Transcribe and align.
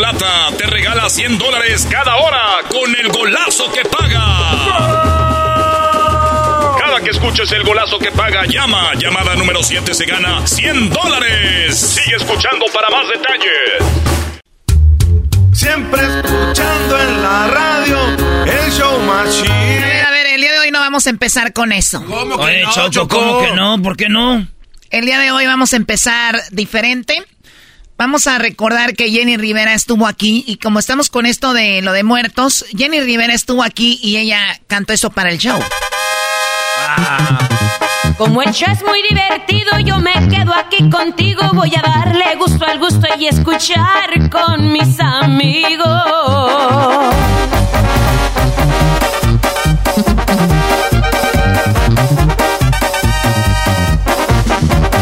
Chocolata 0.00 0.56
te 0.56 0.64
regala 0.64 1.10
100 1.10 1.36
dólares 1.36 1.86
cada 1.90 2.16
hora 2.16 2.40
con 2.70 2.96
el 2.96 3.08
golazo 3.12 3.70
que 3.70 3.82
paga. 3.84 4.24
Cada 6.78 7.00
que 7.02 7.10
escuches 7.10 7.52
el 7.52 7.62
golazo 7.64 7.98
que 7.98 8.10
paga, 8.10 8.46
llama. 8.46 8.94
Llamada 8.94 9.34
número 9.34 9.62
7 9.62 9.92
se 9.92 10.06
gana 10.06 10.46
100 10.46 10.88
dólares. 10.88 11.78
Sigue 11.78 12.16
escuchando 12.16 12.64
para 12.72 12.88
más 12.88 13.08
detalles. 13.10 13.84
Siempre 15.52 16.00
escuchando 16.00 16.98
en 16.98 17.22
la 17.22 17.48
radio 17.48 17.98
el 18.46 18.72
show 18.72 18.98
más 19.00 19.36
chido. 19.36 19.52
A 19.52 19.58
ver, 19.58 20.06
a 20.06 20.10
ver, 20.12 20.26
el 20.28 20.40
día 20.40 20.52
de 20.52 20.58
hoy 20.60 20.70
no 20.70 20.80
vamos 20.80 21.06
a 21.06 21.10
empezar 21.10 21.52
con 21.52 21.72
eso. 21.72 22.02
¿Cómo 22.06 22.38
que 22.38 22.44
Oye, 22.44 22.62
no, 22.62 22.88
Choco? 22.88 23.18
¿cómo 23.18 23.42
que 23.42 23.52
no? 23.52 23.82
¿Por 23.82 23.98
qué 23.98 24.08
no? 24.08 24.48
El 24.88 25.04
día 25.04 25.18
de 25.18 25.30
hoy 25.30 25.44
vamos 25.44 25.74
a 25.74 25.76
empezar 25.76 26.40
diferente. 26.52 27.22
Vamos 28.00 28.26
a 28.26 28.38
recordar 28.38 28.94
que 28.94 29.10
Jenny 29.10 29.36
Rivera 29.36 29.74
estuvo 29.74 30.06
aquí 30.06 30.42
y 30.46 30.56
como 30.56 30.78
estamos 30.78 31.10
con 31.10 31.26
esto 31.26 31.52
de 31.52 31.82
lo 31.82 31.92
de 31.92 32.02
muertos, 32.02 32.64
Jenny 32.74 32.98
Rivera 32.98 33.34
estuvo 33.34 33.62
aquí 33.62 34.00
y 34.02 34.16
ella 34.16 34.40
cantó 34.68 34.94
eso 34.94 35.10
para 35.10 35.28
el 35.28 35.36
show. 35.36 35.60
Como 38.16 38.40
el 38.40 38.52
show 38.52 38.72
es 38.72 38.82
muy 38.86 39.02
divertido, 39.02 39.78
yo 39.80 39.98
me 39.98 40.14
quedo 40.30 40.54
aquí 40.54 40.88
contigo. 40.88 41.42
Voy 41.52 41.74
a 41.76 41.82
darle 41.82 42.36
gusto 42.36 42.64
al 42.64 42.78
gusto 42.78 43.06
y 43.18 43.26
escuchar 43.26 44.30
con 44.30 44.72
mis 44.72 44.98
amigos. 44.98 45.86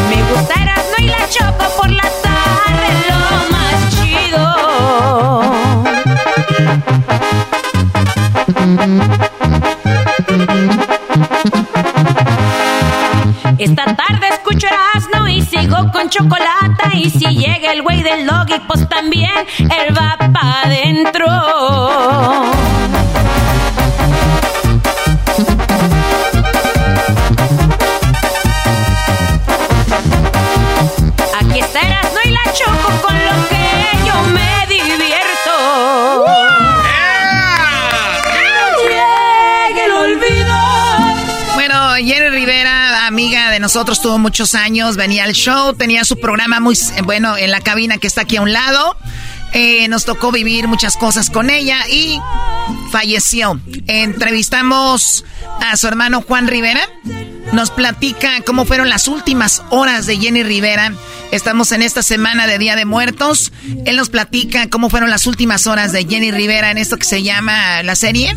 Me 0.09 0.21
gusta 0.33 0.53
Erasmo 0.61 0.95
y 0.97 1.05
la 1.05 1.29
Choco 1.29 1.77
por 1.77 1.89
Esta 13.57 13.95
tarde 13.95 14.27
escucho 14.29 14.67
Erasmo 14.67 15.27
y 15.27 15.41
sigo 15.41 15.91
con 15.91 16.09
chocolate. 16.09 16.89
Y 16.93 17.09
si 17.09 17.25
llega 17.27 17.73
el 17.73 17.81
güey 17.81 18.01
del 18.03 18.25
doggy, 18.25 18.59
pues 18.67 18.87
también 18.87 19.31
él 19.59 19.97
va 19.97 20.17
pa' 20.17 20.61
adentro. 20.63 21.25
Aquí 31.41 31.59
está 31.59 31.79
Erasmo 31.81 32.19
y 32.23 32.29
la 32.29 32.43
Choco 32.53 33.01
con 33.01 33.15
lo 33.25 33.49
que 33.49 33.58
nosotros, 43.69 44.01
tuvo 44.01 44.17
muchos 44.17 44.55
años, 44.55 44.95
venía 44.95 45.25
al 45.25 45.33
show, 45.33 45.73
tenía 45.73 46.03
su 46.03 46.19
programa 46.19 46.59
muy 46.59 46.73
eh, 46.73 47.03
bueno 47.03 47.37
en 47.37 47.51
la 47.51 47.61
cabina 47.61 47.99
que 47.99 48.07
está 48.07 48.21
aquí 48.21 48.37
a 48.37 48.41
un 48.41 48.51
lado. 48.51 48.97
Eh, 49.53 49.87
nos 49.89 50.05
tocó 50.05 50.31
vivir 50.31 50.67
muchas 50.67 50.97
cosas 50.97 51.29
con 51.29 51.51
ella 51.51 51.77
y 51.87 52.19
falleció. 52.91 53.61
Entrevistamos 53.85 55.23
a 55.61 55.77
su 55.77 55.87
hermano 55.87 56.23
Juan 56.23 56.47
Rivera. 56.47 56.81
Nos 57.53 57.69
platica 57.69 58.41
cómo 58.43 58.65
fueron 58.65 58.89
las 58.89 59.07
últimas 59.07 59.61
horas 59.69 60.07
de 60.07 60.17
Jenny 60.17 60.41
Rivera. 60.41 60.91
Estamos 61.31 61.71
en 61.71 61.83
esta 61.83 62.01
semana 62.01 62.47
de 62.47 62.57
Día 62.57 62.75
de 62.75 62.85
Muertos. 62.85 63.53
Él 63.85 63.97
nos 63.97 64.09
platica 64.09 64.67
cómo 64.67 64.89
fueron 64.89 65.11
las 65.11 65.27
últimas 65.27 65.67
horas 65.67 65.91
de 65.91 66.05
Jenny 66.05 66.31
Rivera 66.31 66.71
en 66.71 66.79
esto 66.79 66.97
que 66.97 67.05
se 67.05 67.21
llama 67.21 67.83
la 67.83 67.95
serie. 67.95 68.35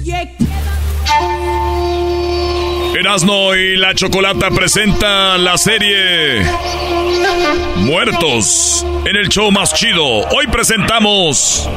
Erasmo 2.94 3.54
y 3.54 3.76
la 3.76 3.94
Chocolata 3.94 4.50
presenta 4.50 5.38
la 5.38 5.56
serie 5.56 6.42
Muertos 7.76 8.84
en 9.06 9.16
el 9.16 9.28
show 9.28 9.50
más 9.50 9.72
chido. 9.72 10.04
Hoy 10.04 10.46
presentamos 10.46 11.68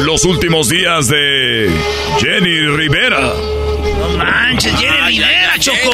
los 0.00 0.24
últimos 0.24 0.68
días 0.68 1.06
de 1.06 1.70
Jenny 2.18 2.60
Rivera. 2.76 3.20
No 3.20 4.08
manches, 4.18 4.74
Jenny 4.76 4.98
Rivera, 5.06 5.58
Choco. 5.58 5.92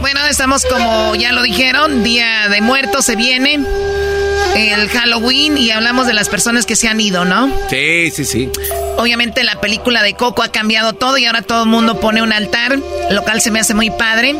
Bueno, 0.00 0.24
estamos 0.26 0.64
como 0.64 1.16
ya 1.16 1.32
lo 1.32 1.42
dijeron, 1.42 2.04
Día 2.04 2.48
de 2.48 2.60
Muertos 2.60 3.04
se 3.04 3.16
viene, 3.16 3.58
el 4.56 4.88
Halloween 4.88 5.58
y 5.58 5.70
hablamos 5.70 6.06
de 6.06 6.14
las 6.14 6.28
personas 6.28 6.64
que 6.66 6.76
se 6.76 6.88
han 6.88 7.00
ido, 7.00 7.24
¿no? 7.24 7.52
Sí, 7.70 8.10
sí, 8.10 8.24
sí. 8.24 8.48
Obviamente 8.96 9.44
la 9.44 9.60
película 9.60 10.02
de 10.02 10.14
Coco 10.14 10.42
ha 10.42 10.50
cambiado 10.50 10.94
todo 10.94 11.18
y 11.18 11.26
ahora 11.26 11.42
todo 11.42 11.64
el 11.64 11.68
mundo 11.68 12.00
pone 12.00 12.22
un 12.22 12.32
altar, 12.32 12.78
lo 13.10 13.22
cual 13.22 13.40
se 13.42 13.50
me 13.50 13.60
hace 13.60 13.74
muy 13.74 13.90
padre. 13.90 14.34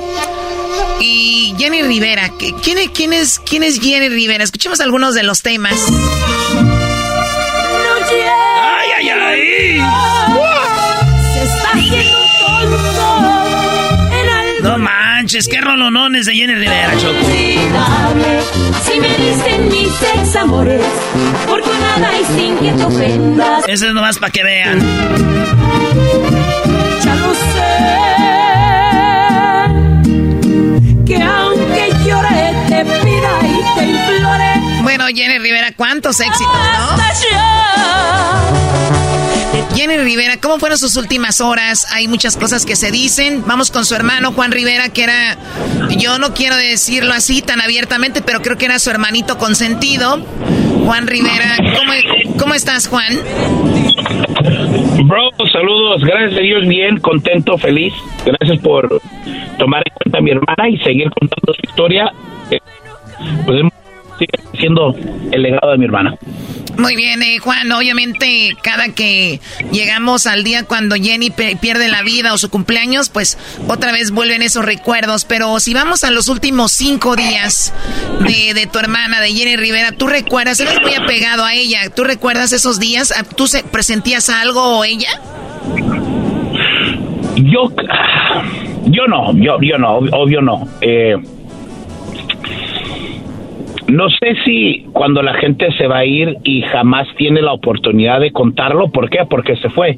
Y 1.00 1.54
Jenny 1.58 1.82
Rivera, 1.82 2.30
¿qué- 2.38 2.54
¿quién, 2.62 2.78
es- 2.78 2.90
quién, 2.90 3.12
es, 3.12 3.38
¿quién 3.38 3.62
es 3.62 3.78
Jenny 3.80 4.08
Rivera? 4.08 4.42
Escuchemos 4.44 4.80
algunos 4.80 5.14
de 5.14 5.22
los 5.22 5.42
temas. 5.42 5.74
Manches, 15.36 15.48
qué 15.48 15.60
rolonones 15.60 16.24
de 16.24 16.34
Jenny 16.34 16.54
Rivera, 16.54 16.96
Choco. 16.96 17.20
Si 18.84 18.98
me 18.98 19.08
mis 19.68 20.02
ex 20.14 20.36
amores, 20.36 20.80
porque 21.46 21.68
nada 21.78 22.10
y 22.18 22.24
sin 22.24 22.56
que 22.56 22.72
te 22.72 22.84
ofendas. 22.84 23.64
Eso 23.68 23.88
es 23.88 23.92
nomás 23.92 24.18
para 24.18 24.32
que 24.32 24.42
vean. 24.42 24.80
Ya 27.04 27.14
lo 27.16 27.34
sé. 27.34 27.66
Que 31.04 31.22
aunque 31.22 31.92
llore, 32.06 32.54
te 32.68 32.84
pida 32.86 33.40
y 33.42 33.78
te 33.78 33.84
implore. 33.84 34.82
Bueno, 34.84 35.04
Jenny 35.08 35.38
Rivera, 35.38 35.72
¿cuántos 35.76 36.18
éxitos, 36.18 36.46
no? 36.48 36.96
Jenny 39.74 39.98
Rivera, 39.98 40.38
¿cómo 40.40 40.58
fueron 40.58 40.78
sus 40.78 40.96
últimas 40.96 41.40
horas? 41.40 41.92
Hay 41.92 42.08
muchas 42.08 42.36
cosas 42.36 42.64
que 42.64 42.76
se 42.76 42.90
dicen. 42.90 43.44
Vamos 43.46 43.70
con 43.70 43.84
su 43.84 43.94
hermano 43.94 44.32
Juan 44.32 44.52
Rivera, 44.52 44.88
que 44.88 45.04
era, 45.04 45.36
yo 45.98 46.18
no 46.18 46.32
quiero 46.34 46.56
decirlo 46.56 47.12
así 47.12 47.42
tan 47.42 47.60
abiertamente, 47.60 48.22
pero 48.22 48.40
creo 48.40 48.56
que 48.56 48.64
era 48.66 48.78
su 48.78 48.90
hermanito 48.90 49.36
consentido. 49.38 50.24
Juan 50.84 51.06
Rivera, 51.06 51.56
¿cómo, 52.38 52.54
estás, 52.54 52.86
Juan? 52.88 53.12
Bro, 55.04 55.30
saludos, 55.52 56.02
gracias 56.02 56.38
a 56.38 56.42
Dios, 56.42 56.66
bien, 56.66 56.98
contento, 57.00 57.58
feliz. 57.58 57.92
Gracias 58.24 58.58
por 58.60 59.00
tomar 59.58 59.82
en 59.84 59.94
cuenta 59.94 60.18
a 60.18 60.20
mi 60.20 60.30
hermana 60.30 60.68
y 60.70 60.78
seguir 60.78 61.10
contando 61.10 61.52
su 61.52 61.60
historia. 61.68 62.12
Eh, 62.50 62.58
Pues 63.44 63.62
sigue 64.18 64.58
siendo 64.58 64.94
el 65.32 65.42
legado 65.42 65.72
de 65.72 65.78
mi 65.78 65.84
hermana. 65.84 66.16
Muy 66.78 66.94
bien, 66.94 67.22
eh, 67.22 67.38
Juan. 67.38 67.72
Obviamente, 67.72 68.54
cada 68.62 68.90
que 68.90 69.40
llegamos 69.72 70.26
al 70.26 70.44
día 70.44 70.64
cuando 70.64 70.94
Jenny 70.96 71.30
pierde 71.30 71.88
la 71.88 72.02
vida 72.02 72.34
o 72.34 72.38
su 72.38 72.50
cumpleaños, 72.50 73.08
pues 73.08 73.38
otra 73.66 73.92
vez 73.92 74.10
vuelven 74.10 74.42
esos 74.42 74.64
recuerdos. 74.64 75.24
Pero 75.24 75.58
si 75.58 75.72
vamos 75.72 76.04
a 76.04 76.10
los 76.10 76.28
últimos 76.28 76.72
cinco 76.72 77.16
días 77.16 77.72
de, 78.20 78.52
de 78.52 78.66
tu 78.66 78.78
hermana, 78.78 79.20
de 79.20 79.28
Jenny 79.28 79.56
Rivera, 79.56 79.92
¿tú 79.92 80.06
recuerdas? 80.06 80.60
Eres 80.60 80.78
muy 80.82 80.94
apegado 80.94 81.44
a 81.44 81.54
ella. 81.54 81.88
¿Tú 81.94 82.04
recuerdas 82.04 82.52
esos 82.52 82.78
días? 82.78 83.12
¿Tú 83.36 83.46
se, 83.46 83.64
presentías 83.64 84.28
algo 84.28 84.78
o 84.78 84.84
ella? 84.84 85.08
Yo, 87.36 87.70
yo 88.86 89.06
no, 89.06 89.32
yo, 89.36 89.58
yo 89.62 89.78
no, 89.78 89.96
obvio 89.96 90.40
no. 90.42 90.68
Eh, 90.80 91.16
no 93.88 94.08
sé 94.10 94.34
si 94.44 94.86
cuando 94.92 95.22
la 95.22 95.34
gente 95.34 95.70
se 95.78 95.86
va 95.86 95.98
a 95.98 96.04
ir 96.04 96.36
y 96.42 96.62
jamás 96.62 97.06
tiene 97.16 97.40
la 97.40 97.52
oportunidad 97.52 98.20
de 98.20 98.32
contarlo, 98.32 98.90
¿por 98.90 99.08
qué? 99.10 99.20
Porque 99.28 99.56
se 99.56 99.70
fue. 99.70 99.96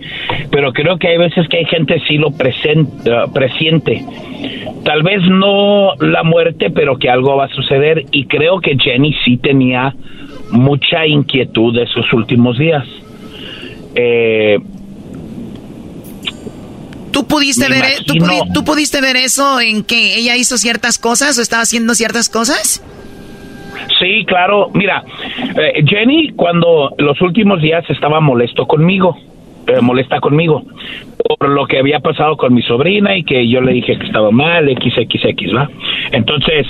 Pero 0.50 0.72
creo 0.72 0.98
que 0.98 1.08
hay 1.08 1.18
veces 1.18 1.48
que 1.48 1.58
hay 1.58 1.64
gente 1.64 2.00
sí 2.06 2.18
lo 2.18 2.30
presente, 2.30 3.10
presiente. 3.32 4.04
Tal 4.84 5.02
vez 5.02 5.22
no 5.22 5.94
la 6.00 6.22
muerte, 6.22 6.70
pero 6.70 6.98
que 6.98 7.08
algo 7.08 7.36
va 7.36 7.46
a 7.46 7.48
suceder. 7.48 8.04
Y 8.12 8.26
creo 8.26 8.60
que 8.60 8.76
Jenny 8.78 9.14
sí 9.24 9.38
tenía 9.38 9.94
mucha 10.50 11.06
inquietud 11.06 11.74
de 11.74 11.86
sus 11.86 12.12
últimos 12.12 12.58
días. 12.58 12.86
Eh, 13.94 14.58
¿Tú 17.10 17.26
pudiste, 17.26 17.68
ver, 17.68 17.84
e-, 17.84 18.52
¿tú, 18.52 18.64
pudiste 18.64 19.00
ver 19.00 19.16
eso 19.16 19.60
en 19.60 19.82
que 19.82 20.16
ella 20.16 20.36
hizo 20.36 20.58
ciertas 20.58 20.98
cosas 20.98 21.38
o 21.38 21.42
estaba 21.42 21.62
haciendo 21.62 21.94
ciertas 21.94 22.28
cosas? 22.28 22.82
Sí, 23.98 24.24
claro. 24.26 24.68
Mira, 24.74 25.02
eh, 25.56 25.82
Jenny 25.86 26.30
cuando 26.30 26.94
los 26.98 27.20
últimos 27.20 27.60
días 27.60 27.84
estaba 27.90 28.20
molesto 28.20 28.66
conmigo, 28.66 29.16
eh, 29.68 29.82
molesta 29.82 30.18
conmigo, 30.18 30.62
por 31.38 31.50
lo 31.50 31.66
que 31.66 31.78
había 31.78 32.00
pasado 32.00 32.38
con 32.38 32.54
mi 32.54 32.62
sobrina 32.62 33.16
y 33.16 33.22
que 33.22 33.46
yo 33.48 33.60
le 33.60 33.74
dije 33.74 33.98
que 33.98 34.06
estaba 34.06 34.30
mal, 34.30 34.66
XXX, 34.66 35.54
¿va? 35.54 35.68
Entonces, 36.10 36.66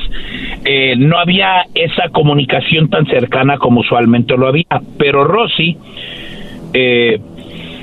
eh, 0.64 0.96
no 0.96 1.16
había 1.18 1.64
esa 1.74 2.08
comunicación 2.08 2.88
tan 2.90 3.06
cercana 3.06 3.56
como 3.58 3.80
usualmente 3.80 4.36
lo 4.36 4.48
había, 4.48 4.80
pero 4.98 5.22
Rosy, 5.22 5.76
eh, 6.74 7.20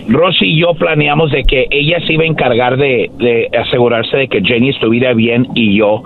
Rosy 0.07 0.45
y 0.45 0.59
yo 0.61 0.73
planeamos 0.75 1.31
de 1.31 1.43
que 1.43 1.67
ella 1.71 1.99
se 2.05 2.13
iba 2.13 2.23
a 2.23 2.27
encargar 2.27 2.77
de, 2.77 3.49
asegurarse 3.59 4.17
de 4.17 4.27
que 4.27 4.41
Jenny 4.41 4.69
estuviera 4.69 5.13
bien 5.13 5.47
y 5.55 5.77
yo 5.77 6.03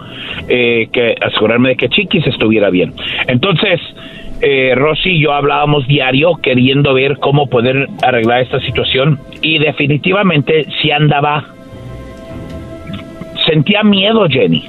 eh, 0.47 0.87
que 0.91 1.15
asegurarme 1.21 1.69
de 1.69 1.75
que 1.75 1.89
Chiquis 1.89 2.25
estuviera 2.27 2.69
bien. 2.69 2.93
Entonces, 3.27 3.79
eh, 4.41 4.73
Rosy 4.75 5.09
y 5.11 5.23
yo 5.23 5.33
hablábamos 5.33 5.85
diario 5.87 6.35
queriendo 6.41 6.93
ver 6.93 7.17
cómo 7.17 7.47
poder 7.47 7.87
arreglar 8.01 8.41
esta 8.41 8.59
situación 8.61 9.19
y 9.41 9.59
definitivamente 9.59 10.65
si 10.81 10.91
andaba, 10.91 11.45
sentía 13.45 13.83
miedo 13.83 14.27
Jenny. 14.29 14.65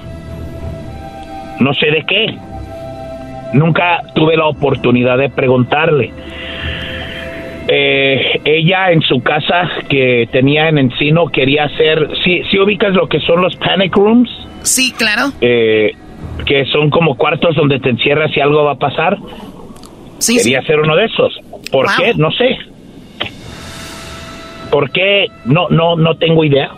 No 1.61 1.75
sé 1.75 1.91
de 1.91 2.05
qué. 2.05 2.35
Nunca 3.53 4.03
tuve 4.15 4.37
la 4.37 4.47
oportunidad 4.47 5.19
de 5.19 5.29
preguntarle 5.29 6.13
eh, 7.73 8.41
ella 8.45 8.91
en 8.91 9.01
su 9.01 9.23
casa 9.23 9.69
que 9.89 10.29
tenía 10.33 10.69
en 10.69 10.79
Encino 10.79 11.29
quería 11.29 11.67
hacer, 11.67 12.11
si 12.25 12.43
¿sí, 12.51 12.59
ubicas 12.59 12.95
lo 12.95 13.09
que 13.09 13.21
son 13.21 13.41
los 13.41 13.55
panic 13.57 13.95
rooms? 13.95 14.29
Sí, 14.63 14.93
claro. 14.99 15.31
Eh, 15.41 15.93
que 16.45 16.65
son 16.67 16.91
como 16.91 17.15
cuartos 17.17 17.55
donde 17.55 17.79
te 17.79 17.91
encierras 17.91 18.37
y 18.37 18.41
algo 18.41 18.65
va 18.65 18.73
a 18.73 18.79
pasar. 18.79 19.17
Sí, 20.19 20.37
quería 20.39 20.59
hacer 20.59 20.81
uno 20.81 20.97
de 20.97 21.05
esos. 21.05 21.33
¿Por 21.71 21.87
qué? 21.97 22.13
No 22.17 22.33
sé. 22.33 22.59
¿Por 24.73 24.91
qué? 24.91 25.27
No, 25.45 25.69
no, 25.69 25.95
no 25.95 26.17
tengo 26.17 26.45
idea. 26.45 26.73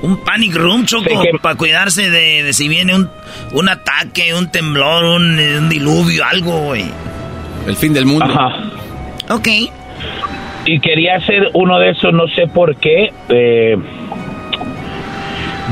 Un 0.00 0.16
panic 0.24 0.54
room, 0.54 0.86
Choco, 0.86 1.10
para 1.42 1.56
cuidarse 1.56 2.10
de, 2.10 2.52
si 2.54 2.68
viene 2.68 2.94
un, 2.94 3.10
un 3.52 3.68
ataque, 3.68 4.34
un 4.34 4.50
temblor, 4.50 5.04
un, 5.04 5.38
un 5.38 5.68
diluvio, 5.68 6.24
algo, 6.24 6.58
güey. 6.60 6.84
El 7.66 7.76
fin 7.76 7.92
del 7.92 8.06
mundo. 8.06 8.24
Ajá. 8.24 8.70
Ok. 9.30 9.48
Y 10.66 10.80
quería 10.80 11.16
hacer 11.16 11.50
uno 11.54 11.78
de 11.78 11.90
esos, 11.90 12.12
no 12.12 12.26
sé 12.28 12.46
por 12.46 12.76
qué. 12.76 13.12
Eh, 13.28 13.76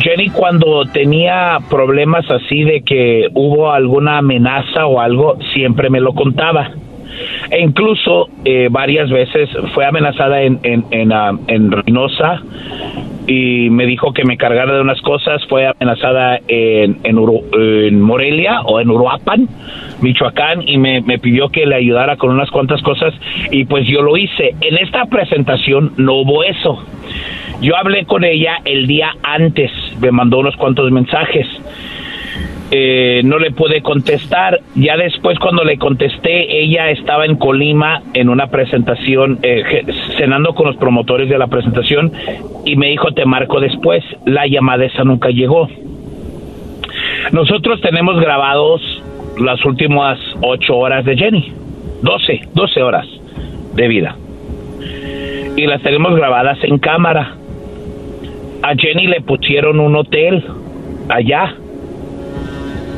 Jenny 0.00 0.30
cuando 0.30 0.84
tenía 0.86 1.58
problemas 1.68 2.30
así 2.30 2.64
de 2.64 2.82
que 2.82 3.28
hubo 3.34 3.70
alguna 3.72 4.18
amenaza 4.18 4.86
o 4.86 5.00
algo, 5.00 5.38
siempre 5.52 5.90
me 5.90 6.00
lo 6.00 6.12
contaba. 6.14 6.70
E 7.50 7.60
incluso 7.60 8.28
eh, 8.44 8.68
varias 8.70 9.10
veces 9.10 9.50
fue 9.74 9.84
amenazada 9.84 10.42
en, 10.42 10.58
en, 10.62 10.84
en, 10.90 11.12
ah, 11.12 11.32
en 11.46 11.70
Reynosa 11.70 12.42
y 13.26 13.70
me 13.70 13.86
dijo 13.86 14.12
que 14.12 14.24
me 14.24 14.36
cargara 14.36 14.74
de 14.74 14.80
unas 14.80 15.00
cosas. 15.02 15.44
Fue 15.48 15.66
amenazada 15.66 16.38
en, 16.48 16.98
en, 17.04 18.00
Morelia 18.00 18.62
o 18.62 18.80
en 18.80 18.90
Uruapan, 18.90 19.48
Michoacán, 20.00 20.66
y 20.66 20.78
me, 20.78 21.00
me, 21.00 21.18
pidió 21.18 21.48
que 21.48 21.66
le 21.66 21.76
ayudara 21.76 22.16
con 22.16 22.30
unas 22.30 22.50
cuantas 22.50 22.82
cosas 22.82 23.14
y 23.50 23.64
pues 23.64 23.86
yo 23.86 24.02
lo 24.02 24.16
hice. 24.16 24.54
En 24.60 24.76
esta 24.78 25.06
presentación 25.06 25.92
no 25.96 26.14
hubo 26.14 26.44
eso. 26.44 26.84
Yo 27.60 27.76
hablé 27.76 28.04
con 28.06 28.24
ella 28.24 28.58
el 28.64 28.86
día 28.86 29.14
antes, 29.22 29.70
me 30.00 30.10
mandó 30.10 30.38
unos 30.38 30.56
cuantos 30.56 30.90
mensajes 30.90 31.46
eh, 32.74 33.20
no 33.22 33.38
le 33.38 33.50
pude 33.50 33.82
contestar. 33.82 34.60
Ya 34.74 34.96
después 34.96 35.38
cuando 35.38 35.62
le 35.62 35.76
contesté, 35.76 36.62
ella 36.62 36.90
estaba 36.90 37.26
en 37.26 37.36
Colima 37.36 38.02
en 38.14 38.30
una 38.30 38.46
presentación, 38.46 39.38
eh, 39.42 39.84
cenando 40.16 40.54
con 40.54 40.68
los 40.68 40.76
promotores 40.76 41.28
de 41.28 41.36
la 41.36 41.48
presentación 41.48 42.10
y 42.64 42.76
me 42.76 42.88
dijo, 42.88 43.12
te 43.12 43.26
marco 43.26 43.60
después. 43.60 44.02
La 44.24 44.46
llamada 44.46 44.86
esa 44.86 45.04
nunca 45.04 45.28
llegó. 45.28 45.68
Nosotros 47.30 47.78
tenemos 47.82 48.18
grabados 48.18 48.80
las 49.38 49.62
últimas 49.66 50.18
ocho 50.40 50.78
horas 50.78 51.04
de 51.04 51.14
Jenny, 51.14 51.52
doce, 52.00 52.40
doce 52.54 52.82
horas 52.82 53.06
de 53.74 53.86
vida. 53.86 54.16
Y 55.58 55.66
las 55.66 55.82
tenemos 55.82 56.16
grabadas 56.16 56.56
en 56.62 56.78
cámara. 56.78 57.34
A 58.62 58.74
Jenny 58.74 59.08
le 59.08 59.20
pusieron 59.20 59.78
un 59.78 59.94
hotel 59.94 60.42
allá 61.10 61.56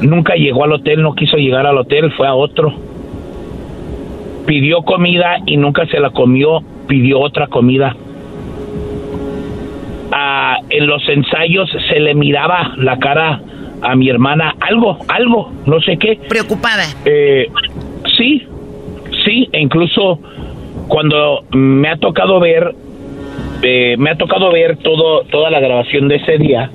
Nunca 0.05 0.35
llegó 0.35 0.65
al 0.65 0.73
hotel, 0.73 1.03
no 1.03 1.15
quiso 1.15 1.39
llegar 1.39 1.67
al 1.67 1.79
hotel, 1.79 2.13
fue 2.13 2.27
a 2.27 2.35
otro. 2.35 2.75
Pidió 4.47 4.83
comida 4.83 5.39
y 5.47 5.57
nunca 5.57 5.87
se 5.87 5.99
la 5.99 6.11
comió, 6.11 6.63
pidió 6.87 7.21
otra 7.21 7.47
comida. 7.47 7.97
Ah, 10.13 10.59
en 10.69 10.87
los 10.87 11.09
ensayos 11.09 11.71
se 11.89 12.01
le 12.01 12.15
miraba 12.15 12.75
la 12.77 12.99
cara 12.99 13.41
a 13.81 13.97
mi 13.97 14.11
hermana, 14.11 14.55
algo, 14.61 14.99
algo, 15.09 15.51
no 15.65 15.81
sé 15.81 15.97
qué. 15.97 16.19
Preocupada. 16.29 16.85
Eh, 17.07 17.49
sí, 18.19 18.47
sí, 19.25 19.49
e 19.53 19.61
incluso 19.61 20.21
cuando 20.87 21.45
me 21.53 21.89
ha 21.89 21.97
tocado 21.97 22.41
ver, 22.41 22.75
eh, 23.63 23.97
me 23.97 24.11
ha 24.11 24.17
tocado 24.17 24.53
ver 24.53 24.77
todo, 24.77 25.23
toda 25.31 25.51
la 25.51 25.61
grabación 25.61 26.09
de 26.09 26.17
ese 26.17 26.37
día 26.37 26.71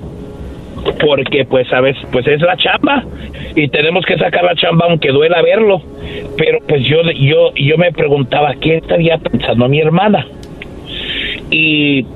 porque 1.00 1.44
pues 1.44 1.68
sabes 1.68 1.96
pues 2.12 2.26
es 2.26 2.40
la 2.40 2.56
chamba 2.56 3.04
y 3.54 3.68
tenemos 3.68 4.04
que 4.04 4.16
sacar 4.16 4.44
la 4.44 4.54
chamba 4.54 4.86
aunque 4.88 5.10
duela 5.10 5.42
verlo. 5.42 5.82
Pero 6.36 6.58
pues 6.66 6.82
yo 6.84 7.02
yo 7.12 7.52
yo 7.54 7.78
me 7.78 7.92
preguntaba 7.92 8.54
qué 8.60 8.76
estaría 8.76 9.18
pensando 9.18 9.68
mi 9.68 9.80
hermana 9.80 10.26
y 11.50 12.06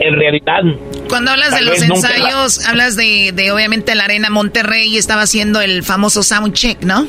en 0.00 0.14
realidad 0.14 0.62
cuando 1.08 1.30
hablas 1.30 1.54
de 1.56 1.64
los 1.64 1.82
ensayos 1.82 2.66
hablas 2.68 2.96
de, 2.96 3.32
de 3.32 3.52
obviamente 3.52 3.94
la 3.94 4.04
arena 4.04 4.30
Monterrey 4.30 4.96
estaba 4.96 5.22
haciendo 5.22 5.60
el 5.60 5.82
famoso 5.82 6.22
sound 6.22 6.54
check 6.54 6.82
no 6.82 7.06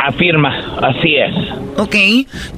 afirma, 0.00 0.76
así 0.82 1.16
es. 1.16 1.34
Ok, 1.76 1.94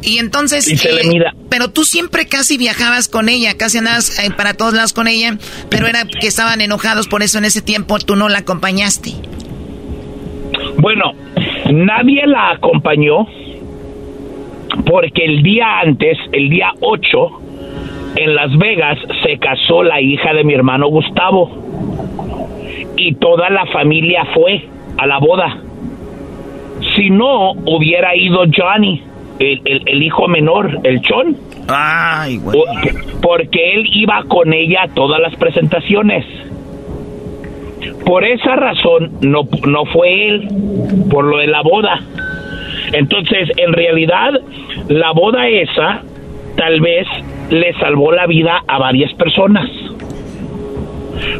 y 0.02 0.18
entonces... 0.18 0.68
Eh, 0.84 1.24
pero 1.50 1.70
tú 1.70 1.84
siempre 1.84 2.26
casi 2.26 2.56
viajabas 2.56 3.08
con 3.08 3.28
ella, 3.28 3.56
casi 3.56 3.78
andabas 3.78 4.18
eh, 4.18 4.30
para 4.36 4.54
todos 4.54 4.72
lados 4.72 4.92
con 4.92 5.08
ella, 5.08 5.36
pero 5.68 5.86
era 5.86 6.04
que 6.04 6.26
estaban 6.26 6.60
enojados, 6.60 7.08
por 7.08 7.22
eso 7.22 7.38
en 7.38 7.44
ese 7.44 7.60
tiempo 7.60 7.98
tú 7.98 8.16
no 8.16 8.28
la 8.28 8.38
acompañaste. 8.38 9.10
Bueno, 10.78 11.12
nadie 11.70 12.26
la 12.26 12.52
acompañó 12.52 13.26
porque 14.86 15.24
el 15.24 15.42
día 15.42 15.80
antes, 15.80 16.16
el 16.32 16.48
día 16.48 16.72
8, 16.80 17.40
en 18.16 18.34
Las 18.34 18.56
Vegas 18.56 18.98
se 19.24 19.38
casó 19.38 19.82
la 19.82 20.00
hija 20.00 20.32
de 20.32 20.44
mi 20.44 20.54
hermano 20.54 20.88
Gustavo 20.88 21.50
y 22.96 23.14
toda 23.14 23.50
la 23.50 23.66
familia 23.66 24.24
fue 24.34 24.64
a 24.98 25.06
la 25.06 25.18
boda 25.18 25.62
si 26.96 27.10
no 27.10 27.52
hubiera 27.52 28.14
ido 28.16 28.44
Johnny, 28.54 29.02
el, 29.38 30.02
hijo 30.02 30.28
menor, 30.28 30.80
el 30.84 31.00
Chon. 31.00 31.36
Ay, 31.68 32.38
güey. 32.38 32.58
Porque 33.22 33.74
él 33.74 33.88
iba 33.92 34.22
con 34.28 34.52
ella 34.52 34.82
a 34.84 34.88
todas 34.88 35.20
las 35.20 35.34
presentaciones. 35.36 36.24
Por 38.04 38.24
esa 38.24 38.56
razón 38.56 39.12
no, 39.20 39.48
no 39.66 39.84
fue 39.86 40.28
él, 40.28 40.48
por 41.10 41.24
lo 41.24 41.38
de 41.38 41.46
la 41.46 41.62
boda. 41.62 42.00
Entonces, 42.92 43.50
en 43.56 43.72
realidad, 43.72 44.32
la 44.88 45.12
boda 45.12 45.48
esa 45.48 46.02
tal 46.56 46.80
vez 46.80 47.06
le 47.50 47.72
salvó 47.74 48.12
la 48.12 48.26
vida 48.26 48.62
a 48.66 48.78
varias 48.78 49.12
personas. 49.14 49.70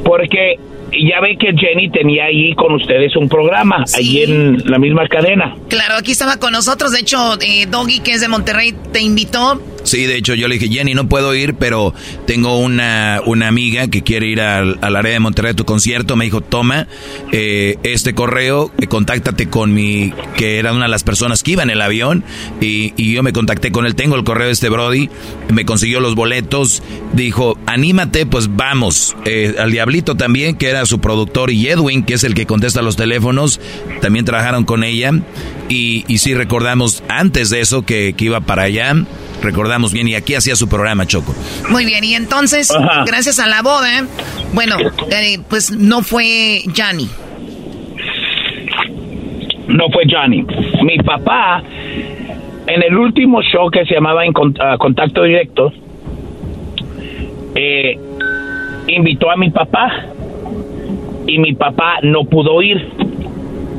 Porque 0.04 0.59
ya 0.92 1.20
ve 1.20 1.37
que 1.38 1.52
Jenny 1.56 1.90
tenía 1.90 2.25
ahí 2.25 2.54
con 2.54 2.75
ustedes 2.75 3.16
un 3.16 3.28
programa, 3.28 3.85
ahí 3.94 4.23
en 4.23 4.70
la 4.70 4.78
misma 4.78 5.06
cadena. 5.09 5.56
Claro, 5.68 5.97
aquí 5.97 6.12
estaba 6.12 6.37
con 6.38 6.52
nosotros. 6.52 6.92
De 6.92 7.00
hecho, 7.00 7.38
eh, 7.40 7.66
Doggy, 7.66 8.00
que 8.00 8.12
es 8.12 8.20
de 8.20 8.28
Monterrey, 8.28 8.75
te 8.92 9.00
invitó 9.00 9.61
Sí, 9.90 10.06
de 10.06 10.16
hecho 10.16 10.35
yo 10.35 10.47
le 10.47 10.56
dije, 10.56 10.73
Jenny, 10.73 10.94
no 10.94 11.09
puedo 11.09 11.35
ir, 11.35 11.54
pero 11.54 11.92
tengo 12.25 12.61
una, 12.61 13.23
una 13.26 13.49
amiga 13.49 13.88
que 13.88 14.02
quiere 14.02 14.26
ir 14.26 14.40
al, 14.40 14.78
área 14.80 15.14
de 15.14 15.18
Monterrey 15.18 15.50
a 15.50 15.54
tu 15.54 15.64
concierto. 15.64 16.14
Me 16.14 16.26
dijo, 16.26 16.42
toma 16.42 16.87
eh, 17.32 17.76
este 17.82 18.14
correo, 18.14 18.70
eh, 18.78 18.87
contáctate 18.87 19.49
con 19.49 19.75
mi, 19.75 20.14
que 20.37 20.61
era 20.61 20.73
una 20.73 20.85
de 20.85 20.90
las 20.90 21.02
personas 21.02 21.42
que 21.42 21.50
iba 21.50 21.64
en 21.64 21.70
el 21.70 21.82
avión, 21.82 22.23
y, 22.61 22.94
y, 22.97 23.12
yo 23.12 23.25
me 23.25 23.32
contacté 23.32 23.73
con 23.73 23.85
él. 23.85 23.97
Tengo 23.97 24.14
el 24.14 24.23
correo 24.23 24.47
de 24.47 24.52
este 24.52 24.68
Brody, 24.68 25.11
me 25.52 25.64
consiguió 25.64 25.99
los 25.99 26.14
boletos, 26.14 26.85
dijo, 27.12 27.59
anímate, 27.66 28.26
pues 28.26 28.54
vamos. 28.54 29.16
Eh, 29.25 29.56
al 29.59 29.73
Diablito 29.73 30.16
también, 30.16 30.54
que 30.54 30.68
era 30.68 30.87
su 30.87 31.00
productor, 31.00 31.50
y 31.50 31.66
Edwin, 31.66 32.04
que 32.04 32.14
es 32.14 32.23
el 32.23 32.35
que 32.35 32.47
contesta 32.47 32.80
los 32.80 32.94
teléfonos, 32.94 33.59
también 34.00 34.25
trabajaron 34.25 34.64
con 34.64 34.85
ella. 34.85 35.11
Y, 35.68 36.04
y 36.06 36.18
sí 36.18 36.32
recordamos 36.32 37.02
antes 37.09 37.50
de 37.50 37.61
eso 37.61 37.85
que, 37.85 38.14
que 38.16 38.26
iba 38.26 38.40
para 38.40 38.62
allá 38.62 38.94
recordamos 39.42 39.92
bien, 39.92 40.09
y 40.09 40.14
aquí 40.14 40.35
hacía 40.35 40.56
su 40.56 40.68
programa, 40.68 41.06
Choco. 41.06 41.35
Muy 41.68 41.85
bien, 41.85 42.04
y 42.04 42.14
entonces, 42.14 42.73
gracias 43.06 43.38
a 43.38 43.47
la 43.47 43.62
boda, 43.62 44.06
bueno, 44.52 44.76
eh, 45.11 45.38
pues 45.49 45.70
no 45.70 46.02
fue 46.02 46.62
Johnny. 46.76 47.09
No 49.68 49.88
fue 49.90 50.04
Johnny. 50.11 50.44
Mi 50.82 50.99
papá, 50.99 51.62
en 52.66 52.82
el 52.82 52.97
último 52.97 53.40
show 53.42 53.70
que 53.70 53.85
se 53.85 53.94
llamaba 53.94 54.25
en 54.25 54.32
ah, 54.61 54.76
Contacto 54.78 55.23
Directo, 55.23 55.73
eh, 57.54 57.99
invitó 58.88 59.30
a 59.30 59.37
mi 59.37 59.50
papá 59.50 60.06
y 61.26 61.38
mi 61.38 61.54
papá 61.54 61.99
no 62.02 62.25
pudo 62.25 62.61
ir 62.62 62.88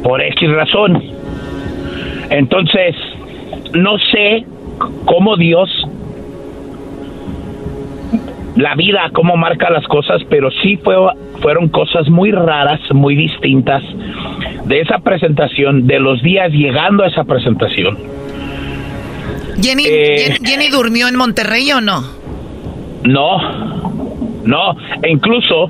por 0.04 0.22
X 0.22 0.50
razón. 0.52 1.02
Entonces, 2.30 2.96
no 3.74 3.98
sé 4.12 4.46
cómo 5.06 5.38
Dios, 5.38 5.70
la 8.56 8.76
vida, 8.76 9.10
cómo 9.14 9.38
marca 9.38 9.70
las 9.70 9.86
cosas, 9.88 10.22
pero 10.30 10.50
sí 10.62 10.78
fue, 10.78 10.96
fueron 11.42 11.70
cosas 11.70 12.10
muy 12.10 12.32
raras, 12.32 12.80
muy 12.94 13.16
distintas 13.16 13.84
de 14.66 14.82
esa 14.82 15.00
presentación, 15.00 15.88
de 15.88 16.00
los 16.00 16.22
días 16.22 16.52
llegando 16.52 17.04
a 17.04 17.08
esa 17.08 17.24
presentación. 17.24 17.98
Jenny, 19.62 19.84
eh, 19.88 20.38
Jenny 20.44 20.70
durmió 20.70 21.08
en 21.08 21.16
Monterrey 21.16 21.72
o 21.72 21.82
no? 21.82 22.04
No, 23.04 23.38
no, 24.44 24.78
e 25.02 25.10
incluso 25.10 25.70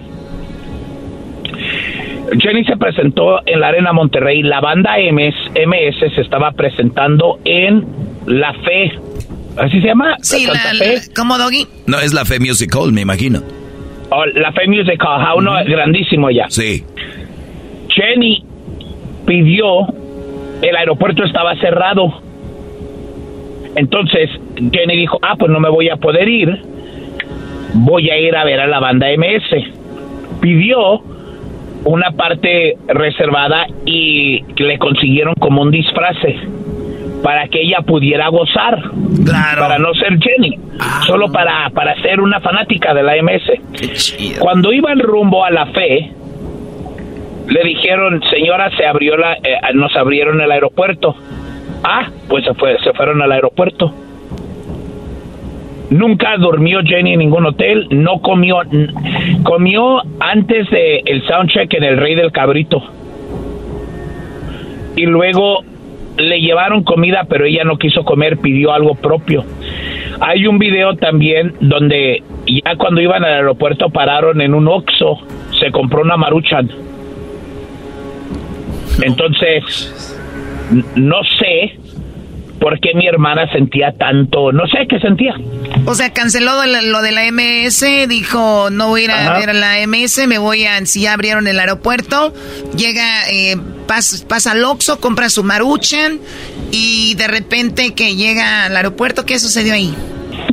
Jenny 2.39 2.63
se 2.65 2.77
presentó 2.77 3.45
en 3.45 3.59
la 3.59 3.69
Arena 3.69 3.91
Monterrey. 3.91 4.41
La 4.43 4.61
banda 4.61 4.95
MS, 4.97 5.35
MS 5.55 6.13
se 6.15 6.21
estaba 6.21 6.51
presentando 6.51 7.39
en 7.43 7.85
La 8.25 8.53
Fe. 8.53 8.91
¿Así 9.57 9.81
se 9.81 9.87
llama? 9.87 10.17
Sí, 10.21 10.45
la, 10.45 10.55
Fe? 10.55 11.01
¿cómo, 11.15 11.37
Doggy? 11.37 11.67
No, 11.87 11.99
es 11.99 12.13
La 12.13 12.25
Fe 12.25 12.39
Music 12.39 12.73
Hall, 12.75 12.91
me 12.93 13.01
imagino. 13.01 13.41
Oh, 14.09 14.25
la 14.25 14.51
Fe 14.51 14.67
Music 14.67 15.01
Hall, 15.03 15.37
uno 15.37 15.53
grandísimo 15.65 16.29
ya. 16.29 16.49
Sí. 16.49 16.83
Jenny 17.89 18.43
pidió, 19.25 19.87
el 20.61 20.75
aeropuerto 20.75 21.23
estaba 21.23 21.55
cerrado. 21.57 22.21
Entonces 23.75 24.29
Jenny 24.55 24.97
dijo, 24.97 25.19
ah, 25.21 25.35
pues 25.37 25.51
no 25.51 25.59
me 25.59 25.69
voy 25.69 25.89
a 25.89 25.97
poder 25.97 26.27
ir, 26.27 26.61
voy 27.73 28.09
a 28.09 28.19
ir 28.19 28.35
a 28.35 28.43
ver 28.43 28.59
a 28.59 28.67
la 28.67 28.79
banda 28.79 29.07
MS. 29.15 30.41
Pidió 30.41 31.01
una 31.83 32.11
parte 32.11 32.77
reservada 32.87 33.65
y 33.85 34.43
le 34.57 34.77
consiguieron 34.77 35.35
como 35.35 35.61
un 35.61 35.71
disfraz 35.71 36.17
para 37.23 37.47
que 37.47 37.61
ella 37.61 37.81
pudiera 37.81 38.27
gozar, 38.29 38.81
para 39.25 39.77
no 39.77 39.93
ser 39.93 40.17
Jenny, 40.19 40.57
ah. 40.79 41.01
solo 41.05 41.31
para, 41.31 41.69
para 41.69 41.95
ser 42.01 42.19
una 42.19 42.39
fanática 42.39 42.93
de 42.93 43.03
la 43.03 43.15
MS. 43.21 44.39
Cuando 44.39 44.71
iban 44.73 44.99
rumbo 44.99 45.45
a 45.45 45.51
la 45.51 45.67
fe, 45.67 46.11
le 47.47 47.63
dijeron, 47.63 48.21
señora, 48.29 48.69
se 48.77 48.85
abrió 48.85 49.17
la, 49.17 49.33
eh, 49.33 49.59
nos 49.73 49.95
abrieron 49.95 50.39
el 50.41 50.51
aeropuerto. 50.51 51.15
Ah, 51.83 52.07
pues 52.27 52.45
se, 52.45 52.53
fue, 52.53 52.77
se 52.83 52.93
fueron 52.93 53.21
al 53.21 53.31
aeropuerto. 53.31 53.93
Nunca 55.89 56.37
durmió 56.37 56.79
Jenny 56.85 57.13
en 57.13 57.19
ningún 57.19 57.45
hotel, 57.45 57.87
no 57.91 58.21
comió, 58.21 58.61
comió 59.43 60.01
antes 60.19 60.69
del 60.69 61.01
el 61.05 61.27
soundcheck 61.27 61.73
en 61.73 61.83
el 61.83 61.97
Rey 61.97 62.15
del 62.15 62.31
Cabrito. 62.31 62.81
Y 64.95 65.05
luego 65.05 65.65
le 66.21 66.39
llevaron 66.39 66.83
comida, 66.83 67.25
pero 67.29 67.45
ella 67.45 67.63
no 67.63 67.77
quiso 67.77 68.03
comer, 68.03 68.37
pidió 68.37 68.73
algo 68.73 68.95
propio. 68.95 69.43
Hay 70.19 70.45
un 70.47 70.59
video 70.59 70.95
también 70.95 71.53
donde 71.59 72.23
ya 72.47 72.75
cuando 72.77 73.01
iban 73.01 73.23
al 73.23 73.33
aeropuerto 73.33 73.89
pararon 73.89 74.41
en 74.41 74.53
un 74.53 74.67
Oxxo, 74.67 75.19
se 75.59 75.71
compró 75.71 76.01
una 76.01 76.17
maruchan. 76.17 76.69
Entonces, 79.01 80.19
no 80.95 81.23
sé 81.39 81.77
por 82.61 82.79
qué 82.79 82.93
mi 82.93 83.07
hermana 83.07 83.51
sentía 83.51 83.91
tanto, 83.97 84.51
no 84.51 84.67
sé 84.67 84.85
qué 84.87 84.99
sentía. 84.99 85.33
O 85.87 85.95
sea, 85.95 86.13
canceló 86.13 86.51
lo 86.63 87.01
de 87.01 87.11
la 87.11 87.23
MS, 87.31 88.07
dijo, 88.07 88.69
no 88.69 88.89
voy 88.89 89.01
a 89.01 89.03
ir 89.05 89.11
a 89.11 89.39
ver 89.39 89.49
a 89.49 89.53
la 89.53 89.87
MS, 89.87 90.27
me 90.27 90.37
voy 90.37 90.65
a, 90.65 90.77
si 90.85 91.01
ya 91.01 91.13
abrieron 91.13 91.47
el 91.47 91.59
aeropuerto, 91.59 92.31
llega, 92.77 93.03
eh, 93.33 93.57
pasa 93.87 94.51
al 94.51 94.63
Oxxo, 94.63 95.01
compra 95.01 95.29
su 95.29 95.43
maruchan 95.43 96.19
y 96.71 97.15
de 97.15 97.27
repente 97.27 97.95
que 97.95 98.15
llega 98.15 98.65
al 98.65 98.77
aeropuerto, 98.77 99.25
¿qué 99.25 99.39
sucedió 99.39 99.73
ahí? 99.73 99.91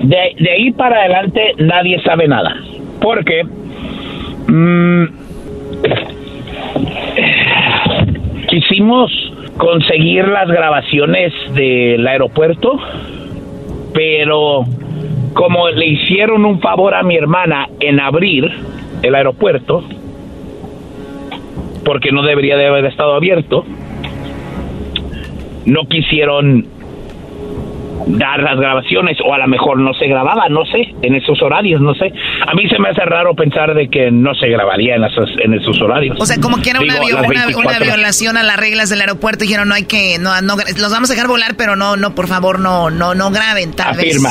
De, 0.03 0.51
ahí 0.51 0.73
para 0.73 1.01
adelante 1.01 1.43
nadie 1.59 2.01
sabe 2.03 2.27
nada, 2.27 2.55
porque 3.03 3.45
mm, 4.47 5.05
quisimos 8.49 9.13
conseguir 9.59 10.27
las 10.29 10.49
grabaciones 10.49 11.33
del 11.55 12.07
aeropuerto, 12.07 12.79
pero 13.93 14.65
como 15.35 15.69
le 15.69 15.87
hicieron 15.87 16.45
un 16.45 16.61
favor 16.61 16.95
a 16.95 17.03
mi 17.03 17.17
hermana 17.17 17.69
en 17.81 18.01
abrir 18.01 18.51
el 19.03 19.15
aeropuerto, 19.15 19.85
porque 21.85 22.13
no 22.13 22.23
debería 22.23 22.57
de 22.57 22.67
haber 22.67 22.87
estado 22.87 23.15
abierto, 23.15 23.65
no 25.67 25.87
quisieron 25.87 26.67
dar 28.07 28.41
las 28.43 28.59
grabaciones 28.59 29.19
o 29.25 29.33
a 29.35 29.39
lo 29.39 29.47
mejor 29.49 29.79
no 29.79 29.93
se 29.95 30.07
grababa, 30.07 30.49
no 30.49 30.65
sé, 30.65 30.95
en 31.03 31.15
esos 31.15 31.41
horarios, 31.43 31.81
no 31.81 31.95
sé. 31.95 32.13
A 32.47 32.55
mí 32.55 32.69
se 32.69 32.79
me 32.79 32.91
hace 32.91 33.03
raro 33.03 33.35
pensar 33.35 33.75
de 33.75 33.89
que 33.89 34.11
no 34.11 34.35
se 34.35 34.49
grabaría 34.49 34.97
en 34.97 35.05
esos, 35.05 35.29
en 35.43 35.55
esos 35.55 35.81
horarios. 35.81 36.17
O 36.21 36.27
sea, 36.27 36.39
como 36.41 36.61
que 36.61 36.71
era 36.71 36.81
una, 36.81 36.95
violación 37.81 38.37
a 38.37 38.43
las 38.43 38.57
reglas 38.57 38.91
del 38.91 39.01
aeropuerto, 39.01 39.45
dijeron 39.45 39.69
no 39.69 39.75
hay 39.75 39.85
que, 39.85 40.19
no, 40.19 40.41
no, 40.43 40.57
los 40.57 40.91
vamos 40.91 41.11
a 41.11 41.15
dejar 41.15 41.29
volar, 41.29 41.55
pero 41.57 41.77
no, 41.77 41.97
no, 41.97 42.15
por 42.15 42.29
favor, 42.29 42.59
no, 42.59 42.91
no, 42.91 43.15
no 43.15 43.31
graben, 43.31 43.73
tal 43.73 43.89
Afirma. 43.91 44.31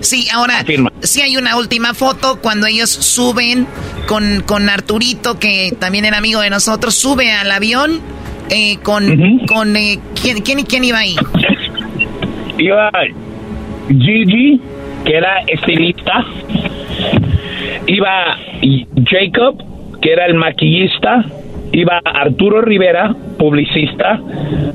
Sí, 0.00 0.28
ahora, 0.32 0.64
sí 1.00 1.20
hay 1.20 1.36
una 1.36 1.56
última 1.56 1.94
foto 1.94 2.38
cuando 2.40 2.66
ellos 2.66 2.90
suben 2.90 3.66
con, 4.06 4.42
con 4.46 4.68
Arturito, 4.68 5.38
que 5.38 5.72
también 5.78 6.04
era 6.04 6.18
amigo 6.18 6.40
de 6.40 6.50
nosotros, 6.50 6.94
sube 6.94 7.32
al 7.32 7.50
avión 7.50 8.00
eh, 8.50 8.78
con, 8.82 9.40
con 9.46 9.76
eh, 9.76 10.00
¿quién, 10.20 10.40
quién, 10.40 10.64
quién 10.64 10.84
iba 10.84 10.98
ahí? 10.98 11.16
iba 12.58 12.90
Gigi, 13.88 14.60
que 15.04 15.16
era 15.16 15.40
estilista, 15.46 16.24
iba 17.86 18.36
Jacob, 19.04 19.56
que 20.02 20.12
era 20.12 20.26
el 20.26 20.34
maquillista, 20.34 21.24
iba 21.72 22.00
Arturo 22.04 22.60
Rivera, 22.60 23.14
publicista, 23.38 24.20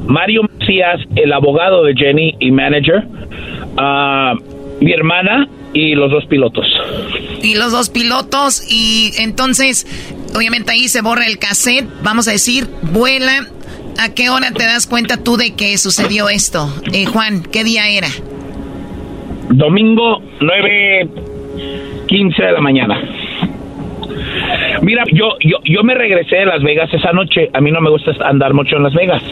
Mario 0.08 0.44
Macías, 0.44 1.02
el 1.16 1.34
abogado 1.34 1.84
de 1.84 1.94
Jenny 1.94 2.36
y 2.40 2.52
manager, 2.52 3.04
uh, 3.78 4.84
mi 4.84 4.92
hermana 4.92 5.48
y 5.74 5.96
los 5.96 6.12
dos 6.12 6.26
pilotos. 6.26 6.66
Y 7.42 7.56
los 7.56 7.72
dos 7.72 7.90
pilotos, 7.90 8.64
y 8.70 9.12
entonces, 9.20 9.86
obviamente 10.36 10.72
ahí 10.72 10.88
se 10.88 11.02
borra 11.02 11.26
el 11.26 11.38
cassette, 11.38 11.88
vamos 12.04 12.28
a 12.28 12.32
decir, 12.32 12.68
vuela 12.94 13.48
¿A 14.00 14.14
qué 14.14 14.30
hora 14.30 14.52
te 14.52 14.64
das 14.64 14.88
cuenta 14.88 15.18
tú 15.24 15.38
de 15.38 15.56
que 15.56 15.78
sucedió 15.78 16.30
esto? 16.30 16.68
Eh, 16.92 17.06
Juan, 17.06 17.44
¿qué 17.44 17.64
día 17.64 17.88
era? 17.88 18.08
Domingo 19.50 20.22
9.15 20.40 22.36
de 22.38 22.52
la 22.52 22.62
mañana. 22.62 23.02
Mira, 24.82 25.04
yo, 25.12 25.38
yo, 25.40 25.58
yo 25.64 25.84
me 25.84 25.96
regresé 25.96 26.38
de 26.38 26.46
Las 26.46 26.64
Vegas 26.64 26.94
esa 26.94 27.14
noche. 27.14 27.50
A 27.54 27.62
mí 27.62 27.72
no 27.72 27.82
me 27.82 27.90
gusta 27.90 28.12
andar 28.26 28.54
mucho 28.54 28.78
en 28.78 28.84
Las 28.84 28.94
Vegas. 28.94 29.24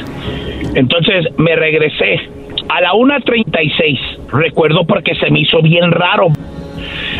Entonces 0.75 1.25
me 1.37 1.55
regresé 1.55 2.29
A 2.69 2.81
la 2.81 2.93
1.36, 2.93 4.29
recuerdo 4.31 4.85
porque 4.85 5.15
se 5.15 5.29
me 5.29 5.41
hizo 5.41 5.61
bien 5.61 5.91
raro. 5.91 6.27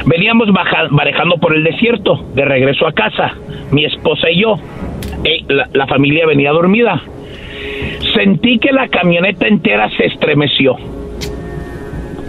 Veníamos 0.05 0.47
manejando 0.89 1.37
por 1.37 1.55
el 1.55 1.63
desierto, 1.63 2.25
de 2.33 2.45
regreso 2.45 2.87
a 2.87 2.93
casa, 2.93 3.35
mi 3.71 3.85
esposa 3.85 4.29
y 4.29 4.41
yo. 4.41 4.57
Eh, 5.23 5.43
la, 5.73 5.87
familia 5.87 6.25
venía 6.25 6.51
dormida. 6.51 7.01
Sentí 8.13 8.59
que 8.59 8.71
la 8.71 8.87
camioneta 8.87 9.47
entera 9.47 9.89
se 9.97 10.05
estremeció. 10.05 10.75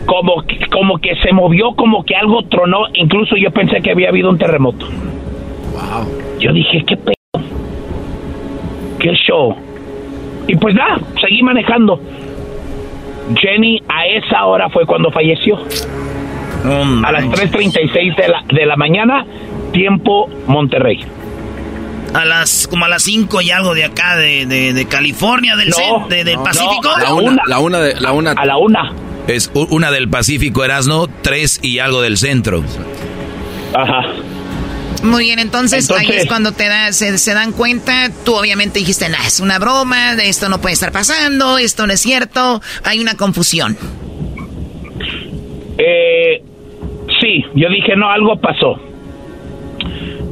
Como, 0.07 0.43
como 0.71 0.99
que 0.99 1.15
se 1.17 1.33
movió, 1.33 1.75
como 1.75 2.05
que 2.05 2.15
algo 2.15 2.43
tronó. 2.45 2.85
Incluso 2.95 3.37
yo 3.37 3.51
pensé 3.51 3.81
que 3.81 3.91
había 3.91 4.09
habido 4.09 4.31
un 4.31 4.39
terremoto. 4.39 4.87
Yo 6.39 6.53
dije, 6.53 6.85
¿qué 6.87 6.97
pedo? 6.97 7.45
¿Qué 8.99 9.15
show? 9.15 9.57
Y 10.47 10.57
pues 10.57 10.75
nada, 10.75 11.01
seguí 11.21 11.43
manejando. 11.43 12.01
Jenny 13.37 13.83
a 13.89 14.07
esa 14.07 14.45
hora 14.47 14.69
fue 14.69 14.87
cuando 14.87 15.11
falleció. 15.11 15.57
a 15.57 17.13
las 17.13 17.25
3.36 17.27 18.17
de 18.17 18.29
la, 18.29 18.45
de 18.53 18.67
la 18.67 18.77
mañana, 18.77 19.25
tiempo 19.73 20.29
Monterrey. 20.47 21.01
A 22.15 22.25
las, 22.25 22.69
como 22.69 22.85
a 22.85 22.89
las 22.89 23.03
5 23.05 23.41
y 23.41 23.51
algo 23.51 23.75
de 23.75 23.85
acá, 23.85 24.17
de, 24.17 24.45
de, 24.47 24.85
California, 24.87 25.57
del, 25.57 25.73
del 26.25 26.39
Pacífico. 26.39 26.91
a 26.95 27.01
la 27.03 27.15
una, 27.15 27.43
la 27.47 27.59
una 27.59 27.79
de, 27.79 28.01
la 28.01 28.13
una. 28.13 28.33
A 28.33 28.45
la 28.45 28.59
una. 28.59 28.93
Es 29.27 29.51
una 29.55 29.91
del 29.91 30.09
Pacífico, 30.09 30.65
Erasno, 30.65 31.09
tres 31.23 31.61
y 31.63 31.79
algo 31.79 32.03
del 32.03 32.19
centro. 32.19 32.63
Ajá. 33.75 34.03
Muy 35.03 35.25
bien, 35.25 35.39
entonces, 35.41 35.91
ahí 35.91 36.09
es 36.11 36.27
cuando 36.27 36.53
te 36.53 36.69
da, 36.69 36.93
se, 36.93 37.35
dan 37.35 37.53
cuenta, 37.53 38.11
tú 38.25 38.37
obviamente 38.37 38.79
dijiste, 38.79 39.09
nah, 39.09 39.27
es 39.27 39.41
una 39.41 39.59
broma, 39.59 40.13
esto 40.15 40.49
no 40.49 40.61
puede 40.61 40.75
estar 40.75 40.93
pasando, 40.93 41.59
esto 41.59 41.87
no 41.87 41.93
es 41.93 42.01
cierto, 42.01 42.61
hay 42.85 43.01
una 43.01 43.17
confusión. 43.17 43.77
Eh, 45.79 46.43
sí, 47.21 47.45
yo 47.55 47.69
dije, 47.69 47.97
no, 47.97 48.11
algo 48.11 48.41
pasó. 48.41 48.92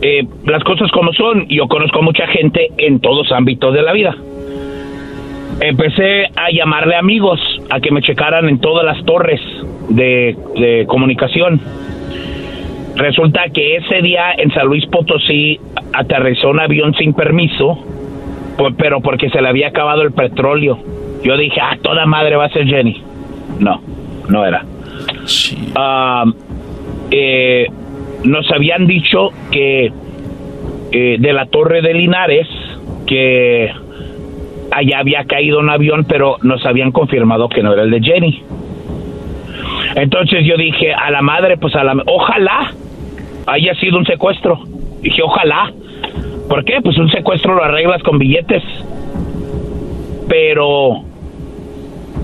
Eh, 0.03 0.27
las 0.47 0.65
cosas 0.65 0.91
como 0.93 1.13
son, 1.13 1.47
yo 1.49 1.69
conozco 1.69 2.03
mucha 2.03 2.27
gente 2.29 2.69
en 2.79 3.01
todos 3.01 3.31
ámbitos 3.33 3.75
de 3.75 3.83
la 3.83 3.93
vida. 3.93 4.15
Empecé 5.61 6.27
a 6.37 6.51
llamarle 6.51 6.97
amigos 6.97 7.41
a 7.69 7.81
que 7.81 7.91
me 7.91 8.01
checaran 8.01 8.49
en 8.49 8.61
todas 8.61 8.85
las 8.85 9.05
torres 9.05 9.41
de, 9.91 10.37
de 10.57 10.87
comunicación 10.87 11.61
Resulta 13.01 13.45
que 13.49 13.77
ese 13.77 14.03
día 14.03 14.33
en 14.37 14.53
San 14.53 14.67
Luis 14.67 14.85
Potosí 14.87 15.59
aterrizó 15.95 16.51
un 16.51 16.61
avión 16.61 16.95
sin 16.95 17.15
permiso, 17.15 17.79
pero 18.77 19.01
porque 19.01 19.31
se 19.31 19.41
le 19.41 19.49
había 19.49 19.69
acabado 19.69 20.03
el 20.03 20.13
petróleo. 20.13 20.79
Yo 21.25 21.35
dije, 21.39 21.61
ah, 21.63 21.79
toda 21.81 22.05
madre 22.05 22.37
va 22.37 22.45
a 22.45 22.51
ser 22.51 22.67
Jenny. 22.67 23.03
No, 23.59 23.81
no 24.29 24.45
era. 24.45 24.67
Ah, 25.75 26.25
eh, 27.11 27.69
nos 28.25 28.51
habían 28.51 28.87
dicho 28.87 29.31
que 29.51 29.93
eh, 30.93 31.17
de 31.19 31.33
la 31.33 31.47
torre 31.47 31.83
de 31.83 31.95
Linares, 31.95 32.49
que 33.07 33.71
allá 34.71 34.99
había 34.99 35.25
caído 35.25 35.59
un 35.59 35.71
avión, 35.71 36.05
pero 36.09 36.37
nos 36.43 36.65
habían 36.67 36.93
confirmado 36.93 37.49
que 37.49 37.63
no 37.63 37.73
era 37.73 37.83
el 37.83 37.91
de 37.91 38.01
Jenny. 38.01 38.43
Entonces 39.97 40.45
yo 40.45 40.57
dije, 40.57 40.93
a 40.93 41.11
la 41.11 41.23
madre, 41.23 41.57
pues 41.57 41.75
a 41.75 41.85
la... 41.85 41.95
Ojalá 42.07 42.73
haya 43.47 43.75
sido 43.75 43.99
un 43.99 44.07
secuestro. 44.07 44.61
Dije, 45.03 45.23
ojalá. 45.23 45.73
¿Por 46.49 46.65
qué? 46.65 46.81
Pues 46.83 46.99
un 46.99 47.11
secuestro 47.11 47.55
lo 47.55 47.65
arreglas 47.65 48.03
con 48.03 48.19
billetes. 48.19 48.63
Pero 50.29 51.05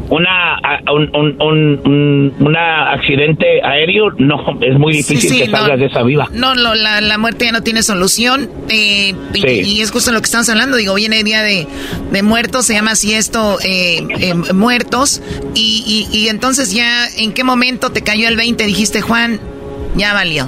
una 0.09 0.59
un, 0.93 1.11
un, 1.41 2.33
un, 2.39 2.57
accidente 2.57 3.61
aéreo 3.63 4.11
no 4.19 4.59
es 4.61 4.79
muy 4.79 4.93
difícil 4.95 5.45
que 5.45 5.51
salgas 5.51 5.79
de 5.79 5.87
esa 5.87 6.03
viva. 6.03 6.29
No, 6.33 6.55
la, 6.55 7.01
la, 7.01 7.19
muerte 7.19 7.47
ya 7.47 7.53
no 7.53 7.63
tiene 7.63 7.83
solución 7.83 8.49
eh, 8.69 9.15
y, 9.35 9.81
es 9.81 9.91
justo 9.91 10.13
lo 10.13 10.21
que 10.21 10.27
estamos 10.27 10.49
hablando 10.49 10.77
digo 10.77 10.95
viene 10.95 11.19
el 11.19 11.25
día 11.25 11.43
de, 11.43 11.67
de 12.13 12.23
muertos 12.23 12.67
se 12.67 12.75
llama 12.75 12.93
así 12.93 13.15
esto 13.15 13.59
eh, 13.65 14.07
eh, 14.21 14.35
muertos 14.55 15.23
y, 15.55 16.09
y, 16.13 16.17
y 16.17 16.29
entonces 16.29 16.73
ya 16.73 17.09
en 17.19 17.33
qué 17.33 17.43
momento 17.45 17.91
te 17.91 18.03
cayó 18.03 18.29
el 18.29 18.37
20 18.37 18.65
dijiste 18.65 19.01
Juan 19.01 19.41
ya 19.97 20.13
valió 20.13 20.47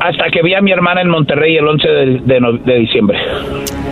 hasta 0.00 0.30
que 0.30 0.42
vi 0.42 0.54
a 0.54 0.60
mi 0.60 0.72
hermana 0.72 1.00
en 1.00 1.08
Monterrey 1.08 1.56
el 1.56 1.66
11 1.66 1.88
de, 1.88 2.78
diciembre. 2.78 3.18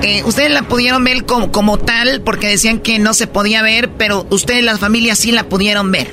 Eh, 0.03 0.23
ustedes 0.27 0.53
la 0.53 0.63
pudieron 0.63 1.05
ver 1.05 1.25
como, 1.25 1.79
tal 1.79 2.23
porque 2.25 2.49
decían 2.49 2.81
que 2.81 2.99
no 2.99 3.15
se 3.15 3.27
podía 3.27 3.63
ver, 3.63 3.89
pero 3.99 4.25
ustedes, 4.31 4.65
las 4.65 4.81
familias, 4.81 5.19
sí 5.19 5.33
la 5.33 5.45
pudieron 5.45 5.91
ver. 5.93 6.07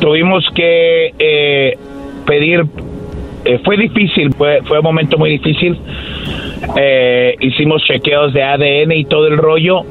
Tuvimos 0.00 0.44
que 0.54 1.12
eh, 1.18 1.78
pedir, 2.26 2.64
eh, 3.44 3.60
fue 3.64 3.76
difícil, 3.76 4.32
fue, 4.34 4.62
fue 4.62 4.78
un 4.78 4.84
momento 4.84 5.18
muy 5.18 5.30
difícil. 5.30 5.78
hicimos 7.40 7.82
chequeos 7.84 8.32
de 8.32 8.42
ADN 8.42 8.92
y 8.92 9.04
todo 9.04 9.26
el 9.26 9.36
rollo. 9.36 9.82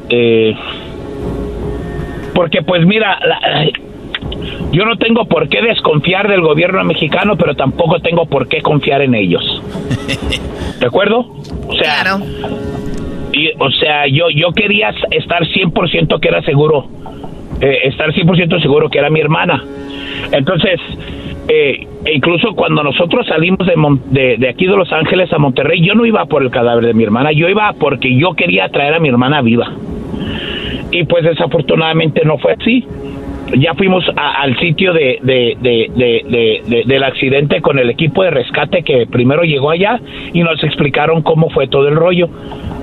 porque 2.34 2.62
pues 2.64 2.86
mira, 2.86 3.20
la, 3.26 3.68
yo 4.72 4.86
no 4.86 4.96
tengo 4.98 5.26
por 5.26 5.50
qué 5.50 5.62
desconfiar 5.62 6.30
del 6.30 6.42
gobierno 6.42 6.84
mexicano, 6.84 7.36
pero 7.36 7.56
tampoco 7.56 8.00
tengo 8.00 8.26
por 8.26 8.48
qué 8.48 8.62
confiar 8.62 9.02
en 9.02 9.16
ellos. 9.16 9.44
¿De 10.80 10.86
acuerdo? 10.86 11.20
O 11.68 11.74
sea, 11.74 12.04
claro. 12.04 12.24
y, 13.34 13.50
o 13.60 13.70
sea, 13.72 14.08
yo, 14.08 14.30
yo 14.30 14.52
quería 14.54 14.94
estar 15.12 15.44
100% 15.44 16.20
que 16.20 16.28
era 16.28 16.42
seguro, 16.44 16.88
eh, 17.60 17.80
estar 17.84 18.14
100% 18.14 18.62
seguro 18.62 18.90
que 18.90 19.00
era 19.00 19.10
mi 19.10 19.20
hermana. 19.20 19.62
Entonces, 20.32 20.80
eh, 21.50 21.86
e 22.06 22.14
incluso 22.14 22.54
cuando 22.56 22.82
nosotros 22.82 23.28
salimos 23.28 23.68
de, 24.10 24.38
de, 24.38 24.50
aquí 24.50 24.66
de 24.66 24.76
Los 24.76 24.92
Ángeles 24.94 25.32
a 25.34 25.38
Monterrey, 25.38 25.86
yo 25.86 25.96
no 25.96 26.06
iba 26.06 26.26
por 26.26 26.44
el 26.44 26.50
cadáver 26.50 26.86
de 26.86 26.94
mi 26.94 27.04
hermana, 27.04 27.34
yo 27.34 27.50
iba 27.50 27.74
porque 27.74 28.16
yo 28.16 28.34
quería 28.36 28.70
traer 28.70 28.94
a 28.94 29.00
mi 29.00 29.10
hermana 29.10 29.42
viva. 29.42 29.70
Y 30.92 31.04
pues 31.06 31.24
desafortunadamente 31.24 32.24
no 32.26 32.38
fue 32.38 32.54
así 32.54 32.86
ya 33.58 33.74
fuimos 33.74 34.04
al 34.16 34.58
sitio 34.60 34.94
de, 34.94 35.20
del 36.86 37.04
accidente 37.04 37.62
con 37.62 37.80
el 37.80 37.90
equipo 37.90 38.24
de 38.24 38.32
rescate 38.32 38.84
que 38.84 39.08
primero 39.08 39.44
llegó 39.44 39.72
allá 39.72 40.00
y 40.34 40.42
nos 40.42 40.64
explicaron 40.64 41.22
cómo 41.22 41.50
fue 41.50 41.68
todo 41.68 41.88
el 41.88 41.96
rollo. 41.96 42.30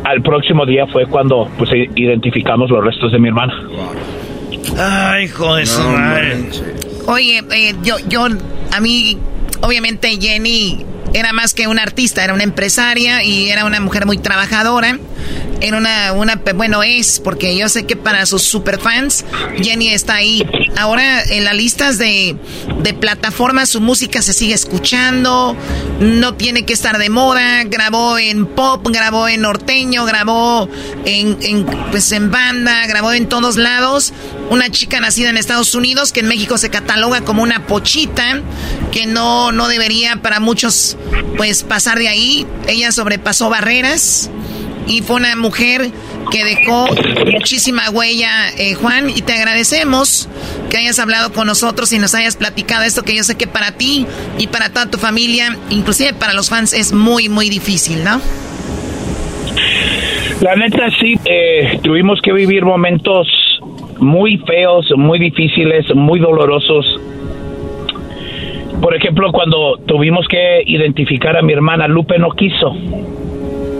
Al 0.04 0.22
próximo 0.22 0.64
día 0.64 0.87
fue 0.87 1.07
cuando 1.07 1.48
pues 1.59 1.70
identificamos 1.72 2.70
los 2.70 2.85
restos 2.85 3.12
de 3.12 3.18
mi 3.18 3.28
hermana. 3.28 3.54
Ay, 4.78 5.24
hijo 5.24 5.57
de 5.57 5.66
su 5.66 5.83
Oye, 7.07 7.38
eh, 7.38 7.74
yo, 7.83 7.96
yo, 8.07 8.26
a 8.26 8.81
mí, 8.81 9.16
obviamente 9.62 10.09
Jenny 10.20 10.85
era 11.14 11.33
más 11.33 11.55
que 11.55 11.66
una 11.66 11.83
artista, 11.83 12.23
era 12.25 12.35
una 12.35 12.44
empresaria 12.44 13.23
y 13.23 13.51
era 13.51 13.64
una 13.64 13.81
mujer 13.81 14.07
muy 14.07 14.18
trabajadora. 14.18 14.99
Era 15.61 15.77
una, 15.77 16.12
una, 16.12 16.40
bueno, 16.55 16.85
es, 16.85 17.18
porque 17.18 17.57
yo 17.57 17.68
sé 17.68 17.85
que 17.85 17.97
para 17.97 18.27
sus 18.27 18.42
superfans, 18.44 19.25
Jenny 19.61 19.88
está 19.88 20.14
ahí. 20.14 20.47
Ahora 20.77 21.21
en 21.25 21.44
las 21.44 21.55
listas 21.55 21.99
de, 21.99 22.37
de 22.81 22.94
plataformas 22.94 23.68
su 23.68 23.81
música 23.81 24.23
se 24.23 24.33
sigue 24.33 24.55
escuchando, 24.55 25.57
no 25.99 26.35
tiene 26.35 26.64
que 26.64 26.73
estar 26.73 26.97
de 26.99 27.11
moda, 27.11 27.64
grabó 27.64 28.18
en 28.18 28.47
pop, 28.47 28.87
grabó 28.88 29.27
en 29.27 29.40
norteño, 29.40 30.05
grabó 30.05 30.68
en, 31.05 31.37
en, 31.42 31.66
pues 31.90 32.12
en 32.12 32.31
banda, 32.31 32.87
grabó 32.87 33.12
en 33.12 33.29
todos 33.29 33.57
lados. 33.57 34.12
Una 34.51 34.71
chica 34.71 35.01
nacida 35.01 35.29
en 35.29 35.37
Estados 35.37 35.75
Unidos 35.75 36.12
que 36.12 36.21
en 36.21 36.29
México 36.29 36.57
se 36.57 36.71
cataloga 36.71 37.23
como 37.23 37.42
una 37.42 37.66
pochita, 37.66 38.42
que 38.92 39.07
no, 39.07 39.51
no 39.51 39.66
debería 39.66 40.23
para 40.23 40.38
muchos 40.38 40.97
pues 41.37 41.62
pasar 41.62 41.98
de 41.98 42.08
ahí. 42.08 42.46
Ella 42.68 42.92
sobrepasó 42.92 43.50
barreras 43.50 44.30
y 44.87 45.02
fue 45.02 45.16
una 45.16 45.37
mujer 45.37 45.90
que 46.30 46.44
dejó 46.44 46.87
muchísima 47.32 47.90
huella, 47.90 48.50
eh, 48.58 48.74
Juan, 48.74 49.11
y 49.11 49.22
te 49.22 49.32
agradecemos 49.34 50.28
que 50.70 50.78
hayas 50.78 50.98
hablado 50.98 51.32
con 51.32 51.46
nosotros 51.46 51.92
y 51.92 51.98
nos 51.98 52.14
hayas 52.14 52.37
platicado 52.37 52.84
esto 52.84 53.02
que 53.02 53.14
yo 53.16 53.22
sé 53.22 53.37
que 53.37 53.46
para 53.46 53.72
ti 53.72 54.06
y 54.38 54.46
para 54.48 54.70
toda 54.70 54.90
tu 54.90 54.98
familia, 54.98 55.56
inclusive 55.70 56.12
para 56.14 56.34
los 56.34 56.50
fans, 56.50 56.72
es 56.72 56.92
muy, 56.92 57.28
muy 57.28 57.48
difícil, 57.48 58.04
¿no? 58.04 58.20
La 60.40 60.54
neta 60.54 60.88
sí, 61.00 61.18
eh, 61.24 61.80
tuvimos 61.82 62.20
que 62.22 62.32
vivir 62.32 62.64
momentos 62.64 63.26
muy 63.98 64.38
feos, 64.38 64.87
muy 64.96 65.18
difíciles, 65.18 65.87
muy 65.94 66.20
dolorosos. 66.20 66.87
Por 68.81 68.95
ejemplo, 68.95 69.33
cuando 69.33 69.77
tuvimos 69.87 70.27
que 70.29 70.62
identificar 70.64 71.37
a 71.37 71.43
mi 71.43 71.53
hermana, 71.53 71.88
Lupe 71.88 72.19
no 72.19 72.31
quiso 72.31 72.75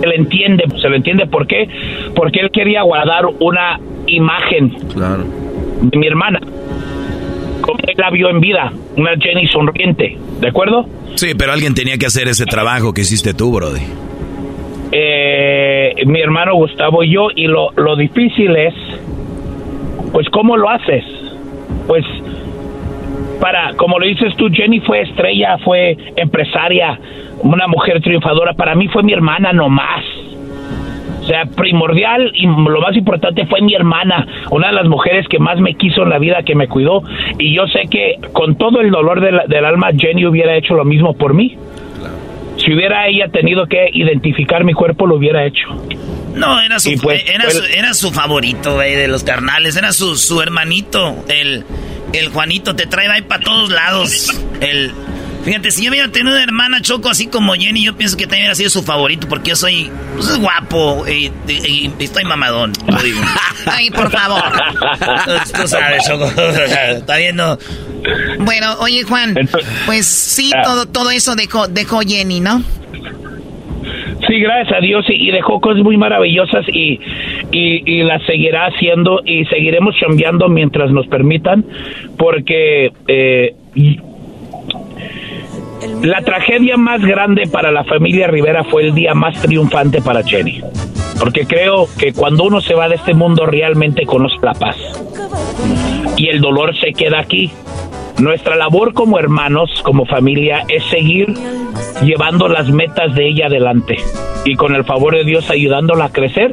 se 0.01 0.07
le 0.07 0.15
entiende, 0.15 0.65
se 0.81 0.89
le 0.89 0.97
entiende 0.97 1.27
por 1.27 1.47
qué, 1.47 1.69
porque 2.15 2.41
él 2.41 2.51
quería 2.53 2.83
guardar 2.83 3.27
una 3.41 3.81
imagen 4.07 4.73
de 5.83 5.99
mi 5.99 6.07
hermana, 6.07 6.41
como 7.61 7.79
él 7.87 7.95
la 7.97 8.11
vio 8.11 8.31
en 8.31 8.41
vida, 8.41 8.73
una 8.97 9.17
Jenny 9.19 9.49
sonriente, 9.49 10.17
¿de 10.41 10.49
acuerdo? 10.49 10.87
Sí, 11.17 11.33
pero 11.37 11.53
alguien 11.53 11.75
tenía 11.75 11.99
que 11.99 12.07
hacer 12.07 12.29
ese 12.29 12.47
trabajo 12.47 12.95
que 12.95 13.01
hiciste 13.01 13.35
tú, 13.35 13.53
Brody. 13.53 13.81
Eh, 14.93 15.95
mi 16.07 16.21
hermano 16.21 16.55
Gustavo 16.55 17.03
y 17.03 17.13
yo, 17.13 17.29
y 17.35 17.47
lo, 17.47 17.73
lo 17.77 17.97
difícil 17.97 18.55
es 18.57 18.75
pues 20.13 20.27
¿cómo 20.31 20.57
lo 20.57 20.71
haces? 20.71 21.05
Pues 21.87 22.05
para, 23.41 23.75
como 23.75 23.99
lo 23.99 24.07
dices 24.07 24.35
tú, 24.37 24.49
Jenny 24.53 24.81
fue 24.81 25.03
estrella, 25.03 25.59
fue 25.59 25.97
empresaria, 26.17 26.99
una 27.43 27.67
mujer 27.67 28.01
triunfadora. 28.01 28.55
Para 28.55 28.75
mí 28.75 28.89
fue 28.89 29.03
mi 29.03 29.13
hermana 29.13 29.53
nomás. 29.53 30.05
O 31.21 31.25
sea, 31.31 31.45
primordial 31.45 32.33
y 32.35 32.47
lo 32.47 32.81
más 32.81 32.97
importante 32.97 33.45
fue 33.47 33.61
mi 33.61 33.75
hermana, 33.75 34.27
una 34.51 34.69
de 34.69 34.73
las 34.73 34.87
mujeres 34.87 35.29
que 35.29 35.39
más 35.39 35.61
me 35.61 35.75
quiso 35.75 36.03
en 36.03 36.09
la 36.09 36.19
vida, 36.19 36.43
que 36.43 36.55
me 36.55 36.69
cuidó. 36.69 37.03
Y 37.39 37.55
yo 37.55 37.67
sé 37.67 37.83
que 37.91 38.17
con 38.33 38.57
todo 38.57 38.81
el 38.81 38.91
dolor 38.91 39.21
del 39.21 39.65
alma, 39.65 39.91
Jenny 39.95 40.25
hubiera 40.25 40.57
hecho 40.57 40.75
lo 40.75 40.87
mismo 40.87 41.13
por 41.13 41.35
mí. 41.35 41.57
Si 42.69 42.75
hubiera 42.75 43.09
ella 43.09 43.29
tenido 43.33 43.67
que 43.67 43.89
identificar 43.95 44.63
mi 44.63 44.75
cuerpo, 44.75 45.07
lo 45.07 45.17
hubiera 45.17 45.47
hecho. 45.47 45.69
No, 46.35 46.61
era 46.61 46.79
su, 46.79 46.95
pues, 47.01 47.25
era, 47.75 47.95
su 47.95 48.13
favorito, 48.13 48.77
de 48.77 49.09
los 49.09 49.25
carnales. 49.25 49.75
Era 49.79 49.91
su, 49.95 50.19
su 50.19 50.43
hermanito, 50.43 51.25
el, 51.29 51.65
el 52.13 52.29
Juanito. 52.29 52.77
Te 52.77 52.85
trae 52.85 53.09
ahí 53.09 53.23
para 53.23 53.43
todos 53.43 53.71
lados. 53.71 54.39
El, 54.61 54.93
Fíjate, 55.45 55.71
si 55.71 55.85
yo 55.85 55.91
hubiera 55.91 56.09
tenido 56.11 56.35
una 56.35 56.43
hermana 56.43 56.81
Choco 56.81 57.09
así 57.09 57.29
como 57.29 57.55
Jenny, 57.55 57.85
yo 57.85 57.97
pienso 57.97 58.17
que 58.17 58.25
también 58.25 58.43
hubiera 58.43 58.55
sido 58.55 58.71
su 58.71 58.83
favorito 58.83 59.29
porque 59.29 59.51
yo 59.51 59.57
soy 59.57 59.91
pues, 60.15 60.39
guapo 60.39 61.05
y, 61.09 61.31
estoy 61.99 62.25
mamadón. 62.25 62.73
Ay, 63.67 63.91
por 63.91 64.11
favor. 64.11 64.43
Tú, 65.55 65.69
sabes, 65.69 66.05
Choco. 66.07 66.25
Está 66.91 67.17
viendo. 67.17 67.59
Bueno, 68.41 68.77
oye, 68.81 69.03
Juan, 69.05 69.35
pues 69.87 70.07
sí, 70.07 70.51
ah. 70.55 70.63
todo, 70.63 70.87
todo 70.87 71.11
eso 71.11 71.35
dejó, 71.35 71.69
dejó 71.69 72.01
Jenny, 72.01 72.41
¿no? 72.41 72.63
Sí, 74.27 74.41
gracias 74.41 74.77
a 74.77 74.81
Dios 74.81 75.05
y, 75.09 75.31
dejó 75.31 75.61
cosas 75.61 75.83
muy 75.83 75.97
maravillosas 75.97 76.67
y, 76.69 77.01
y, 77.53 78.03
las 78.03 78.23
seguirá 78.27 78.67
haciendo 78.67 79.23
y 79.25 79.45
seguiremos 79.47 79.95
cambiando 80.01 80.49
mientras 80.49 80.91
nos 80.91 81.07
permitan 81.07 81.65
porque 82.17 82.93
eh, 83.07 83.55
la 86.03 86.21
tragedia 86.23 86.77
más 86.77 87.01
grande 87.01 87.47
para 87.47 87.71
la 87.71 87.85
familia 87.85 88.27
Rivera 88.27 88.65
fue 88.65 88.83
el 88.85 88.95
día 88.95 89.15
más 89.15 89.41
triunfante 89.41 90.03
para 90.03 90.23
Jenny. 90.23 90.63
Porque 91.19 91.47
creo 91.47 91.89
que 91.99 92.13
cuando 92.13 92.45
uno 92.45 92.61
se 92.61 92.75
va 92.75 92.89
de 92.89 92.97
este 92.97 93.15
mundo 93.15 93.47
realmente 93.47 94.07
conoce 94.07 94.37
la 94.43 94.55
paz. 94.55 94.77
Y 96.17 96.29
el 96.29 96.41
dolor 96.41 96.77
se 96.77 96.93
queda 96.93 97.21
aquí. 97.21 97.53
Nuestra 98.19 98.57
labor 98.57 98.95
como 98.95 99.19
hermanos, 99.19 99.71
como 99.83 100.05
familia, 100.05 100.65
es 100.69 100.85
seguir 100.87 101.33
llevando 102.03 102.49
las 102.49 102.69
metas 102.71 103.15
de 103.15 103.29
ella 103.29 103.47
adelante 103.47 103.97
y 104.45 104.55
con 104.57 104.75
el 104.75 104.85
favor 104.85 105.15
de 105.15 105.25
Dios 105.25 105.51
ayudándola 105.51 106.07
a 106.07 106.09
crecer 106.11 106.53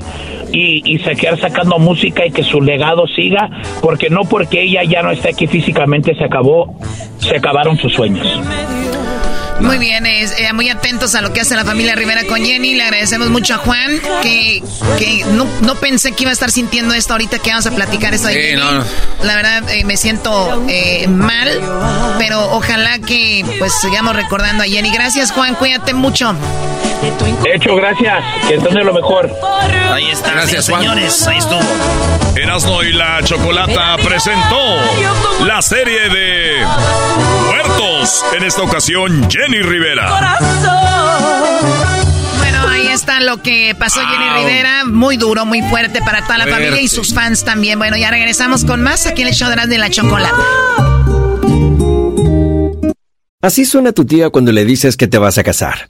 y, 0.52 0.82
y 0.86 1.00
seguir 1.00 1.38
sacando 1.38 1.80
música 1.80 2.26
y 2.26 2.32
que 2.32 2.44
su 2.44 2.62
legado 2.62 3.08
siga, 3.08 3.50
porque 3.82 4.10
no 4.10 4.22
porque 4.22 4.62
ella 4.62 4.84
ya 4.84 5.02
no 5.02 5.12
está 5.12 5.30
aquí 5.30 5.48
físicamente 5.48 6.16
se 6.16 6.24
acabó, 6.24 6.76
se 7.18 7.38
acabaron 7.38 7.78
sus 7.78 7.94
sueños. 7.94 8.28
Muy 9.60 9.78
bien, 9.78 10.06
eh, 10.06 10.28
muy 10.54 10.70
atentos 10.70 11.16
a 11.16 11.22
lo 11.22 11.32
que 11.34 11.42
hace 11.42 11.56
la 11.56 11.66
familia 11.66 11.96
Rivera 11.96 12.26
con 12.26 12.44
Jenny. 12.44 12.76
Le 12.76 12.84
agradecemos 12.84 13.30
mucho 13.30 13.56
a 13.56 13.58
Juan, 13.58 14.00
que, 14.22 14.62
que 14.98 15.24
no, 15.26 15.48
no, 15.62 15.76
pensé 15.76 16.12
que 16.12 16.24
iba 16.24 16.32
a 16.32 16.34
estar 16.34 16.52
sintiendo 16.52 16.94
esto 16.94 17.14
ahorita 17.14 17.40
que 17.40 17.50
vamos 17.52 17.66
a 17.66 17.72
platicar 17.72 18.14
esto 18.14 18.28
de 18.28 18.56
La 19.24 19.36
verdad, 19.36 19.70
eh, 19.70 19.86
me 19.86 19.98
siento 19.98 20.66
eh, 20.68 21.08
mal, 21.08 21.50
pero 22.20 22.52
ojalá 22.52 23.00
que 23.00 23.46
pues 23.60 23.74
sigamos 23.80 24.16
recordando 24.16 24.64
a 24.64 24.68
Jenny. 24.68 24.92
Gracias, 24.92 25.32
Juan, 25.32 25.56
cuídate 25.56 25.94
mucho. 25.94 26.36
Hecho, 27.46 27.76
gracias. 27.76 28.24
Que 28.48 28.56
entonces 28.56 28.84
lo 28.84 28.94
mejor. 28.94 29.32
Ahí 29.92 30.10
está, 30.12 30.32
gracias, 30.32 30.66
señores. 30.66 31.28
Ahí 31.28 31.38
estuvo. 31.38 31.60
Erasmo 32.36 32.84
y 32.84 32.92
la 32.94 33.22
Chocolata 33.24 33.98
presentó 33.98 34.78
la 35.46 35.62
serie 35.62 36.10
de 36.10 36.66
Muertos. 37.46 38.24
En 38.36 38.44
esta 38.44 38.62
ocasión, 38.64 39.30
Jenny 39.30 39.62
Rivera. 39.62 40.10
Bueno, 42.40 42.70
ahí 42.70 42.88
está 42.88 43.20
lo 43.22 43.42
que 43.42 43.76
pasó 43.78 44.02
Jenny 44.02 44.30
Rivera. 44.40 44.86
Muy 44.86 45.18
duro, 45.18 45.46
muy 45.46 45.62
fuerte 45.62 46.02
para 46.02 46.24
toda 46.24 46.40
la 46.40 46.48
familia 46.48 46.82
y 46.82 46.88
sus 46.88 47.14
fans 47.14 47.44
también. 47.46 47.80
Bueno, 47.80 47.98
ya 47.98 48.12
regresamos 48.12 48.66
con 48.66 48.82
más 48.82 49.06
aquí 49.06 49.22
en 49.22 49.30
el 49.30 49.34
show 49.34 49.50
de 49.50 49.78
la 49.78 49.90
Chocolata. 49.90 50.36
Así 53.42 53.64
suena 53.64 53.92
tu 53.92 54.06
tía 54.06 54.32
cuando 54.32 54.52
le 54.52 54.66
dices 54.66 54.98
que 54.98 55.08
te 55.08 55.20
vas 55.20 55.38
a 55.38 55.44
casar. 55.44 55.90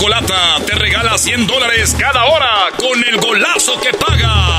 Chocolata 0.00 0.56
te 0.66 0.74
regala 0.76 1.18
100 1.18 1.46
dólares 1.46 1.94
cada 2.00 2.24
hora 2.24 2.68
con 2.78 3.04
el 3.04 3.20
golazo 3.20 3.78
que 3.82 3.92
paga. 3.92 4.56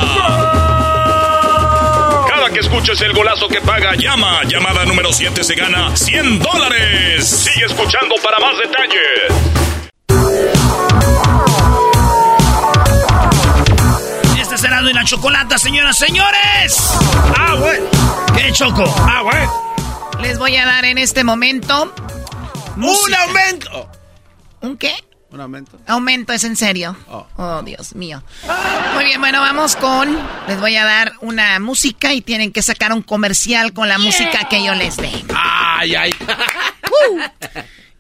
Cada 2.30 2.52
que 2.52 2.60
escuches 2.60 3.02
el 3.02 3.12
golazo 3.14 3.48
que 3.48 3.60
paga, 3.60 3.96
llama. 3.96 4.44
Llamada 4.44 4.86
número 4.86 5.12
7 5.12 5.44
se 5.44 5.56
gana 5.56 5.98
100 5.98 6.38
dólares. 6.38 7.28
Sigue 7.28 7.66
escuchando 7.66 8.14
para 8.24 8.38
más 8.40 8.56
detalles. 8.60 9.34
Este 14.40 14.54
es 14.54 14.64
Erasmo 14.64 14.90
y 14.90 14.94
la 14.94 15.06
Chocolata, 15.06 15.58
señoras, 15.58 15.98
señores. 15.98 17.00
Ah, 17.36 17.56
güey. 17.56 17.80
¿Qué 18.38 18.52
choco? 18.52 18.84
Ah, 19.10 19.22
güey. 19.24 20.22
Les 20.22 20.38
voy 20.38 20.56
a 20.56 20.68
dar 20.68 20.86
en 20.86 21.00
este 21.00 21.24
momento 21.24 21.92
¡Un 22.78 23.16
aumento! 23.16 23.90
¿Un 24.62 24.78
qué? 24.78 24.94
Un 25.32 25.40
aumento. 25.40 25.80
Aumento, 25.88 26.34
es 26.34 26.44
en 26.44 26.56
serio. 26.56 26.96
Oh. 27.08 27.26
oh. 27.38 27.62
Dios 27.64 27.96
mío. 27.96 28.22
Muy 28.94 29.06
bien, 29.06 29.22
bueno, 29.22 29.40
vamos 29.40 29.78
con. 29.78 30.18
Les 30.48 30.60
voy 30.60 30.76
a 30.76 30.84
dar 30.84 31.14
una 31.22 31.58
música 31.60 32.14
y 32.14 32.22
tienen 32.22 32.52
que 32.52 32.62
sacar 32.62 32.92
un 32.92 33.02
comercial 33.02 33.72
con 33.72 33.88
la 33.88 33.98
música 33.98 34.50
que 34.50 34.64
yo 34.64 34.76
les 34.76 34.98
dé. 34.98 35.12
¡Ay, 35.34 35.96
ay! 35.96 36.12
Uh. 37.10 37.20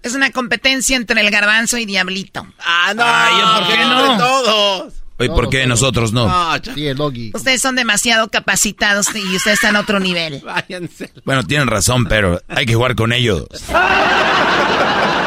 es 0.03 0.13
una 0.15 0.31
competencia 0.31 0.97
entre 0.97 1.21
el 1.21 1.31
garbanzo 1.31 1.77
y 1.77 1.85
Diablito. 1.85 2.45
¡Ah, 2.59 2.93
no! 2.93 3.03
Ay, 3.05 3.61
¿por 3.63 3.73
qué 3.73 3.83
no? 3.85 4.17
Todos. 4.17 4.93
Oye, 5.21 5.29
¿por 5.29 5.49
qué 5.49 5.67
nosotros 5.67 6.11
no? 6.13 6.29
sí, 6.73 6.87
el 6.87 6.99
Ustedes 6.99 7.61
son 7.61 7.75
demasiado 7.75 8.29
capacitados 8.29 9.15
y 9.15 9.35
ustedes 9.35 9.59
están 9.59 9.75
a 9.75 9.81
otro 9.81 9.99
nivel. 9.99 10.41
Váyanse. 10.45 11.13
Bueno, 11.25 11.45
tienen 11.45 11.67
razón, 11.67 12.05
pero 12.05 12.41
hay 12.47 12.65
que 12.65 12.73
jugar 12.73 12.95
con 12.95 13.13
ellos. 13.13 13.47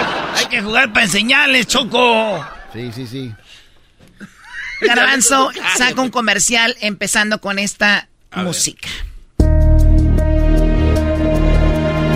que 0.54 0.62
jugar 0.62 0.92
para 0.92 1.06
enseñarles, 1.06 1.66
Choco. 1.66 2.44
Sí, 2.72 2.90
sí, 2.94 3.06
sí. 3.06 3.32
Garbanzo 4.80 5.50
saca 5.76 6.00
un 6.00 6.10
comercial 6.10 6.76
empezando 6.80 7.40
con 7.40 7.58
esta 7.58 8.08
música. 8.36 8.88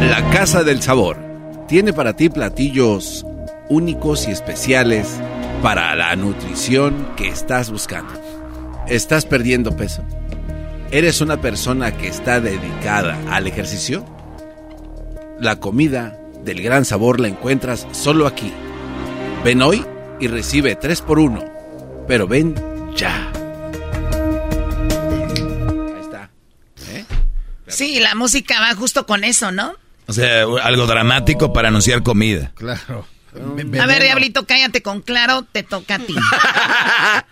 La 0.01 0.31
Casa 0.33 0.63
del 0.63 0.81
Sabor 0.83 1.19
tiene 1.67 1.93
para 1.93 2.15
ti 2.15 2.29
platillos 2.29 3.27
únicos 3.69 4.29
y 4.29 4.31
especiales 4.31 5.21
para 5.61 5.97
la 5.97 6.15
nutrición 6.15 7.15
que 7.17 7.29
estás 7.29 7.71
buscando. 7.71 8.15
¿Estás 8.87 9.27
perdiendo 9.27 9.77
peso? 9.77 10.05
¿Eres 10.93 11.21
una 11.21 11.41
persona 11.41 11.97
que 11.97 12.07
está 12.07 12.41
dedicada 12.41 13.19
al 13.31 13.49
ejercicio? 13.49 14.07
La 15.41 15.57
comida 15.57 16.17
del 16.49 16.63
gran 16.63 16.85
sabor 16.85 17.21
la 17.21 17.29
encuentras 17.29 17.87
solo 17.93 18.27
aquí. 18.27 18.53
Ven 19.45 19.63
hoy 19.63 19.85
y 20.19 20.27
recibe 20.29 20.75
3 20.75 21.03
por 21.03 21.19
1 21.19 21.59
pero 22.09 22.27
ven 22.27 22.55
ya. 22.97 23.31
Ahí 25.95 26.01
está. 26.01 26.31
¿Eh? 26.89 27.05
Sí, 27.69 28.01
la 28.01 28.15
música 28.15 28.59
va 28.61 28.75
justo 28.75 29.07
con 29.07 29.23
eso, 29.25 29.53
¿no? 29.53 29.75
O 30.07 30.13
sea, 30.15 30.45
algo 30.63 30.87
dramático 30.87 31.53
para 31.53 31.69
anunciar 31.69 32.03
comida. 32.03 32.53
Claro. 32.55 33.07
A 33.79 33.87
ver, 33.87 34.03
Diablito, 34.03 34.47
cállate 34.47 34.83
con 34.83 35.03
claro, 35.03 35.43
te 35.43 35.63
toca 35.63 35.97
a 35.97 35.99
ti. 35.99 36.17
ah, 37.03 37.25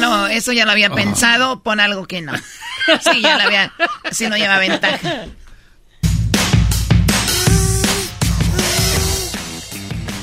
no, 0.00 0.26
eso 0.28 0.52
ya 0.52 0.64
lo 0.64 0.72
había 0.72 0.88
pensado, 0.88 1.62
pon 1.62 1.78
algo 1.78 2.06
que 2.06 2.22
no. 2.22 2.32
Sí, 3.12 3.20
ya 3.20 3.36
lo 3.36 3.42
había, 3.44 3.70
así 4.04 4.26
no 4.28 4.38
lleva 4.38 4.58
ventaja. 4.58 5.26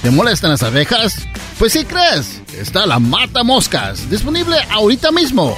¿Te 0.01 0.11
molestan 0.11 0.51
las 0.51 0.63
abejas? 0.63 1.27
Pues 1.59 1.73
sí 1.73 1.83
crees, 1.83 2.41
está 2.57 2.85
la 2.85 2.99
mata 2.99 3.43
moscas, 3.43 4.09
disponible 4.09 4.57
ahorita 4.69 5.11
mismo. 5.11 5.57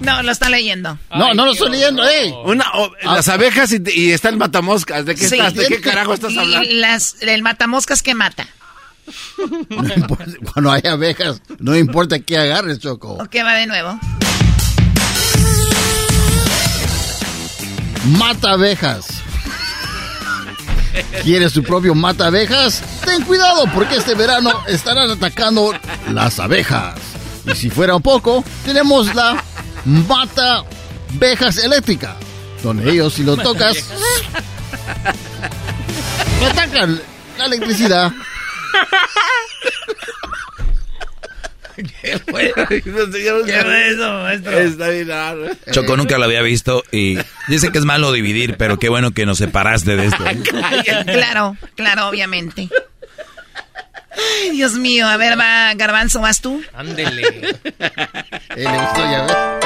No, 0.00 0.22
lo 0.22 0.32
está 0.32 0.48
leyendo. 0.48 0.98
No, 1.14 1.32
no 1.34 1.46
lo 1.46 1.52
estoy 1.52 1.70
leyendo, 1.70 2.06
ey. 2.08 2.32
Una, 2.44 2.64
ah. 2.72 2.90
las 3.04 3.28
abejas 3.28 3.72
y, 3.72 4.10
está 4.10 4.28
el 4.28 4.36
matamoscas. 4.36 5.04
¿De 5.04 5.14
qué 5.14 5.24
estás? 5.24 5.54
¿De 5.54 5.66
qué 5.66 5.80
carajo 5.80 6.14
estás 6.14 6.36
hablando? 6.36 6.68
Las, 6.72 7.16
el 7.20 7.42
matamoscas 7.42 8.02
que 8.02 8.14
mata. 8.14 8.46
cuando 10.52 10.72
hay 10.72 10.82
abejas, 10.84 11.42
no 11.58 11.76
importa 11.76 12.20
qué 12.20 12.38
agarres, 12.38 12.78
Choco. 12.78 13.14
Ok, 13.14 13.36
va 13.44 13.54
de 13.54 13.66
nuevo. 13.66 13.98
Mata 18.18 18.52
abejas. 18.52 19.22
¿Quieres 21.22 21.52
tu 21.52 21.62
propio 21.62 21.94
mata 21.94 22.26
abejas? 22.26 22.82
Ten 23.04 23.22
cuidado 23.22 23.64
porque 23.74 23.96
este 23.96 24.14
verano 24.14 24.62
estarán 24.66 25.10
atacando 25.10 25.72
las 26.10 26.38
abejas. 26.38 26.94
Y 27.46 27.54
si 27.54 27.70
fuera 27.70 27.96
un 27.96 28.02
poco, 28.02 28.44
tenemos 28.64 29.14
la 29.14 29.42
mata 29.84 30.64
abejas 31.14 31.58
eléctrica, 31.58 32.16
donde 32.62 32.90
ellos 32.90 33.14
si 33.14 33.24
lo 33.24 33.36
tocas, 33.36 33.76
atacan 36.50 37.00
la 37.38 37.46
electricidad. 37.46 38.12
¿Qué 41.76 42.18
fue? 42.18 42.52
eso, 43.90 44.12
maestro? 44.22 44.58
Está 44.58 44.88
bien 44.88 45.08
Choco 45.70 45.96
nunca 45.96 46.18
lo 46.18 46.24
había 46.24 46.42
visto 46.42 46.82
y 46.92 47.18
dice 47.48 47.70
que 47.70 47.78
es 47.78 47.84
malo 47.84 48.12
dividir, 48.12 48.56
pero 48.56 48.78
qué 48.78 48.88
bueno 48.88 49.12
que 49.12 49.26
nos 49.26 49.38
separaste 49.38 49.96
de 49.96 50.06
esto. 50.06 50.24
claro, 51.06 51.56
claro, 51.74 52.08
obviamente. 52.08 52.68
Ay, 54.42 54.50
Dios 54.50 54.74
mío, 54.74 55.06
a 55.06 55.16
ver, 55.16 55.38
va, 55.38 55.72
Garbanzo, 55.74 56.20
¿vas 56.20 56.40
tú? 56.40 56.62
Ándele. 56.74 57.22
eh, 57.24 57.58
le 58.56 58.78
gustó 58.78 58.98
ya, 58.98 59.58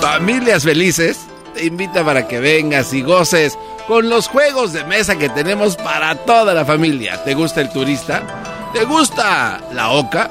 Familias 0.00 0.64
felices 0.64 1.18
te 1.54 1.66
invita 1.66 2.04
para 2.04 2.26
que 2.26 2.40
vengas 2.40 2.92
y 2.92 3.02
goces 3.02 3.58
con 3.86 4.08
los 4.08 4.28
juegos 4.28 4.72
de 4.72 4.84
mesa 4.84 5.16
que 5.16 5.28
tenemos 5.28 5.76
para 5.76 6.14
toda 6.14 6.54
la 6.54 6.64
familia. 6.64 7.22
¿Te 7.24 7.34
gusta 7.34 7.60
el 7.60 7.70
turista? 7.70 8.22
¿Te 8.72 8.84
gusta 8.84 9.60
la 9.72 9.90
oca? 9.90 10.30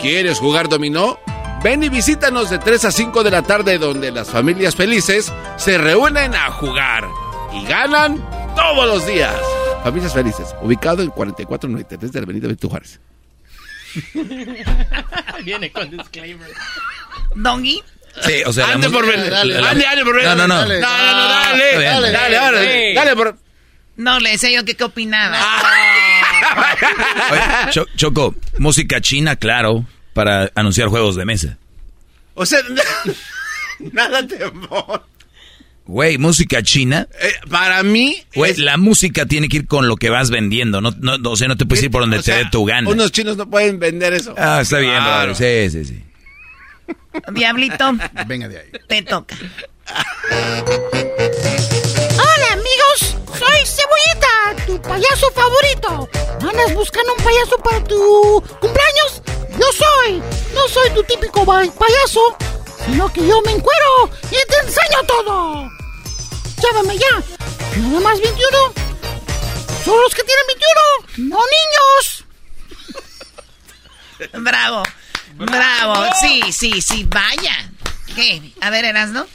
¿Quieres 0.00 0.38
jugar 0.38 0.68
dominó? 0.68 1.18
Ven 1.62 1.82
y 1.82 1.88
visítanos 1.88 2.50
de 2.50 2.58
3 2.58 2.84
a 2.84 2.92
5 2.92 3.24
de 3.24 3.30
la 3.30 3.42
tarde 3.42 3.78
donde 3.78 4.12
las 4.12 4.28
familias 4.28 4.76
felices 4.76 5.32
se 5.56 5.78
reúnen 5.78 6.34
a 6.34 6.50
jugar 6.52 7.08
y 7.52 7.64
ganan 7.64 8.22
todos 8.54 8.86
los 8.86 9.06
días. 9.06 9.34
Familias 9.82 10.12
Felices, 10.12 10.54
ubicado 10.60 11.02
en 11.02 11.10
4493 11.10 12.12
de 12.12 12.20
la 12.20 12.24
Avenida 12.24 12.46
Benito 12.48 12.68
Juárez. 12.68 13.00
Viene 15.44 15.72
con 15.72 15.90
disclaimer. 15.90 16.50
Dongi. 17.34 17.82
Sí, 18.22 18.42
o 18.44 18.52
sea, 18.52 18.72
ande 18.72 18.90
por 18.90 19.06
ver. 19.06 19.30
Dale, 19.30 19.54
dale, 19.54 20.04
por 20.04 20.16
ver. 20.16 20.24
No, 20.24 20.34
no, 20.34 20.46
no. 20.46 20.56
Dale, 20.56 20.80
no, 20.80 20.88
no, 20.88 21.14
no, 21.14 21.28
dale. 21.28 21.72
Dale, 21.72 22.12
dale, 22.12 22.36
dale, 22.36 22.94
dale, 22.94 23.16
por. 23.16 23.38
No, 23.96 24.20
le 24.20 24.30
decía 24.30 24.50
yo 24.50 24.64
que 24.64 24.76
qué 24.76 24.84
opinaba. 24.84 25.38
Oye, 27.30 27.86
Choco, 27.96 28.34
música 28.58 29.00
china, 29.00 29.36
claro, 29.36 29.84
para 30.12 30.50
anunciar 30.54 30.88
juegos 30.88 31.16
de 31.16 31.24
mesa. 31.24 31.58
O 32.34 32.46
sea, 32.46 32.60
nada 33.92 34.26
temor. 34.26 35.04
Güey, 35.86 36.18
música 36.18 36.62
china. 36.62 37.08
Eh, 37.20 37.32
para 37.50 37.82
mí. 37.82 38.16
Güey, 38.34 38.56
la 38.56 38.76
música 38.76 39.24
tiene 39.24 39.48
que 39.48 39.58
ir 39.58 39.66
con 39.66 39.88
lo 39.88 39.96
que 39.96 40.10
vas 40.10 40.30
vendiendo. 40.30 40.82
No, 40.82 40.90
no, 41.00 41.30
o 41.30 41.36
sea, 41.36 41.48
no 41.48 41.56
te 41.56 41.64
puedes 41.64 41.82
ir 41.82 41.90
por 41.90 42.02
donde 42.02 42.22
te 42.22 42.32
dé 42.32 42.44
tu 42.50 42.64
gana. 42.66 42.90
Unos 42.90 43.10
chinos 43.10 43.38
no 43.38 43.48
pueden 43.48 43.78
vender 43.78 44.12
eso. 44.12 44.34
Ah, 44.36 44.60
está 44.60 44.80
bien, 44.80 44.92
claro. 44.92 45.34
Sí, 45.34 45.70
sí, 45.70 45.84
sí. 45.86 46.04
Diablito. 47.32 47.96
Venga 48.26 48.48
de 48.48 48.58
ahí. 48.58 48.66
Te 48.86 49.02
toca. 49.02 49.34
tu 54.68 54.80
payaso 54.82 55.30
favorito. 55.32 56.08
¿Andas 56.46 56.74
buscando 56.74 57.14
un 57.14 57.24
payaso 57.24 57.56
para 57.64 57.82
tu 57.84 58.44
cumpleaños? 58.60 59.22
Yo 59.58 59.66
soy. 59.72 60.22
No 60.52 60.68
soy 60.68 60.90
tu 60.90 61.02
típico 61.04 61.44
payaso, 61.46 62.36
sino 62.84 63.10
que 63.10 63.26
yo 63.26 63.40
me 63.46 63.52
encuero 63.52 64.10
y 64.30 64.36
te 64.50 64.56
enseño 64.66 65.02
todo. 65.06 65.70
Llámame 66.62 66.98
ya. 66.98 67.14
Nada 67.78 68.00
más 68.00 68.20
21. 68.20 68.58
Son 69.86 69.98
los 70.02 70.14
que 70.14 70.22
tienen 70.24 70.44
21, 71.16 71.30
no 71.30 71.40
niños. 71.56 72.24
Bravo. 74.44 74.82
Bravo. 75.34 76.04
Sí, 76.20 76.42
sí, 76.52 76.82
sí. 76.82 77.04
Vaya. 77.04 77.70
¿Qué? 78.14 78.52
A 78.60 78.68
ver, 78.68 78.84
Erasno. 78.84 79.26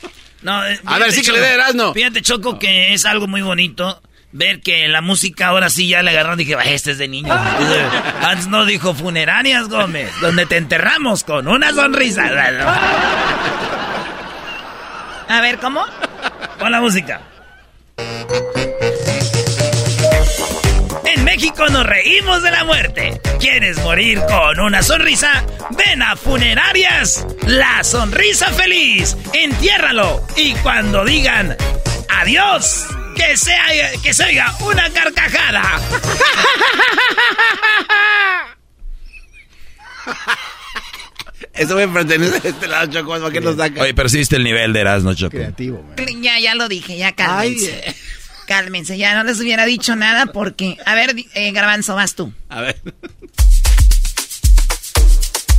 No, 0.43 0.62
a 0.62 1.00
ver, 1.00 1.12
sí 1.12 1.24
que 1.24 1.32
le 1.32 1.39
dé 1.39 1.54
Erasno. 1.54 1.91
Fíjate, 1.93 2.22
Choco, 2.22 2.60
que 2.60 2.93
es 2.93 3.06
algo 3.06 3.26
muy 3.26 3.41
bonito 3.41 4.00
ver 4.34 4.60
que 4.62 4.88
la 4.89 5.02
música 5.02 5.48
ahora 5.48 5.69
sí 5.69 5.88
ya 5.88 6.04
le 6.04 6.12
agarraron. 6.12 6.38
Dije, 6.38 6.58
este 6.65 6.91
es 6.91 6.98
de 6.98 7.08
niño. 7.08 7.34
Antes 8.22 8.48
no 8.48 8.65
dijo 8.65 8.93
funerarias, 8.93 9.69
Gómez, 9.69 10.12
donde 10.19 10.46
te 10.46 10.58
enterramos 10.58 11.24
con 11.24 11.48
una 11.48 11.72
sonrisa. 11.72 12.24
A 15.30 15.41
ver, 15.41 15.58
¿cómo? 15.60 15.86
Con 16.60 16.72
la 16.72 16.82
música. 16.82 17.22
En 21.06 21.24
México 21.24 21.67
nos 21.69 21.86
reímos 21.86 22.43
de 22.43 22.52
la 22.52 22.63
muerte. 22.65 23.22
¿Quieres 23.39 23.78
morir 23.80 24.22
con 24.28 24.60
una 24.60 24.82
sonrisa? 24.82 25.43
Ven 25.72 26.02
a 26.02 26.15
Funerarias. 26.15 27.26
La 27.48 27.84
sonrisa 27.84 28.48
feliz. 28.52 29.15
Entiérralo. 29.34 30.26
Y 30.36 30.54
cuando 30.56 31.06
digan 31.06 31.56
adiós, 32.10 32.88
que 33.15 33.38
se, 33.38 33.54
que 34.02 34.13
se 34.13 34.23
oiga 34.26 34.56
una 34.62 34.89
carcajada. 34.91 35.80
Eso 41.54 41.76
me 41.76 41.88
pertenece 41.88 42.47
a 42.47 42.49
este 42.49 42.67
lado, 42.67 42.91
Choco, 42.91 43.12
¿para 43.19 43.32
qué 43.32 43.39
nos 43.39 43.58
saca? 43.58 43.82
Oye, 43.82 43.93
persiste 43.93 44.36
el 44.38 44.43
nivel 44.43 44.73
de 44.73 44.80
Erasmo, 44.82 45.13
Choco. 45.13 45.38
Creativo, 45.38 45.86
Ya, 46.21 46.39
ya 46.39 46.56
lo 46.56 46.67
dije, 46.67 46.97
ya 46.97 47.12
cálmense. 47.13 47.84
Ay, 47.86 47.93
Cálmense, 48.47 48.97
ya 48.97 49.15
no 49.15 49.23
les 49.23 49.39
hubiera 49.39 49.65
dicho 49.65 49.95
nada 49.95 50.26
porque... 50.26 50.78
A 50.86 50.95
ver, 50.95 51.15
eh, 51.34 51.52
Garbanzo, 51.52 51.95
vas 51.95 52.15
tú. 52.15 52.34
A 52.49 52.60
ver. 52.62 52.82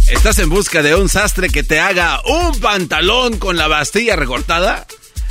¿Estás 0.08 0.38
en 0.38 0.50
busca 0.50 0.82
de 0.82 0.94
un 0.94 1.08
sastre 1.08 1.48
que 1.48 1.62
te 1.62 1.80
haga 1.80 2.20
un 2.26 2.60
pantalón 2.60 3.38
con 3.38 3.56
la 3.56 3.68
bastilla 3.68 4.16
recortada? 4.16 4.86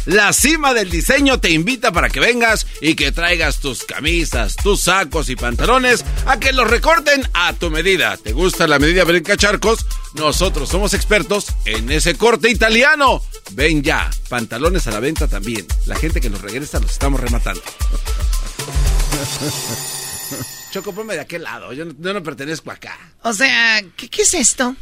La 0.05 0.33
cima 0.33 0.73
del 0.73 0.89
diseño 0.89 1.39
te 1.39 1.51
invita 1.51 1.93
para 1.93 2.09
que 2.09 2.19
vengas 2.19 2.67
y 2.81 2.95
que 2.95 3.13
traigas 3.13 3.59
tus 3.59 3.85
camisas, 3.85 4.57
tus 4.57 4.81
sacos 4.81 5.29
y 5.29 5.37
pantalones 5.37 6.03
a 6.25 6.39
que 6.39 6.51
los 6.51 6.69
recorten 6.69 7.25
a 7.33 7.53
tu 7.53 7.69
medida. 7.69 8.17
¿Te 8.17 8.33
gusta 8.33 8.67
la 8.67 8.79
medida 8.79 9.05
Brinca 9.05 9.37
Charcos? 9.37 9.85
Nosotros 10.15 10.69
somos 10.69 10.93
expertos 10.93 11.47
en 11.65 11.89
ese 11.89 12.15
corte 12.15 12.49
italiano. 12.49 13.23
Ven 13.51 13.81
ya, 13.81 14.09
pantalones 14.27 14.85
a 14.87 14.91
la 14.91 14.99
venta 14.99 15.27
también. 15.27 15.65
La 15.85 15.95
gente 15.95 16.19
que 16.19 16.29
nos 16.29 16.41
regresa 16.41 16.79
los 16.79 16.91
estamos 16.91 17.21
rematando. 17.21 17.63
Choco, 20.71 20.93
ponme 20.93 21.13
de 21.13 21.21
aquel 21.21 21.43
lado. 21.43 21.71
Yo 21.71 21.85
no, 21.85 22.23
pertenezco 22.23 22.71
acá. 22.71 22.97
O 23.21 23.31
sea, 23.31 23.81
¿qué, 23.95 24.21
es 24.21 24.33
esto? 24.33 24.75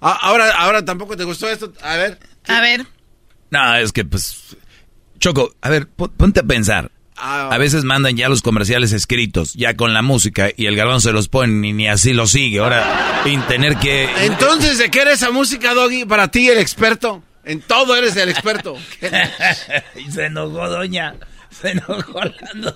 Ah, 0.00 0.18
ahora, 0.20 0.54
ahora 0.56 0.84
tampoco 0.84 1.16
te 1.16 1.24
gustó 1.24 1.48
esto. 1.48 1.72
A 1.82 1.96
ver. 1.96 2.18
A 2.46 2.60
ver. 2.60 2.86
No, 3.54 3.76
es 3.76 3.92
que 3.92 4.04
pues. 4.04 4.56
Choco, 5.20 5.54
a 5.60 5.70
ver, 5.70 5.86
ponte 5.86 6.40
a 6.40 6.42
pensar. 6.42 6.90
Ah, 7.16 7.50
a 7.52 7.58
veces 7.58 7.84
mandan 7.84 8.16
ya 8.16 8.28
los 8.28 8.42
comerciales 8.42 8.92
escritos, 8.92 9.54
ya 9.54 9.76
con 9.76 9.94
la 9.94 10.02
música, 10.02 10.50
y 10.56 10.66
el 10.66 10.74
galón 10.74 11.00
se 11.00 11.12
los 11.12 11.28
pone 11.28 11.68
y 11.68 11.72
ni 11.72 11.86
así 11.86 12.12
lo 12.12 12.26
sigue. 12.26 12.58
Ahora, 12.58 13.22
sin 13.22 13.40
tener 13.42 13.76
que... 13.76 14.08
Entonces, 14.26 14.78
¿de 14.78 14.90
qué 14.90 15.02
eres 15.02 15.22
esa 15.22 15.30
música, 15.30 15.72
Doggy? 15.72 16.04
Para 16.04 16.26
ti, 16.26 16.48
el 16.48 16.58
experto. 16.58 17.22
En 17.44 17.60
todo 17.60 17.94
eres 17.94 18.16
el 18.16 18.30
experto. 18.30 18.76
y 20.04 20.10
se 20.10 20.26
enojó, 20.26 20.68
doña. 20.68 21.14
Se 21.50 21.70
enojó 21.70 22.20
la 22.20 22.74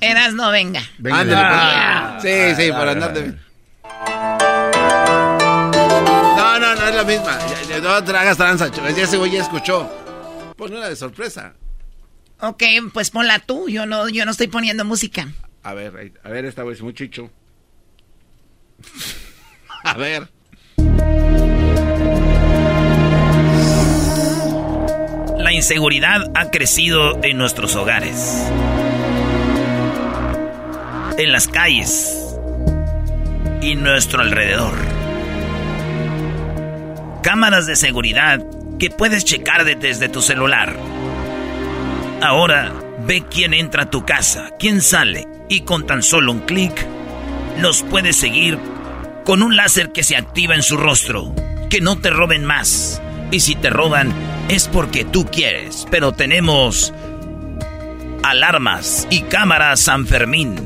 Eras 0.00 0.32
no 0.32 0.50
venga. 0.50 0.82
venga. 0.96 2.18
sí, 2.22 2.54
sí, 2.56 2.72
para 2.72 2.92
andar 2.92 3.12
de... 3.12 3.34
No 7.82 8.04
te 8.04 8.16
hagas 8.16 8.36
tranza, 8.36 8.68
ya 8.68 9.02
ese 9.02 9.16
güey 9.16 9.32
ya 9.32 9.42
escuchó. 9.42 9.90
Pues 10.56 10.70
una 10.70 10.88
de 10.88 10.96
sorpresa. 10.96 11.54
Ok, 12.40 12.62
pues 12.92 13.10
ponla 13.10 13.38
tú. 13.40 13.68
Yo 13.68 13.86
no, 13.86 14.08
yo 14.08 14.24
no 14.24 14.30
estoy 14.30 14.48
poniendo 14.48 14.84
música. 14.84 15.28
A 15.62 15.74
ver, 15.74 16.12
a 16.22 16.28
ver, 16.28 16.44
esta 16.44 16.62
vez 16.62 16.82
muy 16.82 16.94
chicho. 16.94 17.30
a 19.84 19.94
ver. 19.94 20.28
La 25.38 25.52
inseguridad 25.52 26.30
ha 26.34 26.50
crecido 26.50 27.22
en 27.22 27.36
nuestros 27.38 27.76
hogares, 27.76 28.46
en 31.18 31.32
las 31.32 31.48
calles 31.48 32.36
y 33.60 33.74
nuestro 33.74 34.22
alrededor. 34.22 34.93
Cámaras 37.24 37.64
de 37.64 37.74
seguridad 37.74 38.38
que 38.78 38.90
puedes 38.90 39.24
checar 39.24 39.64
desde 39.64 40.10
tu 40.10 40.20
celular. 40.20 40.76
Ahora 42.20 42.70
ve 43.06 43.24
quién 43.30 43.54
entra 43.54 43.84
a 43.84 43.90
tu 43.90 44.04
casa, 44.04 44.50
quién 44.58 44.82
sale 44.82 45.26
y 45.48 45.62
con 45.62 45.86
tan 45.86 46.02
solo 46.02 46.32
un 46.32 46.40
clic 46.40 46.86
los 47.58 47.82
puedes 47.82 48.16
seguir 48.16 48.58
con 49.24 49.42
un 49.42 49.56
láser 49.56 49.90
que 49.90 50.02
se 50.02 50.18
activa 50.18 50.54
en 50.54 50.62
su 50.62 50.76
rostro. 50.76 51.34
Que 51.70 51.80
no 51.80 51.98
te 51.98 52.10
roben 52.10 52.44
más. 52.44 53.00
Y 53.30 53.40
si 53.40 53.54
te 53.54 53.70
roban 53.70 54.12
es 54.50 54.68
porque 54.68 55.06
tú 55.06 55.24
quieres. 55.24 55.86
Pero 55.90 56.12
tenemos 56.12 56.92
alarmas 58.22 59.08
y 59.08 59.22
cámaras 59.22 59.80
San 59.80 60.06
Fermín. 60.06 60.56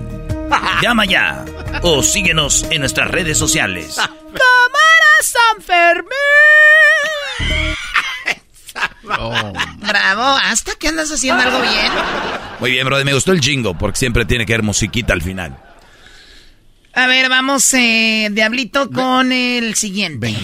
Llama 0.83 1.05
ya 1.05 1.45
o 1.83 2.03
síguenos 2.03 2.67
en 2.73 2.81
nuestras 2.81 3.13
redes 3.13 3.39
sociales. 3.39 3.95
¡Cámaras 3.97 5.08
San 5.23 5.63
Fermín! 5.63 6.09
Bravo, 9.89 10.23
hasta 10.23 10.75
que 10.75 10.89
andas 10.89 11.11
haciendo 11.11 11.43
algo 11.43 11.61
bien. 11.61 11.93
Muy 12.61 12.73
bien, 12.73 12.85
brother, 12.87 13.05
me 13.05 13.15
gustó 13.15 13.33
el 13.33 13.41
jingo 13.41 13.77
porque 13.77 13.99
siempre 13.99 14.25
tiene 14.25 14.45
que 14.47 14.55
haber 14.55 14.65
musiquita 14.65 15.13
al 15.13 15.23
final. 15.23 15.57
A 16.93 17.07
ver, 17.07 17.29
vamos, 17.29 17.73
eh, 17.75 18.29
Diablito, 18.33 18.91
con 18.91 19.33
el 19.33 19.75
siguiente. 19.77 20.35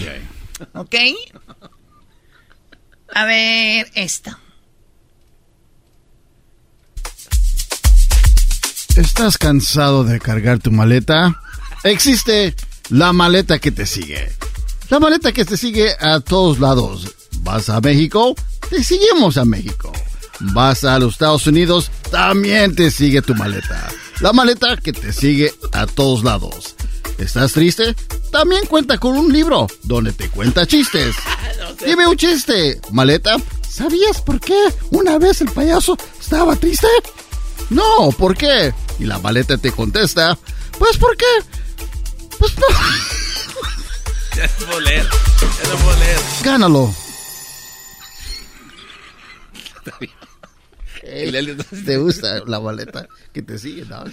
¿Ok? 0.73 0.95
A 3.13 3.25
ver, 3.25 3.91
esto. 3.93 4.37
¿Estás 8.95 9.37
cansado 9.37 10.05
de 10.05 10.19
cargar 10.21 10.59
tu 10.59 10.71
maleta? 10.71 11.41
Existe 11.83 12.55
la 12.89 13.11
maleta 13.11 13.59
que 13.59 13.71
te 13.71 13.85
sigue. 13.85 14.31
La 14.89 14.99
maleta 14.99 15.31
que 15.31 15.45
te 15.45 15.57
sigue 15.57 15.95
a 15.99 16.19
todos 16.19 16.59
lados. 16.59 17.07
¿Vas 17.39 17.69
a 17.69 17.81
México? 17.81 18.35
Te 18.69 18.83
seguimos 18.83 19.37
a 19.37 19.45
México. 19.45 19.91
¿Vas 20.39 20.83
a 20.83 20.99
los 20.99 21.13
Estados 21.13 21.47
Unidos? 21.47 21.89
También 22.11 22.75
te 22.75 22.91
sigue 22.91 23.21
tu 23.23 23.33
maleta. 23.33 23.89
La 24.19 24.31
maleta 24.31 24.77
que 24.77 24.93
te 24.93 25.11
sigue 25.11 25.51
a 25.71 25.87
todos 25.87 26.23
lados. 26.23 26.75
¿Estás 27.17 27.53
triste? 27.53 27.95
También 28.31 28.67
cuenta 28.67 28.97
con 28.97 29.17
un 29.17 29.33
libro 29.33 29.67
donde 29.83 30.13
te 30.13 30.29
cuenta 30.29 30.67
chistes. 30.67 31.15
Dime 31.85 32.05
un 32.07 32.17
chiste, 32.17 32.79
maleta. 32.91 33.37
¿Sabías 33.67 34.21
por 34.21 34.39
qué 34.39 34.57
una 34.91 35.17
vez 35.17 35.41
el 35.41 35.51
payaso 35.51 35.97
estaba 36.19 36.55
triste? 36.55 36.87
No, 37.71 38.11
¿por 38.17 38.37
qué? 38.37 38.73
Y 38.99 39.05
la 39.05 39.17
maleta 39.17 39.57
te 39.57 39.71
contesta, 39.71 40.37
pues 40.77 40.97
¿por 40.97 41.17
qué? 41.17 41.25
Pues 42.37 42.55
no. 42.57 42.67
Ya 44.37 44.47
no 44.59 44.65
puedo 44.65 44.79
leer, 44.81 45.05
ya 45.05 45.69
no 45.69 45.75
puedo 45.77 45.99
leer. 45.99 46.19
Gánalo. 46.43 46.95
¿Te 51.85 51.97
gusta 51.97 52.41
la 52.45 52.59
maleta 52.59 53.07
que 53.33 53.41
te 53.41 53.57
sigue? 53.57 53.85
No? 53.85 54.03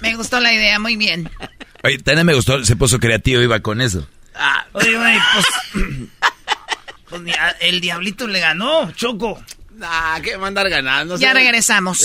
Me 0.00 0.16
gustó 0.16 0.40
la 0.40 0.52
idea, 0.52 0.78
muy 0.78 0.96
bien. 0.96 1.30
Oye, 1.84 1.98
también 1.98 2.26
me 2.26 2.34
gustó, 2.34 2.64
se 2.64 2.74
puso 2.74 2.98
creativo, 2.98 3.40
iba 3.42 3.60
con 3.60 3.80
eso. 3.80 4.06
Ah, 4.34 4.66
oye, 4.72 4.96
güey, 4.96 5.18
pues, 5.34 5.86
pues 7.08 7.22
el 7.60 7.80
diablito 7.80 8.26
le 8.26 8.40
ganó, 8.40 8.90
Choco. 8.92 9.40
Ah, 9.82 10.18
que 10.22 10.36
mandar 10.38 10.68
ganando. 10.68 11.16
Ya 11.16 11.32
regresamos. 11.32 12.04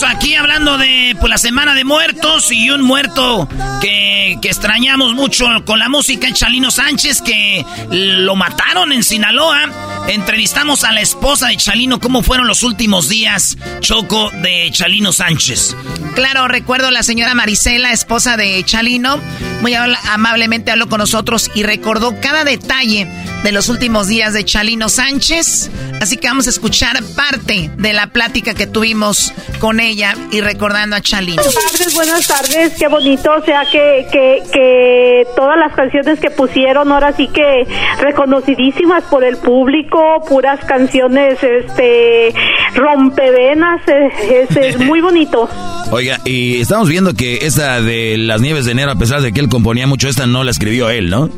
aquí 0.00 0.34
hablando 0.36 0.78
de 0.78 1.14
pues, 1.20 1.28
la 1.28 1.36
Semana 1.36 1.74
de 1.74 1.84
Muertos 1.84 2.50
y 2.50 2.70
un 2.70 2.80
muerto 2.80 3.46
que, 3.82 4.38
que 4.40 4.48
extrañamos 4.48 5.12
mucho 5.12 5.44
con 5.66 5.78
la 5.78 5.90
música, 5.90 6.32
Chalino 6.32 6.70
Sánchez, 6.70 7.20
que 7.20 7.62
lo 7.90 8.34
mataron 8.34 8.92
en 8.92 9.04
Sinaloa. 9.04 9.68
Entrevistamos 10.08 10.84
a 10.84 10.92
la 10.92 11.02
esposa 11.02 11.48
de 11.48 11.58
Chalino. 11.58 12.00
¿Cómo 12.00 12.22
fueron 12.22 12.46
los 12.46 12.62
últimos 12.62 13.10
días, 13.10 13.58
Choco, 13.80 14.30
de 14.30 14.70
Chalino 14.72 15.12
Sánchez? 15.12 15.76
Claro, 16.14 16.48
recuerdo 16.48 16.90
la 16.90 17.02
señora 17.02 17.34
Marisela, 17.34 17.92
esposa 17.92 18.38
de 18.38 18.64
Chalino. 18.64 19.20
Muy 19.60 19.74
amablemente 19.74 20.70
habló 20.70 20.88
con 20.88 20.98
nosotros 20.98 21.50
y 21.54 21.64
recordó 21.64 22.18
cada 22.20 22.44
detalle 22.44 23.06
de 23.42 23.52
los 23.52 23.68
últimos 23.68 24.08
días 24.08 24.32
de 24.32 24.44
Chalino 24.44 24.88
Sánchez. 24.88 25.70
Así 26.00 26.16
que 26.16 26.28
vamos 26.28 26.46
a 26.46 26.50
escuchar 26.50 27.02
parte 27.14 27.70
de 27.76 27.92
la 27.92 28.08
plática 28.08 28.54
que 28.54 28.66
tuvimos 28.66 29.32
con 29.58 29.80
ella 29.82 30.14
y 30.30 30.40
recordando 30.40 30.96
a 30.96 31.00
Chalino. 31.00 31.42
Buenas 31.42 31.72
tardes, 31.72 31.94
buenas 31.94 32.26
tardes. 32.26 32.72
Qué 32.78 32.88
bonito. 32.88 33.30
O 33.32 33.44
sea, 33.44 33.64
que, 33.70 34.06
que, 34.10 34.42
que 34.52 35.26
todas 35.36 35.58
las 35.58 35.74
canciones 35.74 36.20
que 36.20 36.30
pusieron 36.30 36.90
ahora 36.90 37.12
sí 37.16 37.28
que 37.28 37.66
reconocidísimas 38.00 39.04
por 39.04 39.24
el 39.24 39.36
público, 39.36 40.24
puras 40.28 40.64
canciones 40.64 41.38
este 41.42 42.34
rompevenas. 42.74 43.82
Es, 43.86 44.56
es, 44.56 44.78
muy 44.86 45.00
bonito. 45.00 45.48
Oiga, 45.90 46.20
y 46.24 46.60
estamos 46.60 46.88
viendo 46.88 47.14
que 47.14 47.46
esa 47.46 47.80
de 47.80 48.16
las 48.16 48.40
nieves 48.40 48.64
de 48.64 48.72
enero, 48.72 48.92
a 48.92 48.96
pesar 48.96 49.20
de 49.20 49.32
que 49.32 49.40
él 49.40 49.48
componía 49.48 49.86
mucho, 49.86 50.08
esta 50.08 50.26
no 50.26 50.44
la 50.44 50.50
escribió 50.50 50.90
él, 50.90 51.10
¿no? 51.10 51.30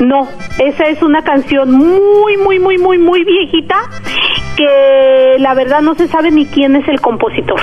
No, 0.00 0.28
esa 0.58 0.84
es 0.84 1.02
una 1.02 1.22
canción 1.22 1.72
muy, 1.72 2.36
muy, 2.36 2.58
muy, 2.58 2.78
muy, 2.78 2.98
muy 2.98 3.24
viejita 3.24 3.76
que 4.56 5.36
la 5.38 5.54
verdad 5.54 5.80
no 5.82 5.94
se 5.94 6.08
sabe 6.08 6.30
ni 6.30 6.46
quién 6.46 6.76
es 6.76 6.88
el 6.88 7.00
compositor. 7.00 7.60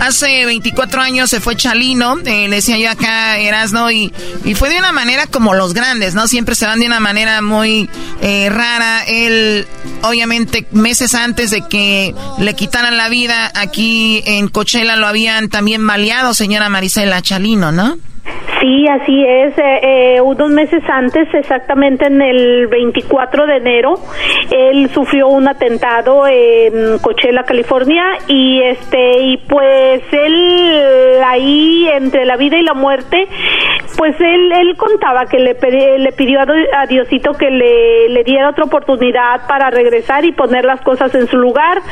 Hace 0.00 0.44
24 0.44 1.00
años 1.00 1.30
se 1.30 1.40
fue 1.40 1.54
Chalino, 1.54 2.18
eh, 2.26 2.48
le 2.48 2.56
decía 2.56 2.76
yo 2.76 2.90
acá 2.90 3.38
Erasno, 3.38 3.90
y, 3.90 4.12
y 4.44 4.54
fue 4.54 4.68
de 4.68 4.78
una 4.78 4.92
manera 4.92 5.26
como 5.26 5.54
los 5.54 5.74
grandes, 5.74 6.14
¿no? 6.14 6.26
Siempre 6.26 6.54
se 6.54 6.66
van 6.66 6.80
de 6.80 6.86
una 6.86 7.00
manera 7.00 7.40
muy 7.40 7.88
eh, 8.20 8.50
rara. 8.50 9.04
Él, 9.06 9.66
obviamente, 10.02 10.66
meses 10.72 11.14
antes 11.14 11.50
de 11.50 11.62
que 11.68 12.14
le 12.38 12.54
quitaran 12.54 12.96
la 12.96 13.08
vida, 13.08 13.52
aquí 13.54 14.22
en 14.26 14.48
Coachella 14.48 14.96
lo 14.96 15.06
habían 15.06 15.48
también 15.48 15.80
maleado, 15.80 16.34
señora 16.34 16.68
Marisela 16.68 17.22
Chalino, 17.22 17.70
¿no? 17.70 17.96
Sí, 18.62 18.86
así 18.86 19.24
es. 19.26 19.58
Eh, 19.58 19.80
eh, 19.82 20.20
unos 20.20 20.48
meses 20.50 20.84
antes, 20.88 21.26
exactamente 21.34 22.06
en 22.06 22.22
el 22.22 22.68
24 22.68 23.44
de 23.44 23.56
enero, 23.56 23.94
él 24.52 24.88
sufrió 24.94 25.26
un 25.26 25.48
atentado 25.48 26.28
en 26.28 26.98
Coachella, 27.00 27.42
California, 27.42 28.04
y 28.28 28.62
este 28.62 29.20
y 29.20 29.36
pues 29.38 30.02
él 30.12 31.18
ahí 31.26 31.88
entre 31.92 32.24
la 32.24 32.36
vida 32.36 32.56
y 32.56 32.62
la 32.62 32.74
muerte, 32.74 33.26
pues 33.98 34.14
él 34.20 34.52
él 34.52 34.76
contaba 34.76 35.26
que 35.26 35.40
le 35.40 35.56
le 35.98 36.12
pidió 36.12 36.38
a, 36.40 36.86
Diosito 36.86 37.32
que 37.32 37.50
le, 37.50 38.10
le 38.10 38.22
diera 38.22 38.50
otra 38.50 38.64
oportunidad 38.64 39.44
para 39.48 39.70
regresar 39.70 40.24
y 40.24 40.30
poner 40.30 40.64
las 40.64 40.80
cosas 40.82 41.12
en 41.16 41.26
su 41.26 41.36
lugar, 41.36 41.82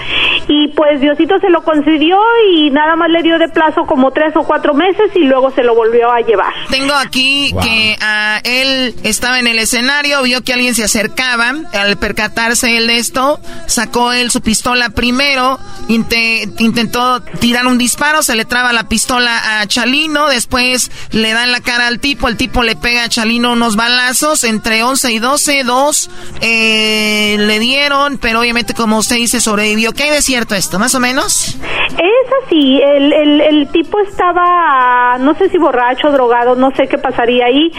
y 0.46 0.68
pues 0.68 1.00
Diosito 1.00 1.40
se 1.40 1.50
lo 1.50 1.64
concedió 1.64 2.20
y 2.52 2.70
nada 2.70 2.94
más 2.94 3.10
le 3.10 3.22
dio 3.22 3.40
de 3.40 3.48
plazo 3.48 3.86
como 3.86 4.12
tres 4.12 4.36
o 4.36 4.44
cuatro 4.44 4.72
meses 4.72 5.10
y 5.16 5.24
luego 5.24 5.50
se 5.50 5.64
lo 5.64 5.74
volvió 5.74 6.12
a 6.12 6.20
llevar. 6.20 6.59
Tengo 6.68 6.94
aquí 6.94 7.54
que 7.62 7.96
ah, 8.00 8.40
él 8.44 8.94
estaba 9.02 9.38
en 9.38 9.46
el 9.46 9.58
escenario, 9.58 10.22
vio 10.22 10.42
que 10.42 10.52
alguien 10.52 10.74
se 10.74 10.84
acercaba. 10.84 11.54
Al 11.72 11.96
percatarse 11.96 12.76
él 12.76 12.86
de 12.86 12.98
esto, 12.98 13.40
sacó 13.66 14.12
él 14.12 14.30
su 14.30 14.40
pistola 14.40 14.90
primero, 14.90 15.58
intentó 15.88 17.20
tirar 17.22 17.66
un 17.66 17.78
disparo, 17.78 18.22
se 18.22 18.36
le 18.36 18.44
traba 18.44 18.72
la 18.72 18.88
pistola 18.88 19.60
a 19.60 19.66
Chalino, 19.66 20.28
después 20.28 20.90
le 21.10 21.32
da 21.32 21.44
en 21.44 21.52
la 21.52 21.60
cara 21.60 21.86
al 21.86 22.00
tipo, 22.00 22.28
el 22.28 22.36
tipo 22.36 22.62
le 22.62 22.76
pega 22.76 23.04
a 23.04 23.08
Chalino 23.08 23.52
unos 23.52 23.76
balazos, 23.76 24.44
entre 24.44 24.82
11 24.82 25.12
y 25.12 25.18
12, 25.18 25.64
dos 25.64 26.10
eh, 26.40 27.36
le 27.38 27.58
dieron, 27.58 28.18
pero 28.18 28.40
obviamente 28.40 28.74
como 28.74 28.98
usted 28.98 29.16
dice 29.16 29.40
sobrevivió. 29.40 29.92
¿Qué 29.92 30.04
hay 30.04 30.10
de 30.10 30.22
cierto 30.22 30.54
esto, 30.54 30.78
más 30.78 30.94
o 30.94 31.00
menos? 31.00 31.56
Es 31.90 32.32
así, 32.44 32.80
el, 32.80 33.12
el, 33.12 33.40
el 33.40 33.68
tipo 33.68 33.98
estaba, 34.00 35.18
no 35.18 35.34
sé 35.34 35.48
si 35.50 35.58
borracho, 35.58 36.10
drogado, 36.10 36.49
no 36.56 36.70
sé 36.72 36.88
qué 36.88 36.98
pasaría 36.98 37.46
ahí, 37.46 37.72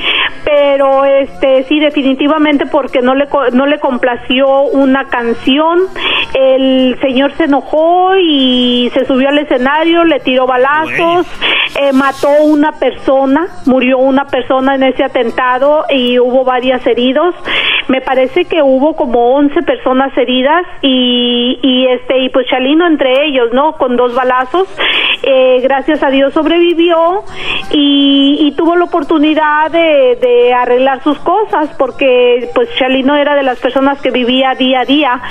pero 0.43 1.05
este 1.05 1.63
sí 1.63 1.79
definitivamente 1.79 2.65
porque 2.65 3.01
no 3.01 3.15
le 3.15 3.27
no 3.53 3.65
le 3.65 3.79
complació 3.79 4.63
una 4.63 5.05
canción, 5.05 5.79
el 6.33 6.97
señor 7.01 7.33
se 7.33 7.45
enojó 7.45 8.15
y 8.17 8.89
se 8.93 9.05
subió 9.05 9.29
al 9.29 9.39
escenario, 9.39 10.03
le 10.03 10.19
tiró 10.19 10.45
balazos, 10.45 11.27
eh, 11.79 11.93
mató 11.93 12.29
una 12.43 12.73
persona, 12.73 13.47
murió 13.65 13.97
una 13.97 14.25
persona 14.25 14.75
en 14.75 14.83
ese 14.83 15.03
atentado 15.03 15.85
y 15.89 16.19
hubo 16.19 16.43
varias 16.43 16.85
heridos. 16.85 17.35
Me 17.87 18.01
parece 18.01 18.45
que 18.45 18.61
hubo 18.61 18.95
como 18.95 19.35
11 19.35 19.63
personas 19.63 20.15
heridas 20.17 20.63
y, 20.81 21.59
y 21.61 21.87
este 21.87 22.19
y 22.19 22.29
pues 22.29 22.47
Chalino 22.47 22.87
entre 22.87 23.25
ellos, 23.25 23.49
¿no? 23.53 23.73
Con 23.73 23.95
dos 23.95 24.13
balazos. 24.15 24.67
Eh, 25.23 25.59
gracias 25.61 26.03
a 26.03 26.09
Dios 26.09 26.33
sobrevivió 26.33 27.23
y, 27.71 28.37
y 28.41 28.51
tuvo 28.61 28.75
la 28.75 28.85
oportunidad 28.85 29.71
de, 29.71 30.19
de, 30.21 30.53
arreglar 30.53 31.03
sus 31.03 31.17
cosas 31.17 31.67
porque 31.79 32.47
pues 32.53 32.69
Chalino 32.77 33.15
era 33.15 33.35
de 33.35 33.41
las 33.41 33.57
personas 33.57 33.99
que 33.99 34.11
vivía 34.11 34.53
día 34.53 34.81
a 34.81 34.85
día, 34.85 35.21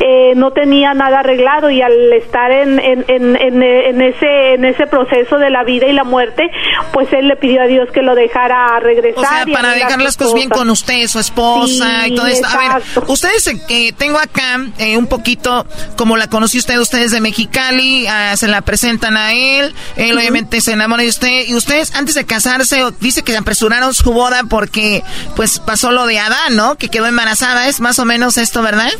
eh, 0.00 0.32
no 0.34 0.50
tenía 0.50 0.92
nada 0.92 1.20
arreglado 1.20 1.70
y 1.70 1.80
al 1.82 2.12
estar 2.12 2.50
en, 2.50 2.80
en, 2.80 3.04
en, 3.06 3.36
en, 3.62 4.02
ese, 4.02 4.54
en 4.54 4.64
ese 4.64 4.88
proceso 4.88 5.38
de 5.38 5.50
la 5.50 5.62
vida 5.62 5.86
y 5.86 5.92
la 5.92 6.02
muerte, 6.02 6.50
pues 6.92 7.12
él 7.12 7.28
le 7.28 7.36
pidió 7.36 7.62
a 7.62 7.66
Dios 7.66 7.88
que 7.92 8.02
lo 8.02 8.16
dejara 8.16 8.80
regresar. 8.80 9.24
O 9.24 9.28
sea, 9.28 9.54
para 9.54 9.72
dejar 9.72 10.02
las 10.02 10.16
cosas 10.16 10.34
bien 10.34 10.48
con 10.48 10.68
usted, 10.68 11.06
su 11.06 11.20
esposa 11.20 12.08
y 12.08 12.16
todo 12.16 12.26
esto. 12.26 12.48
A 12.48 12.80
ver, 12.80 13.04
ustedes 13.06 13.46
eh, 13.68 13.92
tengo 13.96 14.18
acá 14.18 14.66
eh, 14.78 14.96
un 14.96 15.06
poquito 15.06 15.64
como 15.94 16.16
la 16.16 16.26
conocí 16.26 16.58
usted, 16.58 16.76
ustedes 16.80 17.12
de 17.12 17.20
Mexicali, 17.20 18.08
ah, 18.08 18.36
se 18.36 18.48
la 18.48 18.62
presentan 18.62 19.16
a 19.16 19.32
él, 19.32 19.72
él 19.94 20.18
obviamente 20.18 20.60
se 20.60 20.72
enamora 20.72 21.04
de 21.04 21.08
usted 21.08 21.46
y 21.46 21.54
ustedes 21.54 21.94
antes 21.94 22.16
de 22.16 22.26
casarse 22.26 22.79
dice 23.00 23.22
que 23.22 23.36
apresuraron 23.36 23.94
su 23.94 24.12
boda 24.12 24.42
porque 24.48 25.02
pues 25.36 25.58
pasó 25.58 25.92
lo 25.92 26.06
de 26.06 26.18
Adán, 26.18 26.56
¿no? 26.56 26.76
Que 26.76 26.88
quedó 26.88 27.06
embarazada. 27.06 27.68
¿Es 27.68 27.80
más 27.80 27.98
o 27.98 28.04
menos 28.04 28.38
esto, 28.38 28.62
verdad? 28.62 28.90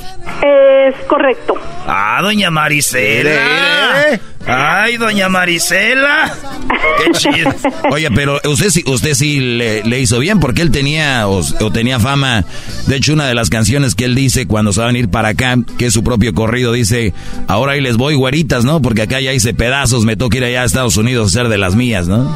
Es 0.43 0.95
correcto. 1.07 1.55
Ah, 1.87 2.21
doña 2.23 2.51
Maricela. 2.51 4.19
Ay, 4.47 4.97
doña 4.97 5.29
Marisela. 5.29 6.35
Qué 6.99 7.13
chido. 7.13 7.51
Oye, 7.91 8.11
pero 8.11 8.41
usted 8.49 8.71
sí, 8.71 8.83
usted 8.87 9.15
sí 9.15 9.39
le, 9.41 10.01
hizo 10.01 10.19
bien 10.19 10.41
porque 10.41 10.63
él 10.63 10.71
tenía 10.71 11.29
o, 11.29 11.43
tenía 11.71 12.01
fama. 12.01 12.45
De 12.87 12.97
hecho, 12.97 13.13
una 13.13 13.27
de 13.27 13.35
las 13.35 13.51
canciones 13.51 13.95
que 13.95 14.05
él 14.07 14.15
dice 14.15 14.47
cuando 14.47 14.73
se 14.73 14.81
van 14.81 14.95
a 14.95 14.99
ir 14.99 15.11
para 15.11 15.29
acá, 15.29 15.57
que 15.79 15.87
es 15.87 15.93
su 15.93 16.03
propio 16.03 16.35
corrido, 16.35 16.73
dice, 16.73 17.13
ahora 17.49 17.73
ahí 17.73 17.81
les 17.81 17.97
voy 17.97 18.15
güeritas, 18.15 18.65
¿no? 18.65 18.81
Porque 18.81 19.03
acá 19.03 19.21
ya 19.21 19.33
hice 19.33 19.55
pedazos, 19.55 20.05
me 20.05 20.17
toca 20.17 20.39
ir 20.39 20.45
allá 20.45 20.63
a 20.63 20.65
Estados 20.65 20.97
Unidos 20.97 21.29
a 21.29 21.31
ser 21.31 21.49
de 21.49 21.59
las 21.59 21.75
mías, 21.75 22.09
¿no? 22.09 22.35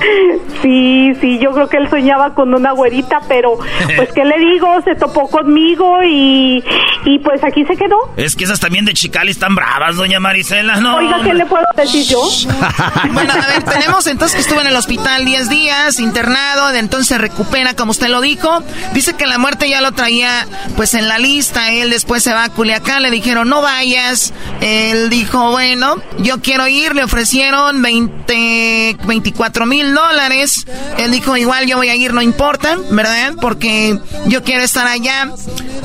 Sí, 0.63 1.13
sí, 1.21 1.39
yo 1.43 1.51
creo 1.51 1.69
que 1.69 1.77
él 1.77 1.91
soñaba 1.91 2.35
con 2.35 2.55
una 2.55 2.73
güerita, 2.73 3.21
pero 3.29 3.59
pues 3.97 4.11
qué 4.15 4.25
le 4.25 4.39
digo, 4.39 4.81
se 4.83 4.95
topó 4.95 5.29
conmigo 5.29 6.03
y, 6.03 6.65
y 7.05 7.19
pues 7.19 7.43
aquí 7.45 7.65
se 7.67 7.77
quedó. 7.77 7.97
Es 8.17 8.35
que 8.35 8.45
esas 8.45 8.61
también 8.61 8.85
de 8.85 8.95
Chicali 8.95 9.31
están 9.31 9.55
bravas, 9.55 9.97
doña 9.97 10.21
Marisela, 10.21 10.77
¿no? 10.77 10.97
Oiga, 10.97 11.21
¿qué 11.23 11.35
le 11.35 11.45
puedo 11.45 11.65
decir? 11.77 11.94
Yo? 12.03 12.29
bueno, 13.13 13.33
a 13.33 13.47
ver, 13.47 13.63
tenemos 13.63 14.07
entonces 14.07 14.35
que 14.35 14.41
estuvo 14.41 14.61
en 14.61 14.67
el 14.67 14.77
hospital 14.77 15.25
10 15.25 15.49
días, 15.49 16.01
internado, 16.01 16.73
de 16.73 16.81
entonces 16.81 17.09
se 17.09 17.19
recupera, 17.19 17.75
como 17.75 17.93
usted 17.93 18.09
lo 18.09 18.21
dijo. 18.21 18.63
Dice 18.93 19.15
que 19.15 19.27
la 19.27 19.39
muerte 19.39 19.69
ya 19.69 19.81
lo 19.81 19.93
traía 19.93 20.47
pues 20.77 20.95
en 20.95 21.09
la 21.09 21.19
lista, 21.19 21.71
él 21.71 21.91
después 21.91 22.23
se 22.23 22.33
va 22.33 22.45
a 22.45 22.49
Culiacán, 22.49 23.03
le 23.03 23.11
dijeron 23.11 23.49
no 23.49 23.63
vayas, 23.63 24.33
él 24.61 25.11
dijo, 25.11 25.51
bueno, 25.51 25.97
yo 26.19 26.41
quiero 26.41 26.67
ir, 26.67 26.95
le 26.95 27.05
ofrecieron 27.05 27.83
20, 27.83 28.97
24 29.05 29.67
mil 29.67 29.95
dólares, 29.95 30.67
él 30.99 31.11
dijo, 31.11 31.37
igual 31.37 31.67
yo 31.67 31.77
voy 31.77 31.89
a 31.89 31.97
ir, 31.97 32.13
no 32.13 32.23
importa, 32.23 32.77
¿verdad? 32.91 33.35
Porque 33.41 33.99
yo 34.27 34.43
quiero 34.43 34.63
estar 34.63 34.87
allá. 34.87 35.31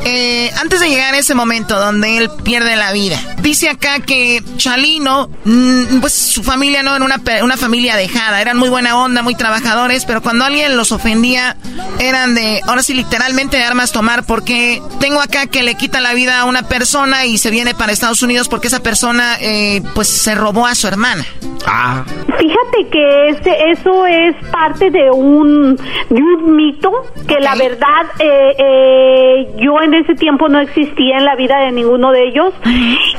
Eh, 0.05 0.49
antes 0.59 0.79
de 0.79 0.89
llegar 0.89 1.13
a 1.13 1.17
ese 1.17 1.35
momento 1.35 1.77
donde 1.77 2.17
él 2.17 2.29
pierde 2.43 2.75
la 2.77 2.93
vida, 2.93 3.19
dice 3.41 3.69
acá 3.69 3.99
que 3.99 4.41
Chalino, 4.57 5.29
mm, 5.43 5.98
pues 6.01 6.13
su 6.13 6.43
familia 6.43 6.83
no 6.83 6.95
era 6.95 7.03
una, 7.03 7.21
una 7.43 7.57
familia 7.57 7.95
dejada, 7.95 8.41
eran 8.41 8.57
muy 8.57 8.69
buena 8.69 8.97
onda, 8.97 9.21
muy 9.21 9.35
trabajadores, 9.35 10.05
pero 10.05 10.21
cuando 10.21 10.45
alguien 10.45 10.77
los 10.77 10.91
ofendía 10.91 11.55
eran 11.99 12.35
de, 12.35 12.61
ahora 12.67 12.83
sí 12.83 12.93
literalmente 12.93 13.57
de 13.57 13.63
armas 13.63 13.91
tomar, 13.91 14.25
porque 14.25 14.81
tengo 14.99 15.21
acá 15.21 15.47
que 15.47 15.63
le 15.63 15.75
quita 15.75 15.99
la 16.01 16.13
vida 16.13 16.39
a 16.39 16.45
una 16.45 16.63
persona 16.63 17.25
y 17.25 17.37
se 17.37 17.49
viene 17.49 17.73
para 17.73 17.91
Estados 17.91 18.21
Unidos 18.23 18.49
porque 18.49 18.67
esa 18.67 18.81
persona 18.81 19.37
eh, 19.41 19.81
pues 19.95 20.07
se 20.07 20.35
robó 20.35 20.65
a 20.65 20.75
su 20.75 20.87
hermana. 20.87 21.25
Ah. 21.65 22.03
Fíjate 22.39 22.89
que 22.89 23.29
ese, 23.29 23.71
eso 23.71 24.05
es 24.05 24.35
parte 24.51 24.89
de 24.91 25.11
un, 25.11 25.75
de 26.09 26.21
un 26.21 26.55
mito 26.55 26.91
que 27.27 27.39
la 27.39 27.55
verdad 27.55 28.05
eh, 28.19 28.55
eh, 28.57 29.47
yo 29.57 29.81
en 29.81 29.93
ese 29.93 30.15
tiempo 30.15 30.47
no 30.47 30.59
existía 30.61 31.17
en 31.17 31.25
la 31.25 31.35
vida 31.35 31.59
de 31.59 31.71
ninguno 31.71 32.11
de 32.11 32.27
ellos. 32.27 32.53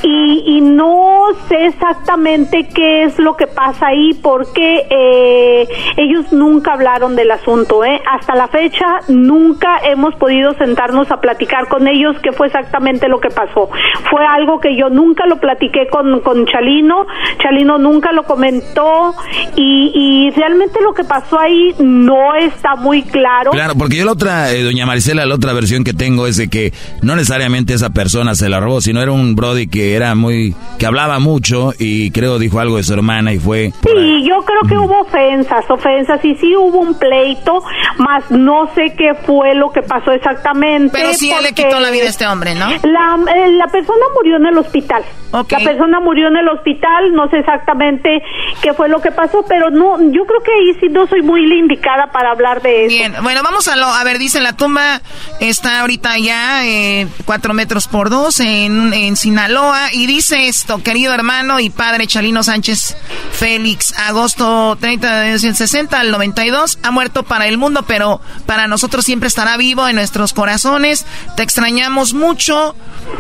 Y, 0.03 0.43
y 0.47 0.61
no 0.63 1.27
sé 1.49 1.67
exactamente 1.67 2.67
qué 2.75 3.05
es 3.05 3.19
lo 3.19 3.37
que 3.37 3.47
pasa 3.47 3.89
ahí, 3.89 4.15
porque 4.23 4.87
eh, 4.91 5.69
ellos 5.97 6.33
nunca 6.33 6.73
hablaron 6.75 7.17
del 7.17 7.31
asunto, 7.31 7.85
¿eh? 7.85 8.01
Hasta 8.11 8.35
la 8.35 8.49
fecha 8.49 8.87
nunca 9.09 9.79
hemos 9.85 10.15
podido 10.17 10.55
sentarnos 10.55 11.11
a 11.11 11.21
platicar 11.21 11.69
con 11.69 11.87
ellos 11.89 12.17
qué 12.23 12.33
fue 12.33 12.47
exactamente 12.47 13.09
lo 13.09 13.21
que 13.21 13.29
pasó. 13.29 13.69
Fue 14.11 14.25
algo 14.27 14.61
que 14.61 14.77
yo 14.77 14.89
nunca 14.89 15.27
lo 15.27 15.39
platiqué 15.39 15.89
con, 15.89 16.21
con 16.21 16.47
Chalino, 16.47 17.07
Chalino 17.43 17.79
nunca 17.79 18.13
lo 18.13 18.25
comentó 18.25 19.15
y, 19.57 19.93
y 19.95 20.31
realmente 20.31 20.81
lo 20.81 20.93
que 20.95 21.05
pasó 21.05 21.39
ahí 21.39 21.75
no 21.79 22.35
está 22.35 22.77
muy 22.77 23.03
claro. 23.03 23.51
Claro, 23.51 23.75
porque 23.77 23.97
yo 23.97 24.05
la 24.05 24.13
otra, 24.13 24.53
eh, 24.53 24.63
doña 24.63 24.87
Marisela, 24.87 25.27
la 25.27 25.35
otra 25.35 25.53
versión 25.53 25.85
que 25.85 25.93
tengo 25.93 26.27
es 26.27 26.37
de 26.37 26.49
que 26.49 26.73
no 27.03 27.17
necesariamente 27.17 27.75
esa 27.75 27.91
persona 27.91 28.35
se 28.35 28.49
la 28.49 28.61
robó, 28.61 28.81
sino 28.81 29.03
era 29.03 29.13
un 29.13 29.35
Brody 29.35 29.67
que 29.67 29.95
era 29.95 30.15
muy, 30.15 30.55
que 30.79 30.87
hablaba 30.87 31.19
mucho 31.19 31.73
y 31.79 32.11
creo 32.11 32.39
dijo 32.39 32.60
algo 32.61 32.77
de 32.77 32.83
su 32.83 32.93
hermana 32.93 33.33
y 33.33 33.39
fue... 33.39 33.73
Sí, 33.83 34.25
yo 34.29 34.43
creo 34.45 34.63
que 34.69 34.79
hubo 34.79 35.01
ofensas, 35.01 35.65
ofensas 35.71 36.25
y 36.25 36.35
sí 36.37 36.55
hubo 36.57 36.79
un 36.79 36.99
pleito, 36.99 37.63
más 37.99 38.31
no 38.31 38.71
sé 38.75 38.95
qué 38.97 39.15
fue 39.15 39.55
lo 39.55 39.71
que 39.71 39.83
pasó 39.83 40.13
exactamente. 40.13 40.91
Pero 40.93 41.13
sí 41.15 41.33
le 41.43 41.53
quitó 41.53 41.81
la 41.81 41.91
vida 41.91 42.05
a 42.05 42.09
este 42.09 42.27
hombre, 42.27 42.55
¿no? 42.55 42.69
La, 42.69 43.19
eh, 43.35 43.53
la 43.53 43.67
persona 43.69 44.05
murió 44.15 44.37
en 44.37 44.47
el 44.47 44.59
hospital. 44.59 45.05
La 45.33 45.59
persona 45.61 46.01
murió 46.01 46.27
en 46.27 46.37
el 46.37 46.49
hospital, 46.49 47.13
no 47.13 47.29
sé 47.31 47.39
exactamente 47.39 48.21
qué 48.63 48.75
fue 48.75 48.89
lo 48.89 49.01
que 49.01 49.13
pasó, 49.13 49.45
pero 49.49 49.71
no, 49.71 50.01
yo 50.11 50.25
creo 50.25 50.43
que 50.43 50.51
ahí 50.51 50.75
sí 50.81 50.89
no 50.91 51.07
soy 51.07 51.23
muy 51.23 51.41
indicada 51.53 52.11
para 52.11 52.33
hablar 52.33 52.61
de 52.63 52.87
eso. 52.87 52.97
Bien, 52.97 53.15
bueno, 53.23 53.43
vamos 53.45 53.69
a 53.69 53.77
lo, 53.77 53.87
a 53.87 54.03
ver, 54.03 54.19
dice 54.19 54.41
la 54.41 54.57
tumba 54.57 55.01
está 55.39 55.81
ahorita 55.81 56.19
ya 56.19 56.67
eh, 56.67 57.07
cuatro 57.25 57.55
metros 57.55 57.87
por 57.87 58.11
dos 58.11 58.41
en, 58.41 58.93
en 58.93 59.17
Sinaloa 59.17 59.93
y 59.93 60.07
dice 60.07 60.49
esto, 60.49 60.83
querido 60.83 61.15
hermano 61.15 61.61
y 61.61 61.71
padre 61.71 62.07
Chalino 62.09 62.43
Sánchez 62.51 62.97
Félix, 63.31 63.95
agosto 63.97 64.77
30 64.81 65.21
de 65.21 65.25
1960 65.27 66.01
al 66.01 66.11
92, 66.11 66.81
ha 66.83 66.91
muerto 66.91 67.23
para 67.23 67.47
el 67.47 67.59
mundo, 67.59 67.85
pero 67.87 68.21
para 68.45 68.67
nosotros 68.67 69.05
siempre 69.05 69.29
estará 69.29 69.57
vivo 69.57 69.87
en 69.87 69.95
nuestros 69.95 70.33
corazones, 70.33 71.07
te 71.37 71.45
extrañamos 71.45 72.13
mucho, 72.13 72.75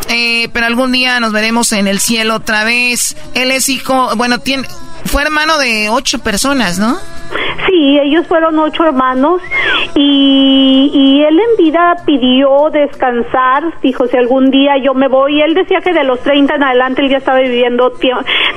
eh, 0.09 0.49
pero 0.53 0.66
algún 0.66 0.91
día 0.91 1.20
nos 1.20 1.31
veremos 1.31 1.70
en 1.70 1.87
el 1.87 2.01
cielo 2.01 2.35
otra 2.35 2.64
vez. 2.64 3.16
Él 3.35 3.53
es 3.53 3.68
hijo, 3.68 4.16
bueno, 4.16 4.41
tiene, 4.41 4.66
fue 5.05 5.22
hermano 5.22 5.59
de 5.59 5.91
ocho 5.91 6.18
personas, 6.18 6.81
¿no? 6.81 6.99
Sí, 7.66 7.98
ellos 8.03 8.26
fueron 8.26 8.59
ocho 8.59 8.84
hermanos 8.84 9.40
y, 9.94 10.90
y, 10.92 11.22
él 11.22 11.38
en 11.38 11.64
vida 11.64 11.96
pidió 12.05 12.70
descansar, 12.70 13.74
dijo, 13.82 14.07
si 14.07 14.16
algún 14.16 14.51
día 14.51 14.76
yo 14.82 14.94
me 14.94 15.09
voy, 15.09 15.40
él 15.40 15.55
decía 15.55 15.80
que 15.80 15.92
de 15.92 16.05
los 16.05 16.20
30 16.20 16.55
en 16.55 16.62
adelante 16.62 17.03
él 17.03 17.11
ya 17.11 17.18
estaba 17.18 17.38
viviendo 17.40 17.92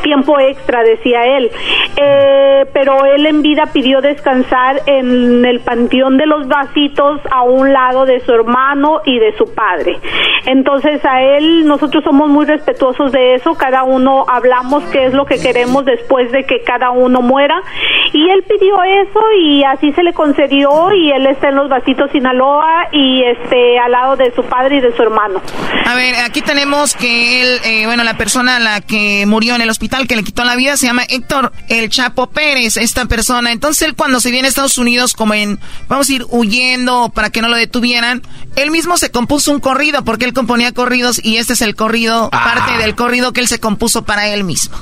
tiempo 0.02 0.40
extra, 0.40 0.84
decía 0.84 1.24
él, 1.38 1.52
eh, 1.98 2.66
pero 2.74 3.06
él 3.06 3.26
en 3.26 3.42
vida 3.42 3.68
pidió 3.74 4.02
descansar 4.02 4.82
en 4.86 5.46
el 5.46 5.60
panteón 5.60 6.18
de 6.18 6.26
los 6.26 6.48
vasitos 6.48 7.22
a 7.32 7.44
un 7.44 7.74
lado 7.74 8.06
de 8.06 8.20
su 8.22 8.32
hermano 8.32 9.02
y 9.06 9.20
de 9.20 9.36
su 9.38 9.54
padre. 9.54 9.98
Entonces 10.46 11.04
a 11.06 11.22
él, 11.22 11.66
nosotros 11.66 12.04
somos 12.04 12.30
muy 12.30 12.46
respetuosos 12.46 13.12
de 13.12 13.36
eso, 13.36 13.56
cada 13.56 13.84
uno 13.84 14.26
hablamos 14.28 14.84
qué 14.92 15.06
es 15.06 15.14
lo 15.14 15.26
que 15.26 15.40
queremos 15.40 15.86
después 15.86 16.32
de 16.32 16.44
que 16.44 16.62
cada 16.62 16.92
uno 16.92 17.22
muera. 17.22 17.62
Y 18.14 18.30
él 18.30 18.44
pidió 18.44 18.84
eso 19.02 19.20
y 19.40 19.64
así 19.64 19.92
se 19.94 20.04
le 20.04 20.14
concedió 20.14 20.92
y 20.94 21.12
él 21.12 21.26
está 21.28 21.50
en 21.50 21.56
los 21.56 21.70
vasitos 21.70 22.12
Sinaloa 22.12 22.88
y 22.92 23.24
este 23.24 23.80
al 23.80 23.92
lado 23.92 24.16
de 24.16 24.34
su 24.36 24.44
padre 24.44 24.78
y 24.78 24.82
de 24.82 24.96
su 24.96 25.02
hermano. 25.02 25.42
A 25.86 25.96
ver, 25.96 26.16
aquí 26.26 26.42
tenemos 26.42 26.96
que 26.96 27.42
él, 27.42 27.60
eh, 27.66 27.86
bueno, 27.86 28.04
la 28.04 28.18
persona 28.18 28.58
a 28.58 28.60
la 28.60 28.82
que 28.82 29.26
murió 29.26 29.56
en 29.56 29.62
el 29.62 29.70
hospital 29.70 30.08
que 30.08 30.16
le 30.16 30.24
quitó 30.24 30.44
la 30.44 30.56
vida 30.56 30.78
se 30.78 30.88
llama 30.88 31.04
Héctor 31.08 31.52
El 31.70 31.90
Chapo 31.90 32.28
Pérez, 32.28 32.78
esta 32.78 33.06
persona. 33.06 33.52
Entonces 33.52 33.88
él 33.88 33.96
cuando 33.96 34.20
se 34.20 34.32
viene 34.32 34.48
a 34.48 34.50
Estados 34.50 34.78
Unidos 34.78 35.14
como 35.14 35.34
en, 35.34 35.60
vamos 35.88 36.10
a 36.10 36.14
ir 36.14 36.26
huyendo 36.30 37.12
para 37.14 37.30
que 37.30 37.42
no 37.42 37.50
lo 37.50 37.58
detuvieran, 37.58 38.22
él 38.56 38.72
mismo 38.72 38.98
se 38.98 39.12
compuso 39.12 39.52
un 39.52 39.60
corrido 39.60 40.04
porque 40.04 40.26
él 40.26 40.34
componía 40.34 40.72
corridos 40.72 41.24
y 41.24 41.38
este 41.38 41.54
es 41.54 41.62
el 41.62 41.76
corrido, 41.76 42.30
parte 42.30 42.72
ah. 42.76 42.80
del 42.80 42.96
corrido 42.96 43.34
que 43.34 43.42
él 43.42 43.48
se 43.48 43.60
compuso 43.60 44.04
para 44.04 44.28
él 44.28 44.44
mismo. 44.44 44.76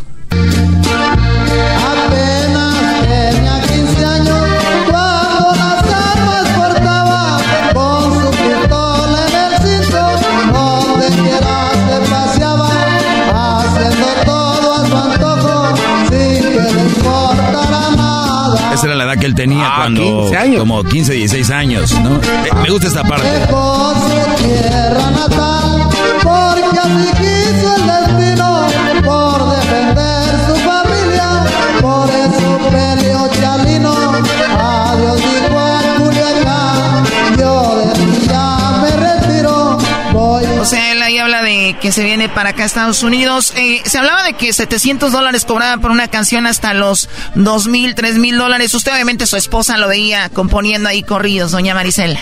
Esa 18.81 18.87
era 18.87 18.95
la 18.95 19.03
edad 19.03 19.19
que 19.19 19.27
él 19.27 19.35
tenía 19.35 19.63
ah, 19.63 19.73
cuando... 19.77 20.01
15 20.01 20.37
años. 20.37 20.59
Como 20.61 20.83
15, 20.83 21.13
16 21.13 21.51
años, 21.51 21.91
¿no? 21.99 22.19
Me 22.63 22.69
gusta 22.71 22.87
esta 22.87 23.03
parte. 23.03 23.27
tierra 24.37 25.11
natal, 25.11 25.87
porque 26.23 26.79
así 26.79 27.30
que 41.81 41.91
se 41.91 42.03
viene 42.03 42.29
para 42.29 42.49
acá 42.49 42.63
a 42.63 42.65
Estados 42.65 43.03
Unidos. 43.03 43.53
Eh, 43.55 43.81
se 43.85 43.97
hablaba 43.97 44.23
de 44.23 44.33
que 44.33 44.53
700 44.53 45.11
dólares 45.11 45.45
cobraban 45.45 45.81
por 45.81 45.91
una 45.91 46.07
canción 46.07 46.45
hasta 46.47 46.73
los 46.73 47.09
2 47.35 47.67
mil, 47.67 47.95
3 47.95 48.17
mil 48.17 48.37
dólares. 48.37 48.73
Usted 48.73 48.93
obviamente 48.93 49.25
su 49.27 49.37
esposa 49.37 49.77
lo 49.77 49.87
veía 49.87 50.29
componiendo 50.29 50.89
ahí 50.89 51.03
corridos, 51.03 51.51
doña 51.51 51.73
Maricela. 51.73 52.19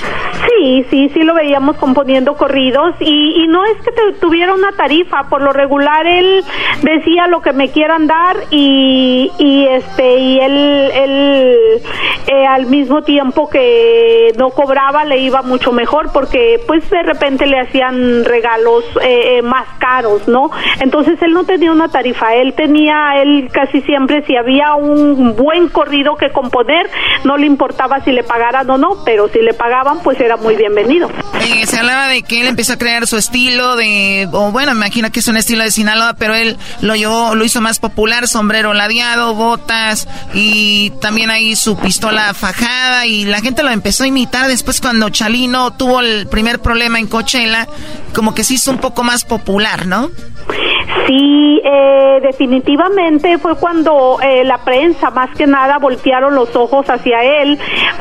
Sí, 0.47 0.85
sí, 0.89 1.09
sí 1.13 1.23
lo 1.23 1.33
veíamos 1.33 1.77
componiendo 1.77 2.35
corridos 2.35 2.95
y, 2.99 3.43
y 3.43 3.47
no 3.47 3.65
es 3.65 3.77
que 3.83 3.91
tuviera 4.19 4.53
una 4.53 4.71
tarifa, 4.71 5.23
por 5.29 5.41
lo 5.41 5.51
regular 5.51 6.05
él 6.07 6.43
decía 6.81 7.27
lo 7.27 7.41
que 7.41 7.53
me 7.53 7.69
quieran 7.69 8.07
dar 8.07 8.37
y, 8.49 9.31
y 9.37 9.65
este 9.67 10.17
y 10.17 10.39
él, 10.39 10.91
él 10.93 11.81
eh, 12.27 12.45
al 12.45 12.67
mismo 12.67 13.01
tiempo 13.03 13.49
que 13.49 14.33
no 14.37 14.49
cobraba 14.49 15.05
le 15.05 15.19
iba 15.19 15.41
mucho 15.41 15.71
mejor 15.71 16.11
porque 16.13 16.59
pues 16.67 16.89
de 16.89 17.03
repente 17.03 17.45
le 17.45 17.59
hacían 17.59 18.23
regalos 18.25 18.83
eh, 19.01 19.28
eh, 19.30 19.41
más 19.41 19.67
caros, 19.80 20.27
¿no? 20.27 20.49
Entonces 20.80 21.21
él 21.21 21.34
no 21.34 21.43
tenía 21.43 21.71
una 21.71 21.89
tarifa, 21.89 22.34
él 22.36 22.53
tenía, 22.55 23.21
él 23.21 23.49
casi 23.51 23.82
siempre 23.82 24.23
si 24.25 24.36
había 24.36 24.75
un 24.75 25.36
buen 25.36 25.69
corrido 25.69 26.15
que 26.15 26.32
componer, 26.32 26.89
no 27.23 27.38
le 27.38 27.45
importaba 27.45 28.03
si 28.03 28.11
le 28.11 28.23
pagaran 28.23 28.69
o 28.69 28.77
no, 28.77 29.03
pero 29.05 29.27
si 29.30 29.39
le 29.39 29.53
pagaban 29.53 29.99
pues 30.03 30.19
era 30.19 30.38
muy 30.38 30.55
bienvenido. 30.55 31.09
Eh, 31.41 31.65
se 31.65 31.77
hablaba 31.77 32.07
de 32.07 32.23
que 32.23 32.41
él 32.41 32.47
empezó 32.47 32.73
a 32.73 32.77
crear 32.77 33.07
su 33.07 33.17
estilo 33.17 33.75
de, 33.75 34.27
o 34.32 34.51
bueno, 34.51 34.73
me 34.73 34.80
imagino 34.80 35.11
que 35.11 35.19
es 35.19 35.27
un 35.27 35.38
estilo 35.38 35.63
de 35.63 35.71
Sinaloa, 35.71 36.15
pero 36.17 36.36
él 36.36 36.57
lo 36.82 36.95
llevó, 36.95 37.36
lo 37.36 37.43
hizo 37.43 37.61
más 37.61 37.80
popular, 37.80 38.27
sombrero 38.27 38.73
ladeado, 38.73 39.36
botas 39.36 40.07
y 40.34 40.91
también 41.01 41.30
ahí 41.30 41.55
su 41.55 41.77
pistola 41.77 42.34
fajada 42.34 43.05
y 43.05 43.25
la 43.25 43.41
gente 43.41 43.63
lo 43.63 43.69
empezó 43.69 44.03
a 44.03 44.07
imitar 44.07 44.47
después 44.47 44.82
cuando 44.82 45.09
Chalino 45.09 45.71
tuvo 45.73 46.01
el 46.01 46.27
primer 46.27 46.59
problema 46.59 46.99
en 46.99 47.07
Coachella, 47.07 47.67
como 48.13 48.34
que 48.34 48.43
se 48.43 48.55
hizo 48.55 48.71
un 48.71 48.80
poco 48.80 49.03
más 49.03 49.18
popular, 49.26 49.86
¿no? 49.86 50.09
Sí, 51.07 51.61
eh, 51.63 52.20
definitivamente 52.22 53.39
fue 53.39 53.55
cuando 53.55 54.17
eh, 54.22 54.43
la 54.43 54.59
prensa 54.59 55.09
más 55.09 55.36
que 55.36 55.47
nada 55.47 55.80
voltearon 55.80 56.36
los 56.36 56.55
ojos 56.55 56.88
hacia 56.88 57.24
él, 57.41 57.57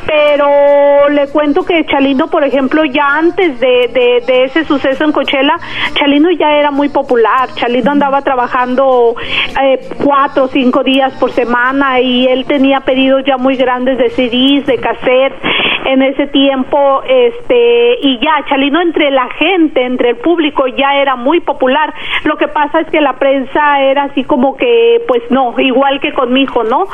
pero 0.06 1.08
le 1.08 1.28
cuento 1.28 1.64
que 1.64 1.86
Chalino, 1.86 2.28
por 2.28 2.44
ejemplo, 2.44 2.84
ya 2.84 3.06
antes 3.06 3.58
de, 3.60 4.22
ese 4.44 4.64
suceso 4.64 5.04
en 5.04 5.12
Coachella, 5.12 5.56
Chalino 5.94 6.30
ya 6.32 6.52
era 6.52 6.70
muy 6.70 6.90
popular, 6.90 7.48
Chalino 7.54 7.92
andaba 7.92 8.20
trabajando 8.20 9.14
eh, 9.62 9.80
cuatro 10.04 10.44
o 10.44 10.48
cinco 10.48 10.82
días 10.82 11.12
por 11.14 11.30
semana 11.32 12.00
y 12.00 12.26
él 12.26 12.44
tenía 12.44 12.80
pedidos 12.80 13.22
ya 13.26 13.38
muy 13.38 13.56
grandes 13.56 13.96
de 13.96 14.10
CDs, 14.10 14.66
de 14.66 14.76
cassettes 14.78 15.38
en 15.86 16.02
ese 16.02 16.26
tiempo, 16.26 17.02
este, 17.08 17.98
y 18.02 18.18
ya 18.18 18.44
Chalino 18.46 18.82
entre 18.82 19.10
la 19.10 19.28
gente, 19.38 19.84
entre 19.86 20.10
el 20.10 20.16
público 20.16 20.66
ya 20.66 21.00
era 21.00 21.07
muy 21.16 21.40
popular, 21.40 21.92
lo 22.24 22.36
que 22.36 22.48
pasa 22.48 22.80
es 22.80 22.88
que 22.90 23.00
la 23.00 23.18
prensa 23.18 23.80
era 23.82 24.04
así 24.04 24.24
como 24.24 24.56
que, 24.56 25.02
pues 25.06 25.22
no, 25.30 25.54
igual 25.58 26.00
que 26.00 26.12
con 26.12 26.32
mi 26.32 26.42
hijo, 26.42 26.64
¿no? 26.64 26.86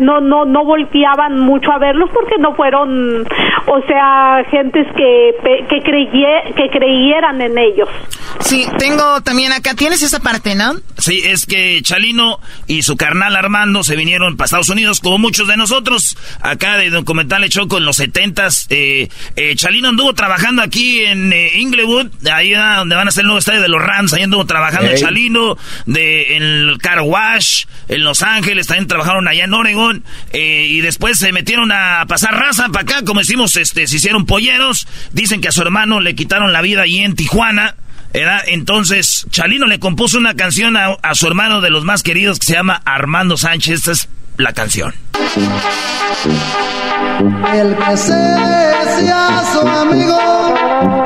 No, 0.00 0.20
no, 0.20 0.44
no 0.44 0.64
volteaban 0.64 1.40
mucho 1.40 1.70
a 1.72 1.78
verlos 1.78 2.10
porque 2.12 2.36
no 2.38 2.54
fueron, 2.54 3.26
o 3.66 3.80
sea, 3.86 4.44
gentes 4.50 4.86
que, 4.96 5.34
que, 5.68 5.82
que 6.54 6.70
creyeran 6.70 7.40
en 7.40 7.58
ellos. 7.58 7.88
Sí, 8.40 8.66
tengo 8.78 9.20
también 9.22 9.52
acá, 9.52 9.74
tienes 9.74 10.02
esa 10.02 10.20
parte, 10.20 10.54
¿no? 10.54 10.74
Sí, 10.98 11.22
es 11.24 11.46
que 11.46 11.80
Chalino 11.82 12.40
y 12.66 12.82
su 12.82 12.96
carnal 12.96 13.36
Armando 13.36 13.82
se 13.84 13.96
vinieron 13.96 14.36
para 14.36 14.46
Estados 14.46 14.68
Unidos, 14.68 15.00
como 15.00 15.18
muchos 15.18 15.48
de 15.48 15.56
nosotros, 15.56 16.16
acá 16.40 16.76
de 16.76 16.90
documental 16.90 17.48
Choco 17.48 17.78
en 17.78 17.84
los 17.84 17.96
setentas. 17.96 18.66
Eh, 18.70 19.08
eh, 19.36 19.54
Chalino 19.56 19.88
anduvo 19.88 20.14
trabajando 20.14 20.62
aquí 20.62 21.00
en 21.00 21.32
eh, 21.32 21.52
Inglewood, 21.56 22.08
ahí 22.30 22.52
donde 22.52 22.94
van 22.94 23.08
a 23.08 23.10
ser 23.10 23.22
el 23.22 23.26
nuevo 23.28 23.38
estadio 23.44 23.62
de 23.62 23.68
los 23.68 23.82
Rams, 23.82 24.12
ahí 24.12 24.22
anduvo 24.22 24.46
trabajando 24.46 24.88
Chalino 24.96 25.04
Chalino, 25.04 25.58
de, 25.86 26.36
en 26.36 26.42
el 26.42 26.78
Car 26.78 27.00
Wash, 27.02 27.64
en 27.88 28.04
Los 28.04 28.22
Ángeles, 28.22 28.66
también 28.66 28.88
trabajaron 28.88 29.28
allá 29.28 29.44
en 29.44 29.54
Oregon, 29.54 30.04
eh, 30.32 30.66
y 30.68 30.80
después 30.80 31.18
se 31.18 31.32
metieron 31.32 31.70
a 31.72 32.04
pasar 32.08 32.34
raza 32.34 32.68
para 32.68 32.82
acá, 32.82 33.04
como 33.04 33.20
decimos, 33.20 33.56
este, 33.56 33.86
se 33.86 33.96
hicieron 33.96 34.26
polleros, 34.26 34.88
dicen 35.12 35.40
que 35.40 35.48
a 35.48 35.52
su 35.52 35.62
hermano 35.62 36.00
le 36.00 36.14
quitaron 36.14 36.52
la 36.52 36.62
vida 36.62 36.82
allí 36.82 37.00
en 37.00 37.14
Tijuana, 37.14 37.76
entonces, 38.46 39.26
Chalino 39.30 39.66
le 39.66 39.80
compuso 39.80 40.18
una 40.18 40.34
canción 40.34 40.76
a, 40.76 40.96
a, 41.02 41.14
su 41.16 41.26
hermano 41.26 41.60
de 41.60 41.70
los 41.70 41.84
más 41.84 42.04
queridos 42.04 42.38
que 42.38 42.46
se 42.46 42.52
llama 42.52 42.80
Armando 42.84 43.36
Sánchez. 43.36 43.80
Esta 43.80 43.90
es 43.90 44.08
la 44.36 44.52
canción. 44.52 44.94
El 47.52 47.76
que 47.76 47.96
se 47.96 48.14
decía 48.14 49.42
su 49.52 49.60
amigo 49.60 50.18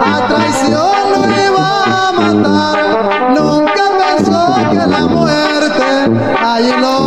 a 0.01 0.29
traición 0.29 0.98
matar. 2.13 2.77
Nunca 3.37 3.85
pensó 3.99 4.55
que 4.71 4.87
la 4.87 5.07
muerte 5.07 6.11
allí 6.41 6.73
lo. 6.81 6.98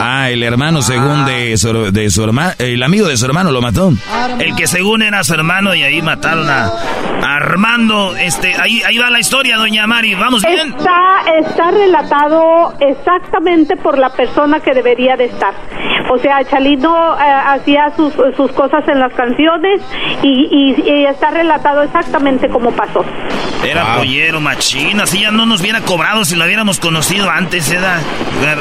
Ah, 0.00 0.30
el 0.30 0.42
hermano 0.42 0.82
según 0.82 1.24
de 1.24 1.56
su, 1.56 1.90
de 1.92 2.10
su 2.10 2.24
hermano, 2.24 2.52
el 2.58 2.82
amigo 2.82 3.08
de 3.08 3.16
su 3.16 3.26
hermano 3.26 3.50
lo 3.50 3.60
mató. 3.60 3.92
El 4.38 4.54
que 4.54 4.66
según 4.66 5.02
era 5.02 5.24
su 5.24 5.34
hermano 5.34 5.74
y 5.74 5.82
ahí 5.82 6.02
mataron 6.02 6.48
a, 6.48 6.70
Armando. 7.22 8.16
Este, 8.16 8.54
ahí, 8.58 8.82
ahí 8.86 8.98
va 8.98 9.10
la 9.10 9.20
historia, 9.20 9.56
doña 9.56 9.86
Mari. 9.86 10.14
Vamos 10.14 10.42
bien. 10.42 10.74
Está, 10.78 11.22
está 11.40 11.70
relatado 11.70 12.74
exactamente 12.80 13.76
por 13.76 13.98
la 13.98 14.10
persona 14.10 14.60
que 14.60 14.72
debería 14.72 15.16
de 15.16 15.26
estar. 15.26 15.54
O 16.10 16.18
sea, 16.18 16.42
Chalino 16.44 17.16
eh, 17.18 17.22
hacía 17.22 17.92
sus, 17.94 18.14
sus, 18.34 18.50
cosas 18.52 18.86
en 18.88 18.98
las 18.98 19.12
canciones 19.12 19.80
y, 20.22 20.74
y, 20.86 21.04
está 21.04 21.30
relatado 21.30 21.82
exactamente 21.82 22.48
como 22.48 22.70
pasó. 22.72 23.04
Era 23.62 23.96
pollero, 23.96 24.40
machín, 24.40 25.00
así 25.00 25.20
ya 25.20 25.30
no 25.30 25.44
nos 25.44 25.60
hubiera 25.60 25.80
cobrado 25.82 26.24
si 26.24 26.34
lo 26.34 26.44
hubiéramos 26.44 26.80
conocido 26.80 27.28
antes, 27.28 27.70
¿eh? 27.72 27.78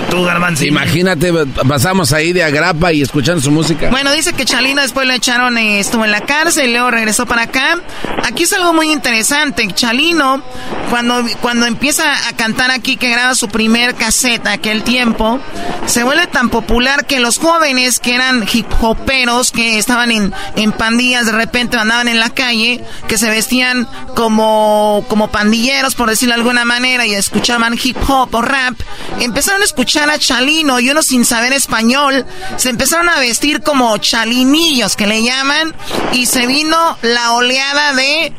Tú, 0.10 0.24
Garbanzo. 0.24 0.66
Imagínate, 0.88 1.34
pasamos 1.68 2.14
ahí 2.14 2.32
de 2.32 2.46
agrapa 2.46 2.94
y 2.94 3.02
escuchando 3.02 3.42
su 3.42 3.52
música. 3.52 3.90
Bueno, 3.90 4.14
dice 4.14 4.32
que 4.32 4.46
Chalino 4.46 4.82
después 4.82 5.06
le 5.06 5.16
echaron, 5.16 5.58
eh, 5.58 5.82
estuvo 5.82 6.06
en 6.06 6.12
la 6.12 6.22
cárcel, 6.22 6.72
luego 6.72 6.90
regresó 6.92 7.26
para 7.26 7.44
acá. 7.44 7.82
Aquí 8.24 8.44
es 8.44 8.54
algo 8.54 8.72
muy 8.72 8.94
interesante. 8.94 9.68
Chalino, 9.74 10.42
cuando, 10.90 11.26
cuando 11.42 11.66
empieza 11.66 12.30
a 12.30 12.34
cantar 12.38 12.72
aquí, 12.72 12.96
que 12.96 13.10
graba 13.10 13.36
su 13.36 13.50
primer 13.50 13.96
caseta 13.96 14.54
aquel 14.54 14.84
tiempo, 14.84 15.42
se 15.88 16.04
vuelve 16.04 16.26
tan 16.28 16.50
popular 16.50 17.06
que 17.06 17.20
los 17.20 17.38
jóvenes 17.38 18.00
que 18.00 18.16
eran 18.16 18.48
hip 18.52 18.68
hoperos, 18.82 19.52
que 19.52 19.78
estaban 19.78 20.10
en, 20.12 20.34
en 20.56 20.72
pandillas, 20.72 21.26
de 21.26 21.34
repente 21.34 21.78
andaban 21.78 22.08
en 22.08 22.20
la 22.20 22.30
calle, 22.30 22.82
que 23.10 23.18
se 23.18 23.30
vestían 23.30 23.90
como, 24.16 25.04
como 25.10 25.28
pandilleros, 25.28 25.96
por 25.96 26.10
decirlo 26.10 26.34
de 26.34 26.42
alguna 26.42 26.64
manera, 26.64 27.06
y 27.06 27.14
escuchaban 27.14 27.78
hip 27.82 27.98
hop 28.08 28.34
o 28.34 28.42
rap, 28.42 28.76
empezaron 29.20 29.62
a 29.62 29.66
escuchar 29.66 30.10
a 30.10 30.18
Chalino 30.18 30.77
y 30.80 30.90
uno 30.90 31.02
sin 31.02 31.26
saber 31.26 31.54
español, 31.54 32.26
se 32.56 32.70
empezaron 32.70 33.10
a 33.10 33.20
vestir 33.20 33.62
como 33.62 33.98
chalinillos 33.98 34.96
que 34.96 35.08
le 35.08 35.24
llaman, 35.24 35.74
y 36.14 36.26
se 36.26 36.48
vino 36.48 36.98
la 37.02 37.34
oleada 37.34 37.94
de 37.94 38.34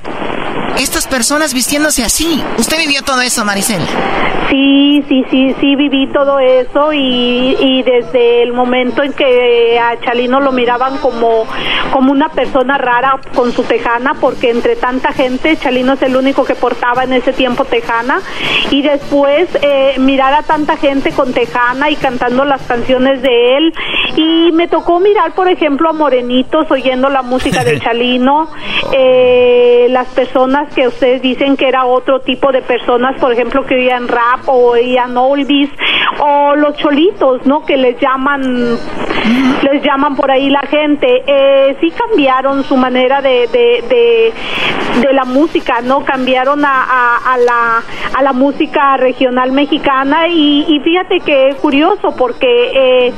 estas 0.79 1.07
personas 1.07 1.55
vistiéndose 1.55 2.05
así. 2.05 2.43
¿Usted 2.59 2.79
vivió 2.79 3.03
todo 3.03 3.21
eso, 3.21 3.45
Maricela? 3.45 3.87
Sí, 4.51 5.05
sí, 5.09 5.25
sí, 5.31 5.55
sí, 5.61 5.77
viví 5.77 6.07
todo 6.07 6.39
eso 6.39 6.93
y, 6.95 7.55
y, 7.61 7.83
desde 7.83 8.43
el 8.43 8.55
momento 8.55 9.03
en 9.03 9.13
que 9.13 9.79
a 9.79 10.01
Chalino 10.01 10.41
lo 10.41 10.53
miraban 10.53 10.97
como, 10.99 11.45
como 11.93 12.13
una 12.13 12.31
persona 12.31 12.79
rara 12.79 13.21
con 13.35 13.53
su 13.53 13.63
tejana, 13.65 14.15
porque 14.19 14.51
entre 14.51 14.77
tanta 14.77 15.13
gente 15.13 15.59
Chalino 15.59 15.93
es 15.95 16.03
el 16.03 16.17
único 16.17 16.45
que 16.45 16.55
portaba 16.55 17.05
en 17.05 17.13
ese 17.13 17.35
tiempo 17.35 17.67
tejana, 17.67 18.23
y 18.71 18.81
después 18.81 19.49
eh, 19.61 19.97
mirar 19.99 20.33
a 20.33 20.43
tanta 20.43 20.79
gente 20.79 21.13
con 21.13 21.35
tejana 21.35 21.91
y 21.91 21.97
cantando 21.97 22.28
las 22.31 22.63
canciones 22.67 23.23
de 23.23 23.57
él, 23.57 23.75
y 24.17 24.53
me 24.53 24.69
tocó 24.69 25.01
mirar, 25.01 25.33
por 25.33 25.49
ejemplo, 25.49 25.91
a 25.91 25.93
Morenitos 25.93 26.71
oyendo 26.71 27.09
la 27.09 27.23
música 27.23 27.65
de 27.65 27.79
Chalino, 27.81 28.49
eh, 28.93 29.87
las 29.91 30.09
personas 30.09 30.73
que 30.75 30.87
ustedes 30.87 31.23
dicen 31.23 31.57
que 31.57 31.69
era 31.69 31.85
otro 31.85 32.21
tipo 32.21 32.53
de 32.53 32.63
personas, 32.63 33.19
por 33.21 33.33
ejemplo, 33.33 33.65
que 33.65 33.75
oían 33.75 34.09
rap 34.09 34.47
o 34.47 34.71
oían 34.73 35.17
oldies 35.17 35.71
o 36.21 36.55
los 36.57 36.77
cholitos, 36.77 37.47
¿no? 37.47 37.65
Que 37.65 37.77
les 37.77 37.99
llaman, 38.01 38.77
les 39.63 39.83
llaman 39.83 40.17
por 40.17 40.31
ahí 40.31 40.51
la 40.51 40.63
gente. 40.63 41.07
Eh, 41.27 41.77
sí 41.81 41.91
cambiaron 41.91 42.65
su 42.65 42.77
manera 42.77 43.21
de, 43.21 43.49
de, 43.49 44.33
de, 45.01 45.13
la 45.13 45.25
música, 45.25 45.81
¿no? 45.83 46.05
Cambiaron 46.05 46.65
a, 46.65 47.17
a, 47.17 47.39
la, 47.39 47.83
a 48.15 48.23
la 48.23 48.33
música 48.33 48.97
regional 48.97 49.53
mexicana 49.53 50.29
y, 50.29 50.65
y 50.69 50.81
fíjate 50.81 51.21
que 51.21 51.57
curioso 51.61 52.13
porque 52.19 52.47
eh, 52.47 53.13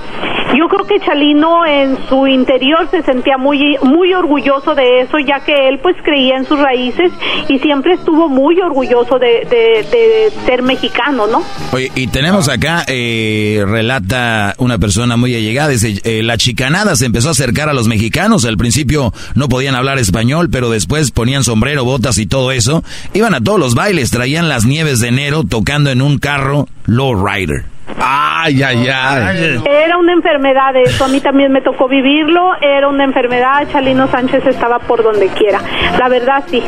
yo 0.57 0.69
creo 0.69 0.87
que 0.87 1.01
Chalino 1.05 1.65
en 1.65 1.97
su 2.09 2.27
interior 2.27 2.89
se 2.91 3.03
sentía 3.03 3.39
muy, 3.39 3.77
muy 3.83 4.13
orgulloso 4.13 4.75
de 4.75 5.01
eso, 5.01 5.19
ya 5.19 5.41
que 5.41 5.69
él 5.69 5.79
pues 5.81 5.97
creía 6.05 6.37
en 6.37 6.45
sus 6.45 6.59
raíces 6.59 7.13
y 7.49 7.59
siempre 7.61 7.95
estuvo 7.95 8.29
muy 8.29 8.61
orgulloso 8.61 9.19
de, 9.19 10.31
ser 10.45 10.63
mexicano, 10.63 11.27
¿no? 11.27 11.43
Oye, 11.73 11.91
y 11.95 12.09
tenemos 12.09 12.49
acá, 12.49 12.85
eh, 12.89 13.65
relata 13.67 14.55
una 14.59 14.79
persona 14.79 15.17
muy 15.17 15.35
allegada, 15.35 15.69
dice, 15.69 16.01
eh, 16.05 16.23
la 16.23 16.37
chicanada 16.37 16.97
se 16.97 17.07
empezó 17.07 17.29
a 17.29 17.33
acercar 17.33 17.69
a 17.69 17.73
los 17.73 17.89
mexicanos, 17.89 18.45
al 18.45 18.57
principio 18.57 19.13
no 19.35 19.49
podían 19.49 19.75
hablar 19.75 19.99
español, 19.99 20.49
pero 20.51 20.71
después 20.71 21.11
ponían 21.11 21.45
sombrero, 21.45 21.85
botas 21.85 22.19
y 22.19 22.27
todo 22.27 22.53
eso, 22.53 22.83
iban 23.15 23.35
a 23.35 23.41
todos 23.41 23.59
los 23.59 23.75
bailes, 23.75 24.11
traían 24.11 24.49
las 24.49 24.65
nieves 24.67 25.01
de 25.01 25.09
enero 25.09 25.45
tocando 25.45 25.91
en 25.91 26.03
un 26.03 26.19
carro 26.19 26.69
low 26.87 27.15
rider. 27.15 27.65
Ay, 27.99 28.63
ay, 28.63 28.89
ay. 28.89 29.63
Era 29.67 29.99
una 29.99 30.13
enfermedad 30.13 30.75
eso, 30.77 31.05
a 31.05 31.09
mí 31.09 31.21
también 31.21 31.53
me 31.53 31.61
tocó 31.61 31.89
vivirlo, 31.89 32.55
era 32.61 32.89
una 32.89 33.05
enfermedad, 33.05 33.69
Chalino 33.71 34.09
Sánchez 34.09 34.47
estaba 34.47 34.79
por 34.79 35.03
donde 35.03 35.29
quiera, 35.29 35.61
la 35.99 36.09
verdad 36.09 36.45
sí. 36.51 36.63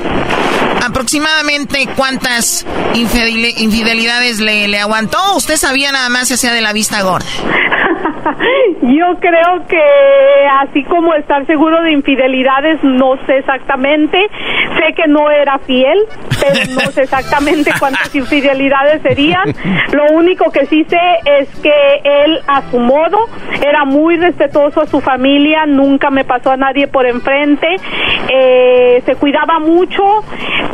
¿Aproximadamente 0.85 1.89
cuántas 1.97 2.66
infidelidades 2.95 4.41
le, 4.41 4.66
le 4.68 4.79
aguantó? 4.81 5.18
¿Usted 5.37 5.57
sabía 5.57 5.93
nada 5.93 6.09
más 6.09 6.29
se 6.29 6.35
hacía 6.35 6.53
de 6.53 6.61
la 6.61 6.73
vista 6.73 7.03
gorda? 7.03 7.27
Yo 8.83 9.16
creo 9.20 9.64
que 9.68 9.80
así 10.61 10.83
como 10.85 11.14
estar 11.14 11.47
seguro 11.47 11.83
de 11.83 11.93
infidelidades, 11.93 12.83
no 12.83 13.16
sé 13.26 13.39
exactamente. 13.39 14.18
Sé 14.76 14.93
que 14.95 15.07
no 15.07 15.30
era 15.30 15.59
fiel, 15.61 15.99
pero 16.41 16.74
no 16.74 16.91
sé 16.91 17.03
exactamente 17.03 17.70
cuántas 17.78 18.12
infidelidades 18.14 19.01
serían. 19.03 19.55
Lo 19.93 20.07
único 20.16 20.51
que 20.51 20.66
sí 20.66 20.85
sé 20.89 20.99
es 21.24 21.49
que 21.61 21.72
él 22.03 22.41
a 22.49 22.62
su 22.70 22.78
modo 22.80 23.18
era 23.62 23.85
muy 23.85 24.16
respetuoso 24.16 24.80
a 24.80 24.87
su 24.87 25.01
familia, 25.01 25.64
nunca 25.66 26.11
me 26.11 26.24
pasó 26.24 26.51
a 26.51 26.57
nadie 26.57 26.89
por 26.89 27.07
enfrente, 27.07 27.68
eh, 28.28 29.01
se 29.07 29.14
cuidaba 29.14 29.61
mucho, 29.61 30.03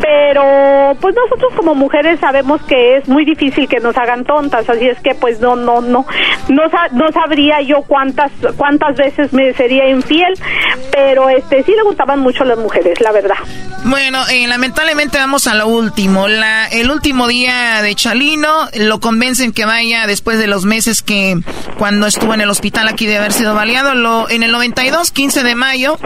pero 0.00 0.96
pues 1.00 1.14
nosotros 1.14 1.52
como 1.54 1.74
mujeres 1.74 2.20
sabemos 2.20 2.62
que 2.62 2.96
es 2.96 3.09
muy 3.09 3.26
difícil 3.26 3.68
que 3.68 3.80
nos 3.80 3.96
hagan 3.98 4.24
tontas, 4.24 4.68
así 4.68 4.88
es 4.88 4.98
que 5.00 5.14
pues 5.14 5.40
no, 5.40 5.56
no, 5.56 5.80
no, 5.82 6.06
no, 6.48 6.62
no 6.92 7.12
sabría 7.12 7.61
yo 7.61 7.82
cuántas 7.99 8.30
cuántas 8.57 8.96
veces 8.96 9.32
me 9.32 9.53
sería 9.55 9.88
infiel, 9.88 10.32
pero 10.92 11.28
este 11.28 11.64
sí 11.64 11.72
le 11.72 11.82
gustaban 11.82 12.20
mucho 12.20 12.44
las 12.44 12.57
mujeres, 12.57 13.01
la 13.01 13.11
verdad. 13.11 13.36
Bueno, 13.84 14.26
eh, 14.28 14.46
lamentablemente 14.46 15.18
vamos 15.18 15.46
a 15.46 15.55
lo 15.55 15.66
último. 15.66 16.28
La, 16.28 16.66
el 16.66 16.90
último 16.90 17.26
día 17.26 17.80
de 17.82 17.94
Chalino 17.94 18.68
lo 18.74 19.01
convencen 19.01 19.53
que 19.53 19.64
vaya 19.64 20.07
después 20.07 20.38
de 20.38 20.46
los 20.46 20.64
meses 20.64 21.03
que 21.03 21.38
cuando 21.78 22.07
estuvo 22.07 22.34
en 22.34 22.40
el 22.40 22.51
hospital 22.51 22.88
aquí 22.88 23.07
de 23.07 23.18
haber 23.18 23.32
sido 23.32 23.55
baleado. 23.55 23.94
Lo, 23.94 24.28
en 24.28 24.42
el 24.42 24.53
92, 24.53 25.11
15 25.11 25.42
de 25.42 25.55
mayo, 25.55 25.99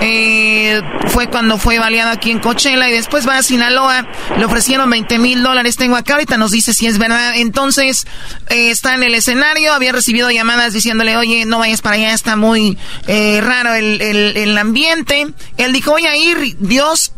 eh, 0.00 0.80
fue 1.08 1.28
cuando 1.28 1.58
fue 1.58 1.78
baleado 1.78 2.10
aquí 2.10 2.30
en 2.30 2.38
Coachella 2.40 2.88
y 2.88 2.92
después 2.92 3.28
va 3.28 3.38
a 3.38 3.42
Sinaloa. 3.42 4.06
Le 4.38 4.44
ofrecieron 4.44 4.88
20 4.90 5.18
mil 5.18 5.42
dólares. 5.42 5.76
Tengo 5.76 5.96
acá 5.96 6.14
ahorita 6.14 6.38
nos 6.38 6.50
dice 6.50 6.72
si 6.72 6.86
es 6.86 6.98
verdad. 6.98 7.34
Entonces 7.36 8.06
eh, 8.48 8.70
está 8.70 8.94
en 8.94 9.02
el 9.02 9.14
escenario, 9.14 9.72
había 9.72 9.92
recibido 9.92 10.30
llamadas 10.30 10.72
diciéndole, 10.72 11.16
oye, 11.16 11.37
no 11.44 11.58
vayas 11.58 11.80
para 11.80 11.96
allá, 11.96 12.14
está 12.14 12.36
muy 12.36 12.78
eh, 13.06 13.40
raro 13.42 13.74
el, 13.74 14.00
el, 14.00 14.36
el 14.36 14.58
ambiente. 14.58 15.26
Él 15.56 15.72
dijo, 15.72 15.92
voy 15.92 16.06
a 16.06 16.16
ir, 16.16 16.56
Dios 16.58 17.12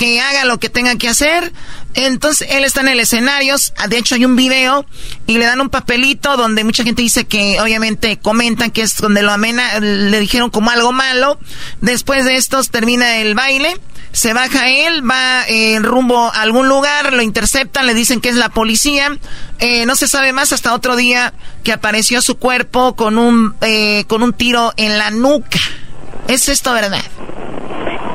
que 0.00 0.18
haga 0.18 0.46
lo 0.46 0.58
que 0.58 0.70
tenga 0.70 0.96
que 0.96 1.10
hacer. 1.10 1.52
Entonces 1.92 2.48
él 2.50 2.64
está 2.64 2.80
en 2.80 2.88
el 2.88 3.00
escenario, 3.00 3.56
de 3.88 3.98
hecho 3.98 4.14
hay 4.14 4.24
un 4.24 4.34
video 4.34 4.86
y 5.26 5.36
le 5.36 5.44
dan 5.44 5.60
un 5.60 5.68
papelito 5.68 6.38
donde 6.38 6.64
mucha 6.64 6.84
gente 6.84 7.02
dice 7.02 7.26
que 7.26 7.60
obviamente 7.60 8.18
comentan 8.18 8.70
que 8.70 8.80
es 8.80 8.96
donde 8.96 9.22
lo 9.22 9.30
amena, 9.30 9.78
le 9.80 10.20
dijeron 10.20 10.48
como 10.48 10.70
algo 10.70 10.92
malo. 10.92 11.38
Después 11.82 12.24
de 12.24 12.36
estos 12.36 12.70
termina 12.70 13.18
el 13.18 13.34
baile, 13.34 13.76
se 14.12 14.32
baja 14.32 14.68
él, 14.68 15.08
va 15.08 15.44
en 15.46 15.84
rumbo 15.84 16.32
a 16.32 16.42
algún 16.42 16.68
lugar, 16.68 17.12
lo 17.12 17.22
interceptan, 17.22 17.86
le 17.86 17.94
dicen 17.94 18.20
que 18.20 18.28
es 18.28 18.36
la 18.36 18.48
policía. 18.48 19.16
Eh, 19.58 19.86
no 19.86 19.96
se 19.96 20.08
sabe 20.08 20.32
más 20.32 20.52
hasta 20.52 20.74
otro 20.74 20.96
día 20.96 21.32
que 21.62 21.72
apareció 21.72 22.20
su 22.22 22.36
cuerpo 22.36 22.96
con 22.96 23.18
un, 23.18 23.54
eh, 23.60 24.04
con 24.08 24.22
un 24.22 24.32
tiro 24.32 24.72
en 24.76 24.98
la 24.98 25.10
nuca. 25.10 25.60
¿Es 26.28 26.48
esto 26.48 26.72
verdad? 26.72 27.02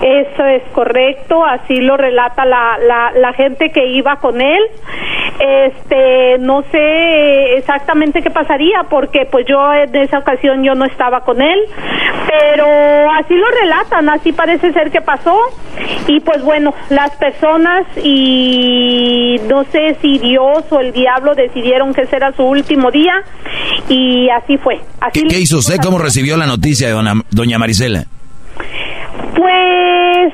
Eso 0.02 0.46
es 0.46 0.64
correcto, 0.74 1.46
así 1.46 1.78
lo 1.78 1.98
relata 1.98 2.46
la, 2.46 2.78
la, 2.86 3.12
la 3.12 3.34
gente 3.34 3.70
que 3.70 3.88
iba 3.88 4.18
con 4.18 4.42
él. 4.42 4.62
Este, 5.40 6.38
no 6.40 6.64
sé 6.72 7.58
exactamente 7.58 8.22
qué 8.22 8.30
pasaría 8.30 8.84
porque 8.90 9.28
pues 9.30 9.46
yo 9.46 9.74
en 9.74 9.94
esa 9.96 10.20
ocasión 10.20 10.64
yo 10.64 10.76
no 10.76 10.86
estaba 10.86 11.22
con 11.22 11.42
él, 11.42 11.60
pero 12.28 12.66
así 13.12 13.34
lo 13.36 13.46
relatan, 13.62 14.08
así 14.10 14.32
parece 14.32 14.72
ser 14.72 14.92
que 14.92 15.02
pasó 15.02 15.38
y 16.08 16.22
pues 16.22 16.42
bueno, 16.42 16.74
las 16.90 17.12
personas 17.18 17.86
y 18.02 19.36
no 19.50 19.66
sé 19.66 19.98
si 20.02 20.20
Dios 20.20 20.64
o 20.70 20.80
el 20.80 20.94
diablo 20.94 21.36
decidieron 21.36 21.94
que 21.94 22.02
ese 22.02 22.16
era 22.16 22.32
su 22.32 22.44
último 22.44 22.90
día 22.90 23.16
y 23.90 24.30
así 24.30 24.58
fue. 24.58 24.80
Así 25.02 25.24
¿Qué, 25.28 25.40
hizo 25.40 25.58
usted? 25.58 25.78
¿Cómo 25.84 25.98
recibió 25.98 26.38
la 26.38 26.46
noticia 26.46 26.88
de 26.88 27.22
doña 27.32 27.58
Marisela? 27.60 28.06
Pues 29.36 30.34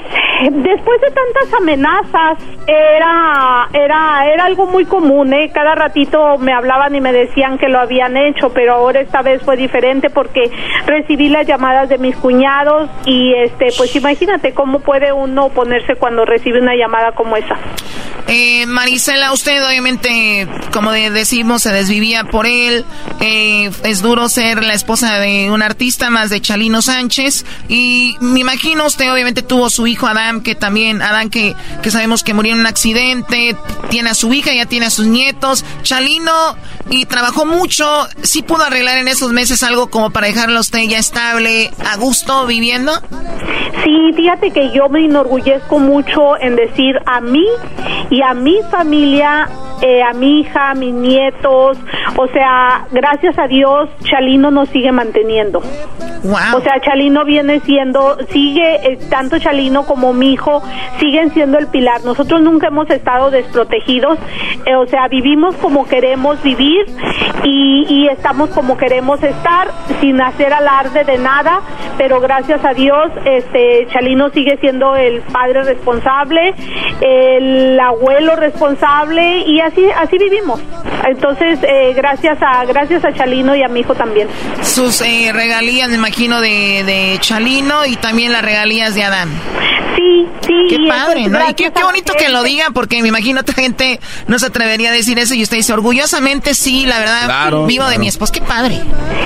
después 0.52 1.02
de 1.02 1.12
tantas 1.12 1.54
amenazas 1.60 2.38
era 2.68 3.68
era 3.74 4.32
era 4.32 4.46
algo 4.46 4.68
muy 4.68 4.86
común, 4.86 5.34
¿eh? 5.34 5.52
Cada 5.54 5.76
ratito 5.76 6.38
me 6.38 6.54
hablaban 6.54 6.96
y 6.96 7.02
me 7.02 7.12
decían 7.12 7.58
que 7.58 7.68
lo 7.68 7.80
habían 7.80 8.16
hecho, 8.16 8.50
pero 8.54 8.76
ahora 8.76 9.02
esta 9.02 9.22
vez 9.22 9.42
fue 9.44 9.58
diferente 9.58 10.10
porque 10.10 10.52
recibí 10.86 11.30
las 11.30 11.48
llamadas 11.48 11.90
de 11.90 11.98
mis 11.98 12.16
cuñados 12.16 12.90
y 13.06 13.34
este 13.34 13.68
pues 13.76 13.96
imagínate 13.96 14.54
cómo 14.54 14.80
puede 14.80 15.12
uno 15.12 15.50
ponerse 15.50 15.96
cuando 15.96 16.24
recibe 16.26 16.62
una 16.62 16.76
llamada 16.76 17.12
como 17.14 17.36
esa. 17.38 17.58
Eh, 18.28 18.66
Marisela, 18.66 19.34
usted 19.34 19.66
obviamente, 19.68 20.48
como 20.72 20.92
decimos, 20.92 21.64
se 21.64 21.74
desvivía 21.74 22.24
por 22.24 22.46
él. 22.46 22.86
Eh, 23.20 23.70
es 23.84 24.02
duro 24.02 24.30
ser 24.30 24.64
la 24.64 24.74
esposa 24.74 25.20
de 25.20 25.52
un 25.52 25.62
artista 25.62 26.10
más 26.10 26.30
de 26.30 26.40
Chalino 26.40 26.82
Sánchez 26.82 27.46
y 27.68 28.16
me 28.22 28.40
imagino 28.40 28.86
usted 28.92 29.12
obviamente 29.12 29.42
tuvo 29.42 29.70
su 29.70 29.88
hijo 29.88 30.06
Adam, 30.06 30.42
que 30.42 30.54
también, 30.54 31.02
Adam 31.02 31.30
que, 31.30 31.56
que 31.82 31.92
sabemos 31.92 32.24
que 32.24 32.34
murió 32.34 32.54
en 32.54 32.60
un 32.60 32.66
accidente, 32.66 33.56
tiene 33.90 34.10
a 34.10 34.14
su 34.14 34.34
hija, 34.34 34.54
ya 34.54 34.66
tiene 34.66 34.88
a 34.88 34.90
sus 34.90 35.08
nietos. 35.08 35.64
Chalino, 35.82 36.56
y 36.90 37.06
trabajó 37.06 37.46
mucho, 37.46 37.86
¿sí 38.22 38.44
pudo 38.44 38.64
arreglar 38.64 38.98
en 38.98 39.08
esos 39.08 39.32
meses 39.32 39.64
algo 39.64 39.90
como 39.90 40.12
para 40.12 40.28
dejarlo 40.28 40.58
a 40.58 40.62
usted 40.62 40.80
ya 40.82 41.00
estable, 41.00 41.72
a 41.90 41.96
gusto, 41.98 42.46
viviendo? 42.46 42.92
Sí, 43.84 44.12
fíjate 44.16 44.52
que 44.52 44.72
yo 44.72 44.90
me 44.90 45.06
enorgullezco 45.06 45.80
mucho 45.80 46.38
en 46.40 46.56
decir 46.58 47.00
a 47.06 47.22
mí 47.22 47.46
y 48.10 48.22
a 48.22 48.34
mi 48.34 48.60
familia 48.70 49.50
eh, 49.82 50.04
a 50.04 50.14
mi 50.14 50.42
hija, 50.42 50.72
a 50.72 50.76
mis 50.76 50.94
nietos. 50.94 51.78
O 52.16 52.28
sea, 52.28 52.86
gracias 52.92 53.38
a 53.40 53.48
Dios, 53.48 53.90
Chalino 54.04 54.52
nos 54.52 54.70
sigue 54.70 54.92
manteniendo. 54.92 55.60
O 55.60 56.62
sea, 56.62 56.80
Chalino 56.82 57.26
viene 57.26 57.62
siendo, 57.62 58.18
sigue, 58.32 58.81
tanto 59.10 59.40
Chalino 59.40 59.86
como 59.86 60.14
mi 60.14 60.34
hijo 60.34 60.62
siguen 61.00 61.34
siendo 61.34 61.58
el 61.58 61.68
pilar. 61.68 62.04
Nosotros 62.04 62.42
nunca 62.42 62.68
hemos 62.68 62.90
estado 62.90 63.32
desprotegidos. 63.32 64.18
Eh, 64.66 64.76
o 64.76 64.86
sea, 64.88 65.08
vivimos 65.08 65.56
como 65.56 65.88
queremos 65.88 66.42
vivir 66.44 66.86
y, 67.44 68.08
estamos 68.12 68.50
como 68.50 68.78
queremos 68.78 69.22
estar 69.24 69.70
sin 70.00 70.22
hacer 70.22 70.54
alarde 70.54 71.04
de 71.04 71.18
nada. 71.18 71.62
Pero 71.98 72.20
gracias 72.20 72.64
a 72.66 72.74
Dios, 72.74 73.12
este, 73.26 73.88
Chalino 73.92 74.30
sigue 74.32 74.58
siendo 74.58 74.96
el 74.96 75.22
padre 75.22 75.64
responsable, 75.64 76.54
el 77.00 77.80
abuelo 77.80 78.36
responsable 78.36 79.40
y 79.46 79.60
así 79.62 79.86
así 79.98 80.18
vivimos. 80.18 80.60
Entonces, 81.08 81.60
eh, 81.64 81.94
gracias 81.96 82.38
a 82.42 82.66
gracias 82.66 83.04
a 83.06 83.14
Chalino 83.14 83.56
y 83.56 83.64
a 83.64 83.68
mi 83.68 83.82
hijo 83.82 83.96
también. 83.96 84.28
Sus 84.62 85.02
eh, 85.02 85.32
regalías, 85.34 85.90
me 85.90 85.96
imagino, 85.96 86.42
de, 86.42 86.84
de 86.86 87.18
Chalino 87.20 87.86
y 87.86 87.96
también 87.96 88.32
las 88.32 88.44
regalías 88.72 88.96
de 88.96 89.04
Adán. 89.04 89.30
Sí, 89.96 90.28
sí. 90.48 90.68
Qué 90.70 90.78
padre, 90.88 91.28
¿no? 91.28 91.40
Y 91.50 91.54
qué, 91.54 91.70
bonito 91.84 92.14
que 92.18 92.30
lo 92.30 92.44
diga, 92.44 92.68
porque 92.74 93.02
me 93.02 93.10
imagino 93.10 93.42
otra 93.42 93.54
gente 93.54 94.00
no 94.28 94.40
se 94.40 94.48
atrevería 94.48 94.90
a 94.90 94.94
decir 94.94 95.20
eso 95.20 95.36
y 95.36 95.44
usted 95.44 95.58
dice, 95.58 95.74
orgullosamente 95.74 96.54
sí, 96.54 96.86
la 96.86 97.00
verdad, 97.00 97.66
vivo 97.68 97.86
de 97.88 98.00
mi 98.00 98.08
esposo. 98.08 98.32
Qué 98.34 98.42
padre. 98.42 98.80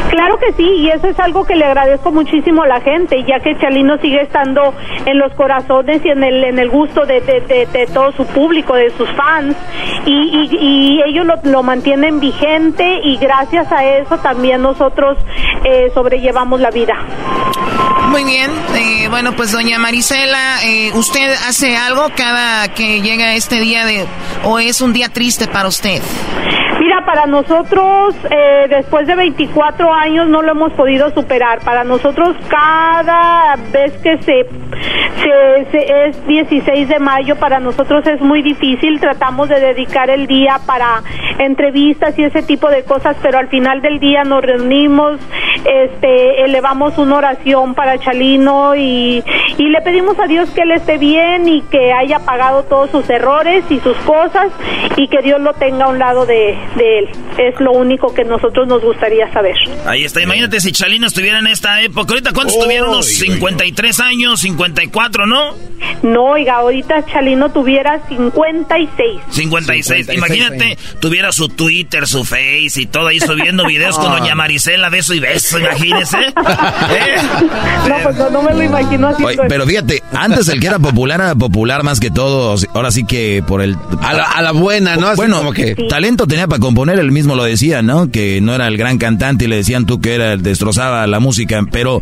Claro 0.09 0.39
que 0.39 0.53
sí, 0.53 0.63
y 0.63 0.89
eso 0.89 1.07
es 1.07 1.19
algo 1.19 1.45
que 1.45 1.55
le 1.55 1.65
agradezco 1.65 2.11
muchísimo 2.11 2.63
a 2.63 2.67
la 2.67 2.81
gente, 2.81 3.23
ya 3.27 3.39
que 3.39 3.57
Chalino 3.59 3.97
sigue 3.99 4.21
estando 4.21 4.73
en 5.05 5.19
los 5.19 5.33
corazones 5.33 6.03
y 6.03 6.09
en 6.09 6.23
el, 6.23 6.43
en 6.43 6.57
el 6.57 6.69
gusto 6.69 7.05
de, 7.05 7.21
de, 7.21 7.87
todo 7.93 8.11
su 8.13 8.25
público, 8.25 8.75
de 8.75 8.89
sus 8.97 9.09
fans, 9.11 9.55
y, 10.05 10.49
y, 10.51 11.01
ellos 11.05 11.25
lo, 11.25 11.35
lo, 11.43 11.63
mantienen 11.63 12.19
vigente 12.19 13.01
y 13.03 13.17
gracias 13.17 13.71
a 13.71 13.85
eso 13.85 14.17
también 14.17 14.61
nosotros 14.61 15.17
eh, 15.63 15.91
sobrellevamos 15.93 16.59
la 16.59 16.71
vida. 16.71 16.95
Muy 18.09 18.23
bien, 18.23 18.51
eh, 18.75 19.07
bueno, 19.09 19.34
pues 19.35 19.51
doña 19.51 19.79
Marisela, 19.79 20.63
eh, 20.63 20.91
¿usted 20.93 21.33
hace 21.47 21.75
algo 21.75 22.09
cada 22.15 22.73
que 22.73 23.01
llega 23.01 23.35
este 23.35 23.59
día 23.59 23.85
de, 23.85 24.05
o 24.43 24.59
es 24.59 24.81
un 24.81 24.93
día 24.93 25.09
triste 25.09 25.47
para 25.47 25.67
usted? 25.67 26.01
Mira, 26.85 27.03
para 27.03 27.25
nosotros, 27.25 28.15
eh, 28.29 28.67
después 28.69 29.07
de 29.07 29.15
24 29.15 29.91
años, 29.91 30.27
no 30.27 30.43
lo 30.43 30.51
hemos 30.51 30.71
podido 30.73 31.09
superar. 31.15 31.61
Para 31.61 31.83
nosotros, 31.83 32.35
cada 32.47 33.55
vez 33.71 33.91
que 34.03 34.19
se, 34.19 34.41
es 36.05 36.27
16 36.27 36.87
de 36.87 36.99
mayo, 36.99 37.37
para 37.37 37.59
nosotros 37.59 38.05
es 38.05 38.21
muy 38.21 38.43
difícil. 38.43 38.99
Tratamos 38.99 39.49
de 39.49 39.59
dedicar 39.59 40.11
el 40.11 40.27
día 40.27 40.59
para 40.67 41.01
entrevistas 41.39 42.19
y 42.19 42.23
ese 42.23 42.43
tipo 42.43 42.69
de 42.69 42.83
cosas, 42.83 43.17
pero 43.19 43.39
al 43.39 43.47
final 43.47 43.81
del 43.81 43.99
día 43.99 44.23
nos 44.23 44.43
reunimos, 44.43 45.19
este, 45.65 46.43
elevamos 46.43 46.99
una 46.99 47.17
oración 47.17 47.73
para 47.73 47.97
Chalino 47.97 48.75
y, 48.75 49.23
y 49.57 49.69
le 49.69 49.81
pedimos 49.81 50.19
a 50.19 50.27
Dios 50.27 50.51
que 50.51 50.61
él 50.61 50.71
esté 50.71 50.99
bien 50.99 51.47
y 51.47 51.61
que 51.63 51.93
haya 51.93 52.19
pagado 52.19 52.63
todos 52.63 52.91
sus 52.91 53.09
errores 53.09 53.65
y 53.71 53.79
sus 53.79 53.97
cosas 53.97 54.51
y 54.97 55.07
que 55.07 55.23
Dios 55.23 55.41
lo 55.41 55.53
tenga 55.53 55.85
a 55.85 55.89
un 55.89 55.97
lado 55.97 56.25
de, 56.25 56.55
de 56.75 56.99
él. 56.99 57.09
Es 57.37 57.59
lo 57.59 57.71
único 57.71 58.13
que 58.13 58.23
nosotros 58.23 58.67
nos 58.67 58.81
gustaría 58.81 59.31
saber. 59.31 59.55
Ahí 59.85 60.03
está, 60.03 60.21
imagínate 60.21 60.59
si 60.61 60.71
Chalino 60.71 61.07
estuviera 61.07 61.39
en 61.39 61.47
esta 61.47 61.81
época. 61.81 62.13
Ahorita, 62.13 62.31
¿cuántos 62.33 62.57
tuvieron? 62.59 62.89
Unos 62.89 63.07
53 63.07 63.99
años, 63.99 64.41
54, 64.41 65.25
¿no? 65.25 65.53
No, 66.03 66.23
oiga, 66.25 66.55
ahorita 66.55 67.05
Chalino 67.05 67.51
tuviera 67.51 68.01
56. 68.07 69.21
56. 69.29 70.09
Imagínate, 70.13 70.77
tuviera 70.99 71.31
su 71.31 71.49
Twitter, 71.49 72.07
su 72.07 72.23
Face 72.23 72.81
y 72.81 72.85
todo 72.85 73.07
ahí 73.07 73.19
subiendo 73.19 73.65
videos 73.65 73.97
con 73.97 74.11
doña 74.11 74.35
Marisela, 74.35 74.89
beso 74.89 75.13
y 75.13 75.19
beso, 75.19 75.59
imagínese. 75.59 76.17
¿Eh? 76.19 77.15
No, 77.87 77.95
pues 78.03 78.31
no, 78.31 78.41
me 78.41 78.53
lo 78.53 78.63
imagino 78.63 79.07
así. 79.07 79.23
Pues. 79.23 79.37
pero 79.47 79.65
fíjate, 79.65 80.03
antes 80.13 80.47
el 80.49 80.59
que 80.59 80.67
era 80.67 80.79
popular 80.79 81.19
era 81.19 81.35
popular 81.35 81.83
más 81.83 81.99
que 81.99 82.11
todo, 82.11 82.55
ahora 82.73 82.91
sí 82.91 83.05
que 83.05 83.43
por 83.45 83.61
el... 83.61 83.75
A 84.01 84.41
la, 84.41 84.51
buena, 84.51 84.95
¿no? 84.95 85.15
bueno, 85.15 85.37
como 85.37 85.53
que... 85.53 85.75
talento 85.89 86.27
tenía 86.27 86.47
para 86.47 86.54
componer, 86.59 86.99
él 86.99 87.11
mismo 87.11 87.35
lo 87.35 87.43
decía, 87.43 87.81
¿no? 87.81 88.09
Que 88.11 88.39
no 88.41 88.53
era 88.53 88.67
el 88.67 88.77
gran 88.77 88.97
cantante 88.97 89.45
y 89.45 89.47
le 89.47 89.57
decían 89.57 89.85
tú 89.85 89.99
que 89.99 90.15
era 90.15 90.37
destrozaba 90.37 91.05
la 91.07 91.19
música, 91.19 91.61
pero 91.71 92.01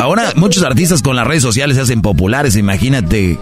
ahora 0.00 0.24
muchos 0.36 0.62
artistas 0.62 1.02
con 1.02 1.16
las 1.16 1.26
redes 1.26 1.42
sociales 1.42 1.76
se 1.76 1.82
hacen 1.82 2.02
populares, 2.02 2.56
imagínate, 2.56 3.38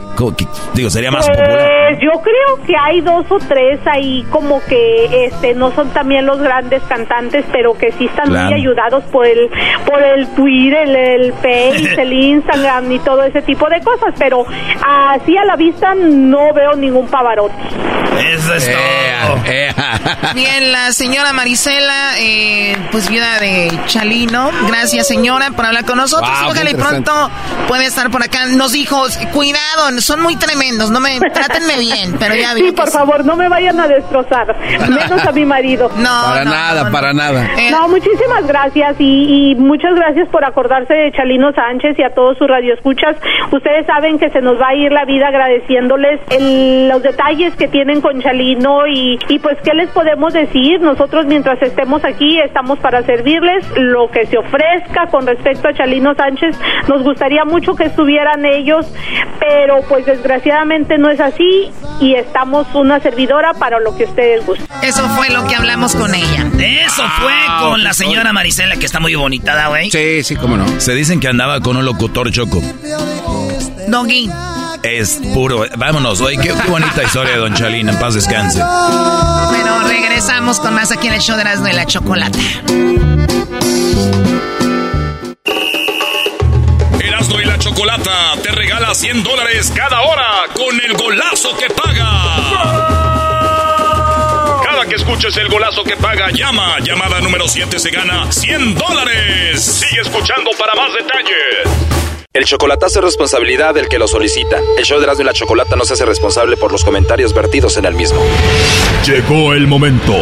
digo, 0.74 0.90
sería 0.90 1.10
más 1.10 1.28
popular. 1.28 1.68
Pues 1.88 2.00
yo 2.00 2.20
creo 2.20 2.66
que 2.66 2.74
hay 2.76 3.00
dos 3.00 3.24
o 3.30 3.38
tres 3.38 3.80
ahí 3.86 4.24
como 4.30 4.60
que 4.66 5.26
este 5.26 5.54
no 5.54 5.74
son 5.74 5.90
también 5.90 6.26
los 6.26 6.38
grandes 6.38 6.82
cantantes, 6.84 7.44
pero 7.52 7.76
que 7.76 7.92
sí 7.92 8.06
están 8.06 8.30
muy 8.30 8.54
ayudados 8.54 9.04
por 9.04 9.26
el 9.26 9.48
por 9.86 10.02
el 10.02 10.26
Twitter, 10.34 10.88
el, 10.88 10.96
el 10.96 11.32
Face, 11.34 11.94
el 12.02 12.12
Instagram 12.12 12.92
y 12.92 12.98
todo 13.00 13.22
ese 13.24 13.42
tipo 13.42 13.68
de 13.68 13.80
cosas, 13.80 14.14
pero 14.18 14.44
así 14.84 15.36
a 15.36 15.44
la 15.44 15.56
vista 15.56 15.94
no 15.94 16.52
veo 16.52 16.74
ningún 16.76 17.06
pavarotti. 17.08 17.54
Eso 18.32 18.54
es 18.54 18.70
todo. 18.70 19.36
Bien, 20.50 20.72
la 20.72 20.92
señora 20.92 21.34
Marisela, 21.34 22.18
eh, 22.18 22.74
pues 22.90 23.10
viuda 23.10 23.38
de 23.38 23.70
Chalino. 23.84 24.50
Gracias, 24.66 25.06
señora, 25.06 25.50
por 25.50 25.66
hablar 25.66 25.84
con 25.84 25.98
nosotros. 25.98 26.30
Ojalá 26.46 26.70
y 26.70 26.74
pronto 26.74 27.12
puede 27.66 27.84
estar 27.84 28.10
por 28.10 28.22
acá. 28.22 28.46
Nos 28.46 28.72
dijo, 28.72 28.96
cuidado, 29.34 30.00
son 30.00 30.22
muy 30.22 30.36
tremendos, 30.36 30.90
no 30.90 31.00
me 31.00 31.20
trátenme 31.20 31.78
bien, 31.78 32.16
pero 32.18 32.34
ya 32.34 32.54
vi. 32.54 32.62
Sí, 32.62 32.72
por 32.72 32.90
favor, 32.90 33.26
no 33.26 33.36
me 33.36 33.48
vayan 33.48 33.78
a 33.78 33.88
destrozar, 33.88 34.56
menos 34.88 35.26
a 35.26 35.32
mi 35.32 35.44
marido. 35.44 35.90
No, 35.98 36.22
para 36.28 36.44
nada, 36.44 36.90
para 36.90 37.12
nada. 37.12 37.50
Eh, 37.58 37.70
no, 37.70 37.88
muchísimas 37.88 38.46
gracias 38.46 38.96
y, 39.00 39.50
y, 39.50 39.54
muchas 39.56 39.94
gracias 39.94 40.28
por 40.28 40.44
acordarse 40.44 40.94
de 40.94 41.12
Chalino 41.12 41.52
Sánchez 41.52 41.98
y 41.98 42.02
a 42.02 42.14
todos 42.14 42.38
sus 42.38 42.46
radioescuchas. 42.46 43.16
Ustedes 43.50 43.84
saben 43.84 44.18
que 44.18 44.30
se 44.30 44.40
nos 44.40 44.60
va 44.60 44.68
a 44.68 44.74
ir 44.74 44.92
la 44.92 45.04
vida 45.04 45.26
agradeciéndoles 45.28 46.20
el, 46.30 46.88
los 46.88 47.02
detalles 47.02 47.54
que 47.56 47.68
tienen 47.68 48.00
con 48.00 48.22
Chalino 48.22 48.86
y, 48.86 49.18
y 49.28 49.38
pues 49.40 49.58
qué 49.64 49.74
les 49.74 49.90
podemos 49.90 50.32
decir. 50.32 50.37
Nosotros 50.80 51.26
mientras 51.26 51.60
estemos 51.62 52.04
aquí 52.04 52.38
estamos 52.38 52.78
para 52.78 53.02
servirles 53.02 53.64
lo 53.76 54.08
que 54.08 54.24
se 54.26 54.38
ofrezca 54.38 55.08
con 55.10 55.26
respecto 55.26 55.66
a 55.66 55.74
Chalino 55.74 56.14
Sánchez. 56.14 56.56
Nos 56.86 57.02
gustaría 57.02 57.44
mucho 57.44 57.74
que 57.74 57.84
estuvieran 57.86 58.44
ellos, 58.44 58.86
pero 59.40 59.80
pues 59.88 60.06
desgraciadamente 60.06 60.96
no 60.96 61.10
es 61.10 61.20
así 61.20 61.72
y 62.00 62.14
estamos 62.14 62.68
una 62.74 63.00
servidora 63.00 63.52
para 63.54 63.80
lo 63.80 63.96
que 63.96 64.04
ustedes 64.04 64.46
gusten. 64.46 64.66
Eso 64.82 65.08
fue 65.08 65.28
lo 65.30 65.44
que 65.48 65.56
hablamos 65.56 65.96
con 65.96 66.14
ella. 66.14 66.46
Eso 66.56 67.02
fue 67.20 67.34
con 67.60 67.82
la 67.82 67.92
señora 67.92 68.32
Marisela, 68.32 68.76
que 68.76 68.86
está 68.86 69.00
muy 69.00 69.16
bonita, 69.16 69.68
güey. 69.68 69.90
Sí, 69.90 70.22
sí, 70.22 70.36
cómo 70.36 70.56
no. 70.56 70.66
Se 70.80 70.94
dicen 70.94 71.18
que 71.18 71.26
andaba 71.26 71.60
con 71.60 71.76
un 71.76 71.84
locutor 71.84 72.30
choco. 72.30 72.62
Doggy. 73.88 74.30
Es 74.84 75.20
puro. 75.34 75.64
Vámonos, 75.76 76.20
hoy 76.20 76.36
qué, 76.38 76.52
bonita 76.68 77.02
historia 77.02 77.32
de 77.32 77.38
Don 77.38 77.54
Chalín. 77.54 77.88
En 77.88 77.98
paz 77.98 78.14
descanse. 78.14 78.62
Bueno, 78.62 79.88
regresamos 79.88 80.27
con 80.28 80.74
más 80.74 80.92
aquí 80.92 81.06
en 81.06 81.14
el 81.14 81.20
show 81.20 81.36
de 81.36 81.40
Erasmo 81.40 81.68
y 81.68 81.72
la 81.72 81.86
Chocolata. 81.86 82.38
Erasmo 87.00 87.40
y 87.40 87.44
la 87.46 87.58
Chocolata 87.58 88.34
te 88.42 88.50
regala 88.50 88.94
100 88.94 89.22
dólares 89.22 89.72
cada 89.74 90.02
hora 90.02 90.44
con 90.54 90.78
el 90.82 90.94
golazo 90.98 91.56
que 91.56 91.70
paga 91.70 92.97
que 94.88 94.96
escuches 94.96 95.36
el 95.36 95.48
golazo 95.48 95.84
que 95.84 95.96
paga, 95.96 96.30
llama. 96.30 96.78
Llamada 96.80 97.20
número 97.20 97.46
7 97.46 97.78
se 97.78 97.90
gana 97.90 98.30
100 98.30 98.74
dólares. 98.74 99.62
Sigue 99.62 100.00
escuchando 100.00 100.50
para 100.58 100.74
más 100.74 100.92
detalles. 100.94 102.24
El 102.32 102.44
chocolatazo 102.44 103.00
es 103.00 103.04
responsabilidad 103.04 103.74
del 103.74 103.88
que 103.88 103.98
lo 103.98 104.06
solicita. 104.08 104.58
El 104.76 104.84
show 104.84 104.98
de 104.98 105.04
Erasmo 105.04 105.22
y 105.22 105.26
la 105.26 105.32
Chocolata 105.32 105.76
no 105.76 105.84
se 105.84 105.94
hace 105.94 106.06
responsable 106.06 106.56
por 106.56 106.72
los 106.72 106.84
comentarios 106.84 107.34
vertidos 107.34 107.76
en 107.76 107.84
el 107.84 107.94
mismo. 107.94 108.20
Llegó 109.04 109.52
el 109.54 109.66
momento 109.66 110.14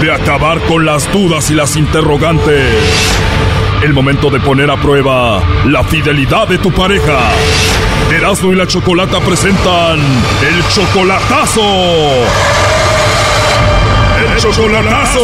de 0.00 0.12
acabar 0.12 0.60
con 0.62 0.84
las 0.84 1.10
dudas 1.12 1.50
y 1.50 1.54
las 1.54 1.76
interrogantes. 1.76 2.74
El 3.82 3.92
momento 3.92 4.30
de 4.30 4.40
poner 4.40 4.70
a 4.70 4.80
prueba 4.80 5.42
la 5.66 5.84
fidelidad 5.84 6.48
de 6.48 6.58
tu 6.58 6.72
pareja. 6.72 7.30
Erasmo 8.10 8.52
y 8.52 8.56
la 8.56 8.66
Chocolata 8.66 9.20
presentan 9.20 10.00
el 10.00 10.68
chocolatazo 10.68 11.62
chocolatazo. 14.42 15.22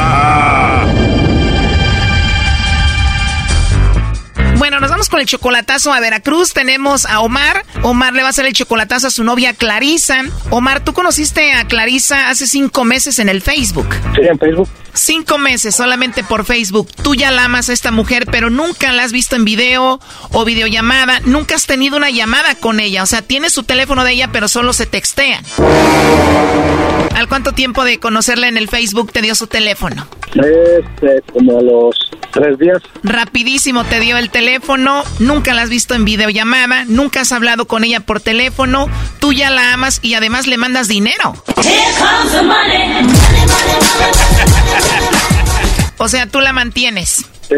nos 4.81 4.89
vamos 4.89 5.09
con 5.09 5.19
el 5.19 5.27
chocolatazo 5.27 5.93
a 5.93 5.99
Veracruz. 5.99 6.53
Tenemos 6.53 7.05
a 7.05 7.21
Omar. 7.21 7.63
Omar 7.83 8.13
le 8.13 8.23
va 8.23 8.29
a 8.29 8.31
hacer 8.31 8.47
el 8.47 8.53
chocolatazo 8.53 9.07
a 9.07 9.11
su 9.11 9.23
novia 9.23 9.53
Clarisa. 9.53 10.23
Omar, 10.49 10.83
tú 10.83 10.93
conociste 10.93 11.53
a 11.53 11.67
Clarisa 11.67 12.29
hace 12.29 12.47
cinco 12.47 12.83
meses 12.83 13.19
en 13.19 13.29
el 13.29 13.41
Facebook. 13.43 13.87
Sí, 14.15 14.21
en 14.23 14.39
Facebook. 14.39 14.67
Cinco 14.93 15.37
meses 15.37 15.75
solamente 15.75 16.23
por 16.23 16.45
Facebook. 16.45 16.89
Tú 17.03 17.13
ya 17.13 17.31
la 17.31 17.45
amas 17.45 17.69
a 17.69 17.73
esta 17.73 17.91
mujer, 17.91 18.25
pero 18.29 18.49
nunca 18.49 18.91
la 18.91 19.03
has 19.03 19.11
visto 19.11 19.35
en 19.35 19.45
video 19.45 19.99
o 20.31 20.45
videollamada. 20.45 21.19
Nunca 21.25 21.55
has 21.55 21.67
tenido 21.67 21.95
una 21.95 22.09
llamada 22.09 22.55
con 22.55 22.79
ella. 22.79 23.03
O 23.03 23.05
sea, 23.05 23.21
tienes 23.21 23.53
su 23.53 23.63
teléfono 23.63 24.03
de 24.03 24.13
ella, 24.13 24.29
pero 24.31 24.47
solo 24.47 24.73
se 24.73 24.87
textean. 24.87 25.45
¿Al 27.15 27.27
cuánto 27.27 27.51
tiempo 27.51 27.83
de 27.83 27.99
conocerla 27.99 28.47
en 28.47 28.57
el 28.57 28.67
Facebook 28.67 29.11
te 29.11 29.21
dio 29.21 29.35
su 29.35 29.45
teléfono? 29.45 30.07
Este, 30.33 31.21
como 31.33 31.59
a 31.59 31.61
los 31.61 31.95
tres 32.31 32.57
días. 32.57 32.81
Rapidísimo 33.03 33.83
te 33.83 33.99
dio 33.99 34.17
el 34.17 34.29
teléfono, 34.29 34.70
nunca 34.77 35.53
la 35.53 35.63
has 35.63 35.69
visto 35.69 35.93
en 35.95 36.05
videollamada, 36.05 36.85
nunca 36.85 37.21
has 37.21 37.31
hablado 37.31 37.65
con 37.67 37.83
ella 37.83 37.99
por 38.01 38.21
teléfono, 38.21 38.87
tú 39.19 39.33
ya 39.33 39.49
la 39.49 39.73
amas 39.73 39.99
y 40.01 40.13
además 40.13 40.47
le 40.47 40.57
mandas 40.57 40.87
dinero. 40.87 41.33
o 45.97 46.07
sea, 46.07 46.27
tú 46.27 46.39
la 46.41 46.53
mantienes. 46.53 47.25
Sí, 47.47 47.55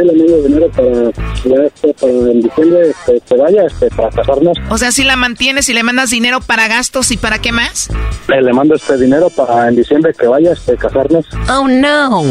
le 0.00 0.12
mando 0.12 0.42
dinero 0.42 0.70
para, 0.70 1.66
este, 1.66 1.94
para 1.94 2.12
en 2.12 2.40
diciembre 2.40 2.90
este, 3.06 3.36
vaya 3.36 3.66
este, 3.66 3.88
para 3.90 4.10
casarnos. 4.10 4.56
O 4.70 4.78
sea, 4.78 4.92
si 4.92 5.04
la 5.04 5.16
mantienes 5.16 5.68
y 5.68 5.74
le 5.74 5.82
mandas 5.82 6.10
dinero 6.10 6.40
para 6.40 6.68
gastos 6.68 7.10
y 7.10 7.16
para 7.16 7.38
qué 7.40 7.52
más? 7.52 7.88
Le, 8.28 8.42
le 8.42 8.52
mando 8.52 8.74
este 8.74 8.96
dinero 8.96 9.28
para 9.30 9.68
en 9.68 9.76
diciembre 9.76 10.12
que 10.18 10.26
vaya 10.26 10.52
este, 10.52 10.76
casarnos. 10.76 11.26
Oh, 11.48 11.68
no. 11.68 12.22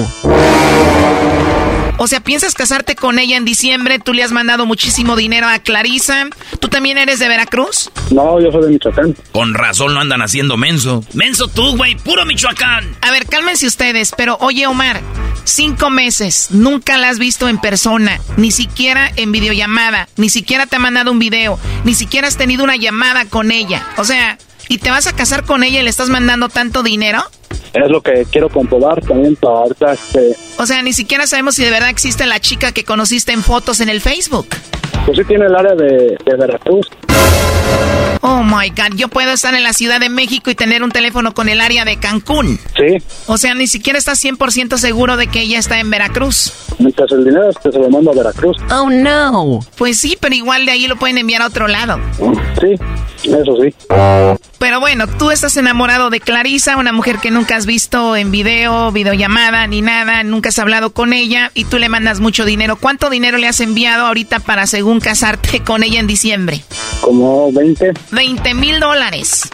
O 1.98 2.08
sea, 2.08 2.20
¿piensas 2.20 2.56
casarte 2.56 2.96
con 2.96 3.20
ella 3.20 3.38
en 3.38 3.46
diciembre? 3.46 4.00
Tú 4.00 4.14
le 4.14 4.24
has 4.24 4.32
mandado 4.32 4.66
muchísimo 4.66 5.16
dinero 5.16 5.48
a 5.48 5.60
Clarisa. 5.60 6.30
¿Tú 6.60 6.68
también 6.68 6.98
eres 6.98 7.20
de 7.20 7.28
Veracruz? 7.28 7.92
No, 8.10 8.42
yo 8.42 8.52
soy 8.52 8.64
de 8.64 8.70
Michoacán. 8.70 9.16
Con 9.32 9.54
razón 9.54 9.94
no 9.94 10.00
andan 10.00 10.24
haciendo 10.24 10.58
menso. 10.58 11.04
Menso 11.14 11.48
tú, 11.48 11.78
güey, 11.78 11.96
puro 11.96 12.26
Michoacán. 12.26 12.96
A 13.02 13.12
ver, 13.12 13.28
cálmense 13.28 13.68
ustedes, 13.68 14.14
pero 14.18 14.36
oye, 14.42 14.66
Omar, 14.66 15.00
cinco 15.44 15.92
meses, 15.92 16.48
nunca 16.50 16.98
la 16.98 17.10
has 17.10 17.20
visto 17.20 17.48
en 17.52 17.60
persona, 17.60 18.20
ni 18.38 18.50
siquiera 18.50 19.12
en 19.16 19.32
videollamada, 19.32 20.08
ni 20.18 20.30
siquiera 20.30 20.66
te 20.66 20.78
ha 20.78 20.80
mandado 20.80 21.12
un 21.12 21.20
video, 21.20 21.60
ni 21.84 21.94
siquiera 21.94 22.28
has 22.28 22.38
tenido 22.38 22.64
una 22.64 22.78
llamada 22.78 23.26
con 23.26 23.52
ella. 23.52 23.86
O 23.98 24.04
sea, 24.04 24.38
¿y 24.70 24.80
te 24.80 24.90
vas 24.90 25.06
a 25.06 25.16
casar 25.16 25.44
con 25.44 25.64
ella 25.64 25.82
y 25.82 25.84
le 25.84 25.90
estás 25.90 26.10
mandando 26.10 26.50
tanto 26.50 26.82
dinero? 26.82 27.22
Es 27.74 27.90
lo 27.90 28.02
que 28.02 28.26
quiero 28.32 28.50
comprobar 28.50 29.02
también 29.02 29.36
para 29.36 29.60
ahorita. 29.60 29.94
Este... 29.94 30.36
O 30.58 30.66
sea, 30.66 30.82
ni 30.82 30.94
siquiera 30.94 31.28
sabemos 31.28 31.56
si 31.56 31.64
de 31.64 31.70
verdad 31.72 31.90
existe 31.90 32.26
la 32.26 32.40
chica 32.40 32.72
que 32.72 32.84
conociste 32.84 33.32
en 33.32 33.44
fotos 33.44 33.80
en 33.82 33.90
el 33.90 34.02
Facebook. 34.02 34.48
Pues 35.06 35.18
sí 35.18 35.24
tiene 35.26 35.46
el 35.46 35.56
área 35.56 35.76
de, 35.76 36.18
de 36.26 36.38
Veracruz. 36.38 36.88
Oh 38.24 38.44
my 38.44 38.70
God, 38.70 38.96
yo 38.96 39.08
puedo 39.08 39.32
estar 39.32 39.56
en 39.56 39.64
la 39.64 39.74
Ciudad 39.74 40.00
de 40.00 40.10
México 40.10 40.52
y 40.52 40.56
tener 40.56 40.84
un 40.84 40.92
teléfono 40.92 41.34
con 41.34 41.50
el 41.50 41.60
área 41.60 41.86
de 41.86 41.98
Cancún. 41.98 42.60
Sí. 42.78 43.04
O 43.26 43.38
sea, 43.38 43.56
ni 43.56 43.66
siquiera 43.66 43.98
estás 43.98 44.24
100% 44.24 44.78
seguro 44.78 45.18
de 45.18 45.26
que 45.28 45.42
ella 45.42 45.58
está 45.58 45.80
en 45.80 45.90
Veracruz. 45.90 46.54
Mientras 46.78 47.12
el 47.12 47.26
dinero 47.26 47.50
este 47.50 47.72
se 47.72 47.80
lo 47.80 47.90
mando 47.90 48.12
a 48.12 48.16
Veracruz. 48.16 48.58
Oh 48.72 48.90
no. 48.90 49.60
Pues 49.76 49.98
sí, 49.98 50.18
pero 50.20 50.36
igual 50.36 50.66
de 50.66 50.72
ahí 50.72 50.88
lo 50.88 50.98
pueden 50.98 51.18
enviar 51.18 51.42
a 51.42 51.48
otro 51.48 51.68
lado. 51.68 52.00
Sí, 52.60 52.76
eso 53.24 53.58
sí. 53.62 53.74
Pero 54.60 54.80
bueno, 54.80 55.08
tú 55.08 55.32
estás 55.32 55.58
enamorado 55.58 56.12
de 56.12 56.20
Clarisa, 56.20 56.78
una 56.78 56.92
mujer 56.92 57.18
que 57.18 57.32
nunca 57.32 57.56
has 57.56 57.66
visto 57.66 58.16
en 58.16 58.30
video, 58.30 58.92
videollamada, 58.92 59.66
ni 59.66 59.82
nada, 59.82 60.24
nunca 60.24 60.50
has 60.50 60.60
hablado 60.60 60.92
con 60.92 61.14
ella 61.14 61.52
y 61.56 61.66
tú 61.66 61.80
le 61.80 61.90
mandas 61.90 62.20
mucho 62.20 62.46
dinero. 62.46 62.76
¿Cuánto 62.76 63.10
dinero 63.10 63.40
le 63.40 63.48
has 63.48 63.60
enviado 63.60 64.06
ahorita 64.06 64.40
para 64.40 64.68
según 64.68 65.00
casarte 65.00 65.62
con 65.64 65.82
ella 65.84 66.00
en 66.00 66.08
diciembre? 66.08 66.64
Como 67.12 67.52
20. 67.52 67.92
20 68.12 68.54
mil 68.54 68.80
dólares. 68.80 69.50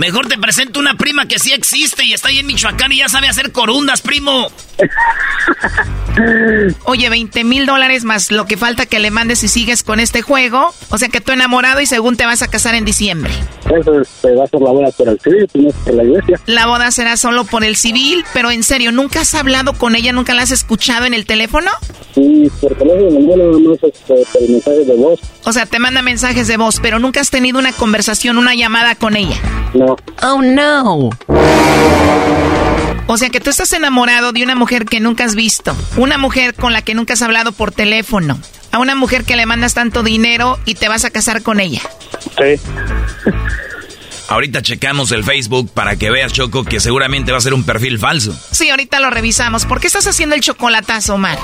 Mejor 0.00 0.28
te 0.28 0.38
presento 0.38 0.80
una 0.80 0.94
prima 0.94 1.28
que 1.28 1.38
sí 1.38 1.52
existe 1.52 2.06
y 2.06 2.14
está 2.14 2.28
ahí 2.28 2.38
en 2.38 2.46
Michoacán 2.46 2.90
y 2.90 2.96
ya 2.96 3.10
sabe 3.10 3.28
hacer 3.28 3.52
corundas, 3.52 4.00
primo. 4.00 4.50
Oye, 6.84 7.10
20 7.10 7.44
mil 7.44 7.66
dólares 7.66 8.04
más 8.04 8.32
lo 8.32 8.46
que 8.46 8.56
falta 8.56 8.86
que 8.86 8.98
le 8.98 9.10
mandes 9.10 9.40
si 9.40 9.48
sigues 9.48 9.82
con 9.82 10.00
este 10.00 10.22
juego. 10.22 10.72
O 10.88 10.96
sea 10.96 11.10
que 11.10 11.20
tú 11.20 11.32
enamorado 11.32 11.82
y 11.82 11.86
según 11.86 12.16
te 12.16 12.24
vas 12.24 12.40
a 12.40 12.48
casar 12.48 12.74
en 12.76 12.86
diciembre. 12.86 13.30
Eso 13.78 14.00
este, 14.00 14.34
va 14.34 14.44
a 14.44 14.46
ser 14.46 14.62
la 14.62 14.70
boda 14.70 14.90
por 14.90 15.08
el 15.10 15.20
civil, 15.20 15.46
no 15.52 15.70
por 15.70 15.94
la 15.94 16.04
iglesia. 16.04 16.40
La 16.46 16.66
boda 16.66 16.90
será 16.92 17.18
solo 17.18 17.44
por 17.44 17.62
el 17.62 17.76
civil, 17.76 18.24
pero 18.32 18.50
en 18.50 18.62
serio, 18.62 18.92
¿nunca 18.92 19.20
has 19.20 19.34
hablado 19.34 19.74
con 19.74 19.96
ella? 19.96 20.14
¿Nunca 20.14 20.32
la 20.32 20.42
has 20.42 20.50
escuchado 20.50 21.04
en 21.04 21.12
el 21.12 21.26
teléfono? 21.26 21.70
Sí, 22.14 22.50
por 22.60 22.74
teléfono, 22.74 23.20
nada 23.20 23.68
más 23.68 23.78
este, 23.82 24.14
por 24.32 24.48
mensajes 24.48 24.86
de 24.86 24.96
voz. 24.96 25.20
O 25.44 25.52
sea, 25.52 25.66
te 25.66 25.78
manda 25.78 26.02
mensajes 26.02 26.48
de 26.48 26.56
voz, 26.56 26.80
pero 26.80 26.98
nunca 26.98 27.20
has 27.20 27.30
tenido 27.30 27.58
una 27.58 27.72
conversación, 27.72 28.38
una 28.38 28.54
llamada 28.54 28.94
con 28.94 29.16
ella. 29.16 29.36
No. 29.74 29.96
Oh, 30.22 30.42
no. 30.42 31.10
O 33.06 33.16
sea 33.16 33.30
que 33.30 33.40
tú 33.40 33.50
estás 33.50 33.72
enamorado 33.72 34.32
de 34.32 34.44
una 34.44 34.54
mujer 34.54 34.84
que 34.84 35.00
nunca 35.00 35.24
has 35.24 35.34
visto, 35.34 35.74
una 35.96 36.18
mujer 36.18 36.54
con 36.54 36.72
la 36.72 36.82
que 36.82 36.94
nunca 36.94 37.14
has 37.14 37.22
hablado 37.22 37.52
por 37.52 37.72
teléfono, 37.72 38.38
a 38.70 38.78
una 38.78 38.94
mujer 38.94 39.24
que 39.24 39.34
le 39.34 39.46
mandas 39.46 39.74
tanto 39.74 40.02
dinero 40.02 40.58
y 40.64 40.74
te 40.74 40.88
vas 40.88 41.04
a 41.04 41.10
casar 41.10 41.42
con 41.42 41.58
ella. 41.58 41.80
Sí. 42.38 42.60
Ahorita 44.30 44.62
checamos 44.62 45.10
el 45.10 45.24
Facebook 45.24 45.72
para 45.74 45.96
que 45.96 46.08
veas, 46.08 46.32
Choco, 46.32 46.62
que 46.62 46.78
seguramente 46.78 47.32
va 47.32 47.38
a 47.38 47.40
ser 47.40 47.52
un 47.52 47.64
perfil 47.64 47.98
falso. 47.98 48.32
Sí, 48.52 48.70
ahorita 48.70 49.00
lo 49.00 49.10
revisamos. 49.10 49.66
¿Por 49.66 49.80
qué 49.80 49.88
estás 49.88 50.06
haciendo 50.06 50.36
el 50.36 50.40
chocolatazo, 50.40 51.16
Omar? 51.16 51.36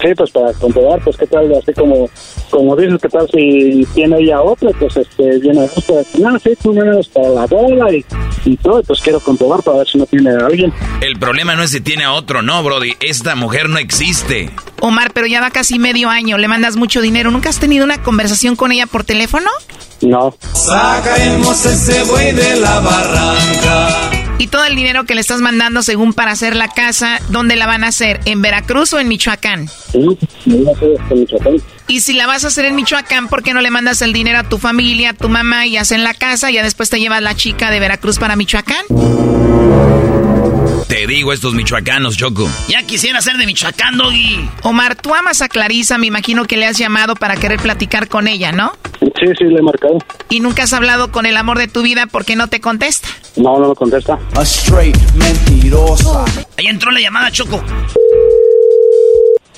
Sí, 0.00 0.08
pues 0.16 0.30
para 0.30 0.52
comprobar, 0.54 1.00
pues 1.04 1.18
qué 1.18 1.26
tal, 1.26 1.52
así 1.52 1.74
como, 1.74 2.08
como 2.48 2.74
dices, 2.76 2.98
qué 3.02 3.08
tal 3.10 3.28
si 3.30 3.86
tiene 3.94 4.18
ella 4.20 4.40
otro, 4.40 4.70
pues 4.78 4.96
este, 4.96 5.38
viene 5.38 5.68
justo 5.68 5.96
de 5.96 6.06
no, 6.18 6.38
sí, 6.38 6.50
tú 6.62 6.72
vienes 6.72 7.08
para 7.08 7.28
la 7.28 7.46
boda 7.46 7.92
y, 7.94 8.04
y 8.46 8.56
todo, 8.56 8.82
pues 8.82 9.00
quiero 9.02 9.20
comprobar 9.20 9.62
para 9.62 9.78
ver 9.78 9.86
si 9.86 9.98
no 9.98 10.06
tiene 10.06 10.30
a 10.30 10.46
alguien. 10.46 10.72
El 11.02 11.18
problema 11.18 11.54
no 11.54 11.62
es 11.62 11.72
si 11.72 11.82
tiene 11.82 12.04
a 12.04 12.12
otro, 12.12 12.40
no, 12.40 12.62
Brody, 12.62 12.94
esta 13.00 13.34
mujer 13.34 13.68
no 13.68 13.78
existe. 13.78 14.50
Omar, 14.80 15.12
pero 15.12 15.26
ya 15.26 15.40
va 15.40 15.50
casi 15.50 15.78
medio 15.78 16.08
año, 16.08 16.38
le 16.38 16.48
mandas 16.48 16.76
mucho 16.76 17.02
dinero, 17.02 17.30
¿nunca 17.30 17.50
has 17.50 17.60
tenido 17.60 17.84
una 17.84 18.02
conversación 18.02 18.56
con 18.56 18.72
ella 18.72 18.86
por 18.86 19.04
teléfono? 19.04 19.50
No. 20.02 20.36
Sacaremos 20.52 21.64
ese 21.64 22.02
de 22.16 22.56
la 22.56 22.80
barranca. 22.80 24.10
Y 24.38 24.48
todo 24.48 24.64
el 24.64 24.74
dinero 24.76 25.04
que 25.04 25.14
le 25.14 25.20
estás 25.20 25.40
mandando 25.40 25.82
según 25.82 26.12
para 26.12 26.32
hacer 26.32 26.56
la 26.56 26.68
casa, 26.68 27.20
¿dónde 27.28 27.56
la 27.56 27.66
van 27.66 27.84
a 27.84 27.88
hacer? 27.88 28.20
¿En 28.24 28.42
Veracruz 28.42 28.92
o 28.92 28.98
en 28.98 29.08
Michoacán? 29.08 29.68
Sí, 29.92 29.98
me 30.46 30.70
a 30.70 30.74
hacer 30.74 30.96
en 31.10 31.20
Michoacán. 31.20 31.56
Y 31.86 32.00
si 32.00 32.14
la 32.14 32.26
vas 32.26 32.44
a 32.44 32.48
hacer 32.48 32.64
en 32.64 32.74
Michoacán, 32.74 33.28
¿por 33.28 33.42
qué 33.42 33.54
no 33.54 33.60
le 33.60 33.70
mandas 33.70 34.02
el 34.02 34.12
dinero 34.12 34.38
a 34.38 34.48
tu 34.48 34.58
familia, 34.58 35.10
a 35.10 35.14
tu 35.14 35.28
mamá 35.28 35.66
y 35.66 35.76
hacen 35.76 36.02
la 36.02 36.14
casa 36.14 36.50
y 36.50 36.54
ya 36.54 36.62
después 36.62 36.90
te 36.90 36.98
llevas 36.98 37.22
la 37.22 37.34
chica 37.34 37.70
de 37.70 37.80
Veracruz 37.80 38.18
para 38.18 38.36
Michoacán? 38.36 38.84
Te 40.88 41.06
digo 41.06 41.32
estos 41.32 41.54
michoacanos, 41.54 42.16
Choco. 42.16 42.48
Ya 42.68 42.82
quisiera 42.82 43.20
ser 43.20 43.36
de 43.36 43.46
Michoacán, 43.46 43.96
Doggy. 43.96 44.48
Omar, 44.62 44.94
tú 44.96 45.14
amas 45.14 45.40
a 45.42 45.48
Clarisa, 45.48 45.98
me 45.98 46.06
imagino 46.06 46.44
que 46.44 46.56
le 46.56 46.66
has 46.66 46.78
llamado 46.78 47.14
para 47.14 47.36
querer 47.36 47.58
platicar 47.60 48.08
con 48.08 48.28
ella, 48.28 48.52
¿no? 48.52 48.72
Sí, 49.00 49.26
sí, 49.38 49.44
le 49.44 49.58
he 49.58 49.62
marcado. 49.62 49.98
¿Y 50.28 50.40
nunca 50.40 50.64
has 50.64 50.72
hablado 50.72 51.10
con 51.10 51.26
el 51.26 51.36
amor 51.36 51.58
de 51.58 51.68
tu 51.68 51.82
vida 51.82 52.06
porque 52.06 52.36
no 52.36 52.48
te 52.48 52.60
contesta? 52.60 53.08
No, 53.36 53.58
no 53.58 53.68
me 53.70 53.74
contesta. 53.74 54.18
A 54.36 54.42
straight 54.42 54.96
mentirosa. 55.14 56.24
Ahí 56.58 56.66
entró 56.66 56.90
la 56.90 57.00
llamada, 57.00 57.30
Choco. 57.30 57.62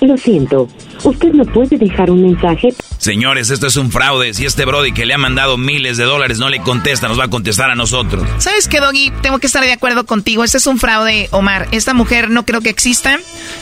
Lo 0.01 0.17
siento, 0.17 0.69
usted 1.05 1.33
no 1.33 1.45
puede 1.45 1.77
dejar 1.77 2.11
un 2.11 2.23
mensaje. 2.23 2.69
Señores, 2.99 3.51
esto 3.51 3.67
es 3.67 3.77
un 3.77 3.91
fraude. 3.91 4.35
Si 4.35 4.45
este 4.45 4.65
Brody 4.65 4.93
que 4.93 5.07
le 5.07 5.15
ha 5.15 5.19
mandado 5.19 5.57
miles 5.57 5.97
de 5.97 6.05
dólares 6.05 6.39
no 6.39 6.49
le 6.49 6.61
contesta, 6.61 7.09
nos 7.09 7.19
va 7.19 7.25
a 7.25 7.31
contestar 7.31 7.71
a 7.71 7.75
nosotros. 7.75 8.27
¿Sabes 8.39 8.69
qué, 8.69 8.81
Doggy? 8.81 9.13
Tengo 9.23 9.39
que 9.39 9.47
estar 9.47 9.63
de 9.63 9.73
acuerdo 9.73 10.07
contigo. 10.07 10.45
Este 10.45 10.59
es 10.59 10.67
un 10.67 10.79
fraude, 10.79 11.29
Omar. 11.31 11.69
Esta 11.73 11.95
mujer 11.95 12.31
no 12.31 12.45
creo 12.45 12.61
que 12.61 12.71
exista. 12.71 13.19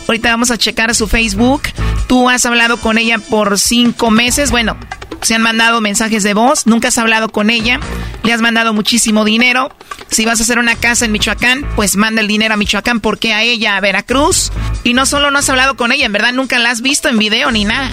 Ahorita 0.09 0.30
vamos 0.30 0.51
a 0.51 0.59
checar 0.59 0.95
su 0.95 1.09
Facebook. 1.09 1.62
Tú 2.07 2.28
has 2.28 2.47
hablado 2.47 2.76
con 2.78 2.99
ella 2.99 3.18
por 3.18 3.59
cinco 3.59 4.11
meses. 4.11 4.51
Bueno, 4.51 4.76
se 5.24 5.35
han 5.35 5.43
mandado 5.43 5.80
mensajes 5.80 6.22
de 6.22 6.35
voz, 6.35 6.66
nunca 6.66 6.89
has 6.89 6.99
hablado 6.99 7.30
con 7.30 7.49
ella, 7.49 7.80
le 8.22 8.32
has 8.32 8.43
mandado 8.43 8.74
muchísimo 8.74 9.24
dinero. 9.24 9.74
Si 10.11 10.26
vas 10.26 10.39
a 10.39 10.43
hacer 10.43 10.59
una 10.59 10.76
casa 10.76 11.07
en 11.07 11.12
Michoacán, 11.12 11.66
pues 11.76 11.97
manda 11.97 12.20
el 12.20 12.28
dinero 12.28 12.53
a 12.53 12.57
Michoacán, 12.59 13.01
porque 13.01 13.32
a 13.32 13.43
ella 13.43 13.76
a 13.76 13.80
Veracruz? 13.80 14.53
Y 14.85 14.93
no 14.93 15.07
solo 15.07 15.30
no 15.30 15.39
has 15.39 15.49
hablado 15.49 15.76
con 15.76 15.93
ella, 15.93 16.05
en 16.05 16.12
verdad 16.12 16.35
nunca 16.35 16.59
la 16.59 16.70
has 16.70 16.82
visto 16.82 17.09
en 17.09 17.16
video 17.25 17.51
ni 17.51 17.64
nada. 17.64 17.91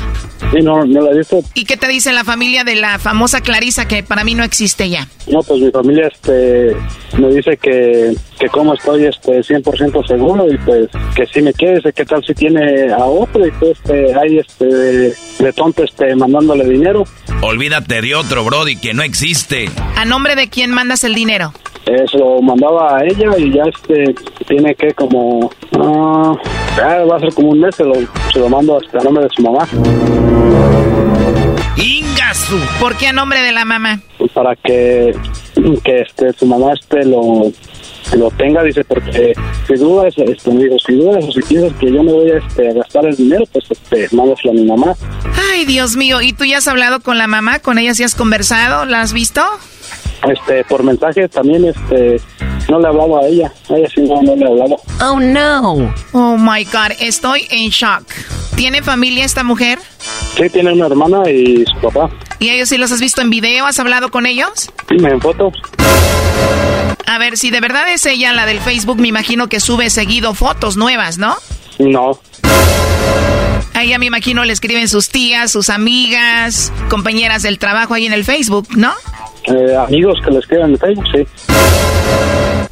Sí, 0.51 0.57
no, 0.61 0.83
no 0.83 1.01
la 1.01 1.11
he 1.11 1.17
visto. 1.17 1.39
¿Y 1.53 1.63
qué 1.63 1.77
te 1.77 1.87
dice 1.87 2.11
la 2.11 2.25
familia 2.25 2.63
de 2.65 2.75
la 2.75 2.99
famosa 2.99 3.39
Clarisa 3.39 3.87
que 3.87 4.03
para 4.03 4.25
mí 4.25 4.35
no 4.35 4.43
existe 4.43 4.89
ya? 4.89 5.07
No, 5.27 5.41
pues 5.43 5.61
mi 5.61 5.71
familia 5.71 6.09
este, 6.11 6.75
me 7.17 7.29
dice 7.33 7.57
que, 7.61 8.13
que 8.37 8.47
como 8.49 8.73
estoy 8.73 9.05
este, 9.05 9.39
100% 9.39 10.05
seguro 10.05 10.51
y 10.51 10.57
pues 10.57 10.89
que 11.15 11.25
si 11.27 11.41
me 11.41 11.53
quiere, 11.53 11.79
qué 11.93 12.05
tal 12.05 12.21
si 12.25 12.33
tiene 12.33 12.91
a 12.91 13.05
otro 13.05 13.47
y 13.47 13.51
pues 13.51 13.77
este, 13.77 14.13
hay 14.13 14.39
este, 14.39 14.65
de 14.65 15.53
tonto 15.55 15.83
este, 15.83 16.13
mandándole 16.15 16.65
dinero. 16.65 17.05
Olvídate 17.41 18.01
de 18.01 18.15
otro, 18.15 18.43
Brody, 18.43 18.75
que 18.75 18.93
no 18.93 19.03
existe. 19.03 19.69
¿A 19.95 20.03
nombre 20.03 20.35
de 20.35 20.49
quién 20.49 20.71
mandas 20.71 21.05
el 21.05 21.15
dinero? 21.15 21.53
Eh, 21.85 22.05
se 22.09 22.17
lo 22.17 22.41
mandaba 22.41 22.97
a 22.97 23.03
ella 23.03 23.37
y 23.37 23.51
ya 23.53 23.63
este 23.63 24.13
tiene 24.47 24.75
que 24.75 24.93
como 24.93 25.49
ah, 25.79 26.33
va 26.79 27.15
a 27.15 27.19
ser 27.19 27.33
como 27.33 27.49
un 27.49 27.59
mes 27.59 27.75
se 27.75 27.83
lo, 27.83 27.95
se 28.31 28.39
lo 28.39 28.49
mando 28.49 28.77
hasta 28.77 28.99
a 28.99 29.03
nombre 29.03 29.23
de 29.23 29.29
su 29.35 29.41
mamá. 29.41 29.67
Ingasu, 31.77 32.57
¿por 32.79 32.95
qué 32.97 33.07
a 33.07 33.13
nombre 33.13 33.41
de 33.41 33.51
la 33.51 33.65
mamá? 33.65 33.99
Para 34.33 34.55
que, 34.55 35.15
que 35.83 36.01
este 36.01 36.33
su 36.33 36.45
mamá 36.45 36.73
este 36.73 37.03
lo 37.05 37.51
lo 38.17 38.29
tenga, 38.31 38.63
dice, 38.63 38.83
porque 38.83 39.33
si 39.67 39.73
dudas, 39.75 40.13
este, 40.17 40.51
me 40.51 40.63
dijo, 40.63 40.75
si 40.85 40.93
dudas 40.95 41.23
o 41.23 41.31
si 41.31 41.41
piensas 41.41 41.73
que 41.79 41.91
yo 41.91 42.03
me 42.03 42.11
voy 42.11 42.31
a, 42.31 42.37
este, 42.37 42.73
gastar 42.73 43.05
el 43.05 43.15
dinero, 43.15 43.45
pues 43.51 43.65
este, 43.69 44.07
mándaselo 44.15 44.51
a 44.51 44.53
mi 44.53 44.65
mamá. 44.65 44.95
Ay, 45.51 45.65
Dios 45.65 45.95
mío, 45.95 46.21
¿y 46.21 46.33
tú 46.33 46.43
ya 46.43 46.57
has 46.57 46.67
hablado 46.67 46.99
con 46.99 47.17
la 47.17 47.27
mamá? 47.27 47.59
¿Con 47.59 47.77
ella 47.77 47.93
sí 47.93 48.03
has 48.03 48.15
conversado? 48.15 48.85
¿La 48.85 49.01
has 49.01 49.13
visto? 49.13 49.41
Este, 50.29 50.63
por 50.65 50.83
mensaje 50.83 51.27
también, 51.27 51.65
este, 51.65 52.21
no 52.69 52.79
le 52.79 52.87
hablaba 52.87 53.21
a 53.21 53.27
ella, 53.27 53.51
a 53.69 53.73
ella 53.75 53.89
sí 53.93 54.01
no, 54.01 54.21
no 54.21 54.35
le 54.35 54.45
hablaba. 54.45 54.75
Oh, 55.01 55.19
no. 55.19 55.93
Oh, 56.13 56.37
my 56.37 56.63
God, 56.65 56.91
estoy 56.99 57.47
en 57.49 57.69
shock. 57.69 58.03
¿Tiene 58.55 58.83
familia 58.83 59.25
esta 59.25 59.43
mujer? 59.43 59.79
Sí, 60.37 60.49
tiene 60.49 60.73
una 60.73 60.85
hermana 60.85 61.29
y 61.29 61.65
su 61.65 61.81
papá. 61.81 62.09
¿Y 62.39 62.49
ellos 62.49 62.69
sí 62.69 62.77
los 62.77 62.91
has 62.91 62.99
visto 62.99 63.21
en 63.21 63.29
video? 63.29 63.65
¿Has 63.65 63.79
hablado 63.79 64.11
con 64.11 64.25
ellos? 64.25 64.71
Sí, 64.89 64.95
en 65.03 65.19
fotos. 65.19 65.53
A 67.07 67.17
ver, 67.17 67.37
si 67.37 67.49
de 67.51 67.59
verdad 67.59 67.91
es 67.91 68.05
ella 68.05 68.31
la 68.33 68.45
del 68.45 68.59
Facebook, 68.59 68.99
me 68.99 69.07
imagino 69.07 69.49
que 69.49 69.59
sube 69.59 69.89
seguido 69.89 70.33
fotos 70.33 70.77
nuevas, 70.77 71.17
¿no? 71.17 71.35
No. 71.79 72.19
A 73.73 73.83
ella 73.83 73.97
me 73.97 74.05
imagino 74.05 74.45
le 74.45 74.53
escriben 74.53 74.87
sus 74.87 75.09
tías, 75.09 75.51
sus 75.51 75.69
amigas, 75.69 76.71
compañeras 76.89 77.41
del 77.41 77.57
trabajo 77.57 77.93
ahí 77.93 78.05
en 78.05 78.13
el 78.13 78.23
Facebook, 78.23 78.67
¿no? 78.75 78.93
Eh, 79.45 79.75
amigos 79.75 80.19
que 80.23 80.31
le 80.31 80.39
escriben 80.39 80.71
en 80.71 80.77
Facebook, 80.77 81.05
sí. 81.13 81.25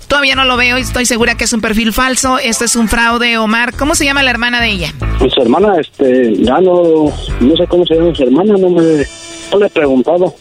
Todavía 0.08 0.36
no 0.36 0.46
lo 0.46 0.58
veo 0.58 0.78
y 0.78 0.82
estoy 0.82 1.06
segura 1.06 1.36
que 1.36 1.44
es 1.44 1.54
un 1.54 1.62
perfil 1.62 1.94
falso. 1.94 2.40
Esto 2.40 2.66
es 2.66 2.76
un 2.76 2.88
fraude, 2.88 3.38
Omar. 3.38 3.74
¿Cómo 3.78 3.96
se 3.96 4.06
llama 4.06 4.24
la 4.24 4.32
hermana 4.32 4.60
de 4.60 4.70
ella? 4.70 4.94
Su 5.34 5.42
hermana, 5.42 5.76
este, 5.80 6.36
ya 6.44 6.60
no, 6.60 7.12
no 7.40 7.56
sé 7.56 7.68
cómo 7.68 7.86
se 7.86 7.96
llama 7.96 8.16
su 8.16 8.24
hermana, 8.24 8.56
no 8.58 8.70
me, 8.70 9.06
no 9.52 9.60
le 9.60 9.66
he 9.68 9.70
preguntado. 9.70 10.34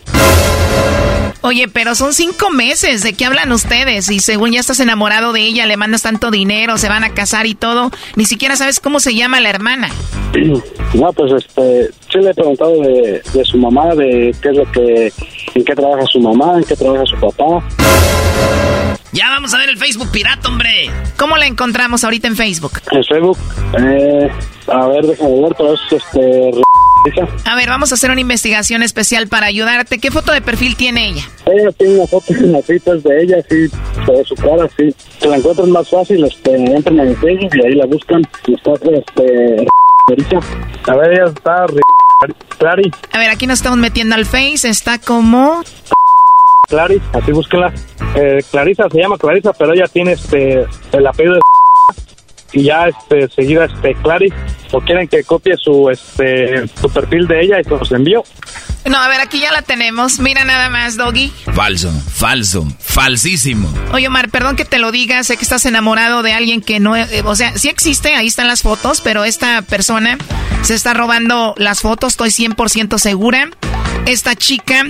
Oye, 1.40 1.68
pero 1.68 1.94
son 1.94 2.12
cinco 2.12 2.50
meses. 2.50 3.02
¿De 3.02 3.12
qué 3.12 3.24
hablan 3.24 3.52
ustedes? 3.52 4.10
Y 4.10 4.20
según 4.20 4.52
ya 4.52 4.60
estás 4.60 4.80
enamorado 4.80 5.32
de 5.32 5.42
ella, 5.42 5.66
le 5.66 5.76
mandas 5.76 6.02
tanto 6.02 6.30
dinero, 6.30 6.78
se 6.78 6.88
van 6.88 7.04
a 7.04 7.14
casar 7.14 7.46
y 7.46 7.54
todo. 7.54 7.90
Ni 8.16 8.24
siquiera 8.24 8.56
sabes 8.56 8.80
cómo 8.80 9.00
se 9.00 9.14
llama 9.14 9.40
la 9.40 9.50
hermana. 9.50 9.88
No, 10.94 11.12
pues 11.12 11.32
este, 11.32 11.90
sí 12.10 12.18
le 12.18 12.30
he 12.30 12.34
preguntado 12.34 12.72
de, 12.82 13.22
de 13.32 13.44
su 13.44 13.56
mamá, 13.58 13.94
de 13.94 14.34
qué 14.42 14.48
es 14.50 14.56
lo 14.56 14.70
que, 14.72 15.12
en 15.54 15.64
qué 15.64 15.74
trabaja 15.74 16.04
su 16.06 16.20
mamá, 16.20 16.56
en 16.56 16.64
qué 16.64 16.76
trabaja 16.76 17.04
su 17.06 17.16
papá. 17.16 17.64
Ya 19.12 19.30
vamos 19.30 19.54
a 19.54 19.58
ver 19.58 19.70
el 19.70 19.78
Facebook 19.78 20.10
pirata, 20.10 20.48
hombre. 20.48 20.90
¿Cómo 21.16 21.36
la 21.36 21.46
encontramos 21.46 22.04
ahorita 22.04 22.28
en 22.28 22.36
Facebook? 22.36 22.80
En 22.90 23.04
Facebook, 23.04 23.38
eh, 23.78 24.28
a 24.68 24.86
ver, 24.86 25.06
déjame 25.06 25.40
ver, 25.40 25.54
pero 25.56 25.74
es 25.74 25.80
este... 25.90 26.50
A 27.44 27.54
ver, 27.54 27.68
vamos 27.68 27.92
a 27.92 27.94
hacer 27.94 28.10
una 28.10 28.20
investigación 28.20 28.82
especial 28.82 29.28
para 29.28 29.46
ayudarte. 29.46 29.98
¿Qué 29.98 30.10
foto 30.10 30.32
de 30.32 30.40
perfil 30.40 30.76
tiene 30.76 31.08
ella? 31.08 31.22
Ella 31.46 31.72
tiene 31.72 31.94
una 31.94 32.06
foto 32.06 32.34
en 32.34 32.52
las 32.52 32.64
citas 32.64 33.02
de 33.02 33.22
ella, 33.22 33.36
sí, 33.48 33.56
de 34.06 34.24
su 34.24 34.34
cara, 34.34 34.68
sí. 34.76 34.94
Se 35.18 35.28
la 35.28 35.36
encuentran 35.36 35.70
más 35.70 35.88
fácil, 35.88 36.24
este, 36.24 36.54
entran 36.54 37.00
en 37.00 37.16
Facebook 37.16 37.50
y 37.54 37.66
ahí 37.66 37.74
la 37.74 37.86
buscan. 37.86 38.22
Está, 38.46 38.72
este, 38.72 39.66
a 40.86 40.96
ver, 40.96 41.12
ella 41.12 41.24
está, 41.26 41.66
Clary. 42.58 42.90
A 43.12 43.18
ver, 43.18 43.30
aquí 43.30 43.46
nos 43.46 43.58
estamos 43.58 43.78
metiendo 43.78 44.14
al 44.14 44.26
Face, 44.26 44.68
está 44.68 44.98
como... 44.98 45.62
Clary, 46.68 47.00
así 47.14 47.32
búsquela. 47.32 47.72
Eh, 48.14 48.42
Clarisa 48.50 48.88
se 48.90 49.00
llama 49.00 49.16
Clarisa, 49.16 49.52
pero 49.52 49.72
ella 49.72 49.86
tiene 49.86 50.12
este 50.12 50.66
el 50.92 51.06
apellido 51.06 51.34
de 51.34 51.40
y 52.52 52.64
ya 52.64 52.88
este 52.88 53.28
seguida 53.28 53.66
este 53.66 53.94
Clary 54.02 54.32
o 54.72 54.80
quieren 54.80 55.08
que 55.08 55.22
copie 55.24 55.56
su 55.56 55.90
este 55.90 56.66
su 56.80 56.88
perfil 56.90 57.26
de 57.26 57.40
ella 57.42 57.60
y 57.60 57.64
se 57.64 57.70
los 57.70 57.92
envío. 57.92 58.22
No, 58.84 58.96
a 58.96 59.08
ver, 59.08 59.20
aquí 59.20 59.40
ya 59.40 59.52
la 59.52 59.62
tenemos. 59.62 60.18
Mira 60.18 60.44
nada 60.44 60.70
más, 60.70 60.96
Doggy. 60.96 61.30
Falso, 61.54 61.90
falso, 61.90 62.66
falsísimo. 62.80 63.72
Oye, 63.92 64.08
Omar, 64.08 64.30
perdón 64.30 64.56
que 64.56 64.64
te 64.64 64.78
lo 64.78 64.92
diga, 64.92 65.22
sé 65.24 65.36
que 65.36 65.42
estás 65.42 65.66
enamorado 65.66 66.22
de 66.22 66.32
alguien 66.32 66.62
que 66.62 66.80
no, 66.80 66.96
eh, 66.96 67.22
o 67.24 67.36
sea, 67.36 67.56
sí 67.58 67.68
existe, 67.68 68.14
ahí 68.14 68.26
están 68.28 68.46
las 68.46 68.62
fotos, 68.62 69.02
pero 69.02 69.24
esta 69.24 69.60
persona 69.62 70.16
se 70.62 70.74
está 70.74 70.94
robando 70.94 71.54
las 71.58 71.80
fotos, 71.80 72.12
estoy 72.12 72.30
100% 72.30 72.98
segura. 72.98 73.50
Esta 74.06 74.34
chica 74.36 74.84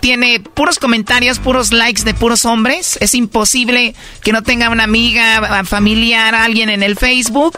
tiene 0.00 0.40
puros 0.40 0.78
comentarios, 0.78 1.38
puros 1.38 1.72
likes 1.72 2.02
de 2.02 2.14
puros 2.14 2.44
hombres. 2.44 2.98
Es 3.00 3.14
imposible 3.14 3.94
que 4.22 4.32
no 4.32 4.42
tenga 4.42 4.70
una 4.70 4.84
amiga, 4.84 5.64
familiar, 5.64 6.34
alguien 6.34 6.68
en 6.68 6.82
el 6.82 6.96
Facebook. 6.96 7.56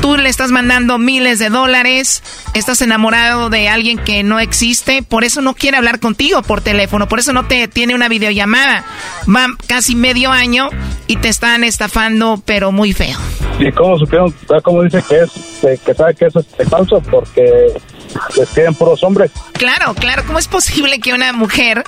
Tú 0.00 0.16
le 0.16 0.28
estás 0.28 0.50
mandando 0.50 0.98
miles 0.98 1.38
de 1.38 1.48
dólares, 1.48 2.22
estás 2.54 2.80
enamorado 2.82 3.50
de 3.50 3.68
alguien 3.68 3.98
que 3.98 4.22
no 4.22 4.38
existe, 4.38 5.02
por 5.02 5.24
eso 5.24 5.40
no 5.40 5.54
quiere 5.54 5.76
hablar 5.76 5.98
contigo 5.98 6.42
por 6.42 6.60
teléfono, 6.60 7.08
por 7.08 7.18
eso 7.18 7.32
no 7.32 7.46
te 7.46 7.66
tiene 7.66 7.94
una 7.94 8.08
videollamada. 8.08 8.84
Va 9.28 9.46
casi 9.66 9.96
medio 9.96 10.30
año 10.30 10.68
y 11.08 11.16
te 11.16 11.28
están 11.28 11.64
estafando, 11.64 12.40
pero 12.46 12.70
muy 12.70 12.92
feo. 12.92 13.18
¿Y 13.58 13.72
cómo 13.72 13.98
supieron? 13.98 14.32
¿Cómo 14.62 14.82
dice 14.82 15.02
que 15.08 15.20
es, 15.20 15.80
que 15.80 15.94
sabe 15.94 16.14
que 16.14 16.26
eso 16.26 16.44
es 16.58 16.68
falso? 16.68 17.00
Porque 17.10 17.72
les 18.36 18.48
quedan 18.50 18.74
puros 18.74 19.02
hombres. 19.02 19.32
Claro, 19.52 19.94
claro. 19.94 20.22
¿Cómo 20.26 20.38
es 20.38 20.48
posible 20.48 21.00
que 21.00 21.12
una 21.12 21.32
mujer 21.32 21.82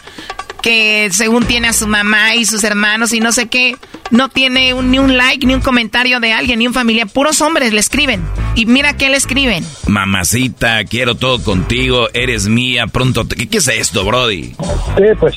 que 0.62 1.08
según 1.12 1.44
tiene 1.44 1.68
a 1.68 1.72
su 1.72 1.86
mamá 1.86 2.34
y 2.34 2.44
sus 2.44 2.64
hermanos 2.64 3.12
y 3.12 3.20
no 3.20 3.32
sé 3.32 3.48
qué, 3.48 3.76
no 4.10 4.28
tiene 4.28 4.74
ni 4.74 4.98
un 4.98 5.16
like, 5.16 5.46
ni 5.46 5.54
un 5.54 5.60
comentario 5.60 6.20
de 6.20 6.32
alguien, 6.32 6.58
ni 6.58 6.66
un 6.66 6.74
familia. 6.74 7.06
Puros 7.06 7.40
hombres 7.40 7.72
le 7.72 7.80
escriben. 7.80 8.22
Y 8.54 8.66
mira 8.66 8.96
qué 8.96 9.08
le 9.08 9.16
escriben. 9.16 9.64
Mamacita, 9.86 10.84
quiero 10.84 11.14
todo 11.14 11.42
contigo, 11.42 12.08
eres 12.12 12.48
mía, 12.48 12.86
pronto... 12.86 13.26
Te... 13.26 13.48
¿Qué, 13.48 13.58
es 13.58 13.68
esto, 13.68 14.04
Brody? 14.04 14.54
Sí, 14.96 15.04
pues, 15.18 15.34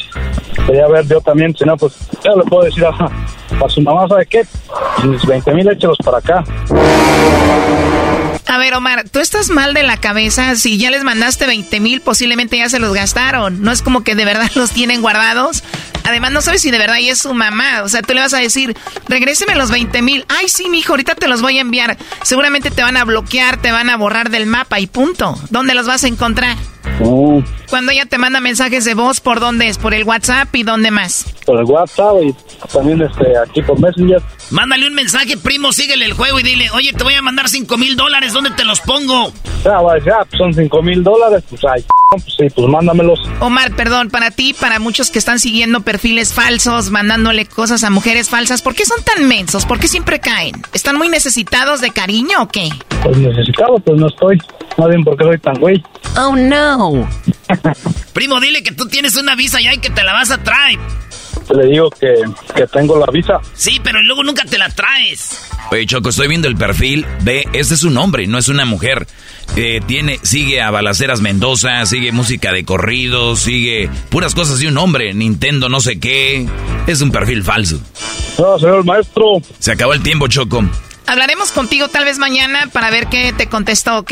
quería 0.66 0.88
ver 0.88 1.08
yo 1.08 1.22
también, 1.22 1.56
si 1.56 1.66
no, 1.66 1.78
pues, 1.78 1.94
ya 2.24 2.32
le 2.36 2.44
puedo 2.44 2.64
decir 2.64 2.86
a, 2.86 2.90
a 2.90 3.70
su 3.70 3.82
mamá, 3.82 4.08
¿sabe 4.08 4.26
qué? 4.26 4.44
Mis 5.04 5.26
20 5.26 5.54
mil 5.54 5.70
échelos 5.70 5.98
para 6.04 6.18
acá. 6.18 6.44
A 8.54 8.58
ver, 8.60 8.76
Omar, 8.76 9.10
tú 9.10 9.20
estás 9.20 9.50
mal 9.50 9.74
de 9.74 9.82
la 9.82 9.98
cabeza. 9.98 10.56
Si 10.56 10.78
ya 10.78 10.92
les 10.92 11.04
mandaste 11.04 11.48
20 11.48 11.80
mil, 11.80 12.02
posiblemente 12.02 12.58
ya 12.58 12.70
se 12.70 12.78
los 12.78 12.94
gastaron. 12.94 13.64
No 13.64 13.72
es 13.72 13.82
como 13.82 14.04
que 14.04 14.14
de 14.14 14.26
verdad 14.26 14.52
los 14.56 14.72
tienen 14.72 15.02
guardados. 15.02 15.64
Además, 16.04 16.32
no 16.32 16.42
sabes 16.42 16.62
si 16.62 16.72
de 16.72 16.78
verdad 16.78 16.98
ella 16.98 17.14
es 17.14 17.20
su 17.20 17.34
mamá. 17.34 17.84
O 17.84 17.90
sea, 17.90 18.02
tú 18.02 18.14
le 18.14 18.22
vas 18.22 18.34
a 18.34 18.40
decir, 18.40 18.76
regréseme 19.08 19.56
los 19.56 19.72
20 19.72 20.02
mil. 20.02 20.26
Ay, 20.28 20.50
sí, 20.50 20.70
mi 20.70 20.80
hijo, 20.80 20.94
ahorita 20.94 21.16
te 21.16 21.28
los 21.28 21.42
voy 21.42 21.58
a 21.58 21.62
enviar. 21.62 21.98
Seguramente 22.24 22.72
te 22.72 22.84
van 22.84 22.98
a 22.98 23.06
bloquear, 23.06 23.62
te 23.62 23.72
van 23.72 23.90
a 23.90 23.98
borrar 23.98 24.30
del 24.30 24.46
mapa 24.46 24.80
y 24.80 24.88
punto. 24.88 25.38
¿Dónde 25.50 25.74
los 25.74 25.86
vas 25.86 26.04
a 26.04 26.08
encontrar? 26.08 26.58
Oh. 27.02 27.42
Cuando 27.70 27.92
ella 27.92 28.06
te 28.06 28.18
manda 28.18 28.40
mensajes 28.40 28.86
de 28.86 28.94
voz, 28.94 29.20
¿por 29.20 29.40
dónde 29.40 29.68
es? 29.68 29.78
¿Por 29.78 29.94
el 29.94 30.04
WhatsApp 30.04 30.54
y 30.56 30.64
dónde 30.64 30.92
más? 30.92 31.26
Por 31.46 31.60
el 31.60 31.66
WhatsApp 31.66 32.16
y 32.24 32.36
también 32.72 33.02
este, 33.02 33.38
aquí 33.38 33.62
por 33.62 33.80
Messenger. 33.80 34.22
Mándale 34.52 34.88
un 34.88 34.94
mensaje, 34.94 35.38
primo, 35.38 35.74
síguele 35.74 36.06
el 36.06 36.14
juego 36.14 36.40
y 36.40 36.44
dile, 36.44 36.70
oye, 36.72 36.94
te 36.94 37.04
voy 37.04 37.16
a 37.16 37.22
mandar 37.22 37.50
cinco 37.50 37.78
mil 37.78 37.96
dólares, 37.96 38.34
¿dónde 38.34 38.52
te 38.52 38.64
los 38.64 38.82
pongo? 38.82 39.32
Ya, 39.64 39.80
ya, 40.06 40.26
pues 40.26 40.38
son 40.38 40.54
cinco 40.54 40.82
mil 40.82 41.04
dólares, 41.04 41.44
pues 41.50 41.62
ay, 41.66 41.84
pues 42.12 42.36
sí, 42.38 42.48
pues 42.54 42.68
mándamelos. 42.68 43.20
Omar, 43.40 43.76
perdón, 43.76 44.10
para 44.10 44.30
ti, 44.30 44.54
para 44.54 44.80
muchos 44.80 45.10
que 45.10 45.20
están 45.20 45.40
siguiendo 45.40 45.82
perfiles 45.82 46.34
falsos, 46.34 46.92
mandándole 46.92 47.46
cosas 47.46 47.84
a 47.84 47.90
mujeres 47.90 48.30
falsas, 48.30 48.62
¿por 48.62 48.76
qué 48.76 48.86
son 48.86 49.02
tan 49.04 49.28
mensos? 49.28 49.66
¿Por 49.66 49.80
qué 49.80 49.88
siempre 49.88 50.20
caen? 50.20 50.62
¿Están 50.74 50.98
muy 50.98 51.10
necesitados 51.10 51.82
de 51.82 51.92
cariño 51.92 52.44
o 52.44 52.48
qué? 52.48 52.70
Pues 53.02 53.18
necesitado, 53.18 53.80
pues 53.80 54.00
no 54.00 54.08
estoy. 54.08 54.38
No 54.78 54.88
bien 54.88 55.04
por 55.04 55.18
qué 55.18 55.24
soy 55.24 55.38
tan 55.40 55.60
güey. 55.60 55.84
Oh, 56.18 56.36
no. 56.36 56.73
Primo, 58.14 58.40
dile 58.40 58.64
que 58.64 58.72
tú 58.72 58.88
tienes 58.88 59.16
una 59.16 59.36
visa 59.36 59.60
ya 59.62 59.74
y 59.74 59.80
que 59.80 59.90
te 59.90 60.04
la 60.04 60.14
vas 60.14 60.32
a 60.32 60.44
traer. 60.44 60.80
Le 61.54 61.66
digo 61.68 61.90
que, 61.90 62.14
que 62.56 62.68
tengo 62.68 62.98
la 62.98 63.12
visa. 63.12 63.40
Sí, 63.54 63.80
pero 63.84 64.02
luego 64.02 64.24
nunca 64.24 64.46
te 64.46 64.58
la 64.58 64.70
traes. 64.70 65.50
Oye, 65.72 65.86
Choco, 65.86 66.10
estoy 66.10 66.28
viendo 66.28 66.48
el 66.48 66.56
perfil. 66.56 67.06
Ve, 67.22 67.48
este 67.54 67.74
es 67.74 67.84
un 67.84 67.98
hombre, 67.98 68.28
no 68.28 68.38
es 68.38 68.48
una 68.48 68.66
mujer. 68.66 69.08
Eh, 69.56 69.82
tiene, 69.86 70.20
sigue 70.24 70.62
a 70.62 70.72
Balaceras 70.72 71.22
Mendoza, 71.22 71.86
sigue 71.86 72.12
música 72.12 72.52
de 72.52 72.64
corrido, 72.64 73.36
sigue 73.36 73.90
puras 74.10 74.34
cosas 74.36 74.60
de 74.60 74.68
un 74.68 74.78
hombre, 74.78 75.14
Nintendo 75.14 75.70
no 75.70 75.82
sé 75.82 76.00
qué. 76.00 76.48
Es 76.88 77.02
un 77.02 77.12
perfil 77.12 77.44
falso. 77.44 77.80
No, 78.38 78.58
señor 78.58 78.84
maestro. 78.86 79.42
Se 79.60 79.72
acabó 79.72 79.94
el 79.94 80.02
tiempo, 80.02 80.28
Choco. 80.28 80.64
Hablaremos 81.06 81.52
contigo 81.52 81.88
tal 81.90 82.06
vez 82.06 82.18
mañana 82.18 82.70
para 82.72 82.90
ver 82.90 83.08
qué 83.08 83.34
te 83.34 83.48
contestó, 83.48 83.98
¿ok? 84.00 84.12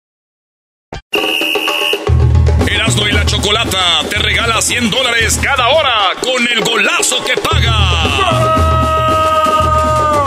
Erasmo 2.67 3.07
y 3.07 3.11
la 3.11 3.25
Chocolata 3.25 3.99
te 4.09 4.17
regala 4.17 4.61
100 4.61 4.89
dólares 4.89 5.39
cada 5.43 5.67
hora 5.69 6.11
con 6.21 6.47
el 6.47 6.61
golazo 6.61 7.23
que 7.25 7.35
paga. 7.37 7.77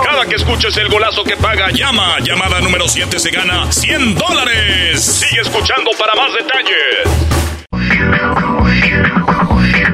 Cada 0.05 0.27
que 0.27 0.35
escuches 0.37 0.77
el 0.77 0.89
golazo 0.89 1.25
que 1.25 1.37
paga, 1.37 1.71
llama. 1.71 2.19
Llamada 2.21 2.61
número 2.61 2.87
7 2.87 3.19
se 3.19 3.31
gana 3.31 3.73
100 3.73 4.15
dólares. 4.15 5.03
Sigue 5.03 5.41
escuchando 5.41 5.91
para 5.99 6.15
más 6.15 6.33
detalles. 6.35 7.09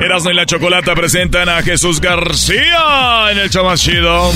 Erasmo 0.02 0.30
y 0.30 0.34
la 0.34 0.46
Chocolata 0.46 0.94
presentan 0.94 1.48
a 1.48 1.62
Jesús 1.62 2.00
García 2.00 3.30
en 3.30 3.38
el 3.38 3.50
show 3.50 3.64
más 3.64 3.80
chido. 3.80 4.32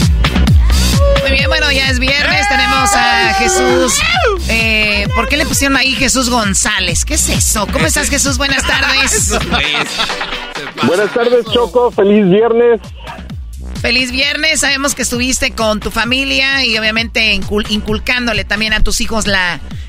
Muy 1.22 1.32
bien, 1.32 1.48
bueno, 1.48 1.70
ya 1.72 1.88
es 1.88 1.98
viernes, 1.98 2.48
tenemos 2.48 2.90
a 2.94 3.34
Jesús. 3.34 4.00
Eh, 4.48 5.06
¿Por 5.14 5.28
qué 5.28 5.36
le 5.36 5.46
pusieron 5.46 5.76
ahí 5.76 5.94
Jesús 5.94 6.28
González? 6.30 7.04
¿Qué 7.04 7.14
es 7.14 7.28
eso? 7.28 7.66
¿Cómo 7.72 7.86
estás, 7.86 8.10
Jesús? 8.10 8.36
Buenas 8.38 8.62
tardes. 8.66 9.30
Buenas 10.86 11.12
tardes, 11.12 11.46
Choco. 11.52 11.90
Feliz 11.90 12.28
viernes. 12.28 12.80
Feliz 13.84 14.12
viernes. 14.12 14.60
Sabemos 14.60 14.94
que 14.94 15.02
estuviste 15.02 15.50
con 15.50 15.78
tu 15.78 15.90
familia 15.90 16.64
y 16.64 16.78
obviamente 16.78 17.34
inculcándole 17.34 18.46
también 18.46 18.72
a 18.72 18.80
tus 18.80 19.02
hijos 19.02 19.26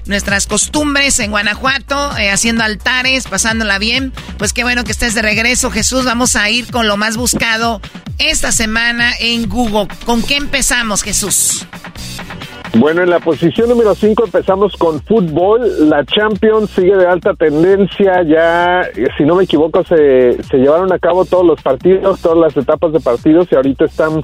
nuestras 0.06 0.48
costumbres 0.48 1.18
en 1.20 1.32
Guanajuato, 1.32 2.18
eh, 2.18 2.30
haciendo 2.30 2.66
altares, 2.66 3.24
pasándola 3.24 3.80
bien. 3.80 4.12
Pues 4.38 4.52
qué 4.52 4.64
bueno 4.64 4.84
que 4.84 4.92
estés 4.92 5.14
de 5.14 5.22
regreso, 5.22 5.72
Jesús. 5.72 6.04
Vamos 6.04 6.36
a 6.36 6.50
ir 6.50 6.70
con 6.72 6.90
lo 6.90 6.98
más 6.98 7.16
buscado 7.16 7.80
esta 8.18 8.52
semana 8.52 9.14
en 9.18 9.48
Google. 9.48 9.88
¿Con 10.06 10.22
qué 10.24 10.36
empezamos, 10.36 11.02
Jesús? 11.02 11.66
Bueno, 12.78 13.04
en 13.04 13.10
la 13.10 13.20
posición 13.20 13.70
número 13.70 13.96
5 13.96 14.26
empezamos 14.26 14.76
con 14.76 15.00
fútbol. 15.00 15.90
La 15.90 16.04
Champions 16.04 16.72
sigue 16.72 16.98
de 16.98 17.08
alta 17.08 17.34
tendencia. 17.34 18.22
Ya, 18.24 18.82
si 19.18 19.24
no 19.24 19.36
me 19.36 19.46
equivoco, 19.46 19.82
se, 19.86 20.44
se 20.44 20.58
llevaron 20.58 20.92
a 20.92 21.00
cabo 21.00 21.24
todos 21.24 21.46
los 21.46 21.62
partidos, 21.62 22.22
todas 22.22 22.38
las 22.38 22.58
etapas 22.58 22.92
de 22.92 23.00
partidos 23.00 23.48
y 23.50 23.56
ahorita 23.56 23.86
están 23.86 24.24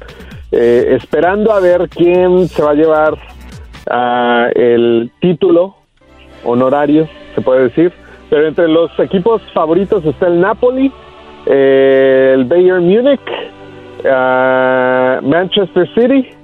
eh, 0.52 0.98
esperando 0.98 1.54
a 1.54 1.62
ver 1.62 1.88
quién 1.88 2.50
se 2.50 2.62
va 2.62 2.72
a 2.72 2.74
llevar 2.74 3.14
uh, 3.14 4.52
el 4.54 5.12
título 5.22 5.78
honorario, 6.44 7.08
se 7.36 7.42
puede 7.42 7.70
decir. 7.70 7.94
Pero 8.30 8.48
entre 8.48 8.68
los 8.68 8.92
equipos 9.00 9.42
favoritos 9.54 10.04
está 10.04 10.28
el 10.28 10.42
Napoli, 10.42 10.92
eh, 11.46 12.34
el 12.36 12.44
Bayern 12.44 12.86
Múnich, 12.86 13.22
uh, 14.04 15.26
Manchester 15.26 15.88
City 15.96 16.41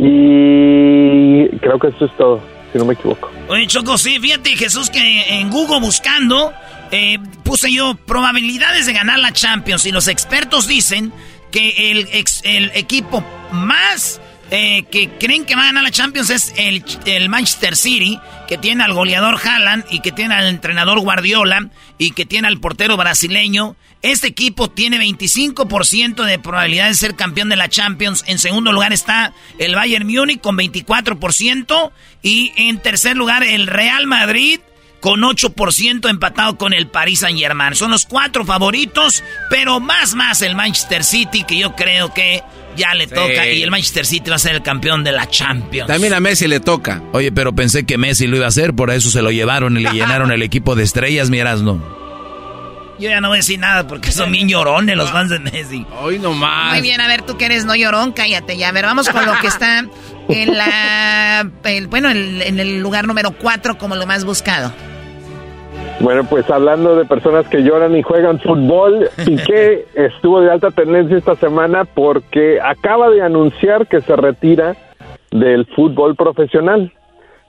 y 0.00 1.48
creo 1.58 1.78
que 1.78 1.88
eso 1.88 2.04
es 2.04 2.16
todo, 2.16 2.40
si 2.72 2.78
no 2.78 2.84
me 2.84 2.94
equivoco. 2.94 3.30
Oye, 3.48 3.66
Choco, 3.66 3.98
sí, 3.98 4.18
fíjate, 4.18 4.50
Jesús, 4.56 4.90
que 4.90 5.40
en 5.40 5.50
Google 5.50 5.80
buscando 5.80 6.52
eh, 6.90 7.18
puse 7.44 7.72
yo 7.72 7.94
probabilidades 8.06 8.86
de 8.86 8.92
ganar 8.92 9.18
la 9.18 9.32
Champions 9.32 9.86
y 9.86 9.92
los 9.92 10.08
expertos 10.08 10.66
dicen 10.66 11.12
que 11.50 11.90
el, 11.90 12.08
el 12.44 12.70
equipo 12.74 13.24
más 13.52 14.20
eh, 14.50 14.84
que 14.90 15.10
creen 15.18 15.44
que 15.44 15.54
va 15.54 15.62
a 15.62 15.66
ganar 15.66 15.82
la 15.82 15.90
Champions 15.90 16.30
es 16.30 16.54
el, 16.56 16.82
el, 17.04 17.28
Manchester 17.28 17.76
City, 17.76 18.18
que 18.46 18.56
tiene 18.56 18.82
al 18.82 18.94
goleador 18.94 19.38
Haaland 19.42 19.84
y 19.90 20.00
que 20.00 20.12
tiene 20.12 20.34
al 20.34 20.46
entrenador 20.46 21.00
Guardiola 21.00 21.68
y 21.98 22.12
que 22.12 22.24
tiene 22.24 22.48
al 22.48 22.58
portero 22.58 22.96
brasileño. 22.96 23.76
Este 24.00 24.28
equipo 24.28 24.70
tiene 24.70 24.98
25% 24.98 26.24
de 26.24 26.38
probabilidad 26.38 26.88
de 26.88 26.94
ser 26.94 27.14
campeón 27.14 27.48
de 27.48 27.56
la 27.56 27.68
Champions. 27.68 28.24
En 28.26 28.38
segundo 28.38 28.72
lugar 28.72 28.92
está 28.92 29.34
el 29.58 29.74
Bayern 29.74 30.06
Múnich 30.06 30.40
con 30.40 30.56
24% 30.56 31.90
y 32.22 32.52
en 32.56 32.80
tercer 32.80 33.16
lugar 33.16 33.42
el 33.42 33.66
Real 33.66 34.06
Madrid 34.06 34.60
con 35.00 35.20
8% 35.20 36.08
empatado 36.08 36.56
con 36.56 36.72
el 36.72 36.88
Paris 36.88 37.20
Saint 37.20 37.38
Germain. 37.38 37.74
Son 37.74 37.90
los 37.90 38.06
cuatro 38.06 38.44
favoritos, 38.44 39.22
pero 39.50 39.80
más 39.80 40.14
más 40.14 40.42
el 40.42 40.54
Manchester 40.54 41.04
City 41.04 41.44
que 41.44 41.58
yo 41.58 41.76
creo 41.76 42.14
que 42.14 42.42
ya 42.78 42.94
le 42.94 43.06
toca 43.06 43.46
y 43.48 43.62
el 43.62 43.70
Manchester 43.70 44.06
City 44.06 44.30
va 44.30 44.36
a 44.36 44.38
ser 44.38 44.54
el 44.54 44.62
campeón 44.62 45.04
de 45.04 45.12
la 45.12 45.28
Champions. 45.28 45.88
También 45.88 46.14
a 46.14 46.20
Messi 46.20 46.46
le 46.46 46.60
toca. 46.60 47.02
Oye, 47.12 47.32
pero 47.32 47.54
pensé 47.54 47.84
que 47.84 47.98
Messi 47.98 48.26
lo 48.26 48.36
iba 48.36 48.46
a 48.46 48.48
hacer, 48.48 48.74
por 48.74 48.90
eso 48.90 49.10
se 49.10 49.20
lo 49.20 49.30
llevaron 49.30 49.76
y 49.76 49.82
le 49.82 49.90
llenaron 49.90 50.30
el 50.32 50.42
equipo 50.42 50.74
de 50.74 50.84
estrellas, 50.84 51.28
miras, 51.28 51.60
no. 51.60 51.98
Yo 52.98 53.08
ya 53.08 53.20
no 53.20 53.28
voy 53.28 53.36
a 53.36 53.40
decir 53.40 53.60
nada 53.60 53.86
porque 53.86 54.10
son 54.10 54.32
bien 54.32 54.48
llorones 54.48 54.96
los 54.96 55.10
fans 55.12 55.30
de 55.30 55.38
Messi. 55.38 55.86
Hoy 56.00 56.18
nomás. 56.18 56.72
Muy 56.72 56.82
bien, 56.82 57.00
a 57.00 57.06
ver, 57.06 57.22
tú 57.22 57.36
que 57.36 57.44
eres 57.46 57.64
no 57.64 57.76
llorón, 57.76 58.12
cállate 58.12 58.56
ya. 58.56 58.68
A 58.68 58.72
ver, 58.72 58.86
vamos 58.86 59.08
con 59.08 59.24
lo 59.24 59.38
que 59.40 59.46
está 59.46 59.84
en 60.28 60.56
la. 60.56 61.48
bueno, 61.88 62.10
en 62.10 62.58
el 62.58 62.80
lugar 62.80 63.06
número 63.06 63.32
4 63.32 63.78
como 63.78 63.94
lo 63.94 64.06
más 64.06 64.24
buscado. 64.24 64.72
Bueno, 66.00 66.24
pues 66.24 66.48
hablando 66.48 66.94
de 66.94 67.04
personas 67.04 67.46
que 67.48 67.62
lloran 67.62 67.96
y 67.96 68.02
juegan 68.02 68.38
fútbol, 68.38 69.10
Piqué 69.24 69.86
estuvo 69.94 70.40
de 70.40 70.50
alta 70.50 70.70
tendencia 70.70 71.16
esta 71.16 71.34
semana 71.36 71.84
porque 71.84 72.60
acaba 72.60 73.10
de 73.10 73.22
anunciar 73.22 73.86
que 73.88 74.00
se 74.00 74.14
retira 74.14 74.76
del 75.30 75.66
fútbol 75.66 76.14
profesional. 76.14 76.92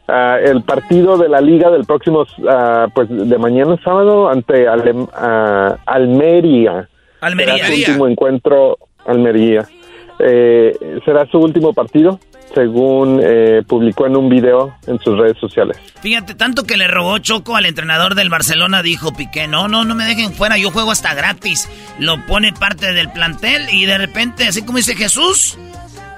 Ah, 0.07 0.37
el 0.43 0.63
partido 0.63 1.17
de 1.19 1.29
la 1.29 1.39
liga 1.39 1.69
del 1.69 1.85
próximo, 1.85 2.21
uh, 2.21 2.89
pues 2.95 3.07
de 3.09 3.37
mañana 3.37 3.77
sábado 3.83 4.27
ante 4.27 4.67
ah, 4.67 5.77
Almería. 5.85 6.89
Almería. 7.21 7.57
Será 7.57 7.67
su 7.67 7.73
último 7.73 8.07
encuentro 8.07 8.77
Almería. 9.05 9.67
Eh, 10.19 10.99
será 11.05 11.25
su 11.27 11.39
último 11.39 11.73
partido, 11.73 12.19
según 12.53 13.21
eh, 13.23 13.61
publicó 13.67 14.07
en 14.07 14.17
un 14.17 14.29
video 14.29 14.73
en 14.87 14.99
sus 14.99 15.17
redes 15.17 15.37
sociales. 15.37 15.77
Fíjate, 16.01 16.35
tanto 16.35 16.63
que 16.63 16.77
le 16.77 16.87
rogó 16.87 17.17
Choco 17.19 17.55
al 17.55 17.65
entrenador 17.65 18.15
del 18.15 18.29
Barcelona, 18.29 18.81
dijo 18.81 19.13
Piqué, 19.13 19.47
no, 19.47 19.67
no, 19.67 19.85
no 19.85 19.95
me 19.95 20.05
dejen 20.05 20.33
fuera, 20.33 20.57
yo 20.57 20.71
juego 20.71 20.91
hasta 20.91 21.13
gratis. 21.13 21.69
Lo 21.99 22.25
pone 22.25 22.53
parte 22.53 22.93
del 22.93 23.11
plantel 23.11 23.67
y 23.71 23.85
de 23.85 23.97
repente, 23.97 24.47
así 24.47 24.63
como 24.63 24.77
dice 24.77 24.95
Jesús, 24.95 25.57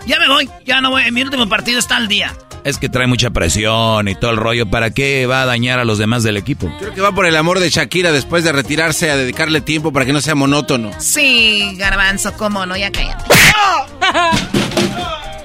ya 0.07 0.19
me 0.19 0.28
voy, 0.28 0.49
ya 0.65 0.82
no 0.82 0.91
voy, 0.91 1.11
mi 1.11 1.22
último 1.22 1.48
partido 1.48 1.80
está 1.80 1.98
al 1.98 2.07
día. 2.07 2.32
Es 2.64 2.78
que 2.78 2.90
trae 2.90 3.08
mucha 3.08 3.32
presión 3.32 4.08
y 4.08 4.16
todo 4.16 4.32
el 4.32 4.38
rollo. 4.38 4.70
¿Para 4.70 4.92
qué 4.92 5.26
va 5.26 5.42
a 5.42 5.46
dañar 5.46 5.80
a 5.80 5.86
los 5.86 5.98
demás 5.98 6.24
del 6.24 6.38
equipo? 6.38 6.72
Creo 6.80 6.94
que 6.94 7.02
va 7.02 7.12
por 7.12 7.26
el 7.26 7.36
amor 7.36 7.60
de 7.60 7.70
Shakira 7.70 8.12
después 8.12 8.44
de 8.44 8.52
retirarse 8.52 9.10
a 9.10 9.18
dedicarle 9.18 9.62
tiempo 9.62 9.92
para 9.92 10.06
que 10.06 10.14
no 10.14 10.22
sea 10.22 10.36
monótono. 10.36 10.92
Sí, 11.00 11.76
garbanzo, 11.78 12.34
cómo 12.34 12.66
no, 12.66 12.78
ya 12.78 12.92
cállate. 12.92 13.26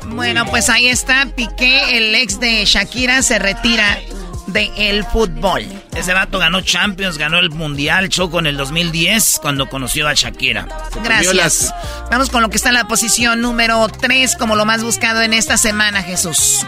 bueno, 0.09 0.45
pues 0.47 0.69
ahí 0.69 0.89
está. 0.89 1.27
Piqué, 1.35 1.97
el 1.97 2.15
ex 2.15 2.39
de 2.39 2.65
Shakira, 2.67 3.23
se 3.23 3.39
retira 3.39 3.99
del 4.49 4.71
el 4.77 5.05
fútbol. 5.05 5.65
Ese 5.95 6.13
vato 6.13 6.39
ganó 6.39 6.61
Champions, 6.61 7.17
ganó 7.17 7.39
el 7.39 7.51
Mundial, 7.51 8.11
Choco 8.11 8.39
en 8.39 8.47
el 8.47 8.59
2010 8.59 9.39
cuando 9.41 9.69
conoció 9.69 10.07
a 10.07 10.13
Shakira. 10.15 10.69
Gracias. 11.03 11.73
Vamos 12.11 12.29
con 12.29 12.43
lo 12.43 12.51
que 12.51 12.57
está 12.57 12.69
en 12.69 12.75
la 12.75 12.87
posición 12.87 13.41
número 13.41 13.89
3 13.89 14.37
como 14.37 14.55
lo 14.55 14.67
más 14.67 14.83
buscado 14.83 15.23
en 15.23 15.33
esta 15.33 15.57
semana, 15.57 16.03
Jesús. 16.03 16.67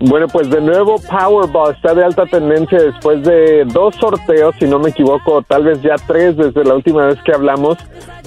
Bueno, 0.00 0.28
pues 0.28 0.48
de 0.48 0.60
nuevo 0.60 0.96
Powerball 1.00 1.74
está 1.74 1.92
de 1.92 2.04
alta 2.04 2.24
tendencia 2.26 2.80
después 2.80 3.22
de 3.24 3.64
dos 3.64 3.96
sorteos, 3.96 4.54
si 4.58 4.66
no 4.66 4.78
me 4.78 4.90
equivoco, 4.90 5.42
tal 5.42 5.64
vez 5.64 5.82
ya 5.82 5.96
tres 6.06 6.36
desde 6.36 6.64
la 6.64 6.74
última 6.74 7.06
vez 7.06 7.20
que 7.24 7.32
hablamos, 7.32 7.78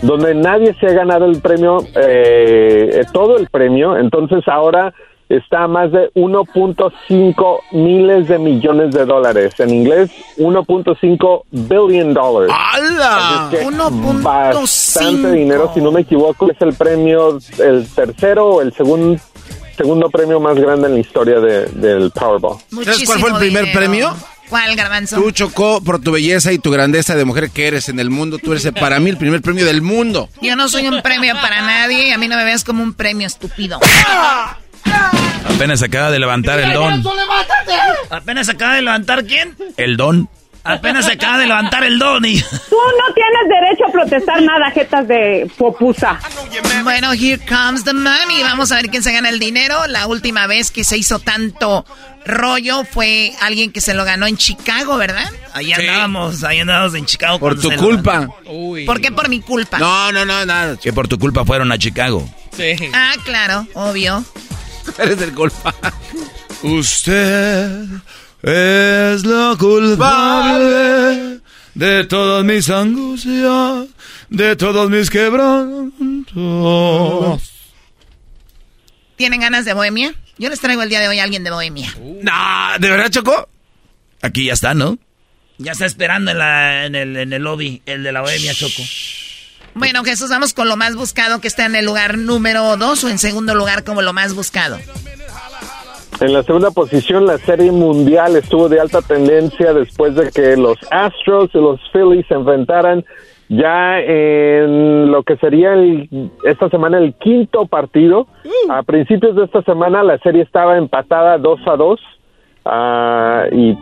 donde 0.02 0.36
nadie 0.36 0.76
se 0.80 0.88
ha 0.88 0.94
ganado 0.94 1.26
el 1.26 1.42
premio, 1.42 1.78
eh, 1.96 3.06
todo 3.14 3.38
el 3.38 3.48
premio. 3.48 3.96
Entonces 3.96 4.46
ahora 4.48 4.94
está 5.30 5.64
a 5.64 5.68
más 5.68 5.92
de 5.92 6.12
1.5 6.14 7.60
miles 7.72 8.28
de 8.28 8.38
millones 8.38 8.94
de 8.94 9.06
dólares. 9.06 9.58
En 9.60 9.70
inglés, 9.70 10.12
1.5 10.38 11.44
billion 11.52 12.14
dollars. 12.14 12.54
¡Hala! 12.54 13.50
Bastante 14.22 15.32
dinero, 15.32 15.72
si 15.74 15.80
no 15.80 15.92
me 15.92 16.02
equivoco, 16.02 16.52
es 16.52 16.62
el 16.62 16.74
premio, 16.74 17.40
el 17.60 17.88
tercero 17.96 18.56
o 18.56 18.62
el 18.62 18.74
segundo 18.74 19.18
segundo 19.76 20.10
premio 20.10 20.40
más 20.40 20.56
grande 20.56 20.88
en 20.88 20.94
la 20.96 21.00
historia 21.00 21.40
del 21.40 22.12
Powerball. 22.12 22.58
¿Sabes 22.84 23.04
cuál 23.06 23.20
fue 23.20 23.30
el 23.30 23.38
primer 23.38 23.72
premio? 23.72 24.16
¿Cuál, 24.50 24.76
Garbanzo? 24.76 25.16
Tú 25.16 25.32
chocó 25.32 25.82
por 25.82 26.02
tu 26.02 26.12
belleza 26.12 26.52
y 26.52 26.60
tu 26.60 26.72
grandeza 26.72 27.16
de 27.16 27.24
mujer 27.24 27.52
que 27.52 27.68
eres 27.68 27.88
en 27.88 28.02
el 28.02 28.10
mundo. 28.10 28.38
Tú 28.38 28.52
eres 28.52 28.70
para 28.78 29.00
mí 29.00 29.10
el 29.10 29.18
primer 29.18 29.42
premio 29.42 29.66
del 29.66 29.82
mundo. 29.82 30.28
Yo 30.42 30.58
no 30.58 30.68
soy 30.68 30.88
un 30.90 31.02
premio 31.02 31.36
para 31.36 31.62
nadie 31.62 32.10
y 32.10 32.12
a 32.12 32.18
mí 32.18 32.28
no 32.28 32.36
me 32.36 32.44
veas 32.44 32.66
como 32.66 32.84
un 32.84 32.94
premio 32.94 33.28
estúpido. 33.28 33.80
Apenas 35.46 35.82
acaba 35.82 36.12
de 36.12 36.20
levantar 36.20 36.60
el 36.60 36.74
don. 36.74 37.02
¿Apenas 38.10 38.50
acaba 38.50 38.76
de 38.76 38.82
levantar 38.82 39.26
quién? 39.26 39.56
El 39.78 39.96
don. 39.96 40.28
Apenas 40.64 41.06
se 41.06 41.14
acaba 41.14 41.40
de 41.40 41.48
levantar 41.48 41.84
el 41.84 41.98
don 41.98 42.24
y... 42.24 42.40
Tú 42.40 42.48
no 42.76 43.14
tienes 43.14 43.50
derecho 43.50 43.86
a 43.88 43.92
protestar 43.92 44.42
nada, 44.42 44.70
jetas 44.72 45.08
de 45.08 45.50
popusa. 45.58 46.20
Bueno, 46.84 47.14
here 47.14 47.40
comes 47.48 47.84
the 47.84 47.94
money. 47.94 48.44
Vamos 48.44 48.72
a 48.72 48.76
ver 48.76 48.90
quién 48.90 49.02
se 49.02 49.12
gana 49.12 49.30
el 49.30 49.40
dinero. 49.40 49.88
La 49.88 50.08
última 50.08 50.46
vez 50.48 50.70
que 50.70 50.84
se 50.84 50.98
hizo 50.98 51.20
tanto 51.20 51.86
rollo 52.26 52.84
fue 52.84 53.34
alguien 53.42 53.72
que 53.72 53.82
se 53.82 53.94
lo 53.94 54.06
ganó 54.06 54.28
en 54.28 54.38
Chicago, 54.38 54.98
¿verdad? 54.98 55.30
Ahí 55.54 55.74
andábamos, 55.74 56.44
ahí 56.44 56.60
andábamos 56.60 56.94
en 56.94 57.06
Chicago. 57.06 57.40
Por 57.40 57.60
tu 57.60 57.72
culpa. 57.76 58.28
¿Por 58.86 59.02
qué 59.02 59.12
por 59.12 59.30
mi 59.30 59.42
culpa? 59.42 59.80
No, 59.80 60.12
no, 60.12 60.26
no, 60.26 60.46
nada. 60.46 60.78
Que 60.78 60.94
por 60.94 61.08
tu 61.08 61.18
culpa 61.18 61.44
fueron 61.44 61.72
a 61.72 61.78
Chicago. 61.78 62.28
Sí. 62.56 62.76
Ah, 62.94 63.14
claro, 63.26 63.68
obvio. 63.74 64.24
Eres 64.98 65.22
el 65.22 65.34
culpa. 65.34 65.74
Usted 66.62 67.86
es 68.44 69.24
la 69.26 69.56
culpable 69.58 71.40
de 71.76 72.04
todas 72.06 72.44
mis 72.44 72.70
angustias, 72.70 73.88
de 74.30 74.56
todos 74.56 74.90
mis 74.90 75.10
quebrantos. 75.10 75.92
¿Tienen 79.16 79.42
ganas 79.42 79.66
de 79.66 79.74
bohemia? 79.74 80.16
Yo 80.38 80.50
les 80.50 80.60
traigo 80.60 80.82
el 80.82 80.90
día 80.90 81.00
de 81.00 81.08
hoy 81.08 81.20
a 81.20 81.24
alguien 81.24 81.44
de 81.44 81.52
bohemia. 81.52 81.94
No, 82.00 82.80
¿de 82.80 82.90
verdad, 82.90 83.10
Choco? 83.10 83.48
Aquí 84.22 84.46
ya 84.46 84.54
está, 84.54 84.74
¿no? 84.74 84.98
Ya 85.60 85.74
está 85.74 85.86
esperando 85.86 86.32
en, 86.32 86.96
el, 86.96 87.16
en 87.18 87.34
el 87.34 87.44
lobby, 87.44 87.84
el 87.86 88.02
de 88.02 88.12
la 88.12 88.22
bohemia, 88.22 88.56
Choco. 88.56 88.82
Bueno, 89.76 90.04
Jesús, 90.04 90.30
vamos 90.30 90.54
con 90.54 90.68
lo 90.68 90.76
más 90.76 90.96
buscado 90.96 91.40
que 91.40 91.48
está 91.48 91.66
en 91.66 91.76
el 91.76 91.86
lugar 91.86 92.18
número 92.18 92.76
dos 92.78 93.04
o 93.04 93.10
en 93.10 93.20
segundo 93.20 93.56
lugar 93.56 93.84
como 93.84 94.02
lo 94.02 94.14
más 94.14 94.34
buscado. 94.34 94.80
En 96.22 96.34
la 96.34 96.44
segunda 96.44 96.70
posición, 96.70 97.26
la 97.26 97.40
Serie 97.40 97.72
Mundial 97.72 98.36
estuvo 98.36 98.70
de 98.70 98.80
alta 98.80 99.02
tendencia 99.02 99.74
después 99.74 100.14
de 100.14 100.30
que 100.30 100.56
los 100.56 100.78
Astros 100.92 101.50
y 101.52 101.58
los 101.58 101.80
Phillies 101.92 102.28
se 102.28 102.36
enfrentaran 102.36 103.04
ya 103.50 104.00
en 104.00 105.12
lo 105.12 105.24
que 105.24 105.36
sería 105.38 105.74
esta 106.46 106.70
semana 106.70 107.00
el 107.00 107.16
quinto 107.16 107.66
partido. 107.66 108.28
Uh. 108.46 108.72
A 108.72 108.84
principios 108.84 109.36
de 109.36 109.46
esta 109.46 109.64
semana 109.64 110.04
la 110.04 110.20
serie 110.20 110.44
estaba 110.44 110.78
empatada 110.78 111.40
2 111.40 111.60
a 111.66 111.76
2. 111.76 112.00
Ah, 112.66 113.46
y, 113.52 113.76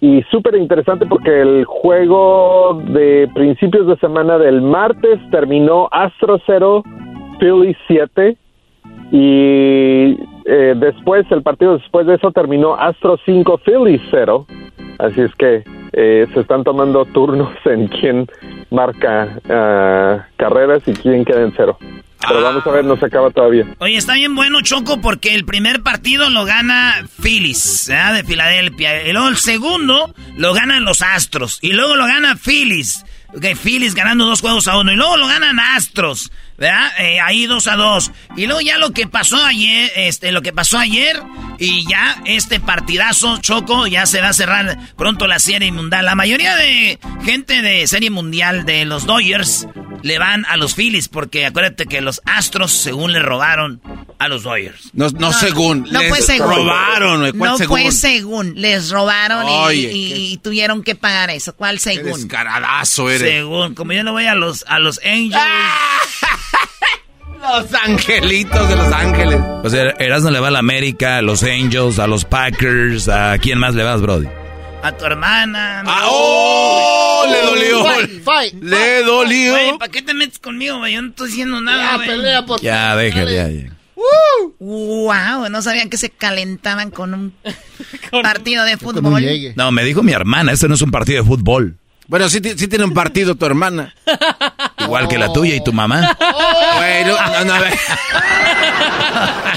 y 0.00 0.22
súper 0.30 0.54
interesante 0.54 1.06
porque 1.06 1.40
el 1.40 1.64
juego 1.64 2.80
de 2.86 3.28
principios 3.34 3.88
de 3.88 3.96
semana 3.96 4.38
del 4.38 4.62
martes 4.62 5.18
terminó 5.32 5.88
Astro 5.90 6.40
0, 6.46 6.84
Phillies 7.40 7.76
7 7.88 8.36
y 9.10 10.16
eh, 10.52 10.74
después, 10.76 11.24
el 11.30 11.42
partido 11.42 11.78
después 11.78 12.08
de 12.08 12.16
eso 12.16 12.32
terminó 12.32 12.74
Astro 12.74 13.16
5, 13.24 13.60
Phillies 13.64 14.02
0. 14.10 14.46
Así 14.98 15.20
es 15.20 15.32
que 15.36 15.62
eh, 15.92 16.26
se 16.34 16.40
están 16.40 16.64
tomando 16.64 17.04
turnos 17.04 17.52
en 17.64 17.86
quién 17.86 18.26
marca 18.70 19.38
ah, 19.48 20.26
carreras 20.36 20.82
y 20.86 20.92
quién 20.92 21.24
queda 21.24 21.42
en 21.42 21.52
cero. 21.56 21.78
Pero 22.26 22.42
vamos 22.42 22.66
a 22.66 22.70
ver, 22.70 22.84
no 22.84 22.96
se 22.96 23.06
acaba 23.06 23.30
todavía. 23.30 23.64
Oye, 23.78 23.96
está 23.96 24.14
bien 24.14 24.34
bueno, 24.34 24.60
Choco, 24.60 25.00
porque 25.00 25.34
el 25.34 25.44
primer 25.44 25.82
partido 25.82 26.28
lo 26.28 26.44
gana 26.44 27.06
Phillies, 27.22 27.86
de 27.86 28.24
Filadelfia. 28.24 29.08
Y 29.08 29.12
luego 29.12 29.28
el 29.28 29.36
segundo 29.36 30.14
lo 30.36 30.52
ganan 30.52 30.84
los 30.84 31.00
Astros. 31.00 31.58
Y 31.62 31.72
luego 31.72 31.96
lo 31.96 32.04
gana 32.06 32.36
Phillies. 32.36 33.06
Okay, 33.34 33.54
Phillies 33.54 33.94
ganando 33.94 34.26
dos 34.26 34.42
juegos 34.42 34.68
a 34.68 34.78
uno. 34.78 34.92
Y 34.92 34.96
luego 34.96 35.16
lo 35.16 35.28
ganan 35.28 35.58
Astros. 35.60 36.30
Eh, 36.60 37.20
ahí 37.20 37.46
dos 37.46 37.66
a 37.66 37.76
dos. 37.76 38.12
Y 38.36 38.46
luego 38.46 38.60
ya 38.60 38.78
lo 38.78 38.92
que 38.92 39.06
pasó 39.06 39.42
ayer, 39.42 39.90
este, 39.96 40.30
lo 40.30 40.42
que 40.42 40.52
pasó 40.52 40.78
ayer, 40.78 41.20
y 41.60 41.86
ya 41.86 42.22
este 42.24 42.58
partidazo, 42.58 43.36
Choco, 43.36 43.86
ya 43.86 44.06
se 44.06 44.22
va 44.22 44.30
a 44.30 44.32
cerrar 44.32 44.78
pronto 44.96 45.26
la 45.26 45.38
serie 45.38 45.70
mundial. 45.70 46.06
La 46.06 46.14
mayoría 46.14 46.56
de 46.56 46.98
gente 47.22 47.60
de 47.60 47.86
serie 47.86 48.08
mundial 48.08 48.64
de 48.64 48.86
los 48.86 49.04
Dodgers 49.04 49.68
le 50.02 50.18
van 50.18 50.46
a 50.46 50.56
los 50.56 50.74
Phillies, 50.74 51.08
porque 51.08 51.44
acuérdate 51.44 51.84
que 51.84 52.00
los 52.00 52.22
Astros, 52.24 52.72
según 52.72 53.12
le 53.12 53.20
robaron 53.20 53.82
a 54.18 54.28
los 54.28 54.44
Dodgers. 54.44 54.88
No, 54.94 55.10
no, 55.10 55.34
según. 55.34 55.86
No 55.90 56.00
fue 56.00 56.22
según. 56.22 56.48
Robaron, 56.48 57.36
No 57.36 57.58
fue 57.58 57.92
según. 57.92 58.54
Les 58.56 58.88
robaron 58.88 59.46
y, 59.70 60.38
tuvieron 60.38 60.82
que 60.82 60.94
pagar 60.94 61.28
eso. 61.28 61.54
¿Cuál 61.54 61.78
según? 61.78 62.04
Qué 62.04 62.18
descaradazo 62.20 63.10
eres. 63.10 63.28
Según. 63.28 63.74
Como 63.74 63.92
yo 63.92 64.02
no 64.02 64.12
voy 64.12 64.24
a 64.24 64.34
los, 64.34 64.64
a 64.66 64.78
los 64.78 64.98
Angels. 65.04 65.36
Los 67.40 67.74
angelitos 67.74 68.68
de 68.68 68.76
Los 68.76 68.92
Ángeles. 68.92 69.40
Pues 69.62 69.72
Erasmo 69.74 70.30
le 70.30 70.40
va 70.40 70.48
a 70.48 70.50
la 70.50 70.58
América, 70.58 71.18
a 71.18 71.22
los 71.22 71.42
Angels, 71.42 71.98
a 71.98 72.06
los 72.06 72.24
Packers, 72.24 73.08
¿a 73.08 73.38
quién 73.38 73.58
más 73.58 73.74
le 73.74 73.82
vas, 73.82 74.00
Brody? 74.02 74.26
A 74.82 74.92
tu 74.92 75.04
hermana. 75.04 75.82
Ah, 75.86 76.06
¡Oh! 76.10 77.24
Le 77.30 77.42
dolió. 77.42 77.84
le 78.60 79.02
dolió. 79.02 79.52
Güey, 79.52 79.78
¿para 79.78 79.90
qué 79.90 80.02
te 80.02 80.14
metes 80.14 80.38
conmigo, 80.38 80.78
güey? 80.78 80.94
Yo 80.94 81.02
no 81.02 81.08
estoy 81.08 81.28
diciendo 81.28 81.60
nada, 81.60 81.98
Ya, 81.98 82.06
pelea 82.06 82.46
por 82.46 82.60
Ya, 82.60 82.96
déjale, 82.96 83.34
ya, 83.34 83.48
ya. 83.48 83.76
Wow, 84.58 85.48
no 85.50 85.62
sabían 85.62 85.90
que 85.90 85.96
se 85.98 86.10
calentaban 86.10 86.90
con 86.90 87.12
un 87.14 87.34
partido 88.22 88.64
de 88.64 88.76
fútbol. 88.76 89.22
No, 89.56 89.70
me 89.72 89.84
dijo 89.84 90.02
mi 90.02 90.12
hermana, 90.12 90.52
este 90.52 90.68
no 90.68 90.74
es 90.74 90.82
un 90.82 90.90
partido 90.90 91.22
de 91.22 91.28
fútbol. 91.28 91.76
Bueno, 92.06 92.28
sí, 92.28 92.40
sí 92.56 92.66
tiene 92.66 92.84
un 92.84 92.94
partido 92.94 93.34
tu 93.34 93.46
hermana. 93.46 93.94
Igual 94.90 95.06
que 95.06 95.18
la 95.18 95.32
tuya 95.32 95.54
y 95.54 95.62
tu 95.62 95.72
mamá. 95.72 96.18
Bueno, 96.76 97.14
no, 97.14 97.44
no, 97.44 97.54
a 97.54 97.60
ver. 97.60 97.72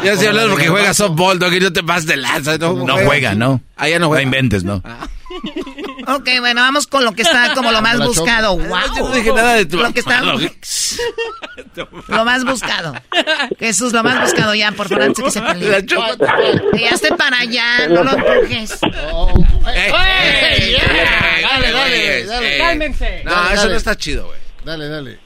Yo 0.04 0.12
estoy 0.12 0.28
hablando 0.28 0.52
porque 0.52 0.68
juega 0.68 0.94
softball, 0.94 1.40
no, 1.40 1.50
que 1.50 1.60
no 1.60 1.74
te 1.74 1.82
pases 1.82 2.06
de 2.06 2.18
lanza. 2.18 2.60
No, 2.60 2.74
no 2.74 2.98
juega, 2.98 3.34
¿no? 3.34 3.60
Allá 3.76 3.98
no 3.98 4.10
juega. 4.10 4.22
No 4.22 4.28
inventes, 4.28 4.64
¿no? 4.64 4.84
Ah. 4.86 5.08
Ok, 6.16 6.30
bueno, 6.40 6.62
vamos 6.62 6.86
con 6.86 7.04
lo 7.04 7.14
que 7.14 7.24
está 7.24 7.56
como 7.56 7.72
lo 7.72 7.82
más 7.82 7.98
buscado. 8.06 8.56
Wow. 8.56 8.78
Yo 8.96 9.10
no 9.10 9.16
dije 9.16 9.34
nada 9.34 9.56
de 9.56 9.66
tu 9.66 9.78
Lo 9.78 9.92
que 9.92 10.02
está... 10.02 10.22
lo 10.22 10.38
más 12.26 12.46
buscado. 12.46 12.94
Jesús, 13.58 13.92
lo 13.92 14.04
más 14.04 14.22
buscado 14.22 14.54
ya, 14.54 14.72
por 14.74 14.88
favor, 14.88 15.06
antes 15.06 15.24
que 15.24 15.32
se 15.32 15.42
pelee. 15.42 15.84
Ya 16.80 16.90
esté 16.90 17.12
para 17.16 17.40
allá, 17.40 17.88
no 17.90 18.04
lo 18.04 18.12
empujes. 18.12 18.80
Dale, 21.42 21.72
dale, 21.72 22.26
dale. 22.26 22.58
Cálmense. 22.60 23.24
No, 23.26 23.50
eso 23.50 23.68
no 23.68 23.76
está 23.76 23.96
chido, 23.96 24.28
güey. 24.28 24.38
Dale, 24.64 24.88
dale. 24.88 25.23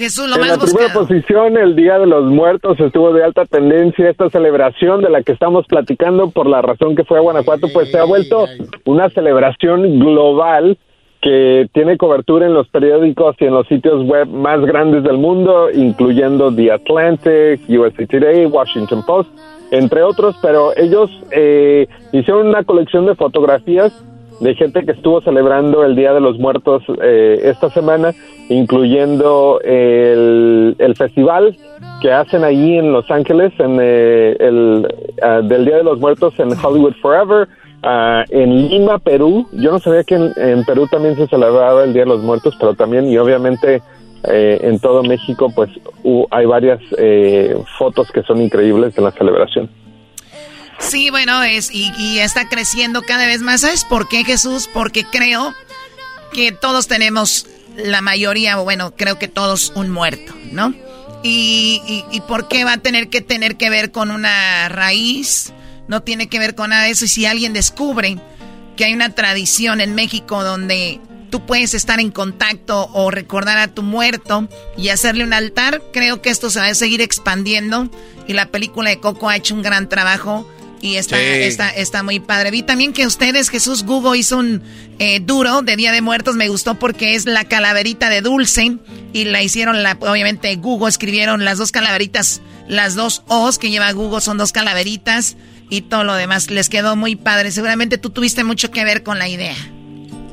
Jesús, 0.00 0.28
lo 0.28 0.36
en 0.36 0.40
más 0.40 0.50
la 0.50 0.58
primera 0.58 0.92
posición, 0.94 1.58
el 1.58 1.76
Día 1.76 1.98
de 1.98 2.06
los 2.06 2.24
Muertos 2.24 2.80
estuvo 2.80 3.12
de 3.12 3.22
alta 3.22 3.44
tendencia. 3.44 4.08
Esta 4.08 4.30
celebración 4.30 5.02
de 5.02 5.10
la 5.10 5.22
que 5.22 5.32
estamos 5.32 5.66
platicando, 5.66 6.30
por 6.30 6.46
la 6.46 6.62
razón 6.62 6.96
que 6.96 7.04
fue 7.04 7.18
a 7.18 7.20
Guanajuato, 7.20 7.68
pues 7.70 7.90
se 7.90 7.98
ha 7.98 8.04
vuelto 8.04 8.46
una 8.86 9.10
celebración 9.10 9.98
global 9.98 10.78
que 11.20 11.68
tiene 11.74 11.98
cobertura 11.98 12.46
en 12.46 12.54
los 12.54 12.66
periódicos 12.68 13.36
y 13.40 13.44
en 13.44 13.52
los 13.52 13.68
sitios 13.68 14.02
web 14.06 14.26
más 14.26 14.62
grandes 14.62 15.02
del 15.02 15.18
mundo, 15.18 15.70
incluyendo 15.70 16.50
The 16.50 16.72
Atlantic, 16.72 17.60
USA 17.68 18.06
Today, 18.06 18.46
Washington 18.46 19.04
Post, 19.04 19.28
entre 19.70 20.02
otros, 20.02 20.34
pero 20.40 20.74
ellos 20.78 21.10
eh, 21.30 21.86
hicieron 22.12 22.46
una 22.46 22.64
colección 22.64 23.04
de 23.04 23.14
fotografías 23.16 23.92
de 24.40 24.54
gente 24.54 24.84
que 24.84 24.92
estuvo 24.92 25.20
celebrando 25.20 25.84
el 25.84 25.94
Día 25.94 26.14
de 26.14 26.20
los 26.20 26.38
Muertos 26.38 26.82
eh, 27.02 27.40
esta 27.44 27.68
semana, 27.70 28.12
incluyendo 28.48 29.60
el, 29.62 30.74
el, 30.78 30.96
festival 30.96 31.56
que 32.00 32.10
hacen 32.10 32.42
ahí 32.42 32.78
en 32.78 32.90
Los 32.90 33.10
Ángeles, 33.10 33.52
en 33.58 33.78
eh, 33.80 34.36
el 34.40 34.88
ah, 35.22 35.42
del 35.42 35.66
Día 35.66 35.76
de 35.76 35.84
los 35.84 36.00
Muertos 36.00 36.34
en 36.38 36.48
Hollywood 36.52 36.94
Forever, 37.02 37.48
uh, 37.84 38.22
en 38.30 38.68
Lima, 38.68 38.98
Perú. 38.98 39.46
Yo 39.52 39.72
no 39.72 39.78
sabía 39.78 40.04
que 40.04 40.14
en, 40.14 40.64
Perú 40.64 40.86
también 40.90 41.16
se 41.16 41.26
celebraba 41.26 41.84
el 41.84 41.92
Día 41.92 42.04
de 42.04 42.08
los 42.08 42.22
Muertos, 42.22 42.56
pero 42.58 42.74
también 42.74 43.10
y 43.10 43.18
obviamente 43.18 43.82
eh, 44.24 44.58
en 44.62 44.78
todo 44.80 45.02
México, 45.02 45.52
pues 45.54 45.70
hay 46.30 46.46
varias 46.46 46.80
fotos 47.78 48.10
que 48.10 48.22
son 48.22 48.40
increíbles 48.40 48.94
de 48.94 49.02
la 49.02 49.10
celebración. 49.10 49.68
Sí, 50.80 51.10
bueno, 51.10 51.42
es 51.42 51.70
y, 51.72 52.18
está 52.18 52.48
creciendo 52.48 53.02
cada 53.02 53.26
vez 53.26 53.42
más. 53.42 53.60
¿Sabes 53.60 53.84
por 53.84 54.08
qué, 54.08 54.24
Jesús? 54.24 54.68
Porque 54.72 55.04
creo 55.04 55.54
que 56.32 56.52
todos 56.52 56.88
tenemos, 56.88 57.46
la 57.76 58.00
mayoría, 58.00 58.56
bueno, 58.56 58.94
creo 58.96 59.18
que 59.18 59.28
todos 59.28 59.72
un 59.74 59.90
muerto, 59.90 60.34
¿no? 60.52 60.74
Y, 61.22 62.04
y, 62.10 62.20
por 62.22 62.48
qué 62.48 62.64
va 62.64 62.74
a 62.74 62.78
tener 62.78 63.10
que 63.10 63.20
tener 63.20 63.56
que 63.56 63.68
ver 63.68 63.92
con 63.92 64.10
una 64.10 64.68
raíz, 64.70 65.52
no 65.86 66.02
tiene 66.02 66.28
que 66.28 66.38
ver 66.38 66.54
con 66.54 66.70
nada 66.70 66.84
de 66.84 66.90
eso. 66.90 67.04
Y 67.04 67.08
si 67.08 67.26
alguien 67.26 67.52
descubre 67.52 68.18
que 68.76 68.86
hay 68.86 68.94
una 68.94 69.14
tradición 69.14 69.82
en 69.82 69.94
México 69.94 70.42
donde 70.42 70.98
tú 71.30 71.44
puedes 71.44 71.74
estar 71.74 72.00
en 72.00 72.10
contacto 72.10 72.88
o 72.94 73.10
recordar 73.10 73.58
a 73.58 73.68
tu 73.68 73.82
muerto 73.82 74.48
y 74.78 74.88
hacerle 74.88 75.24
un 75.24 75.34
altar, 75.34 75.82
creo 75.92 76.22
que 76.22 76.30
esto 76.30 76.48
se 76.48 76.58
va 76.58 76.66
a 76.66 76.74
seguir 76.74 77.02
expandiendo. 77.02 77.90
Y 78.26 78.32
la 78.32 78.46
película 78.46 78.88
de 78.88 78.98
Coco 78.98 79.28
ha 79.28 79.36
hecho 79.36 79.54
un 79.54 79.62
gran 79.62 79.88
trabajo 79.88 80.48
y 80.80 80.96
está, 80.96 81.20
está, 81.20 81.68
está 81.70 82.02
muy 82.02 82.20
padre. 82.20 82.50
Vi 82.50 82.62
también 82.62 82.92
que 82.92 83.06
ustedes, 83.06 83.50
Jesús 83.50 83.84
Google 83.84 84.18
hizo 84.18 84.38
un 84.38 84.62
eh, 84.98 85.20
duro 85.20 85.62
de 85.62 85.76
Día 85.76 85.92
de 85.92 86.00
Muertos. 86.00 86.36
Me 86.36 86.48
gustó 86.48 86.76
porque 86.76 87.14
es 87.14 87.26
la 87.26 87.44
calaverita 87.44 88.08
de 88.08 88.22
Dulce. 88.22 88.78
Y 89.12 89.24
la 89.24 89.42
hicieron, 89.42 89.82
la, 89.82 89.96
obviamente, 90.00 90.54
Google 90.56 90.88
escribieron 90.88 91.44
las 91.44 91.58
dos 91.58 91.72
calaveritas, 91.72 92.40
las 92.68 92.94
dos 92.94 93.22
O's 93.28 93.58
que 93.58 93.70
lleva 93.70 93.92
Google 93.92 94.20
son 94.20 94.38
dos 94.38 94.52
calaveritas. 94.52 95.36
Y 95.68 95.82
todo 95.82 96.04
lo 96.04 96.14
demás 96.14 96.50
les 96.50 96.68
quedó 96.68 96.96
muy 96.96 97.14
padre. 97.14 97.50
Seguramente 97.50 97.98
tú 97.98 98.10
tuviste 98.10 98.42
mucho 98.42 98.70
que 98.70 98.84
ver 98.84 99.02
con 99.02 99.18
la 99.18 99.28
idea. 99.28 99.56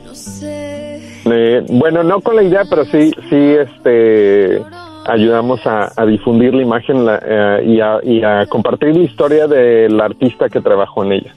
No 0.06 0.16
sé. 0.16 1.02
Eh, 1.26 1.62
bueno, 1.68 2.04
no 2.04 2.22
con 2.22 2.38
la 2.38 2.44
idea, 2.44 2.64
pero 2.70 2.86
sí, 2.86 3.12
sí, 3.30 3.36
este 3.36 4.62
ayudamos 5.08 5.62
a, 5.66 6.06
difundir 6.06 6.54
la 6.54 6.62
imagen 6.62 7.08
eh, 7.10 8.00
y, 8.04 8.22
a, 8.22 8.46
compartir 8.48 8.96
la 8.96 9.04
historia 9.04 9.48
del 9.48 10.00
artista 10.00 10.50
que 10.50 10.62
trabajó 10.62 11.04
en 11.04 11.14
ella. 11.14 11.34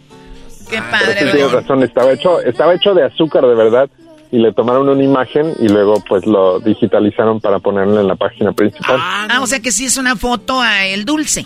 Qué 0.69 0.79
ah, 0.79 0.89
padre. 0.91 1.15
tienes 1.15 1.53
razón, 1.53 1.83
estaba 1.83 2.13
hecho, 2.13 2.41
estaba 2.41 2.75
hecho 2.75 2.95
de 2.95 3.05
azúcar 3.05 3.47
de 3.47 3.55
verdad 3.55 3.91
y 4.31 4.39
le 4.39 4.53
tomaron 4.53 4.89
una 4.89 5.03
imagen 5.03 5.55
y 5.59 5.69
luego 5.69 6.03
pues 6.09 6.25
lo 6.27 6.61
digitalizaron 6.61 7.41
para 7.41 7.59
ponerlo 7.59 8.01
en 8.01 8.07
la 8.07 8.15
página 8.15 8.53
principal. 8.53 8.97
Ah, 9.01 9.41
o 9.43 9.47
sea 9.47 9.61
que 9.61 9.73
sí 9.73 9.85
es 9.87 9.97
una 9.97 10.17
foto 10.17 10.61
a 10.61 10.87
el 10.87 11.05
dulce. 11.05 11.45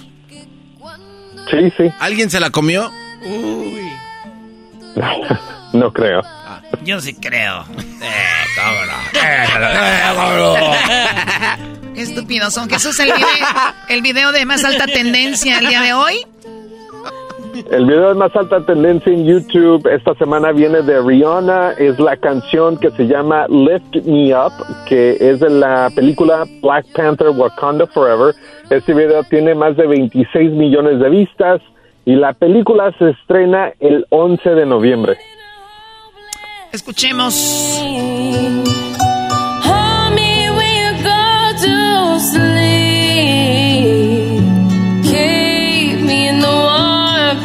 Sí, 1.50 1.72
sí. 1.76 1.90
¿Alguien 2.00 2.30
se 2.30 2.40
la 2.40 2.50
comió? 2.50 2.90
Uy. 3.24 3.90
no 5.72 5.92
creo. 5.92 6.22
Yo 6.84 7.00
sí 7.00 7.14
creo. 7.14 7.64
Qué 8.00 8.08
estúpidos 11.96 12.54
son. 12.54 12.68
Jesús, 12.68 12.98
el 13.00 13.12
video, 13.12 13.46
el 13.88 14.02
video 14.02 14.32
de 14.32 14.44
más 14.46 14.64
alta 14.64 14.86
tendencia 14.86 15.58
el 15.58 15.68
día 15.68 15.80
de 15.80 15.92
hoy. 15.92 16.14
El 17.70 17.86
video 17.86 18.08
de 18.08 18.14
más 18.14 18.34
alta 18.34 18.64
tendencia 18.66 19.12
en 19.12 19.26
YouTube 19.26 19.86
esta 19.88 20.14
semana 20.16 20.52
viene 20.52 20.82
de 20.82 21.00
Rihanna. 21.00 21.72
Es 21.72 21.98
la 21.98 22.16
canción 22.16 22.78
que 22.78 22.90
se 22.90 23.06
llama 23.06 23.46
Lift 23.48 24.04
Me 24.06 24.34
Up, 24.34 24.52
que 24.86 25.16
es 25.20 25.40
de 25.40 25.50
la 25.50 25.88
película 25.94 26.44
Black 26.62 26.86
Panther 26.94 27.28
Wakanda 27.28 27.86
Forever. 27.86 28.34
Este 28.70 28.92
video 28.92 29.22
tiene 29.24 29.54
más 29.54 29.76
de 29.76 29.86
26 29.86 30.50
millones 30.52 30.98
de 30.98 31.08
vistas 31.08 31.60
y 32.04 32.16
la 32.16 32.32
película 32.32 32.92
se 32.98 33.10
estrena 33.10 33.72
el 33.80 34.06
11 34.10 34.50
de 34.50 34.66
noviembre. 34.66 35.16
Escuchemos. 36.72 37.80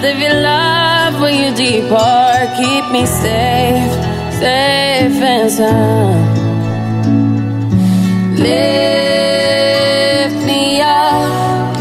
Of 0.09 0.19
your 0.19 0.33
love 0.33 1.19
when 1.21 1.35
you 1.35 1.51
depart. 1.53 2.49
Keep 2.57 2.91
me 2.91 3.05
safe, 3.05 3.93
safe 4.39 5.21
and 5.21 5.51
sound. 5.51 6.37
Lift 8.39 9.65
me 10.45 10.81
up. 10.81 11.77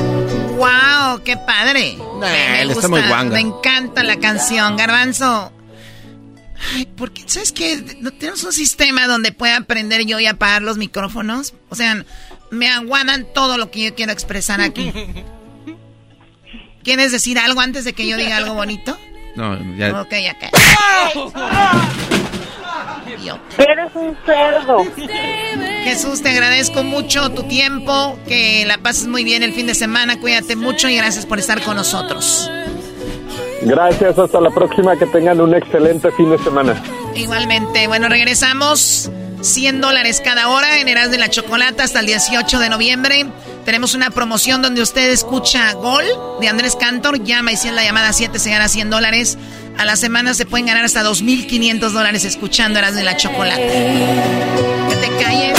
Wow, 0.56 1.22
qué 1.24 1.36
padre. 1.36 1.96
me, 2.20 2.66
me 2.66 2.74
gusta, 2.74 2.88
me 2.88 3.40
encanta 3.40 4.02
la 4.02 4.16
canción, 4.16 4.76
Garbanzo. 4.76 5.52
Ay, 6.74 6.86
porque, 6.96 7.22
¿sabes 7.26 7.52
qué? 7.52 7.98
¿No 8.00 8.10
tenemos 8.10 8.42
un 8.42 8.52
sistema 8.52 9.06
donde 9.06 9.30
pueda 9.30 9.56
aprender 9.56 10.04
yo 10.04 10.18
y 10.18 10.26
apagar 10.26 10.62
los 10.62 10.76
micrófonos? 10.76 11.54
O 11.70 11.76
sea, 11.76 12.04
me 12.50 12.68
aguadan 12.68 13.26
todo 13.32 13.58
lo 13.58 13.70
que 13.70 13.84
yo 13.84 13.94
quiero 13.94 14.12
expresar 14.12 14.60
aquí. 14.60 14.92
¿Quieres 16.82 17.12
decir 17.12 17.38
algo 17.38 17.60
antes 17.60 17.84
de 17.84 17.92
que 17.92 18.06
yo 18.06 18.16
diga 18.16 18.36
algo 18.36 18.54
bonito? 18.54 18.96
No, 19.36 19.58
ya. 19.76 20.00
Ok, 20.00 20.10
ya 20.10 20.38
que. 20.38 20.48
Eres 23.58 23.90
un 23.94 24.16
cerdo. 24.24 24.86
Jesús, 25.84 26.22
te 26.22 26.30
agradezco 26.30 26.84
mucho 26.84 27.30
tu 27.30 27.42
tiempo, 27.44 28.18
que 28.26 28.64
la 28.66 28.78
pases 28.78 29.06
muy 29.06 29.24
bien 29.24 29.42
el 29.42 29.52
fin 29.52 29.66
de 29.66 29.74
semana, 29.74 30.20
cuídate 30.20 30.56
mucho 30.56 30.88
y 30.88 30.96
gracias 30.96 31.26
por 31.26 31.38
estar 31.38 31.62
con 31.62 31.76
nosotros. 31.76 32.50
Gracias, 33.62 34.18
hasta 34.18 34.40
la 34.40 34.50
próxima, 34.50 34.96
que 34.96 35.06
tengan 35.06 35.40
un 35.40 35.54
excelente 35.54 36.10
fin 36.12 36.30
de 36.30 36.38
semana. 36.38 36.80
Igualmente, 37.14 37.88
bueno, 37.88 38.08
regresamos. 38.08 39.10
100 39.40 39.80
dólares 39.80 40.20
cada 40.24 40.48
hora 40.48 40.78
en 40.78 40.88
Eras 40.88 41.10
de 41.10 41.18
la 41.18 41.30
Chocolata 41.30 41.84
hasta 41.84 42.00
el 42.00 42.06
18 42.06 42.58
de 42.58 42.68
noviembre. 42.68 43.26
Tenemos 43.64 43.94
una 43.94 44.10
promoción 44.10 44.62
donde 44.62 44.82
usted 44.82 45.10
escucha 45.10 45.72
Gol 45.72 46.04
de 46.40 46.48
Andrés 46.48 46.76
Cantor. 46.76 47.22
Llama 47.22 47.52
y 47.52 47.56
si 47.56 47.68
es 47.68 47.74
la 47.74 47.84
llamada 47.84 48.12
7 48.12 48.38
se 48.38 48.50
gana 48.50 48.68
100 48.68 48.90
dólares. 48.90 49.38
A 49.76 49.84
la 49.84 49.96
semana 49.96 50.34
se 50.34 50.46
pueden 50.46 50.66
ganar 50.66 50.84
hasta 50.84 51.04
2.500 51.04 51.90
dólares 51.90 52.24
escuchando 52.24 52.78
Eras 52.78 52.94
de 52.94 53.04
la 53.04 53.16
Chocolata. 53.16 53.60
Que 53.60 54.96
te 55.00 55.08
calles 55.22 55.58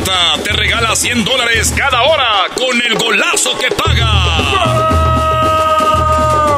Chocolata 0.00 0.42
te 0.42 0.52
regala 0.52 0.94
100 0.96 1.24
dólares 1.24 1.72
cada 1.76 2.02
hora 2.02 2.46
con 2.54 2.80
el 2.82 2.94
golazo 2.94 3.58
que 3.58 3.68
paga. 3.70 4.06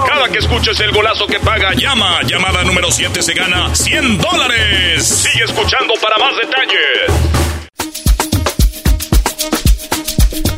Cada 0.06 0.28
que 0.28 0.38
escuches 0.38 0.78
el 0.80 0.92
golazo 0.92 1.26
que 1.26 1.40
paga, 1.40 1.72
llama. 1.74 2.20
Llamada 2.22 2.62
número 2.64 2.90
7 2.90 3.22
se 3.22 3.34
gana 3.34 3.74
100 3.74 4.18
dólares. 4.18 5.06
Sigue 5.06 5.44
escuchando 5.44 5.94
para 6.00 6.18
más 6.18 6.36
detalles. 6.36 6.78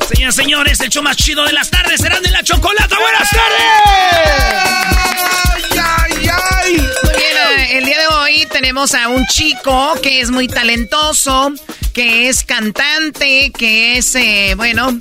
Señoras 0.08 0.34
señores, 0.34 0.80
el 0.80 0.90
show 0.90 1.02
más 1.02 1.16
chido 1.16 1.44
de 1.44 1.52
las 1.52 1.70
tardes 1.70 2.00
será 2.00 2.20
de 2.20 2.30
la 2.30 2.42
Chocolata. 2.42 2.96
¡Buenas 2.98 3.30
tardes! 3.30 5.03
Eh, 6.66 7.78
el 7.78 7.84
día 7.84 7.98
de 7.98 8.06
hoy 8.06 8.46
tenemos 8.50 8.94
a 8.94 9.08
un 9.08 9.26
chico 9.26 9.94
que 10.02 10.20
es 10.20 10.30
muy 10.30 10.48
talentoso, 10.48 11.52
que 11.92 12.28
es 12.28 12.42
cantante, 12.42 13.52
que 13.56 13.98
es, 13.98 14.14
eh, 14.14 14.54
bueno, 14.56 14.96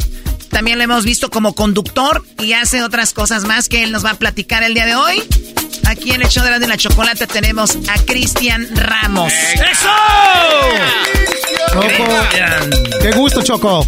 también 0.49 0.77
lo 0.77 0.83
hemos 0.83 1.05
visto 1.05 1.29
como 1.29 1.55
conductor 1.55 2.23
y 2.39 2.53
hace 2.53 2.83
otras 2.83 3.13
cosas 3.13 3.45
más 3.45 3.69
que 3.69 3.83
él 3.83 3.91
nos 3.91 4.03
va 4.03 4.11
a 4.11 4.15
platicar 4.15 4.63
el 4.63 4.73
día 4.73 4.85
de 4.85 4.95
hoy. 4.95 5.23
Aquí 5.85 6.11
en 6.11 6.21
el 6.21 6.27
show 6.27 6.43
de 6.43 6.51
la, 6.51 6.59
de 6.59 6.67
la 6.67 6.77
chocolate 6.77 7.27
tenemos 7.27 7.77
a 7.87 7.95
Cristian 8.05 8.67
Ramos. 8.75 9.31
¡Eso! 9.33 9.89
Choco. 11.71 12.27
Qué 13.01 13.11
gusto, 13.11 13.41
Choco. 13.41 13.85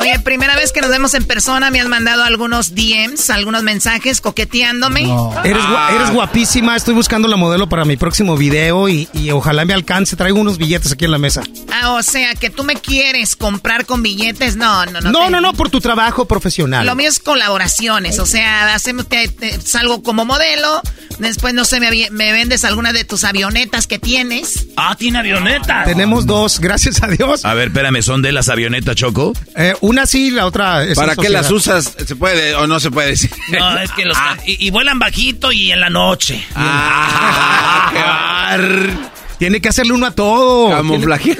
Oye, 0.00 0.18
primera 0.20 0.56
vez 0.56 0.72
que 0.72 0.80
nos 0.80 0.88
vemos 0.88 1.12
en 1.12 1.24
persona, 1.24 1.70
me 1.70 1.78
has 1.78 1.86
mandado 1.86 2.24
algunos 2.24 2.74
DMs, 2.74 3.28
algunos 3.28 3.62
mensajes 3.62 4.22
coqueteándome. 4.22 5.02
Eres, 5.44 5.62
eres, 5.94 6.10
guapísima, 6.10 6.74
estoy 6.74 6.94
buscando 6.94 7.28
la 7.28 7.36
modelo 7.36 7.68
para 7.68 7.84
mi 7.84 7.98
próximo 7.98 8.34
video 8.36 8.88
y, 8.88 9.08
ojalá 9.30 9.66
me 9.66 9.74
alcance. 9.74 10.16
Traigo 10.16 10.40
unos 10.40 10.56
billetes 10.56 10.92
aquí 10.92 11.04
en 11.04 11.10
la 11.10 11.18
mesa. 11.18 11.42
Ah, 11.70 11.92
o 11.92 12.02
sea, 12.02 12.34
que 12.34 12.48
tú 12.48 12.64
me 12.64 12.76
quieres 12.76 13.36
comprar 13.36 13.84
con 13.84 14.02
billetes. 14.02 14.56
No, 14.56 14.86
no, 14.86 15.02
no. 15.02 15.12
No, 15.12 15.28
no, 15.28 15.40
no, 15.42 15.52
por 15.52 15.68
tu 15.68 15.80
trabajo 15.80 16.24
profesional. 16.24 16.86
Lo 16.86 16.94
mío 16.94 17.08
es 17.08 17.18
colaboraciones, 17.18 18.18
o 18.18 18.26
sea, 18.26 18.74
hacemos, 18.74 19.06
salgo 19.62 20.02
como 20.02 20.24
modelo, 20.24 20.80
después, 21.28 21.54
no 21.54 21.64
sé, 21.64 21.80
me, 21.80 21.90
me 22.10 22.32
vendes 22.32 22.64
alguna 22.64 22.92
de 22.92 23.04
tus 23.04 23.24
avionetas 23.24 23.86
que 23.86 23.98
tienes. 23.98 24.66
Ah, 24.76 24.96
tiene 24.98 25.18
avionetas. 25.18 25.86
Tenemos 25.86 26.26
dos, 26.26 26.60
gracias 26.60 27.02
a 27.02 27.08
Dios. 27.08 27.44
A 27.44 27.54
ver, 27.54 27.68
espérame, 27.68 28.02
¿son 28.02 28.22
de 28.22 28.32
las 28.32 28.48
avionetas, 28.48 28.96
Choco? 28.96 29.32
Eh, 29.56 29.74
una 29.80 30.06
sí, 30.06 30.30
la 30.30 30.46
otra 30.46 30.84
es 30.84 30.96
¿Para 30.96 31.16
qué 31.16 31.28
las 31.28 31.50
usas? 31.50 31.94
¿Se 32.06 32.16
puede 32.16 32.54
o 32.54 32.66
no 32.66 32.80
se 32.80 32.90
puede 32.90 33.08
decir? 33.08 33.30
No, 33.48 33.78
es 33.82 33.90
que 33.92 34.04
los... 34.04 34.16
Ah. 34.16 34.36
y, 34.46 34.70
vuelan 34.70 34.98
bajito 34.98 35.52
y 35.52 35.72
en 35.72 35.80
la 35.80 35.90
noche. 35.90 36.44
Ah, 36.54 37.90
Tiene 39.40 39.62
que 39.62 39.70
hacerle 39.70 39.94
uno 39.94 40.04
a 40.04 40.10
todo. 40.10 40.68
Camuflaje. 40.68 41.30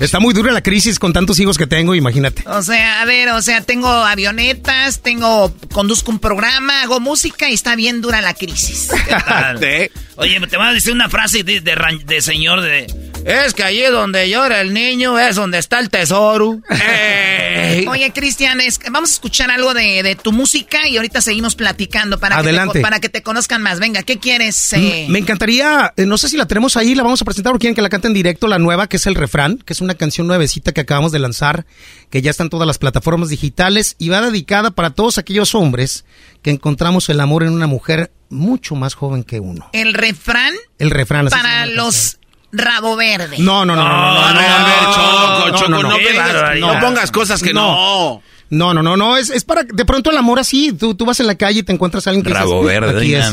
Está 0.00 0.18
muy 0.18 0.34
dura 0.34 0.50
la 0.50 0.60
crisis 0.60 0.98
con 0.98 1.12
tantos 1.12 1.38
hijos 1.38 1.56
que 1.56 1.68
tengo, 1.68 1.94
imagínate. 1.94 2.42
O 2.44 2.60
sea, 2.60 3.02
a 3.02 3.04
ver, 3.04 3.28
o 3.28 3.40
sea, 3.40 3.60
tengo 3.60 3.88
avionetas, 3.88 4.98
tengo, 4.98 5.54
conduzco 5.72 6.10
un 6.10 6.18
programa, 6.18 6.82
hago 6.82 6.98
música 6.98 7.48
y 7.48 7.54
está 7.54 7.76
bien 7.76 8.00
dura 8.00 8.20
la 8.20 8.34
crisis. 8.34 8.88
Oye, 10.16 10.40
te 10.46 10.56
voy 10.56 10.66
a 10.66 10.72
decir 10.72 10.92
una 10.92 11.08
frase 11.08 11.42
de, 11.42 11.60
de 11.60 12.20
señor 12.22 12.62
de 12.62 12.86
es 13.26 13.54
que 13.54 13.64
allí 13.64 13.82
donde 13.90 14.30
llora 14.30 14.60
el 14.60 14.72
niño 14.72 15.18
es 15.18 15.34
donde 15.34 15.58
está 15.58 15.80
el 15.80 15.90
tesoro. 15.90 16.60
Oye, 17.88 18.12
Cristian, 18.14 18.60
vamos 18.92 19.10
a 19.10 19.12
escuchar 19.14 19.50
algo 19.50 19.74
de, 19.74 20.16
tu 20.22 20.30
música 20.30 20.86
y 20.86 20.96
ahorita 20.96 21.20
seguimos 21.20 21.56
platicando 21.56 22.20
para, 22.20 22.40
Que, 22.40 22.52
te, 22.72 22.80
para 22.80 23.00
que 23.00 23.08
te 23.08 23.22
conozcan 23.22 23.62
más. 23.62 23.80
Venga, 23.80 24.04
¿qué 24.04 24.18
quieres? 24.18 24.72
Eh? 24.74 25.06
Me 25.08 25.18
encantaría, 25.18 25.92
eh, 25.96 26.06
no 26.06 26.18
sé 26.18 26.28
si 26.28 26.36
la 26.36 26.46
tenemos 26.46 26.76
ahí, 26.76 26.94
la 26.94 27.02
vamos 27.02 27.20
a 27.20 27.24
presentar 27.24 27.52
o 27.52 27.58
quieren 27.58 27.74
que 27.74 27.82
la 27.82 27.88
cante 27.88 28.06
en 28.06 28.14
directo, 28.14 28.46
la 28.46 28.60
nueva, 28.60 28.88
que 28.88 28.96
es 28.96 29.06
el 29.06 29.16
refrán, 29.16 29.58
que 29.58 29.72
es 29.72 29.80
una 29.80 29.94
canción 29.94 30.28
nuevecita 30.28 30.70
que 30.70 30.82
acabamos 30.82 31.10
de 31.10 31.18
lanzar, 31.18 31.66
que 32.10 32.22
ya 32.22 32.30
está 32.30 32.44
en 32.44 32.50
todas 32.50 32.68
las 32.68 32.78
plataformas 32.78 33.28
digitales 33.28 33.96
y 33.98 34.08
va 34.08 34.20
dedicada 34.20 34.70
para 34.70 34.90
todos 34.90 35.18
aquellos 35.18 35.56
hombres 35.56 36.04
que 36.42 36.50
encontramos 36.50 37.08
el 37.08 37.18
amor 37.18 37.42
en 37.42 37.50
una 37.50 37.66
mujer 37.66 38.12
mucho 38.28 38.74
más 38.74 38.94
joven 38.94 39.24
que 39.24 39.40
uno. 39.40 39.68
¿El 39.72 39.94
refrán? 39.94 40.54
El 40.78 40.90
refrán. 40.90 41.28
Para 41.28 41.66
los 41.66 42.18
rabo 42.52 42.96
verde. 42.96 43.36
No, 43.38 43.64
no, 43.64 43.76
no, 43.76 43.82
no, 43.82 43.88
no, 43.88 44.32
no, 44.32 44.40
no, 44.40 44.94
Choco, 44.94 45.58
Choco, 45.58 45.82
no, 46.58 46.80
pongas 46.80 47.10
cosas 47.10 47.42
que 47.42 47.52
no. 47.52 48.22
No, 48.48 48.72
no, 48.72 48.80
no, 48.80 48.96
no, 48.96 49.16
es, 49.16 49.30
es 49.30 49.42
para 49.42 49.64
de 49.64 49.84
pronto 49.84 50.10
el 50.10 50.16
amor 50.16 50.38
así, 50.38 50.72
tú, 50.72 50.94
tú 50.94 51.04
vas 51.04 51.18
en 51.18 51.26
la 51.26 51.34
calle 51.34 51.60
y 51.60 51.62
te 51.64 51.72
encuentras 51.72 52.06
a 52.06 52.10
alguien 52.10 52.24
que 52.24 52.32
Rabo 52.32 52.62
verde, 52.62 52.96
aquí 53.00 53.12
es. 53.12 53.26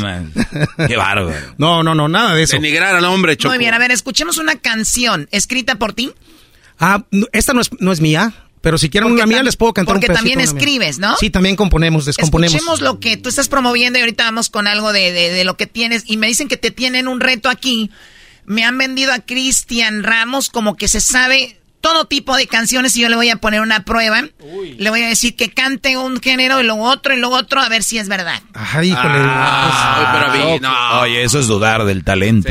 Qué 0.88 0.98
bárbaro. 0.98 1.38
No, 1.60 1.84
no, 1.84 1.94
no, 1.94 2.08
nada 2.08 2.34
de 2.34 2.44
eso. 2.44 2.56
Denigrar 2.56 2.96
al 2.96 3.06
hombre, 3.06 3.38
Choco. 3.38 3.52
Muy 3.52 3.60
bien, 3.60 3.76
a 3.76 3.78
ver, 3.78 3.92
escuchemos 3.92 4.40
una 4.40 4.56
canción 4.56 5.28
escrita 5.32 5.76
por 5.76 5.94
ti. 5.94 6.14
Ah, 6.80 7.04
esta 7.32 7.54
no 7.54 7.62
es, 7.62 7.70
no 7.80 7.92
es 7.92 8.02
mía. 8.02 8.34
Pero 8.64 8.80
si 8.80 8.90
quieren 8.90 9.12
una 9.12 9.28
mía, 9.28 9.44
les 9.44 9.56
puedo 9.56 9.74
cantar 9.74 9.98
un 9.98 10.02
Porque 10.02 10.12
también 10.14 10.40
escribes, 10.40 10.98
¿no? 10.98 11.16
Sí, 11.18 11.30
también 11.30 11.56
componemos, 11.56 12.06
descomponemos. 12.06 12.56
Escuchemos 12.56 12.82
lo 12.82 13.00
que 13.00 13.18
tú 13.18 13.30
estás 13.30 13.48
promoviendo 13.48 14.00
y 14.00 14.02
ahorita 14.02 14.24
vamos 14.24 14.50
con 14.50 14.68
algo 14.68 14.92
de, 14.94 15.12
de, 15.12 15.30
de, 15.32 15.44
lo 15.44 15.58
que 15.58 15.68
tienes. 15.68 16.04
Y 16.08 16.18
me 16.18 16.28
dicen 16.28 16.48
que 16.48 16.58
te 16.58 16.72
tienen 16.72 17.08
un 17.08 17.20
reto 17.20 17.50
aquí 17.50 17.92
me 18.46 18.64
han 18.64 18.78
vendido 18.78 19.14
a 19.14 19.20
Cristian 19.20 20.04
Ramos 20.04 20.50
como 20.50 20.76
que 20.76 20.88
se 20.88 21.02
sabe 21.02 21.58
todo 21.82 22.06
tipo 22.06 22.38
de 22.38 22.48
canciones 22.48 22.96
y 22.96 23.02
yo 23.02 23.10
le 23.10 23.18
voy 23.18 23.30
a 23.30 23.36
poner 23.36 23.60
una 23.60 23.84
prueba. 23.84 24.24
Le 24.78 24.90
voy 24.90 25.04
a 25.04 25.08
decir 25.10 25.36
que 25.36 25.52
cante 25.52 25.98
un 25.98 26.22
género 26.22 26.62
y 26.62 26.64
luego 26.64 26.84
otro 26.84 27.14
y 27.14 27.20
luego 27.20 27.36
otro 27.36 27.60
a 27.60 27.68
ver 27.68 27.84
si 27.84 27.98
es 27.98 28.08
verdad. 28.08 28.42
Ay, 28.54 28.92
híjole. 28.92 29.20
Ah, 29.20 31.02
Oye, 31.04 31.24
eso 31.24 31.40
es 31.40 31.48
dudar 31.48 31.84
del 31.84 32.06
talento. 32.06 32.50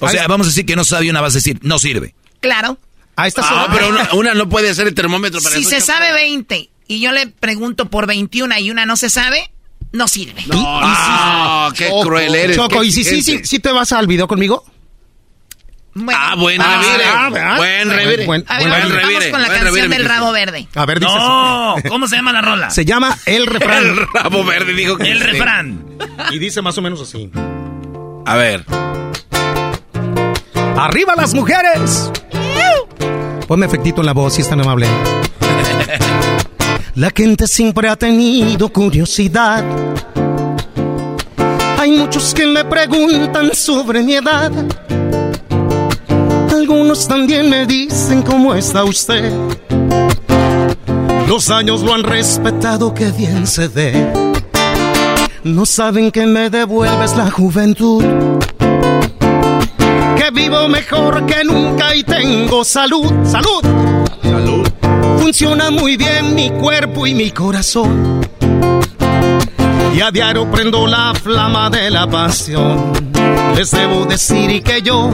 o 0.00 0.08
sea, 0.08 0.26
vamos 0.26 0.48
a 0.48 0.50
decir 0.50 0.66
que 0.66 0.74
no 0.74 0.84
sabe 0.84 1.08
una 1.08 1.20
vas 1.20 1.34
a 1.34 1.38
decir, 1.38 1.60
no 1.62 1.78
sirve. 1.78 2.14
Claro. 2.40 2.76
Ah, 3.22 3.28
está 3.28 3.42
ah, 3.44 3.68
pero 3.72 3.88
una, 4.18 4.34
no 4.34 4.48
puede 4.48 4.74
ser 4.74 4.88
el 4.88 4.94
termómetro 4.94 5.40
para 5.40 5.54
Si 5.54 5.62
se 5.62 5.80
sabe 5.80 6.12
20 6.12 6.70
y 6.88 7.00
yo 7.00 7.12
le 7.12 7.28
pregunto 7.28 7.88
por 7.88 8.08
21 8.08 8.58
y 8.58 8.70
una 8.72 8.84
no 8.84 8.96
se 8.96 9.10
sabe, 9.10 9.52
no 9.92 10.08
sirve. 10.08 10.42
No, 10.46 11.70
qué 11.76 11.88
cruel 12.02 12.34
eres. 12.34 12.56
Choco, 12.56 12.82
¿y 12.82 12.90
si 12.90 13.04
sí, 13.04 13.22
sí, 13.22 13.40
sí 13.44 13.60
te 13.60 13.70
vas 13.70 13.92
al 13.92 14.08
video 14.08 14.26
conmigo? 14.26 14.64
ah, 16.12 16.34
buen 16.36 16.60
ah, 16.60 16.80
revire. 16.82 17.04
Ah, 17.04 17.56
buen 17.56 17.90
revire. 17.90 18.26
Buen, 18.26 18.44
a 18.48 18.58
ver, 18.58 18.68
vamos 18.68 19.26
con 19.30 19.42
la 19.42 19.48
canción 19.48 19.90
del 19.90 20.04
rabo 20.04 20.32
verde. 20.32 20.66
A 20.74 20.84
ver, 20.84 20.98
dice. 20.98 21.14
No, 21.14 21.76
¿cómo 21.88 22.08
se 22.08 22.16
llama 22.16 22.32
la 22.32 22.40
rola? 22.40 22.70
Se 22.70 22.84
llama 22.84 23.16
El 23.24 23.46
Refrán. 23.46 23.84
el 23.86 23.96
rabo 24.12 24.44
verde, 24.44 24.74
dijo 24.74 24.96
que 24.96 25.12
El 25.12 25.20
refrán. 25.20 25.84
Y 26.32 26.40
dice 26.40 26.60
más 26.60 26.76
o 26.76 26.82
menos 26.82 27.00
así. 27.00 27.30
A 28.26 28.34
ver. 28.34 28.64
¡Arriba 30.76 31.14
las 31.14 31.34
mujeres! 31.34 32.10
Ponme 33.52 33.66
efectito 33.66 34.00
en 34.00 34.06
la 34.06 34.14
voz, 34.14 34.32
si 34.32 34.40
es 34.40 34.48
tan 34.48 34.62
amable. 34.62 34.86
La 36.94 37.12
gente 37.14 37.46
siempre 37.46 37.86
ha 37.90 37.96
tenido 37.96 38.72
curiosidad. 38.72 39.62
Hay 41.78 41.90
muchos 41.90 42.32
que 42.32 42.46
me 42.46 42.64
preguntan 42.64 43.50
sobre 43.54 44.02
mi 44.02 44.14
edad 44.14 44.50
algunos 46.50 47.06
también 47.06 47.50
me 47.50 47.66
dicen 47.66 48.22
cómo 48.22 48.54
está 48.54 48.84
usted. 48.84 49.30
Los 51.28 51.50
años 51.50 51.82
lo 51.82 51.92
han 51.92 52.04
respetado, 52.04 52.94
que 52.94 53.10
bien 53.10 53.46
se 53.46 53.68
ve. 53.68 53.92
No 55.44 55.66
saben 55.66 56.10
que 56.10 56.24
me 56.24 56.48
devuelves 56.48 57.14
la 57.16 57.30
juventud. 57.30 58.02
Vivo 60.32 60.66
mejor 60.66 61.26
que 61.26 61.44
nunca 61.44 61.94
y 61.94 62.02
tengo 62.04 62.64
salud. 62.64 63.12
¡Salud! 63.24 63.60
¡Salud! 64.22 64.66
Funciona 65.18 65.70
muy 65.70 65.96
bien 65.96 66.34
mi 66.34 66.50
cuerpo 66.50 67.06
y 67.06 67.14
mi 67.14 67.30
corazón. 67.30 68.20
Y 69.94 70.00
a 70.00 70.10
diario 70.10 70.50
prendo 70.50 70.86
la 70.86 71.12
flama 71.14 71.68
de 71.68 71.90
la 71.90 72.06
pasión. 72.06 72.92
Les 73.54 73.70
debo 73.72 74.06
decir 74.06 74.62
que 74.62 74.80
yo 74.80 75.10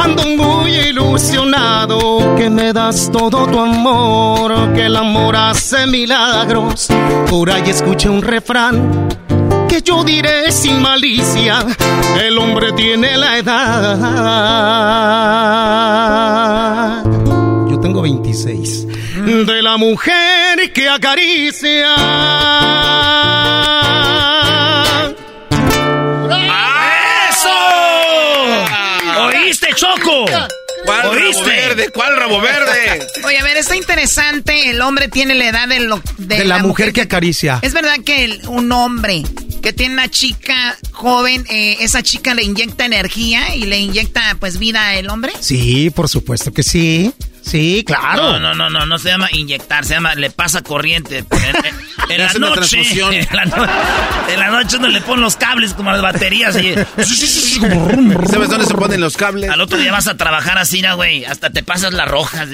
ando 0.00 0.22
muy 0.24 0.70
ilusionado, 0.70 2.36
que 2.36 2.48
me 2.48 2.72
das 2.72 3.10
todo 3.10 3.46
tu 3.46 3.58
amor, 3.58 4.72
que 4.74 4.86
el 4.86 4.96
amor 4.96 5.34
hace 5.34 5.86
milagros. 5.88 6.86
Por 7.28 7.50
ahí 7.50 7.68
escuché 7.68 8.08
un 8.08 8.22
refrán 8.22 9.01
que 9.72 9.80
yo 9.80 10.04
diré 10.04 10.52
sin 10.52 10.82
malicia, 10.82 11.64
el 12.20 12.36
hombre 12.36 12.72
tiene 12.74 13.16
la 13.16 13.38
edad. 13.38 14.02
Yo 17.70 17.80
tengo 17.80 18.02
26. 18.02 18.86
De 19.46 19.62
la 19.62 19.78
mujer 19.78 20.70
que 20.74 20.90
acaricia 20.90 21.96
Choco. 29.74 30.26
¿Cuál 30.84 31.02
rabo 31.02 31.44
verde? 31.44 31.90
¿Cuál 31.92 32.16
rabo 32.16 32.40
verde? 32.40 33.06
Oye, 33.24 33.38
a 33.38 33.44
ver, 33.44 33.56
está 33.56 33.76
interesante. 33.76 34.70
El 34.70 34.80
hombre 34.80 35.08
tiene 35.08 35.34
la 35.34 35.48
edad 35.48 35.68
de, 35.68 35.80
lo, 35.80 36.02
de, 36.18 36.44
la, 36.44 36.58
mujer, 36.58 36.92
que 36.92 37.02
acaricia. 37.02 37.58
Es 37.62 37.72
verdad 37.72 37.96
que 38.04 38.40
un 38.48 38.70
hombre 38.72 39.22
que 39.62 39.72
tiene 39.72 39.94
una 39.94 40.08
chica 40.08 40.76
joven, 40.90 41.44
eh, 41.48 41.76
esa 41.80 42.02
chica 42.02 42.34
le 42.34 42.42
inyecta 42.42 42.84
energía 42.84 43.54
y 43.54 43.64
le 43.64 43.78
inyecta 43.78 44.36
pues 44.40 44.58
vida 44.58 44.90
al 44.90 45.08
hombre. 45.08 45.32
Sí, 45.40 45.90
por 45.90 46.08
supuesto 46.08 46.52
que 46.52 46.62
sí. 46.62 47.12
Sí, 47.42 47.82
claro. 47.84 48.38
No, 48.38 48.40
no, 48.40 48.54
no, 48.54 48.70
no, 48.70 48.86
no 48.86 48.98
se 48.98 49.08
llama 49.08 49.28
inyectar, 49.32 49.84
se 49.84 49.94
llama 49.94 50.14
le 50.14 50.30
pasa 50.30 50.62
corriente. 50.62 51.24
En, 52.22 52.40
la 52.40 52.50
noche, 52.54 52.80
en, 54.28 54.38
la 54.38 54.50
noche, 54.50 54.76
en 54.76 54.92
le 54.92 55.00
ponen 55.00 55.22
los 55.22 55.36
cables 55.36 55.74
como 55.74 55.90
las 55.90 56.02
baterías 56.02 56.56
y... 56.56 56.74
¿Sabes 58.30 58.48
dónde 58.48 58.66
se 58.66 58.74
ponen 58.74 59.00
los 59.00 59.16
cables? 59.16 59.50
Al 59.50 59.60
otro 59.60 59.78
día 59.78 59.92
vas 59.92 60.06
a 60.06 60.16
trabajar 60.16 60.58
así, 60.58 60.82
güey, 60.94 61.24
hasta 61.24 61.50
te 61.50 61.62
pasas 61.62 61.92
las 61.92 62.08
rojas. 62.08 62.48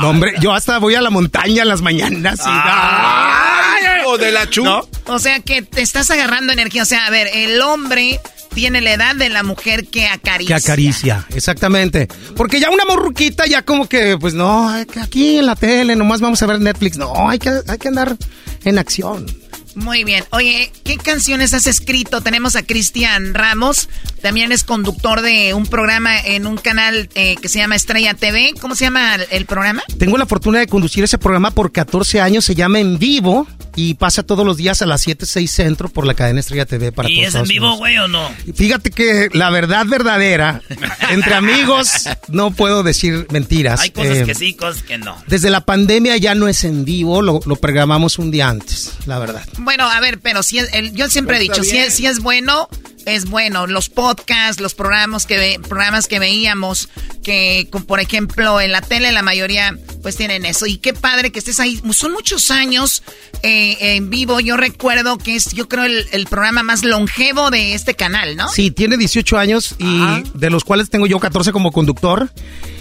no, 0.00 0.10
hombre, 0.10 0.34
yo 0.40 0.52
hasta 0.52 0.78
voy 0.78 0.94
a 0.94 1.00
la 1.00 1.10
montaña 1.10 1.62
en 1.62 1.68
las 1.68 1.80
mañanas 1.80 2.40
y... 2.40 4.00
hijo 4.00 4.18
de 4.18 4.32
la 4.32 4.48
chu. 4.48 4.64
O 5.06 5.18
sea 5.18 5.40
que 5.40 5.62
te 5.62 5.82
estás 5.82 6.10
agarrando 6.10 6.52
energía. 6.52 6.82
O 6.82 6.86
sea, 6.86 7.06
a 7.06 7.10
ver, 7.10 7.28
el 7.32 7.60
hombre 7.60 8.20
tiene 8.54 8.80
la 8.80 8.92
edad 8.92 9.16
de 9.16 9.28
la 9.28 9.42
mujer 9.42 9.86
que 9.88 10.06
acaricia. 10.06 10.56
Que 10.56 10.62
acaricia, 10.62 11.26
exactamente. 11.34 12.08
Porque 12.36 12.60
ya 12.60 12.70
una 12.70 12.84
morruquita 12.84 13.46
ya 13.46 13.62
como 13.62 13.88
que, 13.88 14.16
pues 14.18 14.34
no, 14.34 14.70
aquí 14.70 15.38
en 15.38 15.46
la 15.46 15.56
tele 15.56 15.96
nomás 15.96 16.20
vamos 16.20 16.40
a 16.42 16.46
ver 16.46 16.60
Netflix. 16.60 16.96
No, 16.96 17.28
hay 17.28 17.38
que, 17.38 17.50
hay 17.66 17.78
que 17.78 17.88
andar 17.88 18.16
en 18.64 18.78
acción. 18.78 19.03
Pasión. 19.04 19.43
Muy 19.74 20.04
bien. 20.04 20.24
Oye, 20.30 20.70
¿qué 20.84 20.96
canciones 20.96 21.54
has 21.54 21.66
escrito? 21.66 22.20
Tenemos 22.20 22.56
a 22.56 22.62
Cristian 22.62 23.34
Ramos, 23.34 23.88
también 24.22 24.52
es 24.52 24.64
conductor 24.64 25.20
de 25.20 25.52
un 25.54 25.66
programa 25.66 26.18
en 26.18 26.46
un 26.46 26.56
canal 26.56 27.08
eh, 27.14 27.36
que 27.40 27.48
se 27.48 27.58
llama 27.58 27.76
Estrella 27.76 28.14
TV. 28.14 28.54
¿Cómo 28.60 28.74
se 28.74 28.84
llama 28.84 29.16
el, 29.30 29.46
programa? 29.46 29.82
Tengo 29.98 30.16
la 30.16 30.26
fortuna 30.26 30.60
de 30.60 30.66
conducir 30.66 31.04
ese 31.04 31.18
programa 31.18 31.50
por 31.50 31.72
14 31.72 32.20
años, 32.20 32.44
se 32.44 32.54
llama 32.54 32.78
En 32.78 32.98
Vivo 32.98 33.46
y 33.76 33.94
pasa 33.94 34.22
todos 34.22 34.46
los 34.46 34.56
días 34.56 34.82
a 34.82 34.86
las 34.86 35.00
7, 35.02 35.26
6 35.26 35.50
centro 35.50 35.88
por 35.88 36.06
la 36.06 36.14
cadena 36.14 36.40
Estrella 36.40 36.64
TV 36.64 36.92
para 36.92 37.10
¿Y 37.10 37.24
es 37.24 37.34
en 37.34 37.44
vivo, 37.44 37.76
güey, 37.76 37.98
o 37.98 38.08
no? 38.08 38.30
Fíjate 38.54 38.90
que 38.90 39.28
la 39.32 39.50
verdad 39.50 39.84
verdadera, 39.86 40.62
entre 41.10 41.34
amigos 41.34 42.04
no 42.28 42.52
puedo 42.52 42.82
decir 42.82 43.26
mentiras. 43.30 43.80
Hay 43.80 43.90
cosas 43.90 44.18
eh, 44.18 44.24
que 44.24 44.34
sí, 44.34 44.54
cosas 44.54 44.82
que 44.82 44.98
no. 44.98 45.16
Desde 45.26 45.50
la 45.50 45.64
pandemia 45.64 46.16
ya 46.16 46.34
no 46.34 46.48
es 46.48 46.64
en 46.64 46.84
vivo, 46.84 47.20
lo, 47.20 47.40
lo 47.44 47.56
programamos 47.56 48.18
un 48.18 48.30
día 48.30 48.48
antes, 48.48 48.92
la 49.06 49.18
verdad. 49.18 49.42
Bueno, 49.64 49.90
a 49.90 50.00
ver, 50.00 50.20
pero 50.20 50.42
si 50.42 50.58
el, 50.58 50.92
yo 50.92 51.08
siempre 51.08 51.38
he 51.38 51.40
dicho, 51.40 51.64
si 51.64 51.78
es, 51.78 51.94
si 51.94 52.06
es 52.06 52.20
bueno, 52.20 52.68
es 53.06 53.28
bueno. 53.28 53.66
Los 53.66 53.88
podcasts, 53.88 54.60
los 54.60 54.74
programas 54.74 55.26
que, 55.26 55.60
programas 55.68 56.06
que 56.06 56.18
veíamos, 56.18 56.88
que 57.22 57.68
por 57.86 58.00
ejemplo 58.00 58.60
en 58.60 58.72
la 58.72 58.80
tele 58.80 59.12
la 59.12 59.22
mayoría 59.22 59.76
pues 60.02 60.16
tienen 60.16 60.44
eso. 60.44 60.66
Y 60.66 60.78
qué 60.78 60.92
padre 60.92 61.32
que 61.32 61.38
estés 61.38 61.60
ahí. 61.60 61.80
Son 61.92 62.12
muchos 62.12 62.50
años 62.50 63.02
eh, 63.42 63.96
en 63.96 64.10
vivo. 64.10 64.40
Yo 64.40 64.56
recuerdo 64.56 65.18
que 65.18 65.36
es, 65.36 65.52
yo 65.52 65.68
creo, 65.68 65.84
el, 65.84 66.26
programa 66.26 66.62
más 66.62 66.84
longevo 66.84 67.50
de 67.50 67.74
este 67.74 67.94
canal, 67.94 68.36
¿no? 68.36 68.48
Sí, 68.48 68.70
tiene 68.70 68.96
18 68.96 69.38
años 69.38 69.76
y 69.78 70.22
de 70.34 70.50
los 70.50 70.64
cuales 70.64 70.90
tengo 70.90 71.06
yo 71.06 71.18
14 71.18 71.52
como 71.52 71.72
conductor. 71.72 72.30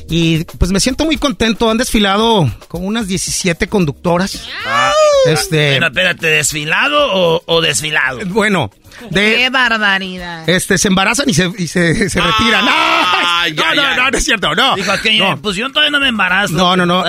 Y 0.09 0.43
pues 0.43 0.71
me 0.71 0.79
siento 0.79 1.05
muy 1.05 1.17
contento. 1.17 1.69
Han 1.69 1.77
desfilado 1.77 2.49
con 2.67 2.85
unas 2.85 3.07
17 3.07 3.67
conductoras. 3.67 4.47
Ah. 4.65 4.91
Este. 5.25 5.73
Pero 5.73 5.87
espérate, 5.87 6.27
¿desfilado 6.27 7.41
o, 7.45 7.61
desfilado? 7.61 8.19
Bueno. 8.25 8.71
De, 9.09 9.35
¡Qué 9.35 9.49
barbaridad! 9.49 10.47
Este, 10.47 10.77
se 10.77 10.87
embarazan 10.87 11.27
y 11.27 11.33
se, 11.33 11.51
y 11.57 11.67
se, 11.67 12.09
se 12.09 12.21
retiran. 12.21 12.63
Ah, 12.67 13.47
no, 13.55 13.75
no, 13.75 13.95
no, 13.95 14.11
no, 14.11 14.17
es 14.17 14.23
cierto, 14.23 14.53
no. 14.53 14.75
Dijo 14.75 14.91
que 15.01 15.37
pues 15.41 15.55
yo 15.55 15.67
todavía 15.69 15.89
no 15.89 15.99
me 15.99 16.09
embarazo. 16.09 16.53
No, 16.53 16.77
no, 16.77 16.85
no. 16.85 17.03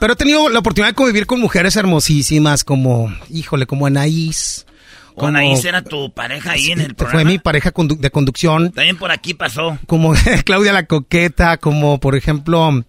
Pero 0.00 0.12
he 0.12 0.16
tenido 0.16 0.48
la 0.48 0.58
oportunidad 0.58 0.90
de 0.90 0.94
convivir 0.94 1.26
con 1.26 1.40
mujeres 1.40 1.76
hermosísimas 1.76 2.64
como, 2.64 3.14
híjole, 3.30 3.66
como 3.66 3.86
Anaís. 3.86 4.66
Como, 5.14 5.28
Anaís 5.28 5.64
era 5.64 5.82
tu 5.82 6.12
pareja 6.12 6.52
ahí 6.52 6.70
en 6.70 6.80
el 6.80 6.94
programa. 6.94 7.22
Fue 7.22 7.30
mi 7.30 7.38
pareja 7.38 7.72
de 7.76 8.10
conducción. 8.10 8.72
También 8.72 8.96
por 8.96 9.10
aquí 9.10 9.34
pasó. 9.34 9.78
Como 9.86 10.14
Claudia 10.44 10.72
la 10.72 10.86
Coqueta, 10.86 11.58
como 11.58 11.98
por 11.98 12.16
ejemplo, 12.16 12.84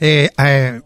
eh, 0.00 0.30
eh, 0.38 0.80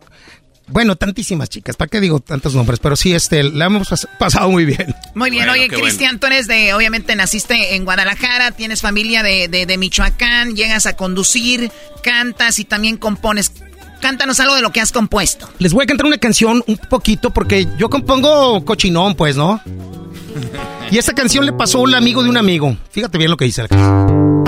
bueno, 0.71 0.95
tantísimas 0.97 1.49
chicas, 1.49 1.77
¿para 1.77 1.89
qué 1.89 2.01
digo 2.01 2.21
tantos 2.21 2.55
nombres? 2.55 2.79
Pero 2.79 2.95
sí, 2.95 3.13
este, 3.13 3.43
la 3.43 3.67
hemos 3.67 4.07
pasado 4.19 4.51
muy 4.51 4.65
bien. 4.65 4.95
Muy 5.15 5.31
bien, 5.31 5.49
oye, 5.49 5.69
Cristian, 5.69 6.21
tú 6.21 6.29
eres 6.29 6.47
de, 6.47 6.75
obviamente 6.75 7.17
naciste 7.17 7.75
en 7.75 7.85
Guadalajara, 7.85 8.53
tienes 8.53 8.81
familia 8.81 9.23
de, 9.23 9.49
de, 9.49 9.79
Michoacán, 9.79 10.55
llegas 10.55 10.87
a 10.87 10.95
conducir, 10.95 11.73
cantas 12.03 12.59
y 12.59 12.65
también 12.65 12.97
compones. 12.97 13.53
Cántanos 14.01 14.41
algo 14.41 14.55
de 14.55 14.63
lo 14.63 14.71
que 14.71 14.81
has 14.81 14.93
compuesto. 14.93 15.51
Les 15.59 15.73
voy 15.73 15.85
a 15.85 15.87
cantar 15.87 16.07
una 16.07 16.19
canción 16.19 16.63
un 16.67 16.77
poquito 16.77 17.31
porque 17.31 17.67
yo 17.77 17.91
compongo 17.91 18.65
cochinón, 18.65 19.15
pues, 19.15 19.37
¿no? 19.37 19.61
Y 20.91 20.99
esta 20.99 21.13
canción 21.13 21.47
le 21.47 21.53
pasó 21.53 21.79
a 21.79 21.83
un 21.83 21.95
amigo 21.95 22.23
de 22.23 22.31
un 22.31 22.37
amigo. 22.37 22.77
Fíjate 22.91 23.19
bien 23.19 23.31
lo 23.31 23.37
que 23.37 23.45
dice 23.45 23.63
la 23.63 23.69
canción. 23.69 24.45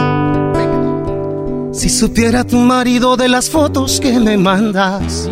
Si 1.72 1.88
supiera 1.88 2.44
tu 2.44 2.58
marido 2.58 3.16
de 3.16 3.28
las 3.28 3.48
fotos 3.48 3.98
que 4.00 4.18
me 4.20 4.36
mandas. 4.36 5.28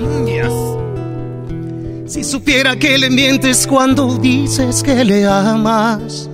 Si 2.06 2.24
supiera 2.24 2.76
que 2.76 2.98
le 2.98 3.10
mientes 3.10 3.66
cuando 3.66 4.16
dices 4.16 4.82
que 4.82 5.04
le 5.04 5.26
amas. 5.26 6.28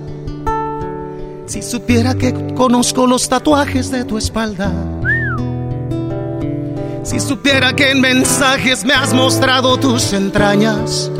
Si 1.45 1.61
supiera 1.61 2.15
que 2.15 2.33
conozco 2.55 3.05
los 3.05 3.27
tatuajes 3.29 3.91
de 3.91 4.05
tu 4.05 4.17
espalda. 4.17 4.71
Si 7.03 7.19
supiera 7.19 7.73
que 7.73 7.91
en 7.91 8.01
mensajes 8.01 8.83
me 8.85 8.93
has 8.93 9.13
mostrado 9.13 9.77
tus 9.77 10.13
entrañas. 10.13 11.11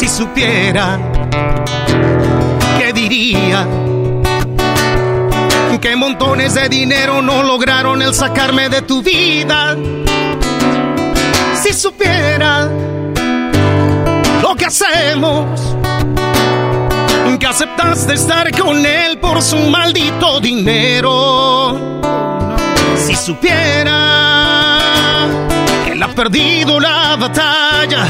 Si 0.00 0.08
supiera, 0.08 0.98
¿qué 2.78 2.90
diría? 2.94 3.68
Que 5.78 5.94
montones 5.94 6.54
de 6.54 6.70
dinero 6.70 7.20
no 7.20 7.42
lograron 7.42 8.00
el 8.00 8.14
sacarme 8.14 8.70
de 8.70 8.80
tu 8.82 9.02
vida 9.02 9.76
si 11.62 11.74
supiera 11.74 12.68
lo 14.42 14.56
que 14.56 14.64
hacemos, 14.64 15.60
que 17.38 17.46
aceptaste 17.46 18.14
estar 18.14 18.50
con 18.58 18.84
él 18.86 19.18
por 19.18 19.42
su 19.42 19.58
maldito 19.58 20.40
dinero. 20.40 21.78
Si 22.96 23.14
supiera 23.14 23.90
que 25.84 25.92
él 25.92 26.02
ha 26.02 26.08
perdido 26.08 26.80
la 26.80 27.16
batalla, 27.16 28.06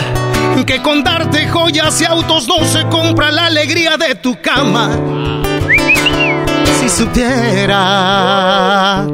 que 0.65 0.82
con 0.82 1.03
darte 1.03 1.49
joyas 1.49 2.01
y 2.01 2.05
autos 2.05 2.47
no 2.49 2.65
se 2.65 2.85
compra 2.89 3.31
la 3.31 3.47
alegría 3.47 3.97
de 3.97 4.15
tu 4.15 4.41
cama. 4.41 4.91
Si 6.81 6.89
supiera, 6.89 7.77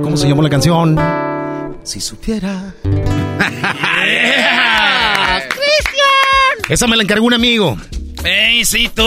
¿cómo 0.03 0.17
se 0.17 0.29
llama 0.29 0.43
la 0.43 0.51
canción? 0.51 0.99
Si 1.83 2.01
supiera 2.01 2.75
¡Cristian! 5.49 6.59
Esa 6.69 6.87
me 6.87 6.97
la 6.97 7.03
encargó 7.03 7.27
un 7.27 7.35
amigo. 7.35 7.77
¡Ey, 8.25 8.65
sí, 8.65 8.91
tú! 8.93 9.07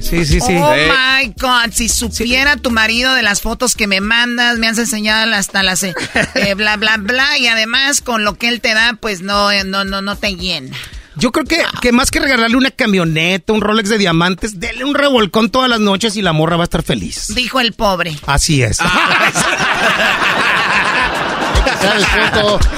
sí, 0.00 0.26
sí, 0.26 0.40
sí. 0.40 0.54
Oh 0.56 0.74
my 0.74 1.32
God, 1.38 1.72
si 1.72 1.88
supiera 1.88 2.56
tu 2.56 2.70
marido 2.70 3.14
de 3.14 3.22
las 3.22 3.40
fotos 3.40 3.74
que 3.74 3.86
me 3.86 4.02
mandas, 4.02 4.58
me 4.58 4.66
has 4.68 4.76
enseñado 4.76 5.32
hasta 5.34 5.62
las 5.62 5.82
eh, 5.84 5.94
eh, 6.34 6.54
bla, 6.54 6.76
bla, 6.76 6.98
bla, 6.98 7.38
y 7.38 7.46
además 7.46 8.02
con 8.02 8.24
lo 8.24 8.34
que 8.34 8.48
él 8.48 8.60
te 8.60 8.74
da, 8.74 8.98
pues 9.00 9.22
no, 9.22 9.50
eh, 9.50 9.64
no, 9.64 9.84
no, 9.84 10.02
no 10.02 10.16
te 10.16 10.36
llena. 10.36 10.76
Yo 11.16 11.30
creo 11.30 11.44
que, 11.44 11.62
que 11.80 11.92
más 11.92 12.10
que 12.10 12.20
regalarle 12.20 12.56
una 12.56 12.70
camioneta, 12.70 13.52
un 13.52 13.60
Rolex 13.60 13.90
de 13.90 13.98
diamantes, 13.98 14.58
dele 14.58 14.84
un 14.84 14.94
revolcón 14.94 15.50
todas 15.50 15.68
las 15.68 15.80
noches 15.80 16.16
y 16.16 16.22
la 16.22 16.32
morra 16.32 16.56
va 16.56 16.62
a 16.62 16.64
estar 16.64 16.82
feliz. 16.82 17.26
Dijo 17.34 17.60
el 17.60 17.72
pobre. 17.74 18.16
Así 18.26 18.62
es. 18.62 18.78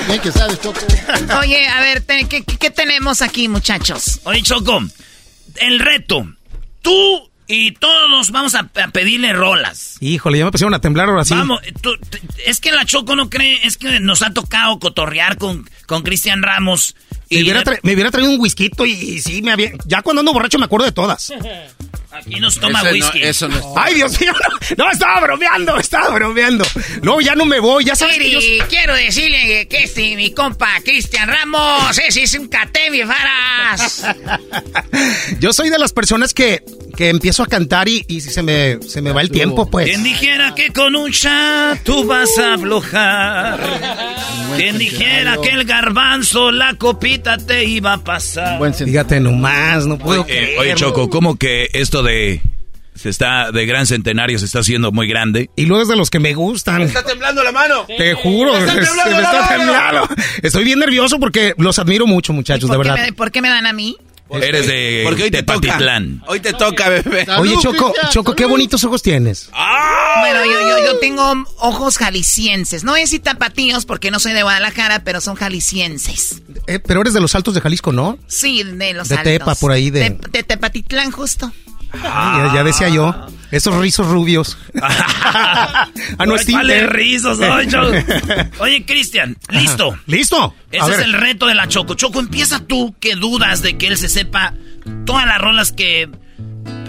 Bien 0.06 0.20
que 0.20 0.32
sabes, 0.32 0.60
Choco. 0.60 0.80
Oye, 1.40 1.66
a 1.68 1.80
ver, 1.80 2.04
¿qué, 2.04 2.70
tenemos 2.70 3.22
aquí, 3.22 3.48
muchachos? 3.48 4.20
Oye, 4.24 4.42
Choco, 4.42 4.82
el 5.56 5.78
reto. 5.78 6.26
Tú 6.82 7.30
y 7.46 7.72
todos 7.72 8.30
vamos 8.30 8.54
a, 8.54 8.64
pedirle 8.92 9.32
rolas. 9.32 9.96
Híjole, 10.00 10.38
ya 10.38 10.46
me 10.46 10.50
pusieron 10.50 10.74
a 10.74 10.80
temblar 10.80 11.08
ahora 11.08 11.24
sí. 11.24 11.34
Vamos, 11.34 11.60
es 12.46 12.60
que 12.60 12.72
la 12.72 12.84
Choco 12.84 13.14
no 13.14 13.30
cree, 13.30 13.60
es 13.64 13.76
que 13.76 14.00
nos 14.00 14.22
ha 14.22 14.32
tocado 14.32 14.78
cotorrear 14.78 15.38
con 15.38 15.64
Cristian 16.02 16.42
Ramos. 16.42 16.96
Y 17.28 17.42
me, 17.82 17.94
hubiera 17.94 18.10
traído 18.10 18.32
un 18.32 18.40
whisky 18.40 18.70
y, 18.86 19.18
sí, 19.20 19.42
me 19.42 19.52
había... 19.52 19.72
Ya 19.86 20.02
cuando 20.02 20.20
ando 20.20 20.32
borracho 20.32 20.58
me 20.58 20.66
acuerdo 20.66 20.86
de 20.86 20.92
todas. 20.92 21.32
Aquí 22.14 22.38
nos 22.38 22.60
toma 22.60 22.80
whisky. 22.92 23.22
eso 23.22 23.48
no 23.48 23.56
es... 23.56 23.64
Ay, 23.74 23.94
Dios 23.94 24.20
mío, 24.20 24.32
no, 24.76 24.88
estaba 24.88 25.20
bromeando, 25.20 25.76
estaba 25.78 26.10
bromeando. 26.10 26.64
No, 27.02 27.20
ya 27.20 27.34
no 27.34 27.44
me 27.44 27.58
voy, 27.58 27.84
ya 27.84 27.96
sabes 27.96 28.18
que 28.18 28.62
quiero 28.68 28.94
decirle 28.94 29.66
que 29.66 29.82
este, 29.82 30.14
mi 30.14 30.32
compa 30.32 30.80
Cristian 30.84 31.28
Ramos, 31.28 31.98
ese 31.98 32.22
es 32.22 32.34
un 32.34 32.46
cate, 32.46 32.90
mi 32.90 33.02
faras. 33.02 34.06
yo 35.40 35.52
soy 35.52 35.70
de 35.70 35.78
las 35.78 35.92
personas 35.92 36.32
que, 36.32 36.62
que 36.96 37.08
empiezo 37.08 37.42
a 37.42 37.46
cantar 37.46 37.88
y, 37.88 38.04
y 38.06 38.20
se, 38.20 38.42
me, 38.42 38.80
se 38.82 39.02
me 39.02 39.10
va 39.10 39.20
el 39.20 39.30
tiempo, 39.30 39.68
pues. 39.68 39.86
Quien 39.86 40.04
dijera 40.04 40.54
que 40.54 40.72
con 40.72 40.94
un 40.94 41.10
chat 41.10 41.82
tú 41.82 42.04
vas 42.04 42.38
a 42.38 42.54
aflojar. 42.54 43.60
Quien 44.56 44.78
dijera 44.78 45.36
que 45.42 45.48
el 45.48 45.64
garbanzo, 45.64 46.52
la 46.52 46.74
copita 46.74 47.38
te 47.38 47.64
iba 47.64 47.94
a 47.94 48.04
pasar. 48.04 48.58
Buen 48.58 48.72
Fíjate 48.72 49.18
nomás, 49.18 49.86
no 49.86 49.98
puedo 49.98 50.22
oye, 50.22 50.56
oye, 50.58 50.74
Choco, 50.74 51.10
¿cómo 51.10 51.36
que 51.36 51.68
esto 51.72 52.03
de 52.04 52.40
se 52.94 53.08
está 53.08 53.50
de 53.50 53.66
gran 53.66 53.86
centenario 53.86 54.38
se 54.38 54.44
está 54.44 54.60
haciendo 54.60 54.92
muy 54.92 55.08
grande. 55.08 55.50
Y 55.56 55.66
luego 55.66 55.82
es 55.82 55.88
de 55.88 55.96
los 55.96 56.10
que 56.10 56.20
me 56.20 56.32
gustan. 56.34 56.78
Me 56.78 56.84
está 56.84 57.02
temblando 57.04 57.42
la 57.42 57.50
mano. 57.50 57.86
Te 57.86 58.14
juro, 58.14 58.52
me 58.52 58.58
está, 58.60 59.48
temblando. 59.48 60.08
Estoy 60.42 60.62
bien 60.64 60.78
nervioso 60.78 61.18
porque 61.18 61.54
los 61.58 61.78
admiro 61.78 62.06
mucho, 62.06 62.32
muchos, 62.32 62.60
de 62.60 62.76
verdad. 62.76 63.08
¿Por 63.16 63.32
qué 63.32 63.42
me 63.42 63.48
dan 63.48 63.66
a 63.66 63.72
mí? 63.72 63.96
Eres 64.30 64.66
de 64.66 65.02
Porque 65.04 65.24
hoy 65.24 65.30
te 65.30 65.38
Tepatitlán. 65.38 66.20
toca. 66.20 66.32
Hoy 66.32 66.40
te 66.40 66.52
toca, 66.54 66.88
bebé. 66.88 67.26
Oye, 67.38 67.56
Choco, 67.60 67.92
Choco, 68.10 68.34
qué 68.34 68.46
bonitos 68.46 68.82
ojos 68.84 69.02
tienes. 69.02 69.50
Bueno, 69.52 70.44
yo, 70.46 70.60
yo, 70.62 70.86
yo 70.92 70.98
tengo 70.98 71.44
ojos 71.58 71.98
jaliscienses. 71.98 72.84
No 72.84 72.96
es 72.96 73.14
tapatíos 73.22 73.84
porque 73.86 74.10
no 74.10 74.18
soy 74.18 74.32
de 74.32 74.42
Guadalajara, 74.42 75.04
pero 75.04 75.20
son 75.20 75.34
jaliscienses. 75.34 76.42
Eh, 76.66 76.78
pero 76.80 77.02
eres 77.02 77.12
de 77.12 77.20
los 77.20 77.34
altos 77.34 77.54
de 77.54 77.60
Jalisco, 77.60 77.92
¿no? 77.92 78.18
Sí, 78.26 78.62
de 78.62 78.94
los 78.94 79.08
De 79.08 79.16
altos. 79.16 79.32
Tepa, 79.32 79.54
por 79.56 79.70
ahí 79.72 79.90
de- 79.90 80.00
De, 80.10 80.18
de 80.30 80.42
Tepatitlán, 80.42 81.10
justo. 81.10 81.52
Ah, 82.02 82.46
ya, 82.48 82.54
ya 82.56 82.64
decía 82.64 82.88
yo. 82.88 83.14
Esos 83.50 83.74
rizos 83.76 84.06
rubios. 84.08 84.58
ah, 84.82 85.88
no 86.26 86.34
es 86.34 86.44
¿Cuáles 86.46 86.46
tinte. 86.80 86.86
rizos, 86.88 87.38
oye, 88.58 88.84
Cristian, 88.84 89.36
listo. 89.50 89.96
¿Listo? 90.06 90.54
Ese 90.72 90.82
A 90.82 90.88
es 90.88 90.96
ver. 90.98 91.06
el 91.06 91.12
reto 91.12 91.46
de 91.46 91.54
la 91.54 91.68
Choco. 91.68 91.94
Choco, 91.94 92.18
empieza 92.20 92.60
tú 92.66 92.94
que 92.98 93.14
dudas 93.14 93.62
de 93.62 93.76
que 93.76 93.86
él 93.86 93.96
se 93.96 94.08
sepa 94.08 94.54
todas 95.06 95.26
las 95.26 95.38
rolas 95.40 95.72
que... 95.72 96.10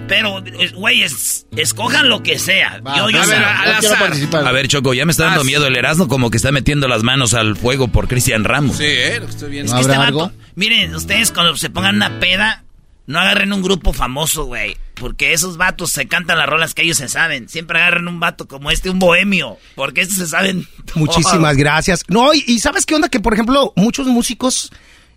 Pero, 0.08 0.38
eh, 0.46 0.72
güey, 0.76 1.02
es- 1.02 1.48
escojan 1.56 2.10
lo 2.10 2.22
que 2.22 2.38
sea. 2.38 2.80
yo, 2.96 3.10
yo 3.10 3.22
a 3.22 3.26
ver, 3.26 3.44
al 3.44 3.74
azar. 3.74 4.14
A 4.48 4.52
ver, 4.52 4.68
Choco, 4.68 4.94
ya 4.94 5.04
me 5.06 5.12
está 5.12 5.26
dando 5.26 5.42
Ah, 5.42 5.46
miedo 5.46 5.66
el 5.66 5.76
Erasmo, 5.76 6.08
como 6.08 6.30
que 6.30 6.38
está 6.38 6.52
metiendo 6.52 6.88
las 6.88 7.02
manos 7.02 7.34
al 7.34 7.56
fuego 7.58 7.88
por 7.88 8.08
Cristian 8.08 8.44
Ramos. 8.44 8.78
Sí, 8.78 8.84
eh, 8.86 9.18
lo 9.20 9.26
que 9.26 9.32
estoy 9.32 9.50
viendo. 9.52 9.72
Es 9.72 9.86
que 9.86 9.92
este 9.92 9.98
vato- 9.98 10.32
miren, 10.56 10.94
ustedes 10.94 11.32
cuando 11.32 11.58
se 11.58 11.72
pongan 11.72 11.96
una 11.96 12.20
peda, 12.20 12.65
no 13.08 13.20
agarren 13.20 13.54
un 13.54 13.62
grupo 13.62 13.94
famoso, 13.94 14.46
güey. 14.46 14.78
Porque 14.96 15.34
esos 15.34 15.58
vatos 15.58 15.92
se 15.92 16.08
cantan 16.08 16.38
las 16.38 16.48
rolas 16.48 16.74
que 16.74 16.84
ellos 16.84 16.98
se 16.98 17.10
saben. 17.10 17.50
Siempre 17.50 17.80
agarren 17.80 18.08
un 18.08 18.20
vato 18.20 18.48
como 18.48 18.72
este, 18.72 18.90
un 18.90 19.00
bohemio. 19.00 19.58
Porque 19.76 20.02
estos 20.02 20.18
se 20.18 20.28
saben. 20.28 20.68
Muchísimas 20.96 21.58
gracias. 21.58 22.04
No, 22.08 22.34
y, 22.34 22.44
y 22.48 22.60
¿sabes 22.60 22.86
qué 22.86 22.96
onda? 22.96 23.10
Que, 23.10 23.20
por 23.20 23.34
ejemplo, 23.34 23.74
muchos 23.76 24.08
músicos... 24.08 24.72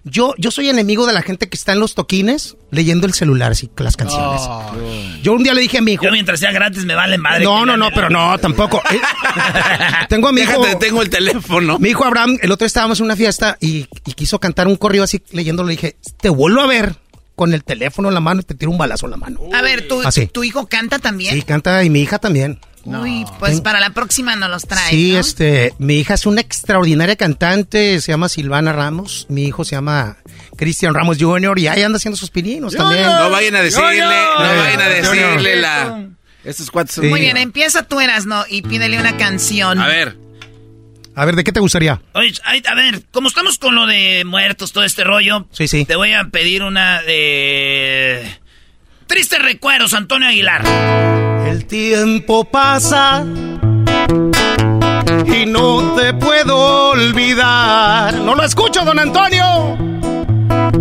Yo, 0.04 0.32
yo 0.38 0.50
soy 0.50 0.68
enemigo 0.68 1.06
de 1.06 1.12
la 1.12 1.22
gente 1.22 1.48
que 1.48 1.56
está 1.56 1.72
en 1.72 1.80
los 1.80 1.94
toquines 1.94 2.56
leyendo 2.70 3.06
el 3.06 3.12
celular, 3.12 3.52
así, 3.52 3.68
las 3.76 3.96
canciones. 3.96 4.40
Yo 5.22 5.32
un 5.34 5.42
día 5.42 5.52
le 5.52 5.60
dije 5.60 5.78
a 5.78 5.82
mi 5.82 5.94
hijo... 5.94 6.04
Yo 6.04 6.12
mientras 6.12 6.40
sea 6.40 6.52
gratis 6.52 6.84
me 6.84 6.94
vale 6.94 7.18
madre. 7.18 7.44
No, 7.44 7.66
no, 7.66 7.76
no, 7.76 7.90
pero 7.94 8.08
no, 8.08 8.38
tampoco. 8.38 8.80
Eh, 8.90 9.00
tengo 10.08 10.28
a 10.28 10.32
mi 10.32 10.42
hijo... 10.42 10.62
Déjate, 10.62 10.86
tengo 10.86 11.02
el 11.02 11.10
teléfono. 11.10 11.78
Mi 11.78 11.90
hijo 11.90 12.04
Abraham, 12.04 12.38
el 12.40 12.50
otro 12.52 12.64
día 12.64 12.68
estábamos 12.68 13.00
en 13.00 13.06
una 13.06 13.16
fiesta 13.16 13.58
y, 13.60 13.86
y 14.06 14.12
quiso 14.14 14.38
cantar 14.38 14.66
un 14.66 14.76
corrido 14.76 15.04
así 15.04 15.20
leyéndolo. 15.32 15.66
Le 15.66 15.72
dije, 15.72 15.98
te 16.20 16.30
vuelvo 16.30 16.60
a 16.60 16.66
ver 16.66 16.96
con 17.38 17.54
el 17.54 17.62
teléfono 17.62 18.08
en 18.08 18.14
la 18.14 18.20
mano 18.20 18.40
y 18.40 18.44
te 18.44 18.54
tiro 18.54 18.70
un 18.72 18.76
balazo 18.78 19.06
en 19.06 19.12
la 19.12 19.16
mano. 19.16 19.38
A 19.54 19.62
ver, 19.62 19.86
¿tu, 19.88 20.02
Así. 20.02 20.26
tu 20.26 20.42
hijo 20.44 20.66
canta 20.66 20.98
también? 20.98 21.32
Sí, 21.34 21.42
canta 21.42 21.84
y 21.84 21.88
mi 21.88 22.02
hija 22.02 22.18
también. 22.18 22.58
Uy, 22.84 23.24
pues 23.38 23.60
para 23.60 23.80
la 23.80 23.90
próxima 23.90 24.34
nos 24.34 24.48
los 24.50 24.62
traes, 24.66 24.90
Sí, 24.90 25.12
¿no? 25.12 25.18
este, 25.20 25.74
mi 25.78 25.98
hija 26.00 26.14
es 26.14 26.26
una 26.26 26.40
extraordinaria 26.40 27.16
cantante, 27.16 28.00
se 28.00 28.12
llama 28.12 28.28
Silvana 28.28 28.72
Ramos, 28.72 29.26
mi 29.28 29.44
hijo 29.44 29.64
se 29.64 29.76
llama 29.76 30.16
Cristian 30.56 30.94
Ramos 30.94 31.18
Jr. 31.20 31.58
y 31.58 31.66
ahí 31.68 31.82
anda 31.82 31.96
haciendo 31.98 32.16
sus 32.16 32.30
pininos 32.30 32.74
también. 32.74 33.02
No 33.04 33.30
vayan 33.30 33.54
a 33.56 33.62
decirle, 33.62 34.00
no 34.00 34.44
Eh, 34.52 34.56
vayan 34.58 34.80
a 34.80 34.88
yo 34.88 35.10
decirle 35.10 35.56
la... 35.56 36.06
Estos 36.44 36.70
cuates 36.70 36.94
son... 36.94 37.08
Muy 37.08 37.20
bien, 37.20 37.36
empieza 37.36 37.82
tú, 37.82 38.00
Erasno, 38.00 38.44
y 38.48 38.62
pídele 38.62 38.98
una 38.98 39.16
canción. 39.18 39.78
A 39.78 39.86
ver. 39.86 40.16
A 41.18 41.24
ver, 41.24 41.34
¿de 41.34 41.42
qué 41.42 41.50
te 41.50 41.58
gustaría? 41.58 42.00
Oye, 42.14 42.32
ay, 42.44 42.62
a 42.64 42.76
ver, 42.76 43.02
como 43.10 43.26
estamos 43.26 43.58
con 43.58 43.74
lo 43.74 43.86
de 43.86 44.22
muertos, 44.24 44.70
todo 44.72 44.84
este 44.84 45.02
rollo. 45.02 45.48
Sí, 45.50 45.66
sí. 45.66 45.84
Te 45.84 45.96
voy 45.96 46.12
a 46.12 46.22
pedir 46.28 46.62
una 46.62 47.02
de. 47.02 48.38
Tristes 49.08 49.42
recuerdos, 49.42 49.94
Antonio 49.94 50.28
Aguilar. 50.28 50.62
El 51.44 51.66
tiempo 51.66 52.44
pasa 52.44 53.26
y 55.26 55.46
no 55.46 55.96
te 55.96 56.14
puedo 56.14 56.90
olvidar. 56.90 58.14
No 58.14 58.36
lo 58.36 58.44
escucho, 58.44 58.84
don 58.84 59.00
Antonio. 59.00 59.87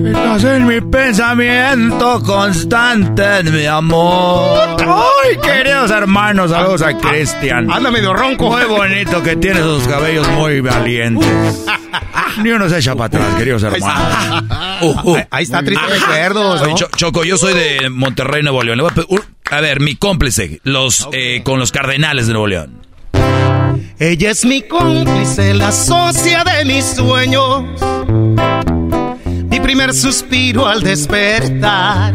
Estás 0.08 0.44
en 0.44 0.68
mi 0.68 0.82
pensamiento 0.82 2.22
constante, 2.24 3.44
mi 3.44 3.66
amor. 3.66 4.78
Ay, 4.80 5.38
queridos 5.42 5.92
hermanos, 5.92 6.52
saludos 6.52 6.82
a 6.82 6.98
Cristian. 6.98 7.72
Anda 7.72 7.92
medio 7.92 8.14
ronco. 8.14 8.50
Muy 8.52 8.66
bonito 8.66 9.22
que 9.24 9.36
tiene 9.36 9.62
sus 9.62 9.88
cabellos 9.88 10.28
muy 10.30 10.62
valientes. 10.62 11.66
Ni 12.44 12.52
uno 12.52 12.70
se 12.70 12.78
echa 12.78 12.94
para 12.96 13.06
atrás, 13.06 13.36
queridos 13.36 13.64
hermanos. 13.64 14.44
Uh, 14.82 14.86
uh. 15.12 15.16
Ahí, 15.16 15.24
ahí 15.32 15.44
está, 15.44 15.64
tristes 15.64 15.90
recuerdos, 16.02 16.62
Oye, 16.62 16.72
¿no? 16.72 16.78
Cho- 16.78 16.90
Choco, 16.96 17.24
yo 17.24 17.38
soy 17.38 17.54
de 17.56 17.90
Monterrey, 17.90 18.44
Nuevo 18.44 18.62
León. 18.64 18.78
Le 18.78 18.84
voy 18.84 18.92
a, 18.92 18.96
pedir 18.96 19.08
un- 19.10 19.24
a 19.52 19.60
ver, 19.62 19.80
mi 19.80 19.96
cómplice, 19.96 20.62
los 20.64 21.08
eh, 21.14 21.42
con 21.44 21.58
los 21.60 21.72
Cardenales 21.72 22.28
de 22.28 22.34
Nuevo 22.34 22.48
León. 22.48 22.86
Ella 24.00 24.30
es 24.32 24.46
mi 24.46 24.62
cómplice, 24.62 25.54
la 25.56 25.72
socia 25.72 26.44
de 26.44 26.66
mis 26.66 26.86
sueños. 26.86 27.64
Mi 29.58 29.64
primer 29.64 29.92
suspiro 29.92 30.68
al 30.68 30.84
despertar. 30.84 32.14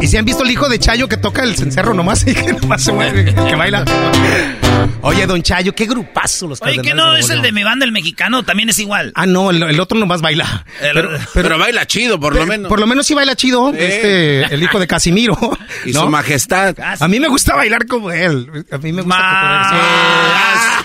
¿Y 0.00 0.06
si 0.06 0.16
han 0.16 0.24
visto 0.24 0.42
el 0.42 0.50
hijo 0.50 0.70
de 0.70 0.78
Chayo 0.78 1.06
que 1.06 1.18
toca 1.18 1.42
el 1.44 1.54
cencerro 1.54 1.92
nomás 1.92 2.22
y 2.26 2.32
que 2.34 2.54
nomás 2.54 2.82
se 2.82 2.92
mueve, 2.92 3.26
que 3.34 3.54
baila? 3.54 3.84
Oye, 5.02 5.26
don 5.26 5.42
Chayo, 5.42 5.74
qué 5.74 5.84
grupazo 5.84 6.48
los 6.48 6.62
Oye, 6.62 6.80
que 6.80 6.94
no 6.94 7.14
es 7.14 7.28
el 7.28 7.42
de 7.42 7.52
mi 7.52 7.62
banda, 7.62 7.84
el 7.84 7.92
mexicano, 7.92 8.42
también 8.42 8.70
es 8.70 8.78
igual. 8.78 9.12
Ah, 9.14 9.26
no, 9.26 9.50
el, 9.50 9.62
el 9.62 9.78
otro 9.78 9.98
nomás 9.98 10.22
baila. 10.22 10.64
El- 10.80 11.06
Pero, 11.34 11.58
baila 11.58 11.86
chido, 11.86 12.18
por 12.18 12.34
lo 12.34 12.46
menos. 12.46 12.70
Por 12.70 12.80
lo 12.80 12.86
menos 12.86 13.06
sí 13.06 13.12
baila 13.12 13.36
chido, 13.36 13.70
este, 13.74 14.44
el 14.44 14.62
hijo 14.62 14.78
de 14.78 14.86
Casimiro. 14.86 15.36
Y 15.86 15.92
¿no? 15.92 16.02
su 16.02 16.08
majestad. 16.08 16.74
A 17.00 17.08
mí 17.08 17.20
me 17.20 17.28
gusta 17.28 17.54
bailar 17.54 17.86
como 17.86 18.10
él. 18.10 18.66
A 18.70 18.76
mí 18.78 18.92
me 18.92 19.00
gusta 19.02 19.18
Ah, 19.18 20.79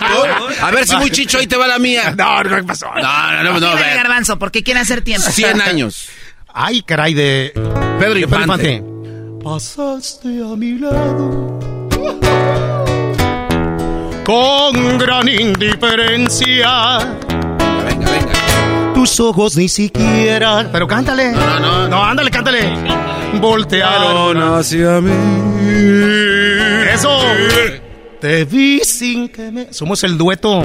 A 0.62 0.72
ver 0.72 0.88
si 0.88 0.96
muy 0.98 1.12
chicho 1.12 1.38
ahí 1.38 1.48
te 1.48 1.58
va 1.58 1.68
la 1.68 1.80
mía. 1.80 2.14
No, 2.26 2.44
no, 2.44 2.56
¿qué 2.56 2.64
pasó? 2.64 2.88
No, 2.96 3.32
no, 3.32 3.44
no, 3.44 3.60
no. 3.60 3.76
Ve. 3.76 3.96
Garbanzo, 3.96 4.40
porque 4.40 4.64
quiere 4.64 4.80
hacer 4.80 5.02
tiempo. 5.02 5.30
100 5.30 5.62
años. 5.62 6.10
Ay, 6.54 6.82
caray, 6.82 7.14
de 7.14 7.52
Pedro 8.00 8.18
Infante. 8.18 8.84
Pasaste 9.44 10.28
a 10.28 10.56
mi 10.56 10.80
lado 10.80 11.60
con 14.26 14.98
gran 14.98 15.28
indiferencia. 15.30 16.98
Venga, 17.86 18.10
venga. 18.10 18.94
Tus 18.96 19.20
ojos 19.20 19.56
ni 19.56 19.70
siquiera. 19.70 20.68
Pero 20.72 20.88
cántale. 20.88 21.32
No, 21.32 21.60
no. 21.60 21.88
No, 21.88 22.04
ándale, 22.04 22.32
cántale. 22.32 22.74
Voltearon 23.40 24.42
hacia 24.42 25.00
mí. 25.00 25.12
Eso. 26.92 27.22
Somos 29.72 30.04
el 30.04 30.18
dueto. 30.18 30.64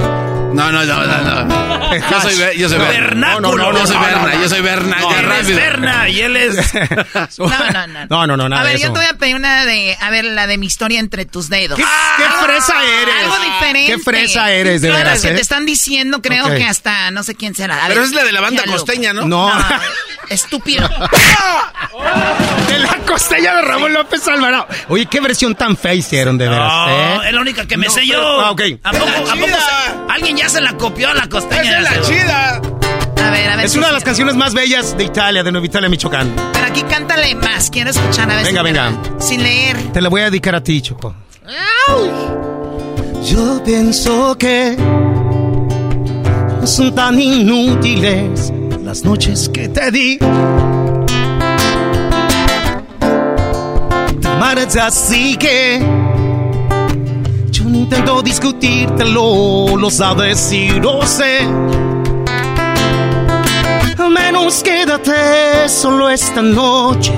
No, 0.53 0.73
no, 0.73 0.85
no, 0.85 1.07
no, 1.07 1.45
no. 1.45 1.81
Yo 2.11 2.21
soy, 2.21 2.59
yo 2.59 2.69
soy 2.69 2.79
Berna. 2.79 3.35
No, 3.35 3.41
no, 3.41 3.57
no, 3.57 3.73
yo 3.73 3.85
soy 3.87 3.97
No, 3.97 4.01
no, 4.03 4.07
Berna, 4.07 4.35
yo 4.43 4.49
soy 4.49 4.61
Berna. 4.61 4.97
No, 5.01 5.11
ya 5.11 5.19
él 5.19 5.25
es 5.25 5.29
rápido. 5.39 5.57
Berna 5.57 6.09
y 6.09 6.21
él 6.21 6.37
es. 6.37 6.73
No, 7.39 7.49
no, 7.49 7.87
no. 7.89 8.07
No, 8.09 8.27
no, 8.29 8.37
no, 8.37 8.49
nada 8.49 8.63
A 8.63 8.65
ver, 8.65 8.75
de 8.75 8.79
yo 8.79 8.85
eso. 8.87 8.93
te 8.95 9.01
voy 9.01 9.09
a 9.09 9.15
pedir 9.15 9.35
una 9.35 9.65
de, 9.67 9.97
a 10.01 10.11
ver, 10.11 10.25
la 10.25 10.47
de 10.47 10.57
mi 10.59 10.67
historia 10.67 11.01
entre 11.01 11.25
tus 11.25 11.49
dedos. 11.49 11.77
¿Qué, 11.79 11.85
qué 11.85 12.45
fresa 12.45 12.75
eres? 12.85 13.15
Algo 13.25 13.37
diferente. 13.45 13.93
Qué 13.93 13.99
fresa 13.99 14.51
eres, 14.53 14.83
de 14.83 14.89
Claro, 14.89 15.05
veras, 15.05 15.23
que 15.23 15.29
¿eh? 15.31 15.35
te 15.35 15.41
están 15.41 15.67
diciendo, 15.67 16.23
creo 16.23 16.47
que 16.55 16.65
hasta 16.65 17.11
no 17.11 17.23
sé 17.25 17.35
quién 17.35 17.55
será. 17.57 17.85
A 17.85 17.89
Pero 17.89 18.03
ver, 18.03 18.09
es 18.11 18.15
la 18.15 18.25
de 18.25 18.33
la 18.33 18.41
banda 18.41 18.63
costeña, 18.67 19.13
¿no? 19.13 19.25
No. 19.27 19.53
Estúpido. 20.29 20.89
De 22.69 22.79
la 22.79 22.97
costella 23.05 23.57
de 23.57 23.63
Ramón 23.63 23.93
López 23.93 24.27
Alvarado. 24.29 24.69
Oye, 24.89 25.07
qué 25.07 25.21
versión 25.21 25.55
tan 25.57 25.77
fea 25.77 25.93
hicieron, 25.95 26.39
de 26.39 26.49
veras, 26.49 26.69
No, 26.73 26.89
¿eh? 27.25 27.29
es 27.29 27.33
la 27.35 27.41
única 27.41 27.67
que 27.67 27.77
me 27.77 27.91
sé 27.91 28.07
yo. 28.07 28.41
ah, 28.41 28.53
ok. 28.53 28.63
¿A 28.85 28.93
poco, 28.93 29.05
a 29.07 29.35
poco 29.35 29.47
se- 29.49 30.13
alguien 30.13 30.37
ya 30.41 30.49
se 30.49 30.61
la 30.61 30.77
copió 30.77 31.09
a 31.11 31.15
la 31.15 31.29
costeña? 31.29 31.79
Es 31.79 31.85
la 31.85 32.01
chida. 32.03 32.57
A 33.23 33.31
ver, 33.31 33.49
a 33.51 33.57
ver. 33.57 33.67
Es 33.67 33.73
si 33.73 33.79
una 33.79 33.89
de 33.89 33.93
las 33.93 34.03
canciones 34.05 34.35
más 34.35 34.55
bellas 34.55 34.97
de 34.97 35.05
Italia, 35.05 35.43
de 35.43 35.53
Nueva 35.53 35.67
Italia, 35.67 35.89
Michoacán. 35.89 36.33
Pero 36.53 36.67
aquí 36.67 36.83
cántale 36.83 37.35
más. 37.35 37.71
Quiero 37.71 37.91
escuchar 37.91 38.31
a 38.31 38.37
ver 38.37 38.45
Venga, 38.47 38.61
si- 38.61 38.65
venga. 38.65 38.93
Sin 39.19 39.43
leer. 39.43 39.77
Te 39.93 40.01
la 40.01 40.09
voy 40.09 40.23
a 40.23 40.25
dedicar 40.25 40.55
a 40.55 40.63
ti, 40.63 40.81
Choco. 40.81 41.15
Yo 43.25 43.63
pienso 43.65 44.37
que 44.39 44.77
no 44.79 46.67
son 46.67 46.95
tan 46.95 47.21
inútiles 47.21 48.53
las 48.83 49.05
noches 49.05 49.51
que 49.53 49.69
te 49.69 49.91
di. 49.91 50.19
Te 54.73 54.79
así 54.81 55.37
que 55.37 55.81
intento 57.91 58.23
discutírtelo, 58.23 59.77
lo 59.77 59.91
sabes 59.91 60.53
y 60.53 60.69
lo 60.69 61.05
sé. 61.05 61.41
Al 63.99 64.11
menos 64.11 64.63
quédate 64.63 65.69
solo 65.69 66.09
esta 66.09 66.41
noche. 66.41 67.13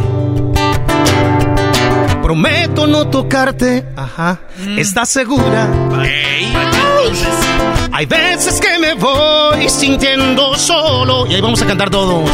Prometo 2.23 2.87
no 2.87 3.07
tocarte. 3.09 3.85
Ajá. 3.97 4.41
¿Estás 4.79 5.11
segura? 5.11 5.69
Hay 7.93 8.07
veces 8.07 8.59
que 8.59 8.79
me 8.79 8.95
voy 8.95 9.69
sintiendo 9.69 10.55
solo. 10.57 11.27
Y 11.27 11.35
ahí 11.35 11.43
vamos 11.43 11.61
a 11.61 11.67
cantar 11.67 11.91
todos. 11.91 12.31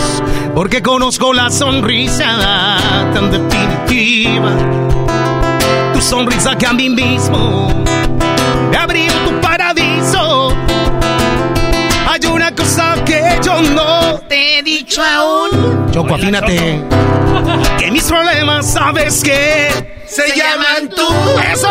Porque 0.54 0.80
conozco 0.80 1.32
la 1.32 1.50
sonrisa 1.50 2.78
tan 3.12 3.32
definitiva. 3.32 4.52
Tu 5.92 6.00
sonrisa 6.00 6.56
que 6.56 6.66
a 6.66 6.72
mí 6.72 6.88
mismo 6.88 7.87
abrió 8.76 9.12
tu 9.26 9.40
paraíso. 9.40 10.56
Hay 12.08 12.26
una 12.26 12.54
cosa 12.54 12.96
que 13.04 13.38
yo 13.42 13.60
no 13.62 14.18
Te 14.28 14.58
he 14.58 14.62
dicho 14.62 15.02
aún. 15.02 15.90
Choco, 15.92 16.14
afínate. 16.14 16.82
Que 17.78 17.90
mis 17.90 18.04
problemas, 18.04 18.72
¿sabes 18.72 19.22
qué? 19.22 19.68
Se, 20.06 20.36
llaman 20.36 20.88
tú. 20.88 21.06
Eso. 21.52 21.68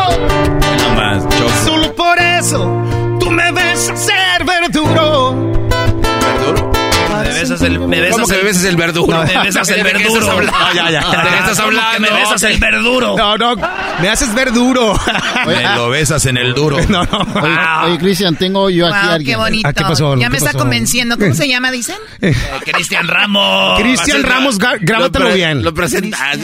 No 0.79 0.95
más, 0.95 1.23
Choco. 1.29 1.51
Solo 1.65 1.95
por 1.95 2.19
eso 2.19 2.83
tú 3.19 3.31
me 3.31 3.51
ves 3.51 3.91
ser 3.95 4.45
verduro. 4.45 4.87
¿Verduro? 4.87 5.46
Me 7.49 7.53
besas 7.55 7.61
el, 7.69 7.79
me 7.79 7.99
besas 8.01 8.15
¿Cómo 8.15 8.27
que 8.27 8.37
me 8.37 8.43
besas 8.43 8.63
el 8.65 8.75
verduro? 8.75 9.23
Me 9.23 9.43
besas 9.43 9.69
el 9.71 9.83
¿De 9.83 9.91
qué 9.91 9.97
verduro. 10.03 10.41
No, 10.41 10.73
ya, 10.73 10.91
ya. 10.91 10.99
¿De 10.99 11.29
qué 11.29 11.37
estás 11.37 11.59
¿Cómo 11.59 11.69
que 11.71 11.77
hablando? 11.77 11.99
me 11.99 12.19
besas 12.19 12.43
el 12.43 12.57
verduro. 12.59 13.15
No, 13.17 13.37
no, 13.37 13.55
me 14.01 14.09
haces 14.09 14.33
ver 14.33 14.51
duro. 14.53 14.93
Me 15.45 15.63
lo 15.75 15.89
besas 15.89 16.25
en 16.25 16.37
el 16.37 16.53
duro. 16.53 16.77
No, 16.89 17.03
no. 17.03 17.19
Oye, 17.41 17.57
oye, 17.85 17.97
Cristian, 17.97 18.35
tengo 18.35 18.69
yo 18.69 18.87
aquí 18.87 18.95
a 18.95 19.01
Wow, 19.03 19.11
alguien. 19.11 19.31
qué 19.31 19.37
bonito. 19.37 19.67
Ah, 19.67 19.73
¿qué 19.73 19.83
pasó? 19.83 20.15
Ya 20.15 20.25
¿Qué 20.25 20.29
me 20.31 20.37
está 20.37 20.53
convenciendo. 20.53 21.17
¿Cómo 21.17 21.33
se 21.33 21.47
llama, 21.47 21.71
dicen? 21.71 21.95
Eh, 22.21 22.33
Cristian 22.65 23.07
Ramos. 23.07 23.79
Cristian 23.79 24.23
Ramos, 24.23 24.57
grábatelo 24.57 25.33
bien. 25.33 25.63
Lo 25.63 25.73
presentas. 25.73 26.37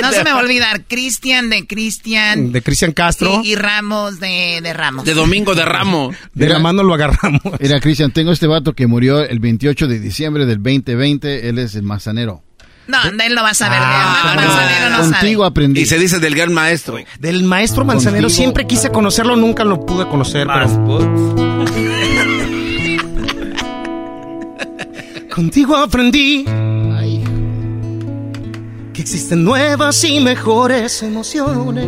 No 0.00 0.10
se 0.12 0.24
me 0.24 0.32
va 0.32 0.38
a 0.40 0.42
olvidar. 0.42 0.82
Cristian 0.84 1.50
de 1.50 1.66
Cristian. 1.66 2.52
De 2.52 2.62
Cristian 2.62 2.92
Castro. 2.92 3.40
Y, 3.44 3.52
y 3.52 3.54
Ramos 3.56 4.20
de, 4.20 4.60
de 4.62 4.72
Ramos. 4.72 5.04
De 5.04 5.14
Domingo 5.14 5.54
de 5.54 5.64
Ramo. 5.64 6.12
De 6.34 6.48
la 6.48 6.58
mano 6.58 6.82
lo 6.82 6.94
agarramos. 6.94 7.40
Mira, 7.60 7.80
Cristian, 7.80 8.10
tengo 8.12 8.32
este 8.32 8.46
vato 8.46 8.72
que 8.72 8.86
murió 8.86 9.20
el 9.20 9.38
28 9.38 9.86
de 9.86 9.98
diciembre 10.00 10.21
del 10.30 10.62
2020. 10.62 11.48
Él 11.48 11.58
es 11.58 11.74
el 11.74 11.82
manzanero. 11.82 12.42
No, 12.88 12.98
él 13.04 13.34
no 13.34 13.42
va 13.42 13.50
a 13.50 13.54
saber. 13.54 13.78
Ah, 13.80 14.34
no. 14.34 14.40
Manzanero 14.42 14.90
no 14.90 14.96
Contigo 15.12 15.42
sabe. 15.42 15.50
aprendí. 15.50 15.80
Y 15.82 15.86
se 15.86 15.98
dice 15.98 16.18
del 16.18 16.34
gran 16.34 16.52
maestro. 16.52 16.96
Del 17.20 17.44
maestro 17.44 17.84
Manzanero 17.84 18.24
Contigo. 18.24 18.36
siempre 18.42 18.66
quise 18.66 18.90
conocerlo, 18.90 19.36
nunca 19.36 19.62
lo 19.64 19.86
pude 19.86 20.06
conocer. 20.08 20.48
pero- 20.48 20.68
Contigo 25.34 25.76
aprendí 25.76 26.44
Ay, 26.46 27.24
que 28.92 29.00
existen 29.00 29.44
nuevas 29.44 30.04
y 30.04 30.20
mejores 30.20 31.02
emociones. 31.02 31.86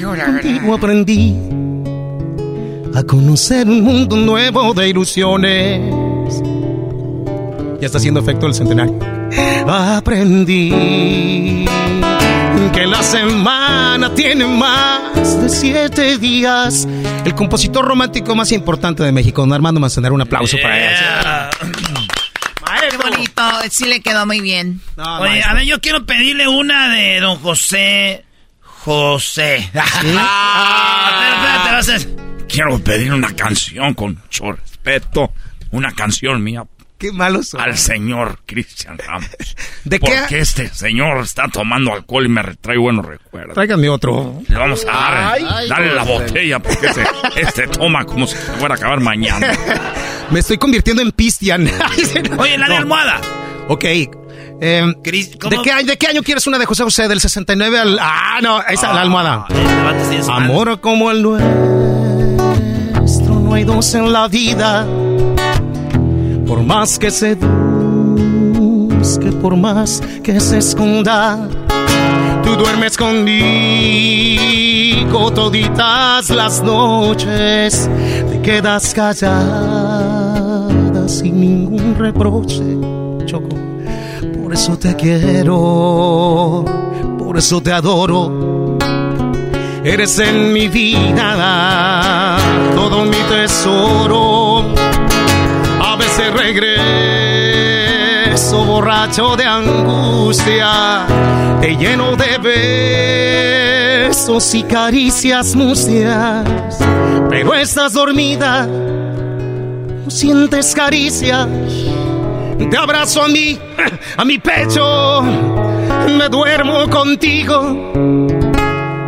Contigo 0.00 0.74
aprendí 0.74 1.34
a 2.94 3.02
conocer 3.02 3.68
un 3.68 3.82
mundo 3.82 4.16
nuevo 4.16 4.72
de 4.72 4.88
ilusiones. 4.88 5.92
Ya 7.80 7.86
está 7.86 7.98
haciendo 7.98 8.20
efecto 8.20 8.46
el 8.46 8.54
centenario. 8.54 8.98
Aprendí 9.68 10.70
que 12.72 12.86
la 12.86 13.02
semana 13.02 14.14
tiene 14.14 14.46
más 14.46 15.40
de 15.42 15.48
siete 15.48 16.18
días. 16.18 16.86
El 17.24 17.34
compositor 17.34 17.84
romántico 17.84 18.34
más 18.34 18.52
importante 18.52 19.02
de 19.02 19.12
México, 19.12 19.42
don 19.42 19.52
Armando 19.52 19.80
Manzanero, 19.80 20.14
un 20.14 20.22
aplauso 20.22 20.56
para 20.62 20.78
él. 20.78 20.96
Qué 22.90 22.96
bonito. 22.96 23.42
Sí 23.70 23.84
le 23.86 24.00
quedó 24.00 24.26
muy 24.26 24.40
bien. 24.40 24.80
No, 24.96 25.20
Oye, 25.20 25.30
maestro. 25.30 25.50
a 25.50 25.54
ver, 25.54 25.64
yo 25.64 25.80
quiero 25.80 26.06
pedirle 26.06 26.48
una 26.48 26.88
de 26.88 27.20
don 27.20 27.36
José. 27.38 28.24
José. 28.62 29.70
Ah, 30.18 31.20
pero 31.20 31.34
espérate, 31.36 31.72
vas 31.72 31.88
a- 31.88 32.46
Quiero 32.48 32.78
pedir 32.78 33.12
una 33.12 33.34
canción 33.34 33.92
con 33.94 34.14
mucho 34.22 34.52
respeto. 34.52 35.32
Una 35.72 35.90
canción 35.92 36.42
mía 36.42 36.64
Qué 36.98 37.12
malos 37.12 37.48
son. 37.50 37.60
al 37.60 37.76
señor 37.76 38.38
Cristian 38.46 38.96
Ramos. 38.98 39.28
¿De 39.84 39.98
qué? 40.00 40.14
Porque 40.18 40.38
este 40.38 40.68
señor 40.68 41.18
está 41.18 41.46
tomando 41.48 41.92
alcohol 41.92 42.24
y 42.24 42.28
me 42.28 42.40
retrae 42.42 42.78
buenos 42.78 43.04
recuerdos. 43.04 43.54
Tráigame 43.54 43.88
otro. 43.90 44.40
Le 44.48 44.56
vamos 44.56 44.84
a 44.88 44.92
dar, 44.92 45.14
Ay, 45.34 45.68
darle 45.68 45.94
la 45.94 46.02
José. 46.04 46.12
botella 46.24 46.58
porque 46.58 46.86
este, 46.86 47.04
este 47.36 47.66
toma 47.68 48.04
como 48.06 48.26
si 48.26 48.34
se 48.36 48.52
fuera 48.52 48.74
a 48.74 48.78
acabar 48.78 49.00
mañana. 49.00 49.52
Me 50.30 50.40
estoy 50.40 50.56
convirtiendo 50.58 51.02
en 51.02 51.12
Pistian. 51.12 51.68
Oye, 52.38 52.56
la 52.58 52.66
de 52.66 52.70
No. 52.74 52.76
almohada. 52.78 53.20
Ok. 53.68 53.84
em. 53.84 54.94
¿de, 55.02 55.36
qué, 55.62 55.70
año- 55.72 55.86
¿De 55.86 55.96
qué 55.98 56.06
año 56.08 56.22
quieres 56.22 56.46
una 56.46 56.58
de 56.58 56.64
José 56.66 56.82
José? 56.82 57.08
¿Del 57.08 57.20
69 57.20 57.78
al...? 57.78 57.98
Ah, 58.00 58.38
no, 58.42 58.60
esa, 58.62 58.92
la 58.94 59.02
almohada. 59.02 59.46
Ah, 59.50 59.92
mal. 60.28 60.42
Amor 60.44 60.80
como 60.80 61.10
el 61.10 61.22
nuestro, 61.22 61.46
no 63.40 63.54
hay 63.54 63.64
dos 63.64 63.94
en 63.94 64.12
la 64.12 64.26
vida. 64.28 64.84
Por 66.46 66.62
más 66.62 66.98
que 66.98 67.10
se 67.10 67.34
busque, 67.34 69.32
por 69.32 69.56
más 69.56 70.02
que 70.22 70.38
se 70.40 70.58
esconda, 70.58 71.48
tú 72.44 72.56
duermes 72.56 72.96
conmigo 72.96 74.46
toditas 75.32 76.30
las 76.30 76.62
noches. 76.62 77.88
Te 78.30 78.40
quedas 78.40 78.94
callada 78.94 80.68
sin 81.08 81.40
ningún 81.40 81.94
reproche, 81.96 82.62
Choco. 83.26 83.56
Por 84.42 84.52
eso 84.52 84.76
te 84.78 84.94
quiero, 84.96 86.64
por 87.18 87.36
eso 87.36 87.60
te 87.60 87.72
adoro. 87.72 88.78
Eres 89.84 90.18
en 90.18 90.52
mi 90.52 90.68
vida 90.68 92.38
todo 92.74 93.04
mi 93.04 93.18
tesoro. 93.28 94.35
Regreso 96.46 98.38
borracho 98.64 99.34
de 99.36 99.44
angustia. 99.44 101.04
Te 101.60 101.76
lleno 101.76 102.14
de 102.14 102.38
besos 104.06 104.54
y 104.54 104.62
caricias 104.62 105.56
mustias. 105.56 106.78
Pero 107.28 107.52
estás 107.52 107.94
dormida, 107.94 108.64
no 108.64 110.08
sientes 110.08 110.72
caricia. 110.72 111.48
Te 112.70 112.76
abrazo 112.76 113.22
a 113.22 113.28
mí, 113.28 113.58
a 114.16 114.24
mi 114.24 114.38
pecho. 114.38 115.22
Me 116.16 116.28
duermo 116.28 116.88
contigo 116.88 117.92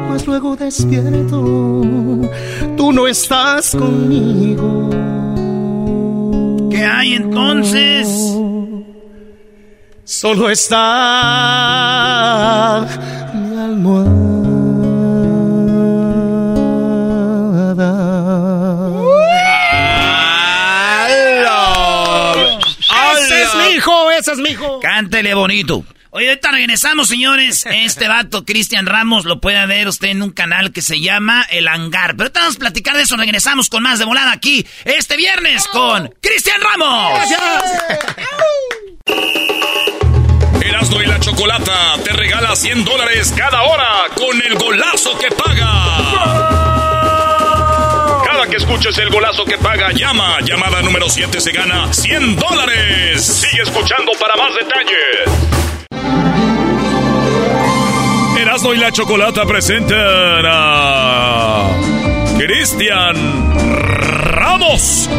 mas 0.08 0.26
luego 0.26 0.56
despierto, 0.56 1.40
tú 2.76 2.92
no 2.92 3.06
estás 3.06 3.76
conmigo. 3.76 4.90
¿Qué 6.78 6.84
hay 6.86 7.14
entonces? 7.14 8.06
Solo 10.04 10.48
está 10.48 10.86
mi 13.34 13.58
almohada. 13.58 14.28
Ese 23.18 23.42
es 23.42 23.54
mi 23.56 23.74
hijo, 23.74 24.10
ese 24.12 24.30
es 24.34 24.38
mi 24.38 24.50
hijo. 24.50 24.78
Cántele 24.78 25.34
bonito. 25.34 25.82
Oye, 26.10 26.28
ahorita 26.30 26.50
regresamos, 26.52 27.08
señores. 27.08 27.66
Este 27.70 28.08
vato, 28.08 28.46
Cristian 28.46 28.86
Ramos, 28.86 29.26
lo 29.26 29.40
puede 29.40 29.64
ver 29.66 29.88
usted 29.88 30.08
en 30.08 30.22
un 30.22 30.30
canal 30.30 30.72
que 30.72 30.80
se 30.80 31.00
llama 31.00 31.46
El 31.50 31.68
Hangar. 31.68 32.12
Pero 32.12 32.24
ahorita 32.24 32.40
vamos 32.40 32.56
a 32.56 32.60
platicar 32.60 32.96
de 32.96 33.02
eso. 33.02 33.16
Regresamos 33.16 33.68
con 33.68 33.82
más 33.82 33.98
de 33.98 34.06
volada 34.06 34.32
aquí 34.32 34.66
este 34.84 35.16
viernes 35.18 35.66
con 35.68 36.08
Cristian 36.22 36.62
Ramos. 36.62 37.20
Erasmo 40.62 41.02
y 41.02 41.06
la 41.06 41.20
Chocolata 41.20 41.96
te 42.02 42.12
regala 42.12 42.56
100 42.56 42.84
dólares 42.84 43.34
cada 43.36 43.62
hora 43.62 44.06
con 44.16 44.40
el 44.40 44.54
golazo 44.54 45.18
que 45.18 45.30
paga. 45.30 45.68
Cada 48.24 48.46
que 48.46 48.56
escuches 48.56 48.96
el 48.96 49.10
golazo 49.10 49.44
que 49.44 49.58
paga, 49.58 49.92
llama. 49.92 50.38
Llamada 50.40 50.80
número 50.80 51.10
7 51.10 51.38
se 51.38 51.52
gana 51.52 51.92
100 51.92 52.36
dólares. 52.36 53.26
Sigue 53.26 53.62
escuchando 53.62 54.12
para 54.18 54.36
más 54.36 54.54
detalles. 54.54 55.77
Erasmo 58.38 58.72
y 58.72 58.76
la 58.76 58.92
Chocolata 58.92 59.44
presentan 59.46 60.44
a 60.46 61.68
Cristian 62.38 63.16
Ramos. 64.32 65.10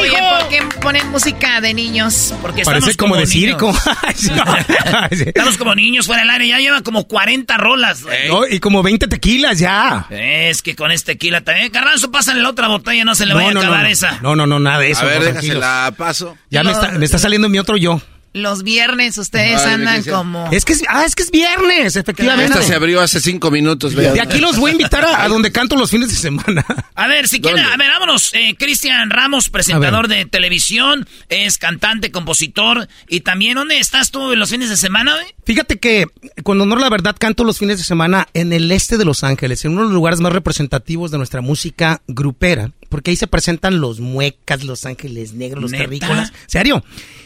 Oye, 0.00 0.18
¿por 0.20 0.48
qué 0.48 0.62
ponen 0.80 1.10
música 1.10 1.60
de 1.60 1.74
niños? 1.74 2.32
Porque 2.40 2.62
Parece 2.62 2.94
como 2.94 3.16
de 3.16 3.26
circo. 3.26 3.74
Estamos 5.10 5.56
como 5.56 5.74
niños 5.74 6.06
fuera 6.06 6.22
del 6.22 6.30
aire. 6.30 6.46
Ya 6.46 6.58
lleva 6.58 6.80
como 6.82 7.08
40 7.08 7.56
rolas. 7.56 8.04
No, 8.28 8.46
y 8.46 8.60
como 8.60 8.84
20 8.84 9.08
tequilas 9.08 9.58
ya. 9.58 10.06
Es 10.08 10.62
que 10.62 10.76
con 10.76 10.92
este 10.92 11.14
tequila 11.14 11.40
también. 11.40 11.72
Garbanzo, 11.72 12.12
pásale 12.12 12.40
la 12.40 12.50
otra 12.50 12.68
botella, 12.68 13.04
no 13.04 13.16
se 13.16 13.26
le 13.26 13.34
vaya 13.34 13.50
no, 13.50 13.50
a 13.50 13.54
no, 13.54 13.60
acabar 13.60 13.82
no. 13.82 13.88
esa. 13.88 14.20
No, 14.22 14.36
no, 14.36 14.46
no, 14.46 14.60
nada 14.60 14.78
de 14.78 14.92
eso. 14.92 15.02
A 15.02 15.06
ver, 15.06 15.18
no, 15.18 15.24
déjase 15.24 15.48
tranquilos. 15.48 15.60
la 15.60 15.92
paso. 15.96 16.36
Ya 16.48 16.62
me 16.62 16.70
está, 16.70 16.92
me 16.92 17.04
está 17.04 17.18
saliendo 17.18 17.48
mi 17.48 17.58
otro 17.58 17.76
yo. 17.76 18.00
Los 18.38 18.62
viernes 18.62 19.18
ustedes 19.18 19.60
Ay, 19.60 19.74
andan 19.74 20.02
como... 20.04 20.48
Es 20.52 20.64
que 20.64 20.72
es, 20.72 20.82
ah, 20.88 21.04
es 21.04 21.14
que 21.14 21.22
es 21.22 21.30
viernes, 21.30 21.96
efectivamente. 21.96 22.52
Esta 22.52 22.62
se 22.62 22.74
abrió 22.74 23.00
hace 23.00 23.20
cinco 23.20 23.50
minutos. 23.50 23.94
vea. 23.94 24.12
De 24.12 24.20
aquí 24.20 24.38
los 24.38 24.56
voy 24.58 24.70
a 24.70 24.72
invitar 24.72 25.04
a, 25.04 25.22
a 25.22 25.28
donde 25.28 25.52
canto 25.52 25.76
los 25.76 25.90
fines 25.90 26.08
de 26.08 26.16
semana. 26.16 26.64
A 26.94 27.06
ver, 27.06 27.28
si 27.28 27.40
quiere, 27.40 27.60
¿Dónde? 27.60 27.74
a 27.74 27.76
ver, 27.76 27.90
vámonos. 27.90 28.32
Eh, 28.34 28.54
Cristian 28.58 29.10
Ramos, 29.10 29.50
presentador 29.50 30.08
de 30.08 30.24
televisión, 30.26 31.06
es 31.28 31.58
cantante, 31.58 32.10
compositor. 32.10 32.88
Y 33.08 33.20
también, 33.20 33.54
¿dónde 33.54 33.78
estás 33.78 34.10
tú 34.10 34.32
en 34.32 34.38
los 34.38 34.50
fines 34.50 34.68
de 34.70 34.76
semana, 34.76 35.14
güey? 35.14 35.26
Fíjate 35.44 35.78
que, 35.78 36.06
con 36.42 36.60
honor 36.60 36.78
a 36.78 36.82
la 36.82 36.90
verdad, 36.90 37.16
canto 37.18 37.44
los 37.44 37.58
fines 37.58 37.78
de 37.78 37.84
semana 37.84 38.28
en 38.34 38.52
el 38.52 38.70
este 38.70 38.98
de 38.98 39.04
Los 39.04 39.24
Ángeles, 39.24 39.64
en 39.64 39.72
uno 39.72 39.82
de 39.82 39.86
los 39.86 39.94
lugares 39.94 40.20
más 40.20 40.32
representativos 40.32 41.10
de 41.10 41.18
nuestra 41.18 41.40
música 41.40 42.02
grupera. 42.06 42.70
Porque 42.88 43.10
ahí 43.10 43.16
se 43.16 43.26
presentan 43.26 43.80
los 43.80 44.00
muecas, 44.00 44.64
los 44.64 44.86
ángeles 44.86 45.34
negros, 45.34 45.62
los 45.62 45.72
terrícolas. 45.72 46.32
¿Serio? 46.46 46.82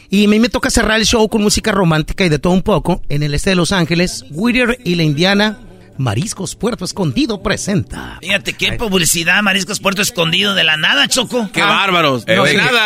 Y 0.09 0.25
a 0.25 0.27
mí 0.27 0.39
me 0.39 0.49
toca 0.49 0.69
cerrar 0.69 0.99
el 0.99 1.05
show 1.05 1.27
con 1.27 1.41
música 1.41 1.71
romántica 1.71 2.25
y 2.25 2.29
de 2.29 2.39
todo 2.39 2.53
un 2.53 2.61
poco 2.61 3.01
en 3.09 3.23
el 3.23 3.33
este 3.33 3.51
de 3.51 3.55
Los 3.55 3.71
Ángeles, 3.71 4.25
Whittier 4.29 4.79
y 4.83 4.95
la 4.95 5.03
Indiana 5.03 5.57
Mariscos 5.97 6.55
Puerto 6.55 6.85
Escondido 6.85 7.41
presenta. 7.41 8.17
Fíjate 8.21 8.53
qué 8.53 8.73
publicidad, 8.73 9.41
Mariscos 9.41 9.79
Puerto 9.79 10.01
Escondido 10.01 10.53
de 10.55 10.63
la 10.63 10.77
nada, 10.77 11.07
Choco. 11.07 11.49
Qué 11.51 11.61
bárbaros. 11.61 12.23
Eh, 12.27 12.39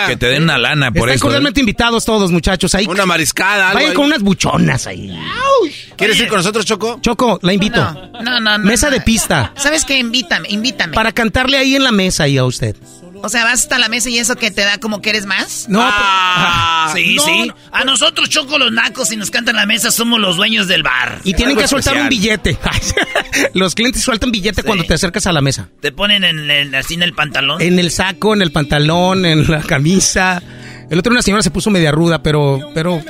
que, 0.08 0.18
te 0.18 0.28
den 0.28 0.44
una 0.44 0.58
lana 0.58 0.92
por 0.92 1.10
Están 1.10 1.16
eso. 1.16 1.24
cordialmente 1.24 1.60
invitados 1.60 2.06
todos, 2.06 2.32
muchachos. 2.32 2.76
Ahí, 2.76 2.86
una 2.88 3.06
mariscada. 3.06 3.74
Vayan 3.74 3.94
con 3.94 4.06
unas 4.06 4.22
buchonas 4.22 4.88
ahí. 4.88 5.18
¿Quieres 5.96 6.20
ir 6.20 6.28
con 6.28 6.38
nosotros, 6.38 6.66
Choco? 6.66 7.00
Choco, 7.02 7.40
la 7.42 7.54
invito. 7.54 7.82
No, 8.22 8.40
no, 8.40 8.58
no. 8.58 8.60
Mesa 8.60 8.90
de 8.90 9.02
pista. 9.02 9.54
¿Sabes 9.56 9.86
qué? 9.86 9.98
Invítame, 9.98 10.50
invítame. 10.50 10.94
Para 10.94 11.12
cantarle 11.12 11.58
ahí 11.58 11.76
en 11.76 11.84
la 11.84 11.92
mesa 11.92 12.24
ahí 12.24 12.38
a 12.38 12.46
usted. 12.46 12.76
O 13.24 13.30
sea, 13.30 13.44
vas 13.44 13.62
hasta 13.62 13.80
la 13.80 13.90
mesa 13.90 14.10
y 14.10 14.18
eso 14.18 14.36
que 14.36 14.52
te 14.52 14.62
da 14.62 14.78
como 14.80 15.02
que 15.02 15.10
eres 15.10 15.26
más. 15.26 15.68
No, 15.70 15.80
ah, 15.82 16.92
sí, 16.96 17.18
sí. 17.24 17.52
A 17.72 17.84
nosotros, 17.84 18.30
Choco, 18.30 18.58
los 18.58 18.72
nacos, 18.72 19.10
si 19.10 19.18
nos 19.18 19.32
cantan 19.32 19.56
la 19.56 19.66
mesa, 19.66 19.92
somos 19.92 20.20
los 20.20 20.38
dueños 20.38 20.68
del 20.68 20.84
bar. 20.84 21.20
Y 21.24 21.34
tienen 21.34 21.58
que 21.58 21.68
soltar 21.68 21.98
un 21.98 22.10
billete. 22.10 22.58
los 23.54 23.76
clientes 23.76 24.02
sueltan 24.02 24.32
billete 24.32 24.64
cuando 24.64 24.84
te 24.84 24.94
acercas 24.94 25.28
a 25.28 25.32
la 25.32 25.42
mesa. 25.42 25.70
Te 25.82 25.92
ponen 25.92 26.24
en 26.24 26.76
así 26.76 26.94
en 26.94 27.04
el 27.04 27.14
pantalón. 27.14 27.62
En 27.62 27.80
el 27.80 27.92
saco, 27.92 28.34
en 28.34 28.42
el 28.42 28.52
pantalón, 28.52 29.26
en 29.26 29.50
la 29.50 29.62
camisa. 29.62 30.42
El 30.90 31.00
otro 31.00 31.12
una 31.12 31.22
señora 31.22 31.44
se 31.44 31.52
puso 31.52 31.70
media 31.70 31.92
ruda, 31.92 32.24
pero, 32.24 32.60
pero... 32.74 33.02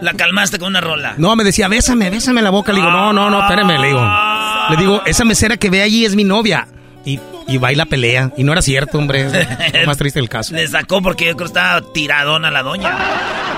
La 0.00 0.14
calmaste 0.14 0.58
con 0.58 0.68
una 0.68 0.80
rola. 0.80 1.14
No, 1.16 1.36
me 1.36 1.44
decía, 1.44 1.68
bésame, 1.68 2.10
bésame 2.10 2.42
la 2.42 2.50
boca. 2.50 2.72
Le 2.72 2.80
digo, 2.80 2.90
no, 2.90 3.12
no, 3.12 3.30
no, 3.30 3.40
espérame, 3.42 3.80
le 3.80 3.86
digo. 3.88 4.04
Le 4.70 4.76
digo, 4.76 5.02
esa 5.06 5.24
mesera 5.24 5.56
que 5.56 5.70
ve 5.70 5.82
allí 5.82 6.04
es 6.04 6.16
mi 6.16 6.24
novia. 6.24 6.66
Y, 7.48 7.58
va 7.58 7.72
y 7.72 7.76
la 7.76 7.86
pelea. 7.86 8.32
Y 8.36 8.44
no 8.44 8.52
era 8.52 8.62
cierto, 8.62 8.98
hombre. 8.98 9.26
Es 9.72 9.86
más 9.86 9.96
triste 9.96 10.20
el 10.20 10.28
caso. 10.28 10.54
Le 10.54 10.68
sacó 10.68 11.02
porque 11.02 11.26
yo 11.26 11.36
creo 11.36 11.46
que 11.46 11.58
estaba 11.58 11.92
tiradona 11.92 12.50
la 12.50 12.62
doña. 12.62 12.96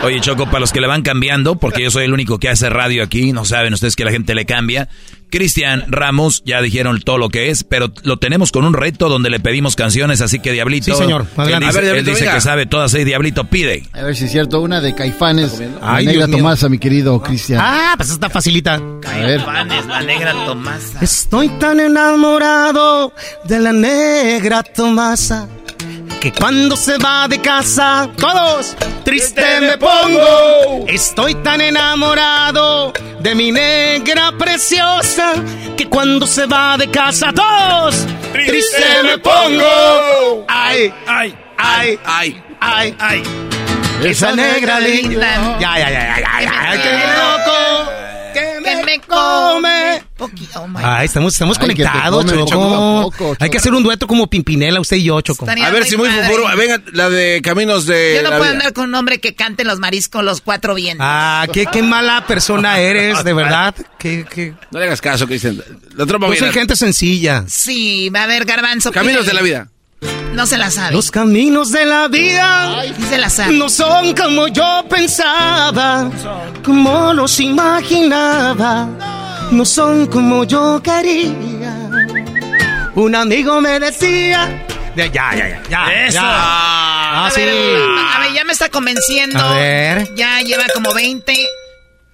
Oye, 0.03 0.21
Choco, 0.21 0.47
para 0.47 0.61
los 0.61 0.73
que 0.73 0.81
le 0.81 0.87
van 0.87 1.03
cambiando, 1.03 1.57
porque 1.57 1.83
yo 1.83 1.91
soy 1.91 2.05
el 2.05 2.15
único 2.15 2.39
que 2.39 2.49
hace 2.49 2.71
radio 2.71 3.03
aquí, 3.03 3.33
no 3.33 3.45
saben 3.45 3.75
ustedes 3.75 3.97
que 3.97 4.05
la 4.05 4.11
gente 4.11 4.35
le 4.35 4.47
cambia. 4.47 4.89
Cristian 5.31 5.85
Ramos, 5.89 6.43
ya 6.45 6.61
dijeron 6.61 7.01
todo 7.01 7.19
lo 7.19 7.29
que 7.29 7.51
es, 7.51 7.65
pero 7.65 7.93
lo 8.03 8.19
tenemos 8.19 8.53
con 8.53 8.65
un 8.65 8.75
reto 8.75 9.09
donde 9.09 9.31
le 9.31 9.41
pedimos 9.41 9.77
canciones, 9.77 10.21
así 10.21 10.41
que 10.41 10.53
Diablito. 10.53 10.93
Sí, 10.93 11.03
señor. 11.03 11.27
Él 11.39 11.45
dice, 11.45 11.55
a 11.55 11.73
ver, 11.73 11.85
Diablito, 11.85 11.95
él 11.95 12.05
dice 12.05 12.31
que 12.31 12.41
sabe 12.41 12.67
todas, 12.67 12.95
ahí 12.95 13.05
Diablito 13.05 13.45
pide. 13.45 13.85
A 13.93 14.03
ver 14.03 14.17
si 14.17 14.25
es 14.27 14.33
cierto, 14.33 14.61
una 14.61 14.81
de 14.81 14.95
Caifanes, 14.95 15.61
Ay, 15.81 16.05
la 16.05 16.13
negra 16.13 16.29
Tomasa, 16.29 16.69
mi 16.69 16.79
querido 16.79 17.21
Cristian. 17.23 17.61
Ah, 17.63 17.95
pues 17.97 18.11
está 18.11 18.29
facilita. 18.29 18.81
Caifanes, 19.01 19.87
la 19.87 20.03
negra 20.03 20.33
Tomasa. 20.45 20.99
Estoy 21.01 21.49
tan 21.49 21.81
enamorado 21.81 23.13
de 23.45 23.59
la 23.61 23.73
negra 23.73 24.63
Tomasa 24.63 25.49
que 26.21 26.33
cuando 26.33 26.77
se 26.77 26.99
va 26.99 27.27
de 27.27 27.41
casa, 27.41 28.09
todos 28.17 28.77
triste 29.05 29.61
me 29.61 29.79
pongo. 29.79 30.87
Estoy 30.87 31.35
tan 31.37 31.63
enamorado 31.63 32.93
de 33.21 33.35
mi 33.35 33.51
negra 33.51 34.31
preciosa 34.39 35.33
que 35.77 35.89
cuando 35.89 36.27
se 36.27 36.45
va 36.47 36.77
de 36.77 36.91
casa, 36.91 37.33
todos 37.33 38.07
triste 38.33 39.03
me 39.03 39.17
pongo. 39.19 40.45
Ay, 40.47 40.93
ay, 41.07 41.35
ay, 41.57 41.99
ay, 42.05 42.43
ay, 42.61 42.97
ay. 42.99 43.23
Esa 44.05 44.33
negra 44.33 44.79
linda. 44.79 45.57
Ya, 45.59 45.79
ya, 45.79 45.91
ya, 45.91 45.91
ya, 45.91 46.21
ya, 46.21 46.75
ya. 46.75 46.83
Qué 46.83 46.93
loco 46.93 48.00
que 48.63 48.85
me 48.85 49.01
come. 49.01 50.03
Oh 50.19 50.29
ah, 50.77 51.05
estamos, 51.05 51.33
estamos 51.33 51.59
conectados, 51.59 52.27
Choco. 52.27 53.37
Hay 53.39 53.51
que 53.51 53.59
hacer 53.59 53.73
un 53.73 53.83
dueto 53.83 54.07
como 54.07 54.29
Pimpinela, 54.29 54.81
usted 54.81 54.97
y 54.97 55.05
yo, 55.05 55.21
Choco. 55.21 55.47
a 55.49 55.71
ver 55.71 55.85
si 55.85 55.97
muy 55.97 56.09
futuro. 56.09 56.45
Venga, 56.57 56.83
la 56.93 57.11
de 57.11 57.41
Caminos 57.43 57.87
de. 57.87 58.21
Yo 58.23 58.31
no 58.31 58.37
puedo 58.37 58.51
andar 58.51 58.73
con 58.73 58.89
un 58.89 58.95
hombre 58.95 59.21
que 59.21 59.35
cante 59.35 59.65
los 59.65 59.79
mariscos 59.79 60.25
los 60.25 60.41
cuatro 60.41 60.75
vientos. 60.75 61.07
Ah, 61.09 61.47
qué, 61.53 61.67
qué 61.67 61.83
mala 61.83 62.27
persona 62.27 62.81
eres, 62.81 63.25
de 63.25 63.33
verdad. 63.33 63.75
No 64.71 64.79
le 64.79 64.85
hagas 64.85 65.01
caso, 65.01 65.27
Cristian. 65.27 65.63
La 65.95 66.07
tropa 66.07 66.29
Yo 66.29 66.37
soy 66.37 66.53
gente 66.53 66.77
sencilla. 66.77 67.45
Sí, 67.49 68.11
va 68.11 68.25
a 68.25 68.27
ver, 68.27 68.45
Garbanzo. 68.45 68.93
Caminos 68.93 69.27
de 69.27 69.35
la 69.35 69.43
vida. 69.43 69.69
No 70.33 70.47
se 70.47 70.57
la 70.57 70.71
sabe. 70.71 70.93
Los 70.95 71.11
caminos 71.11 71.71
de 71.73 71.85
la 71.85 72.09
vida 72.09 72.83
sí 72.97 73.03
se 73.09 73.19
la 73.19 73.29
sabe. 73.29 73.53
no 73.55 73.69
son 73.69 74.15
como 74.15 74.49
yo 74.49 74.85
pensaba, 74.89 76.11
como 76.65 77.13
los 77.13 77.41
imaginaba, 77.41 78.89
no 79.51 79.65
son 79.65 80.07
como 80.07 80.45
yo 80.45 80.81
quería. 80.83 81.91
Un 82.95 83.15
amigo 83.15 83.61
me 83.61 83.79
decía. 83.81 84.67
Ya, 84.97 85.07
ya, 85.07 85.35
ya, 85.37 85.63
ya. 85.69 86.07
Eso. 86.07 86.19
Ah, 86.23 87.27
a, 87.27 87.31
sí. 87.31 87.41
ver, 87.43 87.81
a 88.15 88.21
ver, 88.21 88.33
ya 88.35 88.45
me 88.45 88.53
está 88.53 88.69
convenciendo. 88.69 89.39
A 89.39 89.55
ver. 89.55 90.15
Ya 90.17 90.41
lleva 90.41 90.65
como 90.75 90.93
20. 90.93 91.35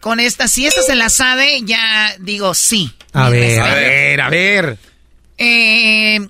Con 0.01 0.21
esta, 0.21 0.47
si 0.47 0.67
esta 0.67 0.83
se 0.83 0.95
la 0.95 1.09
sabe, 1.09 1.63
ya 1.65 2.15
digo 2.21 2.55
sí. 2.55 2.93
A 3.13 3.29
ver, 3.29 3.61
a 3.61 3.75
ver, 3.75 4.21
a 4.21 4.29
ver. 4.29 4.79
Eh, 5.39 6.21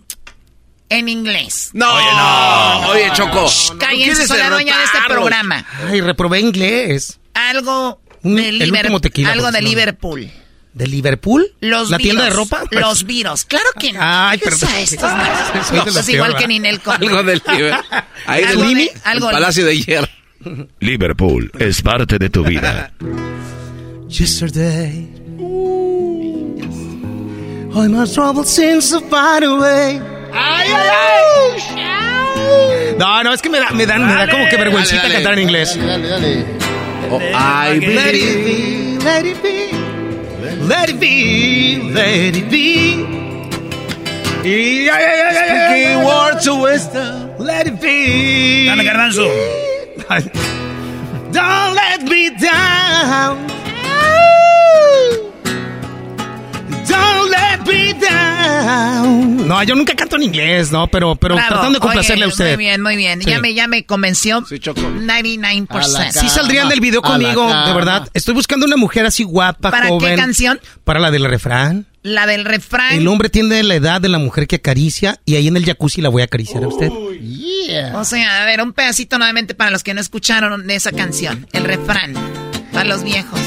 en 0.89 1.09
inglés. 1.09 1.71
No, 1.73 1.93
oye, 1.93 2.07
no. 2.13 2.89
Oye, 2.91 3.11
Choco. 3.15 3.47
Cállense, 3.79 4.27
soy 4.27 4.39
la 4.39 4.51
dueña 4.51 4.77
de 4.77 4.85
este 4.85 4.99
programa. 5.09 5.65
Ay, 5.89 6.01
reprobé 6.01 6.41
inglés. 6.41 7.19
Algo 7.35 8.01
de, 8.23 8.53
Liverpool, 8.53 9.27
algo 9.27 9.53
de 9.53 9.63
Liverpool. 9.63 10.31
¿De 10.73 10.87
Liverpool? 10.87 11.55
Los 11.61 11.91
¿La 11.91 11.97
virus, 11.97 12.13
tienda 12.13 12.25
de 12.25 12.31
ropa? 12.31 12.65
Los 12.71 13.05
virus. 13.05 13.45
Claro 13.45 13.71
que 13.79 13.93
no. 13.93 14.01
Ay, 14.03 14.39
perdón. 14.39 14.69
Estos 14.77 15.11
no. 15.11 16.01
es 16.01 16.09
igual 16.11 16.37
que 16.37 16.47
Ninel 16.47 16.81
con... 16.83 16.95
Algo 16.95 17.23
del 17.23 17.43
Liverpool. 17.47 18.03
Ahí 18.27 18.45
algo 18.45 18.63
del 18.63 18.75
de, 18.75 18.93
algo 19.05 19.29
el 19.29 19.33
Palacio 19.33 19.65
de 19.65 19.81
Hierro. 19.81 20.09
Liverpool 20.81 21.51
es 21.59 21.81
parte 21.81 22.19
de 22.19 22.29
tu 22.29 22.45
vida. 22.45 22.93
Yesterday 24.09 25.09
All 27.75 27.89
my 27.89 28.07
troubles 28.07 28.49
seem 28.49 28.81
so 28.81 29.01
far 29.09 29.43
away 29.43 30.01
¡Ay, 30.39 30.69
ay, 30.73 30.89
ay! 31.79 32.95
No, 32.99 33.23
no, 33.25 33.33
es 33.35 33.43
que 33.43 33.49
me 33.51 33.59
da, 33.61 33.71
me 33.71 33.85
da, 33.87 33.99
me 33.99 34.13
da 34.15 34.29
como 34.31 34.47
que 34.49 34.57
vergüencita 34.57 35.03
Dale, 35.03 35.15
dale. 35.15 35.15
cantar 35.25 35.33
en 35.35 35.41
inglés. 35.41 35.77
Dale, 35.79 36.09
dale. 36.09 36.45
Oh, 37.11 37.21
I 37.21 37.79
Let 37.79 38.15
it 38.15 38.45
be, 38.45 38.99
let 39.05 39.25
it 39.27 39.43
be, 39.43 39.71
let 40.67 40.89
it 40.91 40.99
be, 40.99 41.91
let 41.93 42.35
it 42.37 42.49
be. 42.51 43.05
Y- 44.45 44.89
ay, 44.89 45.03
ay, 45.05 45.37
ay, 45.37 45.95
ay, 45.95 46.05
word 46.05 46.41
to 46.43 46.55
wisdom. 46.55 47.31
Let 47.39 47.67
it 47.67 47.81
be. 47.81 48.67
Dame, 48.67 48.83
Garbanzo. 48.85 49.29
Don't 51.33 51.75
let 51.75 52.03
me 52.09 52.31
down. 52.31 53.47
Don't 56.89 57.16
down. 58.01 59.47
No, 59.47 59.63
yo 59.63 59.75
nunca 59.75 59.95
canto 59.95 60.17
en 60.17 60.25
inglés, 60.25 60.73
no, 60.73 60.89
pero, 60.89 61.15
pero 61.15 61.35
Bravo. 61.37 61.49
tratando 61.49 61.79
de 61.79 61.81
complacerle 61.81 62.25
Oye, 62.25 62.31
a 62.31 62.35
usted. 62.35 62.55
Muy 62.57 62.65
bien, 62.65 62.83
muy 62.83 62.97
bien. 62.97 63.23
Sí. 63.23 63.31
Ya, 63.31 63.41
me, 63.41 63.55
ya 63.55 63.69
me 63.69 63.85
convenció. 63.85 64.45
Sí, 64.47 64.59
Choco. 64.59 64.81
99%. 64.81 66.13
Sí 66.13 66.29
saldrían 66.29 66.69
del 66.69 66.81
video 66.81 67.03
conmigo, 67.03 67.47
de 67.47 67.73
verdad. 67.73 68.09
Estoy 68.15 68.35
buscando 68.35 68.67
una 68.67 68.77
mujer 68.77 69.07
así 69.07 69.25
guapa, 69.25 69.71
¿Para 69.71 69.87
qué 69.87 69.93
joven. 69.93 70.17
canción? 70.17 70.61
Para 70.85 71.01
la 71.01 71.11
del 71.11 71.25
refrán. 71.25 71.87
La 72.03 72.27
del 72.27 72.45
refrán. 72.45 72.95
El 72.95 73.09
hombre 73.09 73.29
tiene 73.31 73.63
la 73.63 73.75
edad 73.75 74.01
de 74.01 74.09
la 74.09 74.19
mujer 74.19 74.47
que 74.47 74.57
acaricia 74.57 75.21
y 75.25 75.35
ahí 75.37 75.49
en 75.49 75.57
el 75.57 75.65
jacuzzi 75.65 76.01
la 76.01 76.09
voy 76.09 76.23
a 76.23 76.27
acariciar 76.27 76.63
a 76.65 76.69
usted. 76.69 76.91
O 77.95 78.05
sea, 78.05 78.43
a 78.43 78.47
ver, 78.47 78.61
un 78.61 78.73
pedacito 78.73 79.19
nuevamente 79.19 79.55
para 79.55 79.71
los 79.71 79.83
que 79.83 79.93
no 79.93 80.01
escucharon 80.01 80.67
de 80.67 80.77
esa 80.77 80.93
canción. 80.93 81.47
El 81.53 81.65
refrán. 81.65 82.15
Para 82.73 82.85
los 82.89 83.03
viejos. 83.03 83.41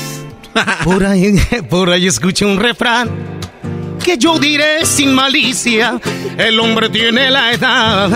Por 0.83 1.05
ahí, 1.05 1.39
por 1.69 1.91
ahí 1.91 2.07
escuché 2.07 2.43
un 2.43 2.59
refrán 2.59 3.09
que 4.09 4.17
yo 4.17 4.39
diré 4.39 4.85
sin 4.87 5.13
malicia. 5.13 5.99
El 6.35 6.59
hombre 6.59 6.89
tiene 6.89 7.29
la 7.29 7.51
edad 7.51 8.09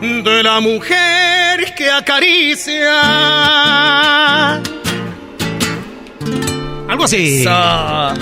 de 0.00 0.42
la 0.42 0.58
mujer 0.60 1.74
que 1.76 1.90
acaricia. 1.90 3.02
Algo 6.88 7.04
así. 7.04 7.44
So, 7.44 7.50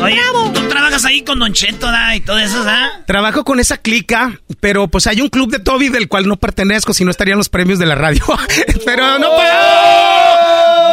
oye, 0.03 0.21
tú 0.55 0.69
trabajas 0.69 1.05
ahí 1.05 1.23
con 1.23 1.39
Don 1.39 1.53
Cheto, 1.53 1.87
¿da? 1.87 2.17
Y 2.17 2.21
todo 2.21 2.39
eso, 2.39 2.65
¿da? 2.65 3.05
Trabajo 3.07 3.45
con 3.45 3.61
esa 3.61 3.79
clica, 3.79 4.41
pero 4.61 4.89
pues 4.89 5.07
hay 5.07 5.21
un 5.21 5.29
club 5.29 5.51
de 5.51 5.59
Toby 5.59 5.89
del 5.89 6.09
cual 6.09 6.27
no 6.27 6.37
pertenezco, 6.37 6.93
si 6.93 7.05
no 7.05 7.11
estarían 7.11 7.39
los 7.39 7.49
premios 7.49 7.79
de 7.79 7.87
la 7.87 7.95
radio. 7.95 8.23
pero 8.85 9.19
no 9.19 9.29
puedo. 9.29 10.07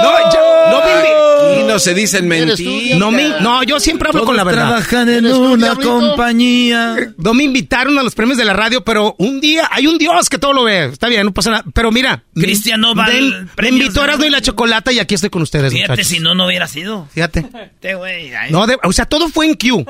No, 0.03 0.11
no, 0.71 0.83
y 1.59 1.63
no 1.63 1.79
se 1.79 1.93
dicen 1.93 2.27
mentiras. 2.27 2.59
No, 2.97 3.11
me, 3.11 3.29
no, 3.41 3.63
yo 3.63 3.79
siempre 3.79 4.09
hablo 4.09 4.25
con 4.25 4.35
la 4.35 4.43
verdad. 4.43 4.67
trabajan 4.67 5.09
en 5.09 5.25
una 5.25 5.75
compañía. 5.75 6.95
No 7.17 7.33
me 7.33 7.43
invitaron 7.43 7.97
a 7.97 8.03
los 8.03 8.15
premios 8.15 8.37
de 8.37 8.45
la 8.45 8.53
radio, 8.53 8.83
pero 8.83 9.15
un 9.17 9.39
día 9.39 9.69
hay 9.71 9.87
un 9.87 9.97
Dios 9.97 10.29
que 10.29 10.37
todo 10.37 10.53
lo 10.53 10.63
ve. 10.63 10.85
Está 10.85 11.07
bien, 11.07 11.25
no 11.25 11.33
pasa 11.33 11.51
nada. 11.51 11.63
Pero 11.73 11.91
mira, 11.91 12.23
Cristian 12.33 12.81
no 12.81 12.95
va 12.95 13.07
Me 13.07 13.69
invitó 13.69 14.03
a 14.03 14.13
y 14.25 14.29
la 14.29 14.41
Chocolata 14.41 14.91
y 14.91 14.99
aquí 14.99 15.15
estoy 15.15 15.29
con 15.29 15.41
ustedes, 15.41 15.73
Fíjate, 15.73 16.03
si 16.03 16.19
no, 16.19 16.35
no 16.35 16.45
hubiera 16.45 16.67
sido. 16.67 17.07
Fíjate. 17.13 17.45
No, 18.49 18.65
o 18.83 18.93
sea, 18.93 19.05
todo 19.05 19.29
fue 19.29 19.47
en 19.47 19.55
Q. 19.55 19.85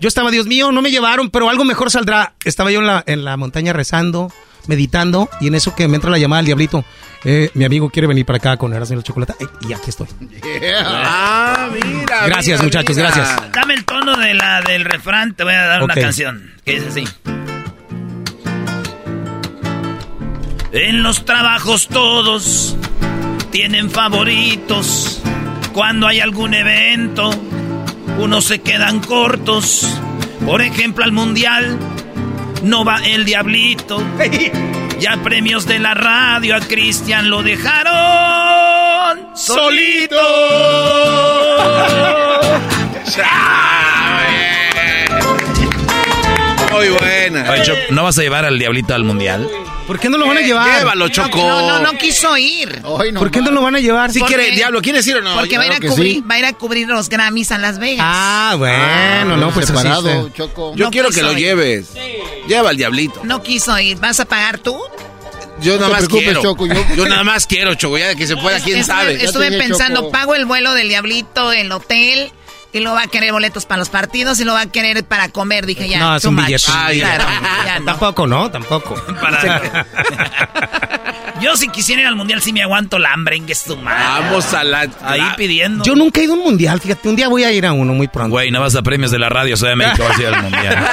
Yo 0.00 0.08
estaba, 0.08 0.30
Dios 0.30 0.46
mío, 0.46 0.72
no 0.72 0.82
me 0.82 0.90
llevaron, 0.90 1.30
pero 1.30 1.48
algo 1.48 1.64
mejor 1.64 1.90
saldrá. 1.90 2.34
Estaba 2.44 2.70
yo 2.70 2.80
en 2.80 2.86
la, 2.86 3.04
en 3.06 3.24
la 3.24 3.36
montaña 3.36 3.72
rezando, 3.72 4.32
meditando, 4.66 5.28
y 5.40 5.48
en 5.48 5.54
eso 5.54 5.74
que 5.74 5.88
me 5.88 5.96
entra 5.96 6.10
la 6.10 6.18
llamada 6.18 6.40
del 6.40 6.46
diablito. 6.46 6.84
Eh, 7.26 7.50
mi 7.54 7.64
amigo 7.64 7.88
quiere 7.88 8.06
venir 8.06 8.26
para 8.26 8.36
acá 8.36 8.56
con 8.58 8.74
Erasmo 8.74 8.94
y 8.94 8.96
la 8.98 9.02
Chocolata. 9.02 9.34
Eh, 9.40 9.46
y 9.68 9.72
aquí 9.72 9.88
estoy. 9.88 10.06
Ah, 10.84 11.70
mira. 11.72 12.26
Gracias, 12.26 12.62
muchachos, 12.62 12.96
gracias. 12.96 13.52
Dame 13.52 13.74
el 13.74 13.84
tono 13.84 14.16
de 14.16 14.34
la, 14.34 14.60
del 14.60 14.84
refrán, 14.84 15.34
te 15.34 15.44
voy 15.44 15.54
a 15.54 15.64
dar 15.64 15.82
una 15.82 15.94
canción. 15.94 16.52
Que 16.64 16.80
dice 16.80 16.88
así. 16.88 17.04
En 20.72 21.02
los 21.02 21.24
trabajos 21.24 21.88
todos 21.88 22.76
tienen 23.52 23.88
favoritos. 23.88 25.23
Cuando 25.74 26.06
hay 26.06 26.20
algún 26.20 26.54
evento, 26.54 27.30
unos 28.18 28.44
se 28.44 28.60
quedan 28.60 29.00
cortos. 29.00 29.98
Por 30.46 30.62
ejemplo, 30.62 31.02
al 31.02 31.10
mundial 31.10 31.76
no 32.62 32.84
va 32.84 33.04
el 33.04 33.24
diablito. 33.24 34.00
Ya 35.00 35.16
premios 35.24 35.66
de 35.66 35.80
la 35.80 35.92
radio 35.92 36.54
a 36.54 36.60
Cristian 36.60 37.28
lo 37.28 37.42
dejaron 37.42 39.26
solito. 39.34 40.16
Muy 46.74 46.88
buena. 46.88 47.54
¿No 47.90 48.04
vas 48.04 48.18
a 48.18 48.22
llevar 48.22 48.44
al 48.44 48.58
diablito 48.58 48.94
al 48.94 49.04
mundial? 49.04 49.48
¿Por 49.86 49.98
qué 50.00 50.08
no 50.08 50.16
lo 50.16 50.26
van 50.26 50.38
a 50.38 50.40
llevar? 50.40 50.78
Llévalo, 50.78 51.08
Choco. 51.08 51.38
No, 51.38 51.68
no, 51.68 51.78
no 51.80 51.98
quiso 51.98 52.36
ir. 52.36 52.82
¿Por 52.82 53.30
qué 53.30 53.40
no 53.40 53.50
lo 53.50 53.62
van 53.62 53.76
a 53.76 53.80
llevar? 53.80 54.12
Si 54.12 54.20
quiere, 54.22 54.50
diablo, 54.52 54.80
¿quieres 54.80 55.06
ir 55.06 55.16
o 55.16 55.22
no? 55.22 55.34
Porque 55.34 55.58
va, 55.58 55.64
a 55.64 55.66
ir 55.66 55.72
a 55.72 55.80
cubrir, 55.80 56.30
va 56.30 56.36
a 56.36 56.38
ir 56.38 56.44
a 56.46 56.52
cubrir 56.52 56.88
los 56.88 57.08
Grammys 57.08 57.52
a 57.52 57.58
Las 57.58 57.78
Vegas. 57.78 58.04
Ah, 58.06 58.54
bueno, 58.58 59.36
no, 59.36 59.50
pues 59.50 59.66
separado, 59.66 60.28
Choco. 60.30 60.74
Yo 60.74 60.90
quiero 60.90 61.10
que 61.10 61.22
lo 61.22 61.32
lleves. 61.32 61.92
Lleva 62.48 62.70
al 62.70 62.76
diablito. 62.76 63.20
No 63.24 63.42
quiso 63.42 63.78
ir. 63.78 63.98
¿Vas 63.98 64.20
a 64.20 64.24
pagar 64.26 64.58
tú? 64.58 64.78
Yo 65.60 65.78
nada 65.78 65.88
más 65.88 66.08
quiero. 66.08 66.42
Choco, 66.42 66.66
yo... 66.66 67.08
nada 67.08 67.24
más 67.24 67.46
quiero, 67.46 67.74
Choco, 67.74 67.96
ya 67.96 68.08
de 68.08 68.16
que 68.16 68.26
se 68.26 68.36
pueda, 68.36 68.60
quién 68.60 68.84
sabe. 68.84 69.22
Estuve 69.22 69.52
pensando, 69.52 70.10
pago 70.10 70.34
el 70.34 70.44
vuelo 70.44 70.72
del 70.74 70.88
diablito, 70.88 71.52
el 71.52 71.70
hotel, 71.72 72.32
y 72.74 72.80
lo 72.80 72.92
va 72.92 73.02
a 73.02 73.06
querer 73.06 73.32
boletos 73.32 73.66
para 73.66 73.78
los 73.78 73.88
partidos 73.88 74.40
y 74.40 74.44
lo 74.44 74.52
va 74.52 74.62
a 74.62 74.66
querer 74.66 75.04
para 75.04 75.28
comer. 75.28 75.64
Dije 75.64 75.88
ya. 75.88 76.00
No, 76.00 76.16
es 76.16 76.24
un 76.24 76.34
billete. 76.34 76.66
Tampoco, 77.86 78.26
¿no? 78.26 78.50
Tampoco. 78.50 78.96
Yo 81.40 81.56
si 81.56 81.68
quisiera 81.68 82.02
ir 82.02 82.08
al 82.08 82.16
mundial 82.16 82.42
sí 82.42 82.52
me 82.52 82.62
aguanto 82.62 82.98
la 82.98 83.12
hambre 83.12 83.36
en 83.36 83.46
que 83.46 83.52
es 83.52 83.62
tu 83.62 83.76
madre. 83.76 84.04
Vamos 84.04 84.52
a 84.52 84.64
la... 84.64 84.88
Ahí 85.02 85.22
pidiendo. 85.36 85.84
Yo 85.84 85.94
nunca 85.94 86.20
he 86.20 86.24
ido 86.24 86.34
a 86.34 86.36
un 86.36 86.42
mundial, 86.42 86.80
fíjate, 86.80 87.08
un 87.08 87.14
día 87.14 87.28
voy 87.28 87.44
a 87.44 87.52
ir 87.52 87.64
a 87.64 87.72
uno 87.72 87.94
muy 87.94 88.08
pronto. 88.08 88.30
Güey, 88.30 88.50
no 88.50 88.60
vas 88.60 88.74
a 88.74 88.82
premios 88.82 89.12
de 89.12 89.20
la 89.20 89.28
radio, 89.28 89.56
soy 89.56 89.68
de 89.68 89.76
México, 89.76 90.02
vas 90.08 90.18
a 90.18 90.22
ir 90.22 90.28
al 90.28 90.42
mundial. 90.42 90.88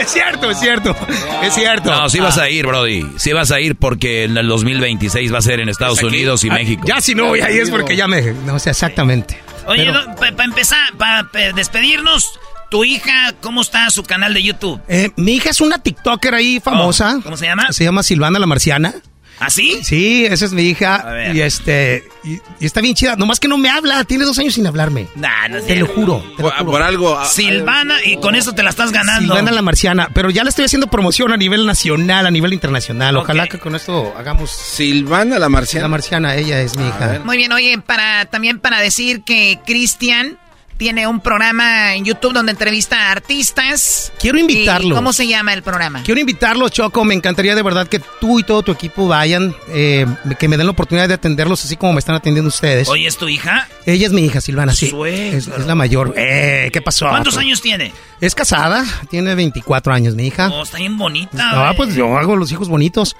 Es 0.00 0.12
cierto, 0.12 0.50
es 0.50 0.60
cierto. 0.60 0.96
Es 1.42 1.54
cierto. 1.54 1.90
No, 1.90 2.08
sí 2.08 2.20
vas 2.20 2.38
a 2.38 2.48
ir, 2.48 2.66
Brody. 2.66 3.06
Sí 3.16 3.32
vas 3.32 3.50
a 3.50 3.60
ir 3.60 3.76
porque 3.76 4.24
en 4.24 4.36
el 4.36 4.48
2026 4.48 5.32
va 5.32 5.38
a 5.38 5.42
ser 5.42 5.60
en 5.60 5.68
Estados 5.68 6.02
Unidos 6.02 6.44
y 6.44 6.50
ah, 6.50 6.54
México. 6.54 6.82
Ya 6.86 7.00
si 7.00 7.14
no 7.14 7.26
voy 7.26 7.40
ahí 7.40 7.58
es 7.58 7.70
porque 7.70 7.96
ya 7.96 8.06
me... 8.08 8.22
No 8.32 8.58
sé, 8.58 8.70
exactamente. 8.70 9.40
Oye, 9.66 9.92
para 10.16 10.44
empezar, 10.44 10.78
para 10.96 11.28
despedirnos, 11.52 12.38
¿tu 12.70 12.84
hija 12.84 13.34
cómo 13.40 13.62
está 13.62 13.90
su 13.90 14.02
canal 14.02 14.34
de 14.34 14.42
YouTube? 14.42 14.80
Eh, 14.88 15.10
mi 15.16 15.34
hija 15.34 15.50
es 15.50 15.60
una 15.60 15.78
TikToker 15.78 16.34
ahí 16.34 16.60
famosa. 16.60 17.16
Oh, 17.18 17.22
¿Cómo 17.22 17.36
se 17.36 17.46
llama? 17.46 17.72
Se 17.72 17.84
llama 17.84 18.02
Silvana 18.02 18.38
la 18.38 18.46
Marciana. 18.46 18.94
¿Ah, 19.38 19.50
sí? 19.50 19.80
Sí, 19.82 20.24
esa 20.24 20.46
es 20.46 20.52
mi 20.52 20.62
hija. 20.62 21.04
Y 21.34 21.40
este. 21.40 22.08
Y, 22.24 22.40
está 22.60 22.80
bien 22.80 22.94
chida. 22.94 23.16
Nomás 23.16 23.38
que 23.38 23.48
no 23.48 23.58
me 23.58 23.68
habla. 23.68 24.04
Tiene 24.04 24.24
dos 24.24 24.38
años 24.38 24.54
sin 24.54 24.66
hablarme. 24.66 25.08
Nah, 25.14 25.48
no 25.48 25.60
te, 25.60 25.76
lo 25.76 25.86
juro, 25.86 26.24
por, 26.36 26.82
algo. 26.82 27.22
Silvana, 27.24 27.96
y 28.04 28.16
con 28.18 28.34
eso 28.34 28.52
te 28.52 28.62
la 28.62 28.70
estás 28.70 28.92
ganando. 28.92 29.34
Silvana 29.34 29.50
la 29.50 29.62
marciana. 29.62 30.08
Pero 30.12 30.30
ya 30.30 30.42
le 30.42 30.50
estoy 30.50 30.64
haciendo 30.64 30.86
promoción 30.86 31.32
a 31.32 31.36
nivel 31.36 31.66
nacional, 31.66 32.26
a 32.26 32.30
nivel 32.30 32.52
internacional. 32.52 33.16
Ojalá 33.16 33.46
que 33.46 33.58
con 33.58 33.74
esto 33.74 34.14
hagamos. 34.16 34.50
Silvana 34.50 35.38
la 35.38 35.48
marciana. 35.48 35.84
La 35.84 35.88
marciana, 35.88 36.34
ella 36.36 36.60
es 36.60 36.76
mi 36.76 36.86
hija. 36.86 37.20
Muy 37.24 37.36
bien, 37.36 37.52
oye, 37.52 37.78
para 37.78 38.26
también 38.26 38.58
para 38.58 38.80
decir 38.80 39.22
que 39.22 39.58
Cristian 39.66 40.38
tiene 40.76 41.06
un 41.06 41.20
programa 41.20 41.94
en 41.94 42.04
YouTube 42.04 42.32
donde 42.32 42.52
entrevista 42.52 43.08
a 43.08 43.12
artistas. 43.12 44.12
Quiero 44.18 44.38
invitarlo. 44.38 44.94
¿Cómo 44.94 45.12
se 45.12 45.26
llama 45.26 45.52
el 45.54 45.62
programa? 45.62 46.02
Quiero 46.02 46.20
invitarlo, 46.20 46.68
Choco. 46.68 47.04
Me 47.04 47.14
encantaría 47.14 47.54
de 47.54 47.62
verdad 47.62 47.88
que 47.88 48.00
tú 48.20 48.38
y 48.38 48.42
todo 48.42 48.62
tu 48.62 48.72
equipo 48.72 49.08
vayan, 49.08 49.54
eh, 49.68 50.06
que 50.38 50.48
me 50.48 50.56
den 50.56 50.66
la 50.66 50.72
oportunidad 50.72 51.08
de 51.08 51.14
atenderlos 51.14 51.64
así 51.64 51.76
como 51.76 51.94
me 51.94 51.98
están 51.98 52.14
atendiendo 52.14 52.48
ustedes. 52.48 52.88
Oye, 52.88 53.06
¿es 53.06 53.16
tu 53.16 53.28
hija? 53.28 53.68
Ella 53.86 54.06
es 54.06 54.12
mi 54.12 54.24
hija, 54.24 54.40
Silvana, 54.40 54.72
sí. 54.74 54.92
Es, 55.06 55.48
la 55.48 55.74
mayor. 55.74 56.14
Eh, 56.16 56.70
¿Qué 56.72 56.82
pasó? 56.82 57.08
¿Cuántos 57.08 57.36
años 57.36 57.60
tiene? 57.62 57.92
Es 58.20 58.34
casada, 58.34 58.84
tiene 59.10 59.34
24 59.34 59.92
años, 59.92 60.14
mi 60.14 60.26
hija. 60.26 60.50
Oh, 60.52 60.62
está 60.62 60.78
bien 60.78 60.96
bonita. 60.96 61.68
Ah, 61.68 61.74
pues 61.76 61.94
yo 61.94 62.16
hago 62.18 62.36
los 62.36 62.52
hijos 62.52 62.68
bonitos. 62.68 63.16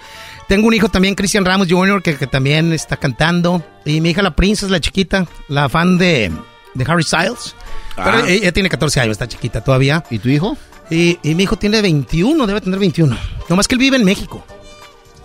Tengo 0.49 0.69
un 0.69 0.75
hijo 0.75 0.89
también, 0.89 1.15
Cristian 1.15 1.45
Ramos 1.45 1.67
Jr., 1.69 2.03
que, 2.03 2.17
que 2.17 2.27
también 2.27 2.73
está 2.73 2.97
cantando. 2.97 3.65
Y 3.85 4.01
mi 4.01 4.11
hija, 4.11 4.23
la 4.23 4.37
princesa, 4.37 4.71
la 4.71 4.81
chiquita, 4.81 5.27
la 5.49 5.69
fan 5.69 5.99
de 5.99 6.31
de 6.77 6.85
Harry 6.91 7.03
Styles. 7.03 7.55
Pero 7.97 8.19
ah. 8.19 8.29
ella, 8.29 8.53
tiene 8.53 8.69
14 8.69 9.01
años, 9.01 9.13
está 9.13 9.27
chiquita 9.27 9.63
todavía. 9.63 10.05
¿Y 10.11 10.19
tu 10.19 10.29
hijo? 10.29 10.57
Y, 10.91 11.19
mi 11.23 11.43
hijo 11.43 11.57
tiene 11.57 11.83
21, 11.83 12.47
debe 12.47 12.61
tener 12.61 12.79
21. 12.79 13.17
Nomás 13.49 13.67
que 13.67 13.75
él 13.75 13.81
vive 13.81 13.97
en 13.97 14.05
México. 14.05 14.45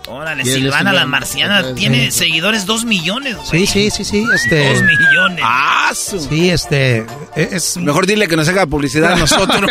Órale, 0.08 0.44
Silvana 0.44 0.92
la 0.92 1.06
Marciana 1.06 1.74
tiene 1.74 2.10
seguidores 2.10 2.66
2 2.66 2.84
millones, 2.84 3.36
Sí, 3.48 3.66
sí, 3.66 3.88
sí, 3.90 4.04
sí. 4.04 4.26
Este, 4.34 4.70
2 4.70 4.82
millones. 4.82 5.44
Ah, 5.44 5.92
sí, 5.94 6.50
este. 6.50 7.06
E, 7.36 7.48
es, 7.52 7.76
Mejor 7.76 8.06
dile 8.06 8.26
que 8.26 8.36
nos 8.36 8.48
haga 8.48 8.66
publicidad 8.66 9.12
a 9.12 9.16
nosotros. 9.16 9.70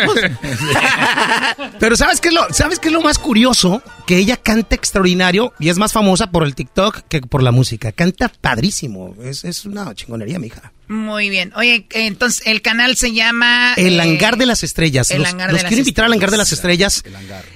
Pero 1.78 1.96
¿sabes 1.96 2.20
qué, 2.20 2.28
es 2.28 2.34
lo, 2.34 2.46
¿sabes 2.50 2.78
qué 2.78 2.88
es 2.88 2.94
lo 2.94 3.02
más 3.02 3.18
curioso? 3.18 3.82
Que 4.06 4.16
ella 4.16 4.38
canta 4.38 4.74
extraordinario 4.74 5.52
y 5.58 5.68
es 5.68 5.76
más 5.76 5.92
famosa 5.92 6.30
por 6.30 6.44
el 6.44 6.54
TikTok 6.54 7.02
que 7.08 7.20
por 7.20 7.42
la 7.42 7.52
música. 7.52 7.92
Canta 7.92 8.30
padrísimo. 8.40 9.14
Es, 9.22 9.44
es 9.44 9.66
una 9.66 9.94
chingonería, 9.94 10.38
mi 10.38 10.46
hija. 10.46 10.72
Muy 10.92 11.30
bien. 11.30 11.52
Oye, 11.56 11.86
entonces 11.92 12.42
el 12.44 12.60
canal 12.60 12.96
se 12.96 13.14
llama... 13.14 13.72
El 13.78 13.98
eh, 13.98 14.02
Hangar 14.02 14.36
de 14.36 14.44
las 14.44 14.62
Estrellas. 14.62 15.10
El 15.10 15.22
los, 15.22 15.32
los 15.32 15.62
quiero 15.64 15.78
invitar 15.78 16.04
al 16.04 16.12
Hangar 16.12 16.30
de 16.30 16.36
las 16.36 16.52
Estrellas. 16.52 17.02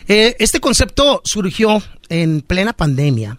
Eh, 0.08 0.36
este 0.38 0.58
concepto 0.58 1.20
surgió 1.22 1.82
en 2.08 2.40
plena 2.40 2.72
pandemia. 2.72 3.38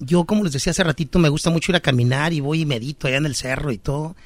Yo, 0.00 0.24
como 0.24 0.42
les 0.42 0.52
decía 0.52 0.72
hace 0.72 0.82
ratito, 0.82 1.20
me 1.20 1.28
gusta 1.28 1.50
mucho 1.50 1.70
ir 1.70 1.76
a 1.76 1.80
caminar 1.80 2.32
y 2.32 2.40
voy 2.40 2.62
y 2.62 2.66
medito 2.66 3.06
allá 3.06 3.18
en 3.18 3.26
el 3.26 3.36
cerro 3.36 3.70
y 3.70 3.78
todo. 3.78 4.16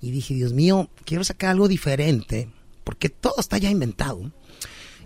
Y 0.00 0.10
dije, 0.10 0.32
Dios 0.32 0.54
mío, 0.54 0.88
quiero 1.04 1.22
sacar 1.22 1.50
algo 1.50 1.68
diferente, 1.68 2.48
porque 2.82 3.10
todo 3.10 3.34
está 3.38 3.58
ya 3.58 3.68
inventado. 3.68 4.32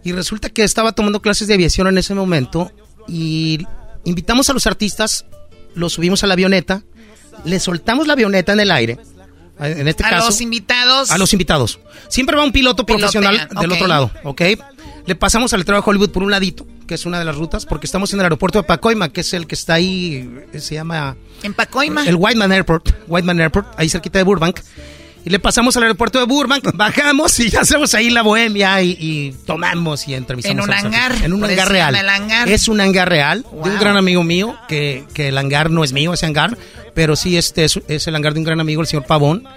Y 0.04 0.12
resulta 0.12 0.48
que 0.48 0.62
estaba 0.62 0.92
tomando 0.92 1.20
clases 1.20 1.48
de 1.48 1.54
aviación 1.54 1.88
en 1.88 1.98
ese 1.98 2.14
momento 2.14 2.70
y 3.08 3.66
invitamos 4.04 4.48
a 4.48 4.52
los 4.52 4.68
artistas, 4.68 5.26
los 5.74 5.94
subimos 5.94 6.22
a 6.22 6.28
la 6.28 6.34
avioneta, 6.34 6.84
le 7.44 7.58
soltamos 7.58 8.06
la 8.06 8.12
avioneta 8.12 8.52
en 8.52 8.60
el 8.60 8.70
aire 8.70 8.98
en 9.58 9.88
este 9.88 10.04
a 10.04 10.18
los 10.18 10.40
invitados. 10.40 11.10
A 11.10 11.18
los 11.18 11.32
invitados. 11.32 11.78
Siempre 12.08 12.36
va 12.36 12.44
un 12.44 12.52
piloto 12.52 12.84
profesional 12.84 13.48
del 13.60 13.72
otro 13.72 13.86
lado, 13.86 14.10
¿ok? 14.24 14.42
Le 15.06 15.14
pasamos 15.14 15.52
al 15.52 15.64
trabajo 15.64 15.90
Hollywood 15.90 16.10
por 16.10 16.22
un 16.22 16.30
ladito, 16.30 16.66
que 16.86 16.94
es 16.94 17.06
una 17.06 17.18
de 17.18 17.24
las 17.24 17.36
rutas, 17.36 17.64
porque 17.64 17.86
estamos 17.86 18.12
en 18.12 18.18
el 18.20 18.24
aeropuerto 18.24 18.58
de 18.58 18.64
Pacoima, 18.64 19.08
que 19.10 19.20
es 19.20 19.32
el 19.34 19.46
que 19.46 19.54
está 19.54 19.74
ahí, 19.74 20.28
se 20.58 20.74
llama... 20.74 21.16
¿En 21.42 21.54
Pacoima? 21.54 22.04
El 22.04 22.16
Whiteman 22.16 22.50
Airport, 22.50 22.90
Whiteman 23.06 23.40
Airport, 23.40 23.68
ahí 23.78 23.88
cerquita 23.88 24.18
de 24.18 24.24
Burbank. 24.24 24.60
Y 25.26 25.30
le 25.30 25.40
pasamos 25.40 25.76
al 25.76 25.82
aeropuerto 25.82 26.20
de 26.20 26.24
Burbank, 26.24 26.70
bajamos 26.74 27.40
y 27.40 27.50
ya 27.50 27.62
hacemos 27.62 27.92
ahí 27.94 28.10
la 28.10 28.22
bohemia 28.22 28.80
y, 28.80 29.34
tomamos 29.44 30.06
y 30.06 30.14
entrevistamos. 30.14 30.64
En 30.64 30.70
un 30.70 30.72
hangar. 30.72 31.16
En 31.20 31.32
un 31.32 31.42
hangar 31.42 31.68
real. 31.68 31.96
Es 32.46 32.68
un 32.68 32.80
hangar 32.80 33.08
real 33.08 33.42
de 33.42 33.70
un 33.70 33.76
gran 33.80 33.96
amigo 33.96 34.22
mío, 34.22 34.56
que, 34.68 35.04
que 35.14 35.28
el 35.28 35.38
hangar 35.38 35.68
no 35.68 35.82
es 35.82 35.92
mío, 35.92 36.14
ese 36.14 36.26
hangar, 36.26 36.56
pero 36.94 37.16
sí 37.16 37.36
este 37.36 37.64
es, 37.64 37.80
es 37.88 38.06
el 38.06 38.14
hangar 38.14 38.34
de 38.34 38.38
un 38.38 38.44
gran 38.44 38.60
amigo, 38.60 38.80
el 38.82 38.86
señor 38.86 39.04
Pavón 39.04 39.48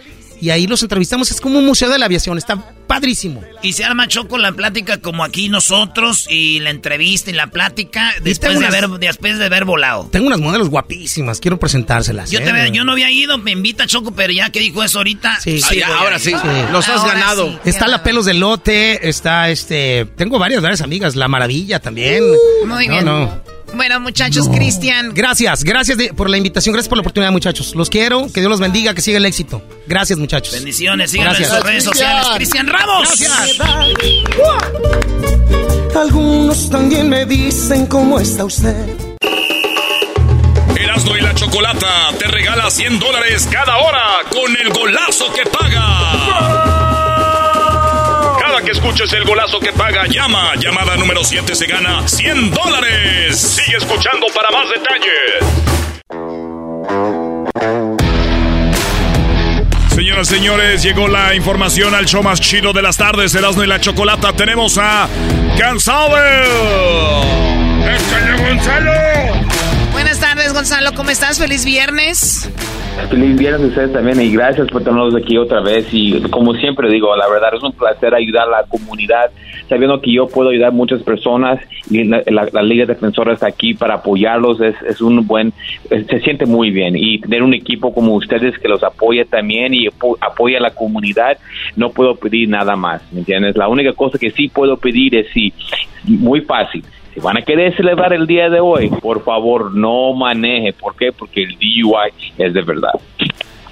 y 0.41 0.49
ahí 0.49 0.67
los 0.67 0.81
entrevistamos. 0.81 1.31
Es 1.31 1.41
como 1.41 1.59
un 1.59 1.65
museo 1.65 1.89
de 1.89 1.99
la 1.99 2.05
aviación, 2.05 2.37
está 2.37 2.73
padrísimo. 2.87 3.43
Y 3.61 3.73
se 3.73 3.83
arma 3.83 4.07
Choco 4.07 4.37
la 4.37 4.51
plática 4.51 4.99
como 4.99 5.23
aquí 5.23 5.49
nosotros 5.49 6.25
y 6.29 6.59
la 6.59 6.71
entrevista 6.71 7.29
y 7.29 7.33
la 7.33 7.47
plática 7.47 8.13
después 8.23 8.59
de, 8.59 8.65
haber, 8.65 8.89
después 8.89 9.37
de 9.37 9.45
haber 9.45 9.65
volado. 9.65 10.09
Tengo 10.11 10.27
unas 10.27 10.39
modelos 10.39 10.69
guapísimas, 10.69 11.39
quiero 11.39 11.59
presentárselas. 11.59 12.31
Yo, 12.31 12.39
¿eh? 12.39 12.71
yo 12.73 12.83
no 12.83 12.93
había 12.93 13.11
ido, 13.11 13.37
me 13.37 13.51
invita 13.51 13.85
Choco, 13.85 14.11
pero 14.11 14.33
ya 14.33 14.49
que 14.49 14.59
dijo 14.59 14.83
eso 14.83 14.99
ahorita. 14.99 15.39
Sí, 15.39 15.61
sí 15.61 15.81
ahora 15.81 16.19
sí, 16.19 16.33
los 16.71 16.87
has 16.89 17.05
ganado. 17.05 17.59
está 17.65 17.87
la 17.87 18.03
pelos 18.03 18.25
de 18.25 18.33
lote, 18.33 19.07
está 19.07 19.49
este. 19.49 20.05
Tengo 20.15 20.39
varias, 20.39 20.61
varias 20.61 20.81
amigas, 20.81 21.15
La 21.15 21.27
Maravilla 21.27 21.79
también. 21.79 22.23
Uh, 22.23 22.65
muy 22.67 22.87
bien. 22.87 23.05
No, 23.05 23.41
Bueno, 23.73 23.99
muchachos, 23.99 24.49
Cristian. 24.49 25.13
Gracias, 25.13 25.63
gracias 25.63 25.97
por 26.15 26.29
la 26.29 26.37
invitación, 26.37 26.73
gracias 26.73 26.89
por 26.89 26.97
la 26.97 27.01
oportunidad, 27.01 27.31
muchachos. 27.31 27.75
Los 27.75 27.89
quiero, 27.89 28.31
que 28.31 28.39
Dios 28.41 28.49
los 28.49 28.59
bendiga, 28.59 28.93
que 28.93 29.01
siga 29.01 29.17
el 29.17 29.25
éxito. 29.25 29.61
Gracias, 29.87 30.19
muchachos. 30.19 30.53
Bendiciones, 30.53 31.11
síganlo 31.11 31.37
en 31.37 31.45
sus 31.45 31.63
redes 31.63 31.83
sociales. 31.83 32.27
Cristian 32.35 32.67
Ramos. 32.67 33.19
Gracias. 33.19 33.57
Algunos 35.95 36.69
también 36.69 37.09
me 37.09 37.25
dicen 37.25 37.85
cómo 37.87 38.19
está 38.19 38.45
usted. 38.45 38.95
Erasmo 40.75 41.17
y 41.17 41.21
la 41.21 41.33
Chocolata 41.33 42.09
te 42.17 42.27
regala 42.27 42.69
100 42.69 42.99
dólares 42.99 43.47
cada 43.51 43.77
hora 43.77 44.01
con 44.31 44.55
el 44.55 44.69
golazo 44.69 45.25
que 45.33 45.43
paga 45.49 46.78
que 48.61 48.71
escuches 48.71 49.11
el 49.13 49.23
golazo 49.25 49.59
que 49.59 49.71
paga, 49.71 50.05
llama. 50.07 50.53
Llamada 50.55 50.95
número 50.97 51.23
7 51.23 51.55
se 51.55 51.65
gana 51.65 52.07
100 52.07 52.51
dólares. 52.51 53.37
Sigue 53.39 53.77
escuchando 53.77 54.27
para 54.33 54.49
más 54.51 54.67
detalles. 54.69 55.69
Señoras 59.95 60.31
y 60.31 60.35
señores, 60.35 60.83
llegó 60.83 61.07
la 61.07 61.35
información 61.35 61.93
al 61.93 62.05
show 62.05 62.23
más 62.23 62.39
chido 62.41 62.73
de 62.73 62.81
las 62.81 62.97
tardes, 62.97 63.35
Erasmo 63.35 63.63
y 63.63 63.67
la 63.67 63.79
Chocolata. 63.79 64.33
Tenemos 64.33 64.77
a 64.77 65.07
Gonzalo. 65.57 66.17
¡Échale, 67.83 68.49
Gonzalo! 68.49 68.91
Buenas 69.91 70.19
tardes, 70.19 70.53
Gonzalo. 70.53 70.93
¿Cómo 70.93 71.09
estás? 71.09 71.37
Feliz 71.37 71.65
viernes. 71.65 72.49
Feliz 73.07 73.37
viernes 73.37 73.61
a 73.61 73.67
ustedes 73.67 73.93
también 73.93 74.21
y 74.21 74.31
gracias 74.31 74.67
por 74.67 74.83
tenernos 74.83 75.15
aquí 75.15 75.37
otra 75.37 75.61
vez. 75.61 75.87
Y 75.91 76.21
como 76.29 76.53
siempre 76.53 76.89
digo, 76.91 77.15
la 77.15 77.27
verdad 77.27 77.55
es 77.55 77.63
un 77.63 77.71
placer 77.71 78.13
ayudar 78.13 78.47
a 78.47 78.61
la 78.61 78.63
comunidad, 78.67 79.31
sabiendo 79.67 79.99
que 79.99 80.13
yo 80.13 80.27
puedo 80.27 80.49
ayudar 80.49 80.73
muchas 80.73 81.01
personas 81.01 81.59
y 81.89 82.03
la, 82.03 82.61
Liga 82.61 82.85
Defensora 82.85 83.33
está 83.33 83.47
aquí 83.47 83.73
para 83.73 83.95
apoyarlos. 83.95 84.61
Es, 84.61 84.75
es 84.83 85.01
un 85.01 85.25
buen, 85.25 85.53
se 85.89 86.19
siente 86.19 86.45
muy 86.45 86.69
bien. 86.69 86.95
Y 86.95 87.19
tener 87.19 87.41
un 87.41 87.53
equipo 87.53 87.93
como 87.93 88.13
ustedes 88.15 88.59
que 88.59 88.67
los 88.67 88.83
apoya 88.83 89.25
también 89.25 89.73
y 89.73 89.87
apoya 89.87 90.59
a 90.59 90.61
la 90.61 90.71
comunidad, 90.71 91.37
no 91.75 91.89
puedo 91.89 92.15
pedir 92.15 92.49
nada 92.49 92.75
más. 92.75 93.01
¿Me 93.11 93.19
entiendes? 93.19 93.57
La 93.57 93.69
única 93.69 93.93
cosa 93.93 94.19
que 94.19 94.29
sí 94.29 94.49
puedo 94.49 94.77
pedir 94.77 95.15
es 95.15 95.27
sí, 95.33 95.53
muy 96.05 96.41
fácil 96.41 96.83
si 97.13 97.19
van 97.19 97.37
a 97.37 97.41
querer 97.41 97.75
celebrar 97.75 98.13
el 98.13 98.27
día 98.27 98.49
de 98.49 98.59
hoy, 98.59 98.89
por 98.89 99.23
favor 99.23 99.73
no 99.73 100.13
maneje. 100.13 100.73
¿Por 100.73 100.95
qué? 100.95 101.11
Porque 101.11 101.43
el 101.43 101.55
DUI 101.55 102.33
es 102.37 102.53
de 102.53 102.61
verdad. 102.61 102.93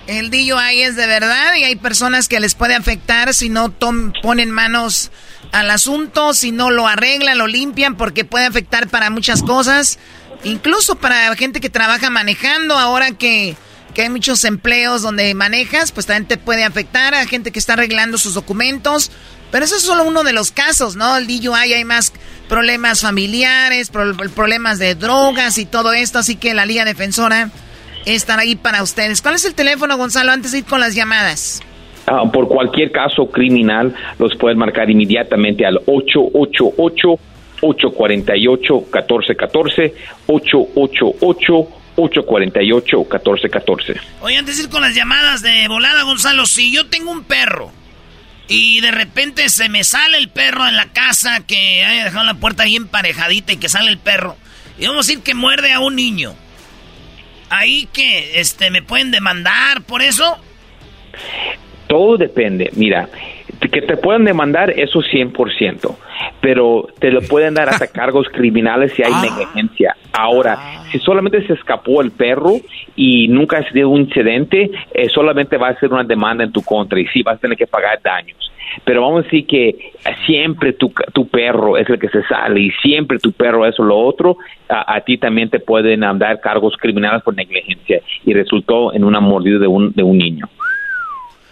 El 0.08 0.30
DUI 0.30 0.82
es 0.82 0.96
de 0.96 1.06
verdad 1.06 1.56
y 1.60 1.66
hay 1.66 1.76
personas 1.76 2.28
que 2.28 2.40
les 2.40 2.56
puede 2.56 2.76
afectar 2.76 3.34
si 3.34 3.50
no 3.50 3.74
ponen 4.22 4.52
manos 4.52 5.12
al 5.52 5.70
asunto, 5.70 6.34
si 6.34 6.52
no 6.52 6.70
lo 6.70 6.88
arreglan, 6.88 7.38
lo 7.38 7.48
limpian, 7.48 7.96
porque 7.96 8.26
puede 8.26 8.46
afectar 8.46 8.88
para 8.88 9.10
muchas 9.10 9.44
cosas, 9.44 10.00
incluso 10.44 10.96
para 10.96 11.36
gente 11.36 11.60
que 11.60 11.70
trabaja 11.70 12.10
manejando, 12.10 12.78
ahora 12.78 13.12
que, 13.12 13.56
que 13.94 14.04
hay 14.04 14.10
muchos 14.10 14.44
empleos 14.46 15.02
donde 15.02 15.34
manejas, 15.34 15.92
pues 15.92 16.06
también 16.06 16.28
te 16.28 16.38
puede 16.38 16.64
afectar 16.64 17.14
a 17.14 17.26
gente 17.26 17.52
que 17.52 17.60
está 17.60 17.74
arreglando 17.74 18.18
sus 18.18 18.34
documentos, 18.34 19.12
pero 19.52 19.66
eso 19.66 19.76
es 19.76 19.84
solo 19.84 20.04
uno 20.04 20.24
de 20.24 20.34
los 20.34 20.52
casos, 20.52 20.96
¿no? 20.96 21.18
El 21.18 21.28
DUI 21.28 21.74
hay 21.74 21.86
más 21.86 22.14
problemas 22.48 23.02
familiares, 23.02 23.92
problemas 24.36 24.80
de 24.80 24.96
drogas 24.96 25.58
y 25.58 25.66
todo 25.66 25.94
esto, 25.94 26.20
así 26.20 26.36
que 26.36 26.54
la 26.54 26.66
Liga 26.66 26.86
Defensora 26.86 27.50
estará 28.06 28.44
ahí 28.44 28.56
para 28.56 28.84
ustedes. 28.84 29.22
¿Cuál 29.22 29.36
es 29.36 29.46
el 29.46 29.54
teléfono, 29.54 29.98
Gonzalo, 29.98 30.32
antes 30.32 30.52
de 30.52 30.60
ir 30.60 30.66
con 30.66 30.80
las 30.80 30.96
llamadas? 30.96 31.62
Ah, 32.08 32.24
por 32.32 32.48
cualquier 32.48 32.92
caso 32.92 33.30
criminal, 33.30 33.94
los 34.18 34.36
pueden 34.38 34.58
marcar 34.58 34.90
inmediatamente 34.90 35.66
al 35.66 35.78
888 35.86 37.20
848 37.62 38.74
1414 38.76 39.94
888 40.28 41.68
848 41.98 42.98
1414 42.98 43.96
Oye, 44.22 44.38
antes 44.38 44.58
de 44.58 44.64
ir 44.64 44.70
con 44.70 44.82
las 44.82 44.96
llamadas 44.96 45.42
de 45.42 45.68
volada, 45.68 46.04
Gonzalo, 46.04 46.46
si 46.46 46.72
yo 46.72 46.88
tengo 46.88 47.12
un 47.12 47.24
perro 47.24 47.72
y 48.48 48.80
de 48.82 48.92
repente 48.92 49.50
se 49.50 49.70
me 49.70 49.84
sale 49.84 50.18
el 50.18 50.30
perro 50.30 50.68
en 50.68 50.76
la 50.76 50.88
casa 50.88 51.46
que 51.46 51.84
haya 51.84 52.06
dejado 52.06 52.26
la 52.26 52.36
puerta 52.36 52.64
bien 52.64 52.84
emparejadita 52.84 53.54
y 53.54 53.58
que 53.58 53.70
sale 53.70 53.90
el 53.90 53.98
perro. 53.98 54.38
Y 54.80 54.86
vamos 54.86 55.06
a 55.06 55.10
decir 55.10 55.24
que 55.24 55.34
muerde 55.34 55.74
a 55.74 55.80
un 55.80 55.96
niño. 55.96 56.34
Ahí 57.50 57.88
que 57.92 58.40
este 58.40 58.72
me 58.72 58.82
pueden 58.82 59.12
demandar 59.12 59.82
por 59.84 60.02
eso. 60.02 60.38
Todo 61.88 62.18
depende. 62.18 62.70
Mira, 62.74 63.10
que 63.60 63.82
te 63.82 63.98
puedan 63.98 64.26
demandar 64.26 64.72
eso 64.72 65.00
100%, 65.00 65.96
pero 66.42 66.88
te 67.00 67.12
lo 67.12 67.22
pueden 67.22 67.54
dar 67.54 67.70
hasta 67.70 67.88
cargos 67.92 68.28
criminales 68.30 68.94
si 68.94 69.04
hay 69.04 69.14
ah. 69.14 69.22
negligencia. 69.22 69.96
Ahora, 70.14 70.56
ah. 70.58 70.84
si 70.92 71.00
solamente 71.00 71.46
se 71.46 71.54
escapó 71.54 72.02
el 72.02 72.12
perro 72.12 72.54
y 72.96 73.28
nunca 73.28 73.58
ha 73.58 73.72
sido 73.72 73.90
un 73.90 74.02
incidente, 74.02 74.70
eh, 74.94 75.10
solamente 75.10 75.58
va 75.58 75.70
a 75.70 75.80
ser 75.80 75.92
una 75.92 76.04
demanda 76.04 76.44
en 76.44 76.52
tu 76.52 76.62
contra 76.62 77.00
y 77.00 77.08
sí 77.08 77.24
vas 77.24 77.38
a 77.38 77.40
tener 77.40 77.58
que 77.58 77.68
pagar 77.68 78.00
daños. 78.02 78.38
Pero 78.84 79.02
vamos 79.02 79.22
a 79.22 79.24
decir 79.24 79.48
que 79.48 79.94
siempre 80.26 80.74
tu, 80.74 80.94
tu 81.14 81.28
perro 81.28 81.78
es 81.78 81.90
el 81.90 82.00
que 82.00 82.10
se 82.10 82.24
sale 82.24 82.60
y 82.60 82.72
siempre 82.82 83.18
tu 83.18 83.32
perro 83.32 83.66
es 83.66 83.78
lo 83.80 83.98
otro, 83.98 84.38
a, 84.70 85.00
ti 85.02 85.18
también 85.18 85.50
te 85.50 85.60
pueden 85.60 86.02
dar 86.02 86.40
cargos 86.42 86.76
criminales 86.78 87.24
por 87.24 87.36
negligencia 87.36 88.02
y 88.26 88.34
resultó 88.34 88.94
en 88.94 89.04
una 89.04 89.20
mordida 89.20 89.60
de 89.60 89.68
un, 89.68 89.94
de 89.94 90.04
un 90.04 90.18
niño. 90.18 90.48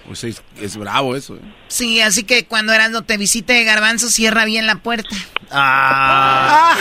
Pues 0.08 0.24
es, 0.24 0.78
bravo 0.78 1.16
eso. 1.16 1.36
¿eh? 1.36 1.40
Sí, 1.68 2.00
así 2.00 2.26
que 2.26 2.46
cuando 2.46 2.74
no 2.92 3.02
te 3.02 3.18
visite 3.18 3.64
Garbanzo, 3.64 4.08
cierra 4.08 4.46
bien 4.46 4.68
la 4.68 4.76
puerta. 4.76 5.16
Ah. 5.52 6.74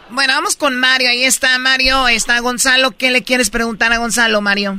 bueno, 0.10 0.32
vamos 0.34 0.56
con 0.56 0.78
Mario. 0.78 1.08
Ahí 1.10 1.22
está 1.22 1.58
Mario, 1.58 2.08
está 2.08 2.40
Gonzalo. 2.40 2.90
¿Qué 2.98 3.10
le 3.10 3.22
quieres 3.22 3.50
preguntar 3.50 3.92
a 3.92 3.98
Gonzalo, 3.98 4.40
Mario? 4.40 4.78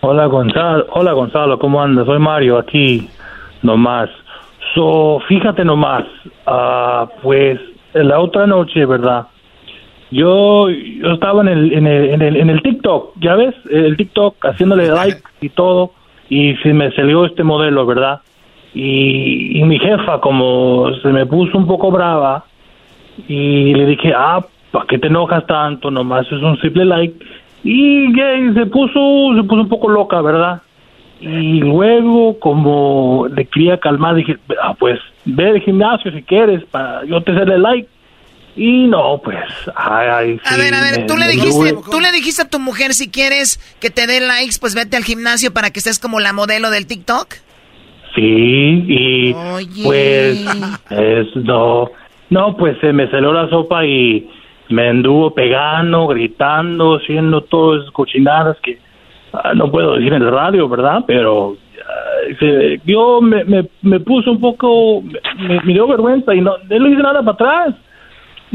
Hola 0.00 0.26
Gonzalo, 0.26 0.86
hola 0.90 1.12
Gonzalo, 1.12 1.58
¿cómo 1.58 1.82
andas? 1.82 2.06
Soy 2.06 2.20
Mario 2.20 2.56
aquí, 2.56 3.10
nomás. 3.62 4.08
So, 4.74 5.20
fíjate 5.28 5.64
nomás, 5.64 6.04
uh, 6.46 7.08
pues 7.20 7.58
la 7.94 8.20
otra 8.20 8.46
noche, 8.46 8.86
¿verdad? 8.86 9.26
Yo, 10.12 10.70
yo 10.70 11.12
estaba 11.12 11.42
en 11.42 11.48
el, 11.48 11.72
en 11.72 11.86
el, 11.86 12.10
en 12.10 12.22
el, 12.22 12.36
en 12.36 12.50
el 12.50 12.62
TikTok, 12.62 13.16
¿ya 13.20 13.34
ves? 13.34 13.54
El 13.70 13.96
TikTok 13.96 14.36
haciéndole 14.44 14.86
like 14.94 15.22
y 15.40 15.48
todo 15.48 15.92
y 16.28 16.54
se 16.56 16.72
me 16.72 16.90
salió 16.92 17.24
este 17.24 17.42
modelo, 17.42 17.86
¿verdad? 17.86 18.20
Y, 18.74 19.62
mi 19.64 19.78
jefa, 19.78 20.20
como 20.20 20.92
se 21.02 21.08
me 21.08 21.26
puso 21.26 21.56
un 21.56 21.66
poco 21.66 21.90
brava, 21.90 22.44
y 23.26 23.74
le 23.74 23.86
dije, 23.86 24.12
ah, 24.16 24.44
¿para 24.70 24.86
qué 24.86 24.98
te 24.98 25.08
enojas 25.08 25.46
tanto? 25.46 25.90
Nomás 25.90 26.26
es 26.26 26.42
un 26.42 26.58
simple 26.60 26.84
like. 26.84 27.14
Y 27.64 28.12
se 28.54 28.66
puso, 28.66 29.34
se 29.34 29.42
puso 29.42 29.62
un 29.62 29.68
poco 29.68 29.88
loca, 29.88 30.20
¿verdad? 30.20 30.62
Y 31.20 31.60
luego, 31.60 32.38
como 32.38 33.26
le 33.34 33.44
quería 33.46 33.78
calmar, 33.78 34.14
dije, 34.14 34.36
ah, 34.62 34.74
pues 34.78 35.00
ve 35.24 35.48
al 35.48 35.60
gimnasio 35.60 36.12
si 36.12 36.22
quieres, 36.22 36.64
para 36.66 37.04
yo 37.04 37.20
te 37.22 37.32
hacerle 37.32 37.58
like. 37.58 37.88
Y 38.60 38.88
no, 38.88 39.20
pues, 39.22 39.38
ay, 39.76 40.40
A 40.44 40.56
ver, 40.56 40.74
a 40.74 40.80
ver, 40.80 41.06
tú 41.06 41.16
le 41.16 41.28
dijiste, 41.28 41.76
tú 41.88 42.00
le 42.00 42.10
dijiste 42.10 42.42
a 42.42 42.48
tu 42.48 42.58
mujer 42.58 42.92
si 42.92 43.08
quieres 43.08 43.60
que 43.80 43.88
te 43.88 44.08
dé 44.08 44.18
likes, 44.18 44.56
pues 44.60 44.74
vete 44.74 44.96
al 44.96 45.04
gimnasio 45.04 45.54
para 45.54 45.70
que 45.70 45.78
estés 45.78 46.00
como 46.00 46.18
la 46.18 46.32
modelo 46.32 46.68
del 46.70 46.88
TikTok. 46.88 47.34
Sí, 48.16 48.84
y 48.88 49.32
pues, 49.84 50.44
es, 50.90 51.36
no, 51.36 51.88
no, 52.30 52.56
pues 52.56 52.76
se 52.80 52.92
me 52.92 53.08
salió 53.12 53.32
la 53.32 53.48
sopa 53.48 53.86
y 53.86 54.28
me 54.70 54.88
anduvo 54.88 55.32
pegando, 55.32 56.08
gritando, 56.08 56.96
haciendo 56.96 57.42
todas 57.42 57.82
esas 57.82 57.92
cochinadas 57.92 58.56
que 58.60 58.80
ah, 59.34 59.52
no 59.54 59.70
puedo 59.70 59.94
decir 59.94 60.12
en 60.12 60.22
el 60.22 60.32
radio, 60.32 60.68
¿verdad? 60.68 61.04
Pero 61.06 61.56
yo 62.84 63.20
me, 63.20 63.44
me, 63.44 63.68
me 63.82 64.00
puso 64.00 64.32
un 64.32 64.40
poco, 64.40 65.00
me, 65.02 65.60
me, 65.62 65.72
dio 65.72 65.86
vergüenza 65.86 66.34
y 66.34 66.40
no, 66.40 66.58
no 66.58 66.78
le 66.78 66.90
hice 66.90 67.02
nada 67.02 67.20
para 67.20 67.34
atrás 67.34 67.74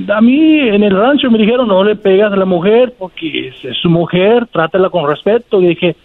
a 0.07 0.21
mí 0.21 0.59
en 0.59 0.83
el 0.83 0.95
rancho 0.95 1.29
me 1.29 1.37
dijeron 1.37 1.67
no 1.67 1.83
le 1.83 1.95
pegas 1.95 2.33
a 2.33 2.35
la 2.35 2.45
mujer 2.45 2.93
porque 2.97 3.49
es, 3.49 3.77
su 3.77 3.89
mujer, 3.89 4.47
trátela 4.47 4.89
con 4.89 5.07
respeto. 5.07 5.61
Y 5.61 5.67
dije, 5.67 5.95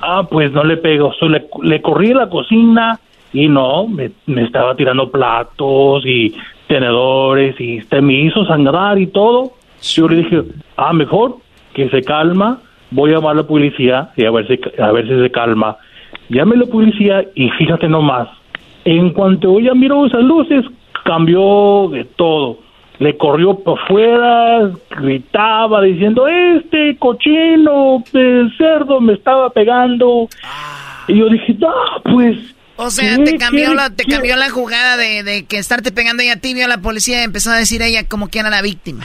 ah, 0.00 0.26
pues 0.30 0.52
no 0.52 0.64
le 0.64 0.76
pego. 0.76 1.12
le, 1.22 1.46
le 1.62 1.82
corrí 1.82 2.12
a 2.12 2.16
la 2.16 2.28
cocina 2.28 3.00
y 3.32 3.48
no, 3.48 3.88
me, 3.88 4.12
estaba 4.42 4.76
tirando 4.76 5.10
platos 5.10 6.04
y 6.06 6.34
tenedores 6.68 7.58
y 7.60 7.78
este, 7.78 8.00
me 8.00 8.14
hizo 8.14 8.44
sangrar 8.44 8.98
y 8.98 9.08
todo. 9.08 9.52
Yo 9.80 10.08
le 10.08 10.16
dije, 10.16 10.42
ah, 10.76 10.92
mejor 10.92 11.36
que 11.74 11.88
se 11.88 12.02
calma, 12.02 12.60
voy 12.90 13.10
a 13.10 13.14
llamar 13.14 13.32
a 13.32 13.42
la 13.42 13.46
policía 13.46 14.10
y 14.16 14.24
a 14.24 14.30
ver 14.30 14.46
si, 14.46 14.60
a 14.80 14.92
ver 14.92 15.08
si 15.08 15.20
se 15.20 15.30
calma. 15.30 15.76
Llame 16.28 16.54
a 16.54 16.58
la 16.58 16.66
policía 16.66 17.24
y 17.34 17.50
fíjate 17.50 17.88
nomás, 17.88 18.28
en 18.84 19.10
cuanto 19.10 19.58
ella 19.58 19.74
miró 19.74 20.06
esas 20.06 20.22
luces, 20.22 20.64
cambió 21.04 21.88
de 21.90 22.04
todo 22.04 22.58
le 22.98 23.16
corrió 23.16 23.58
por 23.58 23.78
fuera, 23.86 24.70
gritaba 24.90 25.82
diciendo, 25.82 26.26
este 26.28 26.96
cochino 26.98 28.02
de 28.12 28.48
cerdo 28.56 29.00
me 29.00 29.14
estaba 29.14 29.50
pegando. 29.50 30.28
Y 31.08 31.18
yo 31.18 31.28
dije, 31.28 31.56
no, 31.58 31.72
pues... 32.04 32.36
O 32.76 32.90
sea, 32.90 33.22
te 33.22 33.36
cambió, 33.36 33.74
la, 33.74 33.90
te 33.90 34.04
cambió 34.04 34.34
la 34.36 34.50
jugada 34.50 34.96
de, 34.96 35.22
de, 35.22 35.44
que 35.44 35.58
estarte 35.58 35.92
pegando 35.92 36.22
ella 36.22 36.34
a 36.34 36.40
ti, 36.40 36.54
vio 36.54 36.64
a 36.64 36.68
la 36.68 36.78
policía 36.78 37.20
y 37.20 37.24
empezó 37.24 37.50
a 37.50 37.56
decir 37.56 37.82
ella 37.82 38.08
como 38.08 38.28
que 38.28 38.38
era 38.40 38.50
la 38.50 38.62
víctima. 38.62 39.04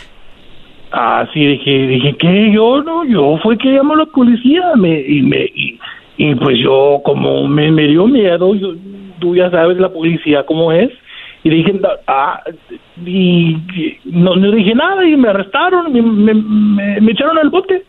Así 0.91 1.45
dije, 1.45 1.87
dije 1.87 2.15
que 2.17 2.51
yo 2.53 2.81
no, 2.81 3.03
yo 3.05 3.37
fue 3.43 3.57
que 3.57 3.69
llamó 3.69 3.93
a 3.95 3.97
la 3.97 4.05
policía 4.05 4.71
me, 4.75 5.01
y 5.01 5.21
me 5.21 5.45
y, 6.17 6.33
pues 6.35 6.57
yo 6.63 7.01
como 7.03 7.47
me, 7.47 7.71
me 7.71 7.87
dio 7.87 8.07
miedo, 8.07 8.55
yo, 8.55 8.73
tú 9.19 9.35
ya 9.35 9.51
sabes 9.51 9.77
la 9.77 9.89
policía 9.89 10.45
cómo 10.45 10.71
es 10.71 10.89
y 11.47 11.49
dije 11.49 11.79
ah, 12.07 12.41
y, 13.05 13.57
no, 14.05 14.35
no 14.35 14.51
dije 14.51 14.75
nada 14.75 15.05
y 15.05 15.15
me 15.15 15.29
arrestaron, 15.29 15.93
me, 15.93 16.01
me, 16.01 16.33
me, 16.99 17.11
echaron 17.11 17.37
al 17.37 17.49
bote 17.49 17.85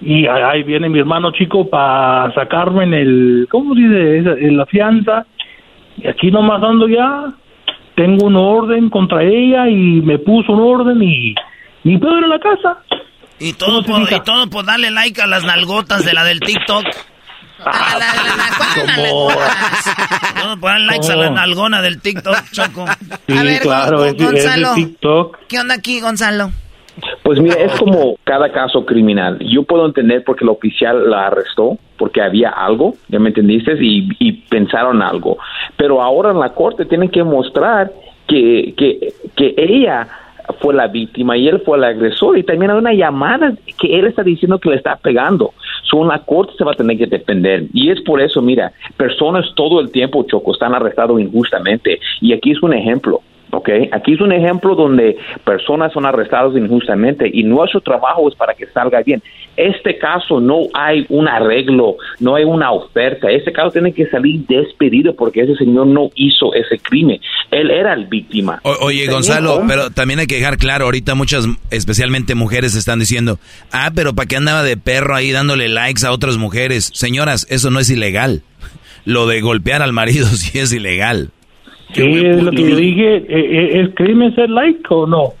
y 0.00 0.26
ahí 0.26 0.62
viene 0.62 0.88
mi 0.88 1.00
hermano 1.00 1.32
chico 1.32 1.68
para 1.68 2.32
sacarme 2.34 2.84
en 2.84 2.94
el, 2.94 3.48
¿cómo 3.50 3.74
se 3.74 3.80
dice? 3.80 4.46
En 4.46 4.56
la 4.56 4.66
fianza 4.66 5.26
y 5.96 6.06
aquí 6.06 6.30
nomás 6.30 6.62
ando 6.62 6.86
ya, 6.88 7.32
tengo 7.96 8.26
un 8.26 8.36
orden 8.36 8.90
contra 8.90 9.24
ella 9.24 9.68
y 9.68 10.00
me 10.02 10.18
puso 10.20 10.52
un 10.52 10.60
orden 10.60 11.02
y 11.02 11.34
ni 11.82 11.98
puedo 11.98 12.16
ir 12.16 12.24
a 12.24 12.28
la 12.28 12.38
casa. 12.38 12.78
Y 13.40 13.54
todo, 13.54 13.82
por, 13.82 14.02
y 14.02 14.20
todo 14.20 14.48
por 14.48 14.64
darle 14.64 14.90
like 14.92 15.20
a 15.20 15.26
las 15.26 15.44
nalgotas 15.44 16.04
de 16.04 16.12
la 16.12 16.22
del 16.24 16.38
TikTok. 16.38 16.84
Ah, 17.64 17.94
a 17.94 17.98
la, 17.98 18.06
la, 18.96 20.42
Todo 20.42 20.60
por 20.60 20.70
darle 20.70 20.86
likes 20.86 21.10
a 21.10 21.16
la 21.16 21.30
nalgona 21.30 21.82
del 21.82 22.00
TikTok, 22.00 22.50
Choco. 22.52 22.86
Sí, 23.26 23.36
a 23.36 23.42
ver, 23.42 23.62
claro, 23.62 23.98
Gonzalo, 24.14 24.74
TikTok. 24.74 25.38
¿Qué 25.48 25.58
onda 25.58 25.74
aquí, 25.74 26.00
Gonzalo? 26.00 26.50
Pues 27.22 27.40
mira, 27.40 27.56
es 27.56 27.72
como 27.78 28.16
cada 28.24 28.50
caso 28.52 28.84
criminal. 28.84 29.38
Yo 29.40 29.62
puedo 29.62 29.86
entender 29.86 30.24
porque 30.24 30.44
el 30.44 30.50
oficial 30.50 31.10
la 31.10 31.26
arrestó, 31.28 31.78
porque 31.96 32.22
había 32.22 32.50
algo, 32.50 32.94
ya 33.08 33.18
me 33.18 33.28
entendiste, 33.28 33.72
y, 33.80 34.08
y 34.18 34.32
pensaron 34.48 35.02
algo. 35.02 35.38
Pero 35.76 36.02
ahora 36.02 36.30
en 36.30 36.40
la 36.40 36.50
corte 36.54 36.84
tienen 36.86 37.10
que 37.10 37.22
mostrar 37.22 37.92
que, 38.26 38.74
que, 38.76 39.12
que 39.36 39.54
ella 39.56 40.08
fue 40.60 40.74
la 40.74 40.86
víctima 40.86 41.36
y 41.36 41.48
él 41.48 41.60
fue 41.64 41.78
el 41.78 41.84
agresor 41.84 42.38
y 42.38 42.42
también 42.42 42.70
hay 42.70 42.78
una 42.78 42.92
llamada 42.92 43.52
que 43.78 43.98
él 43.98 44.06
está 44.06 44.22
diciendo 44.22 44.58
que 44.58 44.70
le 44.70 44.76
está 44.76 44.96
pegando. 44.96 45.52
So, 45.82 46.04
la 46.04 46.18
corte 46.20 46.52
se 46.56 46.64
va 46.64 46.72
a 46.72 46.74
tener 46.74 46.98
que 46.98 47.06
defender 47.06 47.64
y 47.72 47.90
es 47.90 48.00
por 48.02 48.20
eso, 48.20 48.42
mira, 48.42 48.72
personas 48.96 49.46
todo 49.54 49.80
el 49.80 49.90
tiempo, 49.90 50.24
Choco, 50.24 50.52
están 50.52 50.74
arrestados 50.74 51.20
injustamente 51.20 52.00
y 52.20 52.32
aquí 52.32 52.52
es 52.52 52.62
un 52.62 52.72
ejemplo. 52.72 53.22
¿ok? 53.50 53.68
Aquí 53.92 54.14
es 54.14 54.20
un 54.20 54.32
ejemplo 54.32 54.74
donde 54.74 55.16
personas 55.44 55.92
son 55.92 56.06
arrestadas 56.06 56.54
injustamente 56.56 57.30
y 57.32 57.42
nuestro 57.42 57.80
trabajo 57.80 58.28
es 58.28 58.34
para 58.34 58.54
que 58.54 58.66
salga 58.66 59.02
bien. 59.02 59.22
Este 59.58 59.98
caso 59.98 60.40
no 60.40 60.68
hay 60.72 61.04
un 61.08 61.26
arreglo, 61.26 61.96
no 62.20 62.36
hay 62.36 62.44
una 62.44 62.70
oferta. 62.70 63.28
Este 63.28 63.52
caso 63.52 63.72
tiene 63.72 63.92
que 63.92 64.06
salir 64.06 64.46
despedido 64.46 65.16
porque 65.16 65.40
ese 65.40 65.56
señor 65.56 65.88
no 65.88 66.10
hizo 66.14 66.54
ese 66.54 66.78
crimen. 66.78 67.20
Él 67.50 67.72
era 67.72 67.92
el 67.92 68.06
víctima. 68.06 68.60
oye, 68.62 69.06
Gonzalo, 69.08 69.62
pero 69.66 69.90
también 69.90 70.20
hay 70.20 70.28
que 70.28 70.36
dejar 70.36 70.58
claro, 70.58 70.84
ahorita 70.84 71.16
muchas, 71.16 71.46
especialmente 71.72 72.36
mujeres, 72.36 72.76
están 72.76 73.00
diciendo, 73.00 73.40
ah, 73.72 73.90
pero 73.92 74.14
¿para 74.14 74.28
qué 74.28 74.36
andaba 74.36 74.62
de 74.62 74.76
perro 74.76 75.16
ahí 75.16 75.32
dándole 75.32 75.68
likes 75.68 76.06
a 76.06 76.12
otras 76.12 76.36
mujeres? 76.36 76.90
Señoras, 76.94 77.44
eso 77.50 77.70
no 77.70 77.80
es 77.80 77.90
ilegal. 77.90 78.42
Lo 79.04 79.26
de 79.26 79.40
golpear 79.40 79.82
al 79.82 79.92
marido 79.92 80.26
sí 80.28 80.58
es 80.58 80.72
ilegal. 80.72 81.30
Sí, 81.94 82.02
es 82.02 82.42
lo 82.42 82.50
que 82.50 82.70
yo 82.70 82.76
dije. 82.76 83.16
Eh, 83.16 83.24
eh, 83.28 83.80
¿Es 83.80 83.94
crimen 83.94 84.34
ser 84.34 84.50
like 84.50 84.82
o 84.90 85.06
no? 85.06 85.32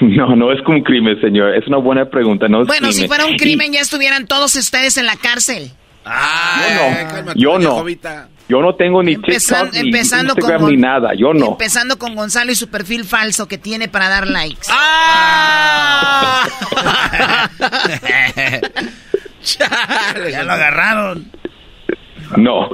No, 0.20 0.34
no 0.34 0.52
es 0.52 0.62
como 0.62 0.78
un 0.78 0.84
crimen, 0.84 1.20
señor. 1.20 1.54
Es 1.54 1.66
una 1.66 1.76
buena 1.78 2.08
pregunta. 2.08 2.48
No 2.48 2.64
bueno, 2.64 2.90
si 2.92 3.06
fuera 3.06 3.26
un 3.26 3.36
crimen, 3.36 3.72
ya 3.72 3.80
estuvieran 3.80 4.26
todos 4.26 4.56
ustedes 4.56 4.96
en 4.96 5.06
la 5.06 5.16
cárcel. 5.16 5.70
Ah, 6.04 7.34
yo 7.36 7.58
no. 7.58 7.58
Yo 7.58 7.58
no. 7.58 7.84
Yo 8.48 8.60
no 8.60 8.74
tengo 8.74 9.02
ni 9.02 9.16
TikTok, 9.16 9.72
ni 9.74 9.90
Instagram, 9.96 10.66
ni 10.66 10.76
nada. 10.76 11.10
Yo 11.16 11.32
no. 11.32 11.52
Empezando 11.52 12.00
con 12.00 12.16
Gonzalo 12.16 12.50
y 12.50 12.56
su 12.56 12.68
perfil 12.68 13.04
falso 13.04 13.46
que 13.46 13.58
tiene 13.58 13.86
para 13.86 14.08
dar 14.08 14.26
likes. 14.26 14.66
¡Ah! 14.70 16.48
ya 19.42 20.42
lo 20.42 20.52
agarraron. 20.52 21.30
No. 22.36 22.70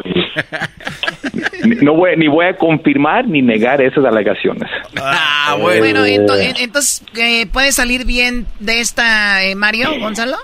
no 1.82 1.94
voy, 1.94 2.16
ni 2.16 2.28
voy 2.28 2.46
a 2.46 2.56
confirmar 2.56 3.26
ni 3.26 3.42
negar 3.42 3.80
esas 3.80 4.04
alegaciones. 4.04 4.68
Ah, 5.00 5.56
bueno. 5.60 6.04
entonces, 6.04 7.02
eh, 7.16 7.46
¿puede 7.46 7.72
salir 7.72 8.04
bien 8.04 8.46
de 8.60 8.80
esta, 8.80 9.44
eh, 9.44 9.54
Mario 9.54 9.98
Gonzalo? 9.98 10.36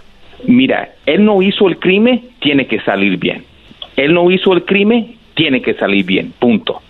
Mira, 0.46 0.94
él 1.06 1.24
no 1.24 1.42
hizo 1.42 1.68
el 1.68 1.78
crimen, 1.78 2.30
tiene 2.40 2.66
que 2.66 2.80
salir 2.80 3.16
bien. 3.18 3.44
Él 3.96 4.14
no 4.14 4.30
hizo 4.30 4.52
el 4.52 4.64
crimen, 4.64 5.16
tiene 5.34 5.62
que 5.62 5.74
salir 5.74 6.04
bien. 6.04 6.32
Punto. 6.38 6.80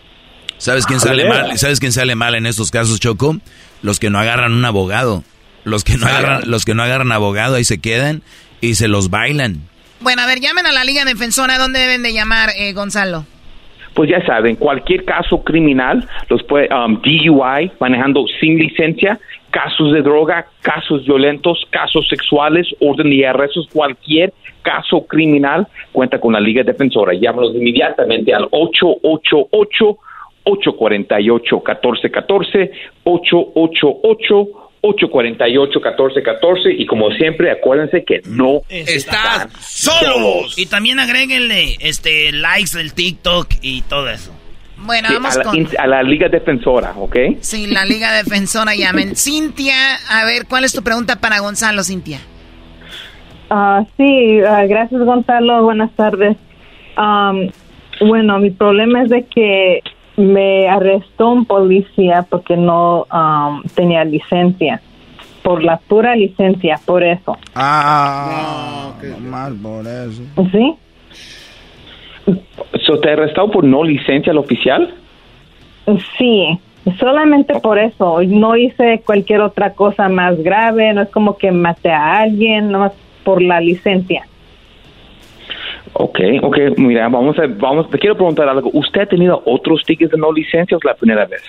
¿Sabes 0.59 0.87
quién 0.87 1.01
sale 1.01 1.29
mal? 1.29 1.59
¿Sabes 1.59 1.81
quién 1.81 1.93
sale 1.93 2.15
mal 2.15 2.35
en 2.35 2.47
estos 2.47 2.71
casos, 2.71 3.01
Choco? 3.01 3.37
Los 3.83 3.99
que 3.99 4.11
no 4.11 4.19
agarran 4.19 4.53
un 4.53 4.65
abogado. 4.65 5.25
Los 5.65 5.85
que 5.85 5.97
no 5.97 6.07
agarran, 6.07 6.43
los 6.47 6.65
que 6.65 6.75
no 6.75 6.83
agarran 6.83 7.13
abogado 7.13 7.57
ahí 7.57 7.65
se 7.65 7.81
quedan 7.81 8.23
y 8.61 8.77
se 8.77 8.89
los 8.89 9.11
bailan. 9.11 9.61
Bueno, 10.03 10.23
a 10.23 10.27
ver, 10.27 10.41
llamen 10.41 10.67
a 10.67 10.73
la 10.73 10.83
Liga 10.83 11.05
Defensora. 11.05 11.59
¿Dónde 11.59 11.79
deben 11.79 12.03
de 12.03 12.13
llamar, 12.13 12.51
eh, 12.57 12.73
Gonzalo? 12.73 13.25
Pues 13.95 14.11
ya 14.11 14.25
saben, 14.25 14.57
cualquier 14.57 15.05
caso 15.05 15.45
criminal, 15.45 16.09
los 16.29 16.43
puede, 16.45 16.69
um, 16.75 17.01
DUI, 17.01 17.71
manejando 17.79 18.25
sin 18.41 18.59
licencia, 18.59 19.21
casos 19.51 19.93
de 19.93 20.03
droga, 20.03 20.47
casos 20.63 21.05
violentos, 21.05 21.65
casos 21.71 22.09
sexuales, 22.09 22.67
orden 22.81 23.11
de 23.11 23.27
arrestos, 23.27 23.69
cualquier 23.73 24.33
caso 24.63 25.07
criminal, 25.07 25.69
cuenta 25.93 26.19
con 26.19 26.33
la 26.33 26.41
Liga 26.41 26.65
Defensora. 26.65 27.13
Llámanos 27.13 27.55
inmediatamente 27.55 28.35
al 28.35 28.49
888 28.51 29.99
848 30.45 31.57
1414 31.57 32.73
888 33.05 34.72
848-1414 34.83 36.75
y 36.77 36.87
como 36.87 37.11
siempre 37.13 37.51
acuérdense 37.53 38.05
que 38.05 38.21
no 38.27 38.63
estás 38.69 39.49
solos. 39.61 40.59
Y 40.59 40.67
también 40.67 40.99
agréguenle 40.99 41.77
este 41.81 42.33
likes 42.33 42.77
del 42.77 42.93
TikTok 42.93 43.47
y 43.63 43.83
todo 43.83 44.11
eso. 44.11 44.33
Bueno, 44.85 45.09
vamos 45.13 45.37
a 45.37 45.39
la, 45.39 45.45
con... 45.45 45.69
a 45.79 45.87
la 45.87 46.03
Liga 46.03 46.29
Defensora, 46.29 46.95
¿ok? 46.97 47.17
Sí, 47.41 47.69
la 47.69 47.85
Liga 47.85 48.13
Defensora 48.13 48.75
llamen. 48.75 49.15
Cintia, 49.15 49.77
a 50.11 50.25
ver, 50.25 50.47
¿cuál 50.49 50.65
es 50.65 50.73
tu 50.73 50.83
pregunta 50.83 51.21
para 51.21 51.39
Gonzalo, 51.39 51.85
Cintia? 51.85 52.19
Uh, 53.49 53.87
sí, 53.97 54.41
ah, 54.41 54.65
gracias 54.67 55.01
Gonzalo, 55.01 55.63
buenas 55.63 55.93
tardes. 55.95 56.37
bueno, 58.01 58.39
mi 58.41 58.51
problema 58.51 59.03
es 59.03 59.11
de 59.11 59.25
que 59.27 59.81
me 60.17 60.69
arrestó 60.69 61.31
un 61.31 61.45
policía 61.47 62.27
porque 62.29 62.57
no 62.57 63.07
um, 63.13 63.63
tenía 63.75 64.05
licencia. 64.05 64.81
Por 65.43 65.65
la 65.65 65.79
pura 65.79 66.15
licencia, 66.15 66.79
por 66.87 67.03
eso. 67.03 67.37
Ah, 67.57 68.93
qué 69.01 69.09
mal 69.21 69.55
por 69.57 69.85
eso. 69.85 70.23
¿Sí? 70.53 70.77
¿So 72.87 73.01
¿Te 73.01 73.11
arrestado 73.11 73.51
por 73.51 73.65
no 73.65 73.83
licencia 73.83 74.31
al 74.31 74.39
oficial? 74.39 74.95
Sí, 76.17 76.61
solamente 76.99 77.59
por 77.59 77.79
eso. 77.79 78.23
No 78.23 78.57
hice 78.57 79.03
cualquier 79.05 79.41
otra 79.41 79.73
cosa 79.73 80.09
más 80.09 80.41
grave, 80.41 80.93
no 80.93 81.03
es 81.03 81.09
como 81.11 81.37
que 81.37 81.51
maté 81.51 81.91
a 81.91 82.21
alguien, 82.21 82.71
no 82.71 82.93
por 83.25 83.43
la 83.43 83.61
licencia. 83.61 84.27
Ok, 85.95 86.21
ok, 86.43 86.59
mira, 86.79 87.09
vamos 87.09 87.39
a, 87.39 87.43
vamos, 87.47 87.91
te 87.91 87.99
quiero 87.99 88.17
preguntar 88.17 88.49
algo. 88.49 88.71
¿Usted 88.73 89.03
ha 89.03 89.07
tenido 89.07 89.43
otros 89.45 89.83
tickets 89.85 90.11
de 90.11 90.19
no 90.19 90.33
licencia 90.33 90.77
o 90.77 90.79
es 90.79 90.85
la 90.85 90.95
primera 90.95 91.27
vez? 91.27 91.43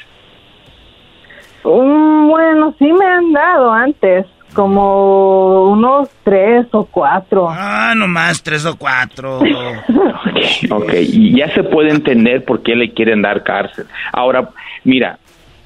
Mm, 1.63 2.27
bueno, 2.27 2.75
sí 2.77 2.91
me 2.91 3.05
han 3.05 3.31
dado 3.31 3.71
antes, 3.71 4.25
como 4.53 5.71
unos 5.71 6.09
tres 6.23 6.67
o 6.71 6.85
cuatro. 6.85 7.47
Ah, 7.49 7.93
nomás 7.95 8.43
tres 8.43 8.65
o 8.65 8.77
cuatro. 8.77 9.39
ok, 9.39 10.71
ok, 10.71 10.93
ya 11.35 11.49
se 11.53 11.63
puede 11.63 11.91
entender 11.91 12.43
por 12.43 12.61
qué 12.63 12.75
le 12.75 12.91
quieren 12.91 13.21
dar 13.21 13.43
cárcel. 13.43 13.85
Ahora, 14.11 14.49
mira, 14.83 15.17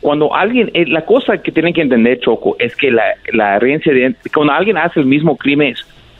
cuando 0.01 0.35
alguien, 0.35 0.69
eh, 0.75 0.85
la 0.85 1.03
cosa 1.03 1.39
que 1.39 1.51
tienen 1.51 1.73
que 1.73 1.81
entender, 1.81 2.19
Choco, 2.19 2.55
es 2.59 2.75
que 2.75 2.91
la, 2.91 3.03
la 3.33 3.57
reincidente, 3.57 4.29
cuando 4.29 4.53
alguien 4.53 4.77
hace 4.77 4.99
el 4.99 5.07
mismo 5.07 5.35
crimen, 5.35 5.73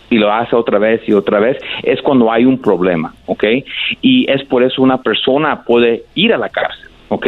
y 0.09 0.17
lo 0.17 0.31
hace 0.31 0.55
otra 0.55 0.79
vez 0.79 1.01
y 1.07 1.13
otra 1.13 1.39
vez, 1.39 1.57
es 1.83 2.01
cuando 2.01 2.31
hay 2.31 2.45
un 2.45 2.59
problema, 2.59 3.13
¿ok? 3.25 3.43
Y 4.01 4.29
es 4.31 4.43
por 4.45 4.63
eso 4.63 4.81
una 4.81 5.01
persona 5.01 5.63
puede 5.63 6.03
ir 6.15 6.33
a 6.33 6.37
la 6.37 6.49
cárcel, 6.49 6.89
¿ok? 7.09 7.27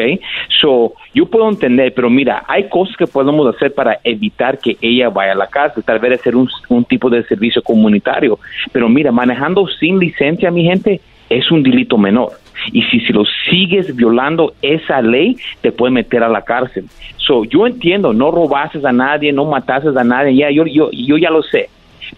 So, 0.61 0.93
yo 1.13 1.25
puedo 1.25 1.49
entender, 1.49 1.93
pero 1.93 2.09
mira, 2.09 2.43
hay 2.47 2.69
cosas 2.69 2.95
que 2.95 3.07
podemos 3.07 3.53
hacer 3.53 3.73
para 3.73 3.99
evitar 4.03 4.59
que 4.59 4.77
ella 4.81 5.09
vaya 5.09 5.33
a 5.33 5.35
la 5.35 5.47
cárcel, 5.47 5.83
tal 5.83 5.99
vez 5.99 6.19
hacer 6.19 6.35
un, 6.35 6.49
un 6.69 6.85
tipo 6.85 7.09
de 7.09 7.23
servicio 7.23 7.61
comunitario, 7.61 8.39
pero 8.71 8.87
mira, 8.87 9.11
manejando 9.11 9.67
sin 9.67 9.99
licencia, 9.99 10.51
mi 10.51 10.63
gente, 10.63 11.01
es 11.29 11.51
un 11.51 11.61
delito 11.63 11.97
menor. 11.97 12.31
Y 12.73 12.83
si, 12.83 12.99
si 12.99 13.13
lo 13.13 13.23
sigues 13.49 13.95
violando 13.95 14.53
esa 14.61 15.01
ley, 15.01 15.37
te 15.61 15.71
puede 15.71 15.91
meter 15.91 16.23
a 16.23 16.29
la 16.29 16.41
cárcel. 16.41 16.85
So, 17.17 17.45
yo 17.45 17.65
entiendo, 17.65 18.11
no 18.11 18.31
robases 18.31 18.83
a 18.83 18.91
nadie, 18.91 19.31
no 19.31 19.45
matases 19.45 19.95
a 19.95 20.03
nadie, 20.03 20.35
ya, 20.35 20.49
yo, 20.49 20.65
yo, 20.65 20.89
yo 20.91 21.17
ya 21.17 21.29
lo 21.29 21.41
sé 21.43 21.69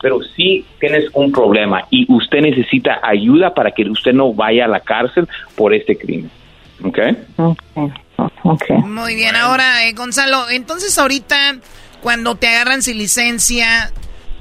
pero 0.01 0.21
sí 0.35 0.65
tienes 0.79 1.05
un 1.13 1.31
problema 1.31 1.83
y 1.89 2.05
usted 2.11 2.41
necesita 2.41 2.99
ayuda 3.03 3.53
para 3.53 3.71
que 3.71 3.83
usted 3.83 4.13
no 4.13 4.33
vaya 4.33 4.65
a 4.65 4.67
la 4.67 4.79
cárcel 4.79 5.27
por 5.55 5.73
este 5.73 5.97
crimen. 5.97 6.29
¿Ok? 6.83 6.99
okay. 8.43 8.77
Muy 8.77 9.15
bien, 9.15 9.35
ahora 9.35 9.85
eh, 9.87 9.93
Gonzalo, 9.93 10.49
entonces 10.49 10.97
ahorita 10.97 11.35
cuando 12.01 12.35
te 12.35 12.47
agarran 12.47 12.81
sin 12.81 12.97
licencia, 12.97 13.91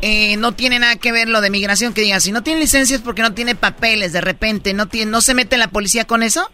eh, 0.03 0.37
no 0.39 0.53
tiene 0.53 0.79
nada 0.79 0.97
que 0.97 1.13
ver 1.13 1.29
lo 1.29 1.41
de 1.41 1.51
migración 1.51 1.93
que 1.93 2.01
digan, 2.01 2.21
si 2.21 2.33
no 2.33 2.43
tiene 2.43 2.61
licencia 2.61 2.97
es 2.97 3.03
porque 3.03 3.23
no 3.23 3.35
tiene 3.35 3.55
papeles 3.55 4.13
de 4.13 4.21
repente, 4.21 4.73
¿no, 4.73 4.87
tiene, 4.87 5.11
no 5.11 5.21
se 5.21 5.35
mete 5.35 5.59
la 5.59 5.69
policía 5.69 6.07
con 6.07 6.23
eso? 6.23 6.49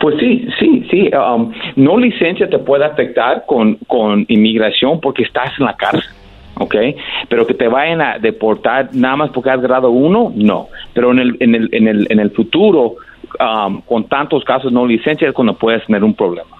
Pues 0.00 0.16
sí, 0.20 0.46
sí, 0.60 0.86
sí. 0.90 1.10
Um, 1.16 1.52
no 1.76 1.98
licencia 1.98 2.48
te 2.48 2.58
puede 2.58 2.84
afectar 2.84 3.44
con, 3.46 3.76
con 3.86 4.24
inmigración 4.28 5.00
porque 5.00 5.22
estás 5.22 5.50
en 5.58 5.66
la 5.66 5.74
cárcel. 5.74 6.10
¿Ok? 6.58 6.74
Pero 7.28 7.46
que 7.46 7.54
te 7.54 7.68
vayan 7.68 8.00
a 8.00 8.18
deportar 8.18 8.90
nada 8.92 9.16
más 9.16 9.30
porque 9.30 9.50
has 9.50 9.60
grado 9.60 9.90
uno, 9.90 10.32
no. 10.34 10.68
Pero 10.94 11.12
en 11.12 11.18
el, 11.18 11.36
en 11.40 11.54
el, 11.54 11.68
en 11.72 11.88
el, 11.88 12.06
en 12.10 12.20
el 12.20 12.30
futuro, 12.30 12.96
um, 13.40 13.80
con 13.82 14.08
tantos 14.08 14.44
casos 14.44 14.72
no 14.72 14.86
licencia, 14.86 15.28
es 15.28 15.34
cuando 15.34 15.54
puedes 15.54 15.84
tener 15.86 16.02
un 16.04 16.14
problema. 16.14 16.50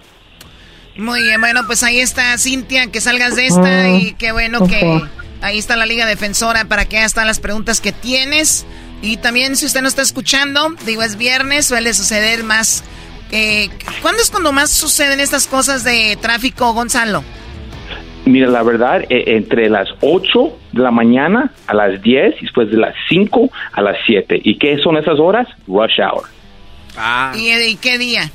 Muy 0.97 1.21
bien, 1.21 1.39
bueno, 1.39 1.61
pues 1.67 1.83
ahí 1.83 1.99
está 1.99 2.37
Cintia, 2.39 2.91
que 2.91 3.01
salgas 3.01 3.35
de 3.35 3.45
esta 3.45 3.89
y 3.89 4.13
qué 4.13 4.31
bueno 4.31 4.65
que 4.67 5.01
ahí 5.41 5.59
está 5.59 5.75
la 5.75 5.85
Liga 5.85 6.07
Defensora 6.07 6.65
para 6.65 6.85
que 6.85 7.03
están 7.03 7.27
las 7.27 7.39
preguntas 7.39 7.81
que 7.81 7.91
tienes. 7.91 8.65
Y 9.03 9.17
también 9.17 9.55
si 9.55 9.67
usted 9.67 9.83
no 9.83 9.87
está 9.87 10.01
escuchando, 10.01 10.73
digo 10.87 11.03
es 11.03 11.17
viernes, 11.17 11.67
suele 11.67 11.93
suceder 11.93 12.43
más. 12.43 12.83
Eh, 13.31 13.69
¿Cuándo 14.01 14.23
es 14.23 14.31
cuando 14.31 14.51
más 14.51 14.71
suceden 14.71 15.19
estas 15.19 15.45
cosas 15.45 15.83
de 15.83 16.17
tráfico, 16.19 16.73
Gonzalo? 16.73 17.23
Mira, 18.27 18.47
la 18.47 18.63
verdad, 18.63 19.03
eh, 19.09 19.23
entre 19.27 19.69
las 19.69 19.87
8 20.01 20.57
de 20.73 20.81
la 20.81 20.91
mañana 20.91 21.51
a 21.67 21.73
las 21.73 22.01
10 22.01 22.35
y 22.39 22.41
después 22.41 22.69
de 22.69 22.77
las 22.77 22.93
5 23.09 23.49
a 23.71 23.81
las 23.81 23.97
7. 24.05 24.41
¿Y 24.43 24.57
qué 24.57 24.77
son 24.79 24.97
esas 24.97 25.19
horas? 25.19 25.47
Rush 25.67 25.99
hour. 26.01 26.23
Ah. 26.97 27.33
¿Y, 27.35 27.75
qué 27.77 27.97
día? 27.97 28.29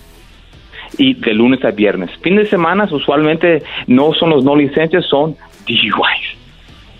Y 0.99 1.15
de 1.15 1.35
lunes 1.35 1.65
a 1.65 1.71
viernes. 1.71 2.11
Fin 2.23 2.37
de 2.37 2.49
semana 2.49 2.89
usualmente 2.91 3.63
no 3.87 4.13
son 4.15 4.31
los 4.31 4.45
no 4.45 4.57
licencias, 4.57 5.05
son 5.07 5.37
DUIs. 5.67 6.43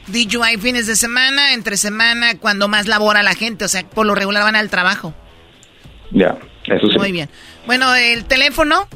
DUI 0.09 0.57
fines 0.59 0.87
de 0.87 0.97
semana, 0.97 1.55
entre 1.55 1.77
semana, 1.77 2.39
cuando 2.39 2.69
más 2.69 2.89
labora 2.89 3.23
la 3.23 3.35
gente, 3.35 3.65
o 3.65 3.69
sea, 3.69 3.83
por 3.85 4.07
lo 4.07 4.15
regular 4.15 4.43
van 4.43 4.57
al 4.57 4.69
trabajo. 4.69 5.15
Ya, 6.11 6.37
eso 6.67 6.89
sí. 6.89 6.99
Muy 6.99 7.13
bien. 7.13 7.29
Bueno, 7.67 7.95
el 7.95 8.25
teléfono. 8.25 8.89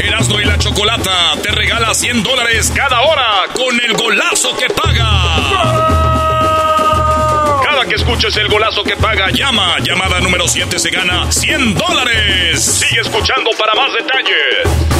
Erasmo 0.00 0.40
y 0.40 0.44
la 0.44 0.58
Chocolata 0.58 1.34
te 1.42 1.52
regala 1.52 1.94
100 1.94 2.22
dólares 2.22 2.70
cada 2.76 3.00
hora 3.02 3.44
con 3.54 3.80
el 3.80 3.94
golazo 3.96 4.54
que 4.56 4.66
paga 4.74 6.13
que 7.86 7.94
escuches 7.96 8.36
el 8.36 8.48
golazo 8.48 8.82
que 8.82 8.96
paga, 8.96 9.30
llama. 9.30 9.78
Llamada 9.80 10.20
número 10.20 10.48
7 10.48 10.78
se 10.78 10.90
gana 10.90 11.30
100 11.30 11.74
dólares. 11.74 12.62
Sigue 12.62 13.00
escuchando 13.00 13.50
para 13.58 13.74
más 13.74 13.92
detalles. 13.92 14.94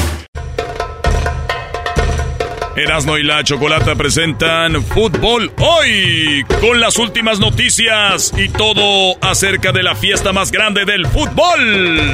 Erasmo 2.75 3.17
y 3.17 3.23
la 3.23 3.43
Chocolata 3.43 3.95
presentan 3.95 4.83
Fútbol 4.83 5.53
Hoy 5.59 6.43
con 6.59 6.81
las 6.81 6.97
últimas 6.97 7.39
noticias 7.39 8.33
y 8.37 8.49
todo 8.49 9.15
acerca 9.21 9.71
de 9.71 9.81
la 9.81 9.95
fiesta 9.95 10.33
más 10.33 10.51
grande 10.51 10.83
del 10.83 11.07
fútbol. 11.07 12.11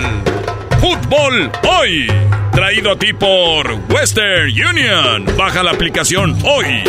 Fútbol 0.80 1.52
Hoy, 1.68 2.08
traído 2.52 2.92
a 2.92 3.00
ti 3.00 3.12
por 3.14 3.72
Western 3.90 4.52
Union. 4.52 5.26
Baja 5.36 5.64
la 5.64 5.72
aplicación 5.72 6.38
hoy. 6.44 6.84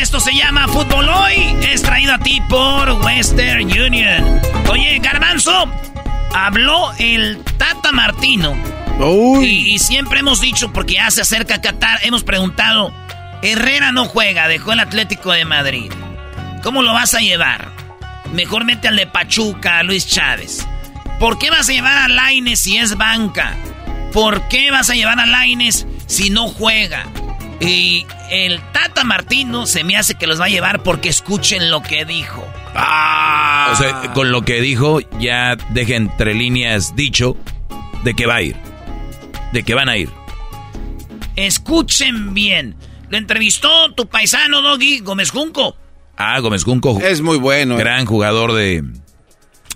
Esto 0.00 0.18
se 0.18 0.34
llama 0.34 0.66
Fútbol 0.66 1.10
Hoy. 1.10 1.54
Es 1.68 1.82
traído 1.82 2.14
a 2.14 2.18
ti 2.18 2.40
por 2.48 2.90
Western 3.04 3.64
Union. 3.64 4.40
Oye, 4.70 4.98
Garbanzo, 4.98 5.70
habló 6.34 6.90
el 6.98 7.44
Tata 7.58 7.92
Martino. 7.92 8.56
Y, 9.42 9.78
siempre 9.78 10.20
hemos 10.20 10.40
dicho, 10.40 10.72
porque 10.72 10.94
ya 10.94 11.10
se 11.10 11.20
acerca 11.20 11.60
Qatar, 11.60 12.00
hemos 12.02 12.24
preguntado, 12.24 12.94
Herrera 13.42 13.92
no 13.92 14.06
juega, 14.06 14.48
dejó 14.48 14.72
el 14.72 14.80
Atlético 14.80 15.32
de 15.32 15.44
Madrid. 15.44 15.92
¿Cómo 16.62 16.82
lo 16.82 16.94
vas 16.94 17.14
a 17.14 17.20
llevar? 17.20 17.70
Mejor 18.32 18.64
mete 18.64 18.88
al 18.88 18.96
de 18.96 19.06
Pachuca, 19.06 19.78
a 19.78 19.82
Luis 19.82 20.06
Chávez. 20.06 20.66
¿Por 21.18 21.38
qué 21.38 21.50
vas 21.50 21.68
a 21.68 21.72
llevar 21.72 21.98
a 21.98 22.08
Laines 22.08 22.58
si 22.58 22.78
es 22.78 22.96
banca? 22.96 23.54
¿Por 24.14 24.48
qué 24.48 24.70
vas 24.70 24.88
a 24.88 24.94
llevar 24.94 25.20
a 25.20 25.26
Laines 25.26 25.86
si 26.06 26.30
no 26.30 26.48
juega? 26.48 27.04
Y 27.60 28.06
el 28.30 28.58
Tata 28.72 29.04
Martino 29.04 29.66
se 29.66 29.84
me 29.84 29.96
hace 29.96 30.14
que 30.14 30.26
los 30.26 30.40
va 30.40 30.46
a 30.46 30.48
llevar 30.48 30.82
porque 30.82 31.10
escuchen 31.10 31.70
lo 31.70 31.82
que 31.82 32.06
dijo. 32.06 32.42
Ah. 32.74 33.70
O 33.72 33.76
sea, 33.76 34.12
con 34.14 34.32
lo 34.32 34.42
que 34.42 34.62
dijo, 34.62 35.00
ya 35.18 35.56
deje 35.70 35.96
entre 35.96 36.34
líneas 36.34 36.96
dicho 36.96 37.36
de 38.02 38.14
que 38.14 38.26
va 38.26 38.36
a 38.36 38.42
ir. 38.42 38.56
De 39.52 39.62
que 39.62 39.74
van 39.74 39.90
a 39.90 39.98
ir. 39.98 40.08
Escuchen 41.36 42.32
bien. 42.32 42.76
Lo 43.10 43.18
entrevistó 43.18 43.92
tu 43.92 44.06
paisano, 44.06 44.62
Doggy, 44.62 45.00
Gómez 45.00 45.30
Junco. 45.30 45.76
Ah, 46.16 46.38
Gómez 46.40 46.64
Junco. 46.64 46.98
Es 47.00 47.20
muy 47.20 47.36
bueno. 47.36 47.74
Eh. 47.74 47.78
Gran 47.78 48.06
jugador 48.06 48.52
de... 48.52 48.84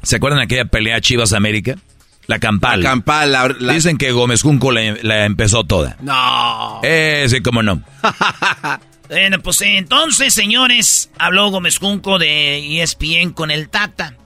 ¿Se 0.03 0.17
acuerdan 0.17 0.39
de 0.39 0.45
aquella 0.45 0.67
pelea 0.67 1.01
Chivas 1.01 1.33
América? 1.33 1.77
La 2.27 2.39
campal. 2.39 2.83
La 2.83 2.89
campal. 2.91 3.57
Dicen 3.61 3.99
que 3.99 4.13
Gómez 4.13 4.43
Junco 4.43 4.73
la, 4.73 5.25
empezó 5.25 5.65
toda. 5.65 5.97
No. 6.01 6.81
Eh, 6.83 7.27
sí, 7.29 7.41
cómo 7.41 7.63
no. 7.63 7.83
bueno, 9.09 9.39
pues 9.41 9.61
entonces, 9.63 10.33
señores, 10.33 11.11
habló 11.19 11.51
Gómez 11.51 11.79
Junco 11.79 12.19
de 12.19 12.83
ESPN 12.83 13.31
con 13.31 13.51
el 13.51 13.69
Tata. 13.69 14.17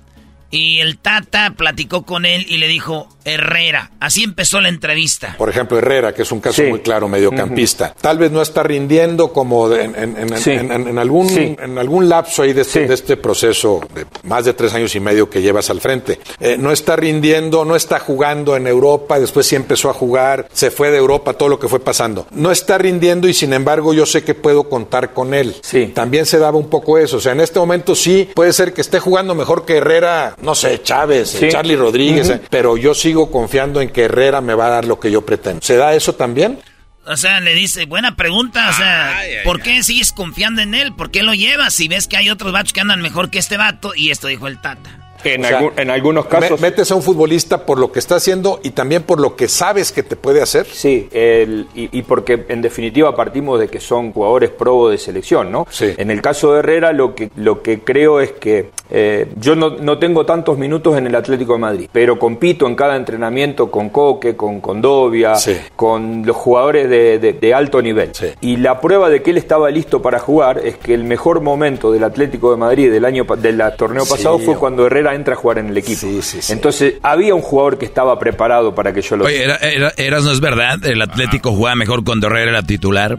Y 0.50 0.78
el 0.78 0.98
Tata 0.98 1.50
platicó 1.50 2.04
con 2.04 2.24
él 2.24 2.46
y 2.48 2.56
le 2.56 2.68
dijo, 2.68 3.08
Herrera. 3.34 3.90
Así 4.00 4.24
empezó 4.24 4.60
la 4.60 4.68
entrevista. 4.68 5.34
Por 5.36 5.48
ejemplo, 5.48 5.78
Herrera, 5.78 6.12
que 6.12 6.22
es 6.22 6.32
un 6.32 6.40
caso 6.40 6.62
muy 6.62 6.80
claro, 6.80 7.08
mediocampista. 7.08 7.94
Tal 8.00 8.18
vez 8.18 8.30
no 8.30 8.42
está 8.42 8.62
rindiendo 8.62 9.32
como 9.32 9.72
en, 9.72 10.98
algún, 10.98 11.28
en 11.30 11.78
algún 11.78 12.08
lapso 12.08 12.42
ahí 12.42 12.52
de 12.52 12.62
este, 12.62 12.92
este, 12.92 13.16
proceso 13.16 13.80
de 13.94 14.06
más 14.24 14.44
de 14.44 14.54
tres 14.54 14.74
años 14.74 14.94
y 14.94 15.00
medio 15.00 15.28
que 15.28 15.42
llevas 15.42 15.70
al 15.70 15.80
frente. 15.80 16.20
Eh, 16.40 16.56
no 16.58 16.72
está 16.72 16.96
rindiendo, 16.96 17.64
no 17.64 17.76
está 17.76 17.98
jugando 17.98 18.56
en 18.56 18.66
Europa, 18.66 19.18
después 19.18 19.46
sí 19.46 19.56
empezó 19.56 19.90
a 19.90 19.94
jugar, 19.94 20.48
se 20.52 20.70
fue 20.70 20.90
de 20.90 20.98
Europa, 20.98 21.34
todo 21.34 21.48
lo 21.48 21.58
que 21.58 21.68
fue 21.68 21.80
pasando. 21.80 22.26
No 22.30 22.50
está 22.50 22.78
rindiendo 22.78 23.28
y 23.28 23.34
sin 23.34 23.52
embargo 23.52 23.92
yo 23.94 24.06
sé 24.06 24.24
que 24.24 24.34
puedo 24.34 24.68
contar 24.68 25.12
con 25.12 25.34
él. 25.34 25.54
También 25.94 26.26
se 26.26 26.38
daba 26.38 26.58
un 26.58 26.68
poco 26.68 26.98
eso. 26.98 27.18
O 27.18 27.20
sea, 27.20 27.32
en 27.32 27.40
este 27.40 27.58
momento 27.58 27.94
sí 27.94 28.28
puede 28.34 28.52
ser 28.52 28.72
que 28.72 28.80
esté 28.80 29.00
jugando 29.00 29.34
mejor 29.34 29.64
que 29.64 29.76
Herrera 29.76 30.36
no 30.42 30.54
sé, 30.54 30.82
Chávez, 30.82 31.38
Charlie 31.50 31.76
Rodríguez, 31.76 32.30
eh, 32.30 32.40
pero 32.48 32.76
yo 32.76 32.94
sigo 32.94 33.17
confiando 33.26 33.80
en 33.80 33.90
que 33.90 34.04
Herrera 34.04 34.40
me 34.40 34.54
va 34.54 34.66
a 34.66 34.70
dar 34.70 34.84
lo 34.84 34.98
que 34.98 35.10
yo 35.10 35.22
pretendo. 35.22 35.60
¿Se 35.62 35.76
da 35.76 35.94
eso 35.94 36.14
también? 36.14 36.58
O 37.06 37.16
sea, 37.16 37.40
le 37.40 37.54
dice, 37.54 37.86
buena 37.86 38.16
pregunta, 38.16 38.68
o 38.68 38.72
sea, 38.74 39.20
¿por 39.44 39.62
qué 39.62 39.82
sigues 39.82 40.12
confiando 40.12 40.60
en 40.60 40.74
él? 40.74 40.94
¿Por 40.94 41.10
qué 41.10 41.22
lo 41.22 41.32
llevas 41.32 41.72
si 41.72 41.88
ves 41.88 42.06
que 42.06 42.18
hay 42.18 42.28
otros 42.28 42.52
vatos 42.52 42.74
que 42.74 42.80
andan 42.80 43.00
mejor 43.00 43.30
que 43.30 43.38
este 43.38 43.56
vato? 43.56 43.94
Y 43.94 44.10
esto 44.10 44.28
dijo 44.28 44.46
el 44.46 44.60
Tata. 44.60 45.08
En, 45.24 45.44
en, 45.44 45.90
algunos 45.90 46.26
casos. 46.26 46.60
metes 46.60 46.90
a 46.92 46.94
un 46.94 47.02
futbolista 47.02 47.66
por 47.66 47.78
lo 47.78 47.90
que 47.90 47.98
está 47.98 48.16
haciendo 48.16 48.60
y 48.62 48.70
también 48.70 49.02
por 49.02 49.20
lo 49.20 49.34
que 49.34 49.48
sabes 49.48 49.90
que 49.90 50.02
te 50.02 50.16
puede 50.16 50.42
hacer. 50.42 50.66
Sí, 50.66 51.08
el, 51.12 51.66
y, 51.74 52.02
porque 52.02 52.46
en 52.48 52.62
definitiva 52.62 53.16
partimos 53.16 53.58
de 53.58 53.68
que 53.68 53.80
son 53.80 54.12
jugadores 54.12 54.50
pro 54.50 54.90
de 54.90 54.98
selección, 54.98 55.50
¿no? 55.50 55.66
Sí. 55.70 55.92
En 55.96 56.10
el 56.10 56.22
caso 56.22 56.52
de 56.52 56.60
Herrera, 56.60 56.92
lo 56.92 57.14
que, 57.14 57.30
lo 57.36 57.62
que 57.62 57.80
creo 57.80 58.20
es 58.20 58.32
que 58.32 58.70
eh, 58.90 59.30
yo 59.36 59.54
no, 59.54 59.70
no, 59.70 59.98
tengo 59.98 60.24
tantos 60.24 60.56
minutos 60.56 60.96
en 60.96 61.06
el 61.06 61.14
Atlético 61.14 61.54
de 61.54 61.58
Madrid, 61.58 61.88
pero 61.92 62.18
compito 62.18 62.66
en 62.66 62.74
cada 62.74 62.96
entrenamiento 62.96 63.70
con 63.70 63.90
Coque, 63.90 64.34
con 64.34 64.60
Condovia, 64.60 65.34
con 65.76 66.24
los 66.24 66.36
jugadores 66.36 66.88
de, 66.88 67.18
de, 67.18 67.54
alto 67.54 67.82
nivel. 67.82 68.12
Y 68.40 68.56
la 68.56 68.80
prueba 68.80 69.10
de 69.10 69.22
que 69.22 69.30
él 69.30 69.36
estaba 69.36 69.70
listo 69.70 70.00
para 70.00 70.18
jugar 70.18 70.58
es 70.64 70.76
que 70.76 70.94
el 70.94 71.04
mejor 71.04 71.40
momento 71.42 71.92
del 71.92 72.04
Atlético 72.04 72.50
de 72.50 72.56
Madrid 72.56 72.90
del 72.90 73.04
año 73.04 73.24
del 73.24 73.62
torneo 73.76 74.06
pasado 74.06 74.38
fue 74.38 74.56
cuando 74.56 74.86
Herrera 74.86 75.14
entra 75.14 75.34
a 75.34 75.36
jugar 75.36 75.58
en 75.58 75.68
el 75.68 75.76
equipo. 75.76 76.06
Entonces, 76.48 76.94
había 77.02 77.34
un 77.34 77.42
jugador 77.42 77.78
que 77.78 77.84
estaba 77.84 78.18
preparado 78.18 78.74
para 78.74 78.92
que 78.92 79.02
yo 79.02 79.16
lo... 79.16 79.26
Oye, 79.26 79.42
era, 79.42 79.92
eras, 79.96 80.24
¿no 80.24 80.32
es 80.32 80.40
verdad? 80.40 80.84
El 80.84 81.02
Atlético 81.02 81.52
jugaba 81.52 81.76
mejor 81.76 82.04
cuando 82.04 82.28
Herrera 82.28 82.50
era 82.52 82.62
titular. 82.62 83.18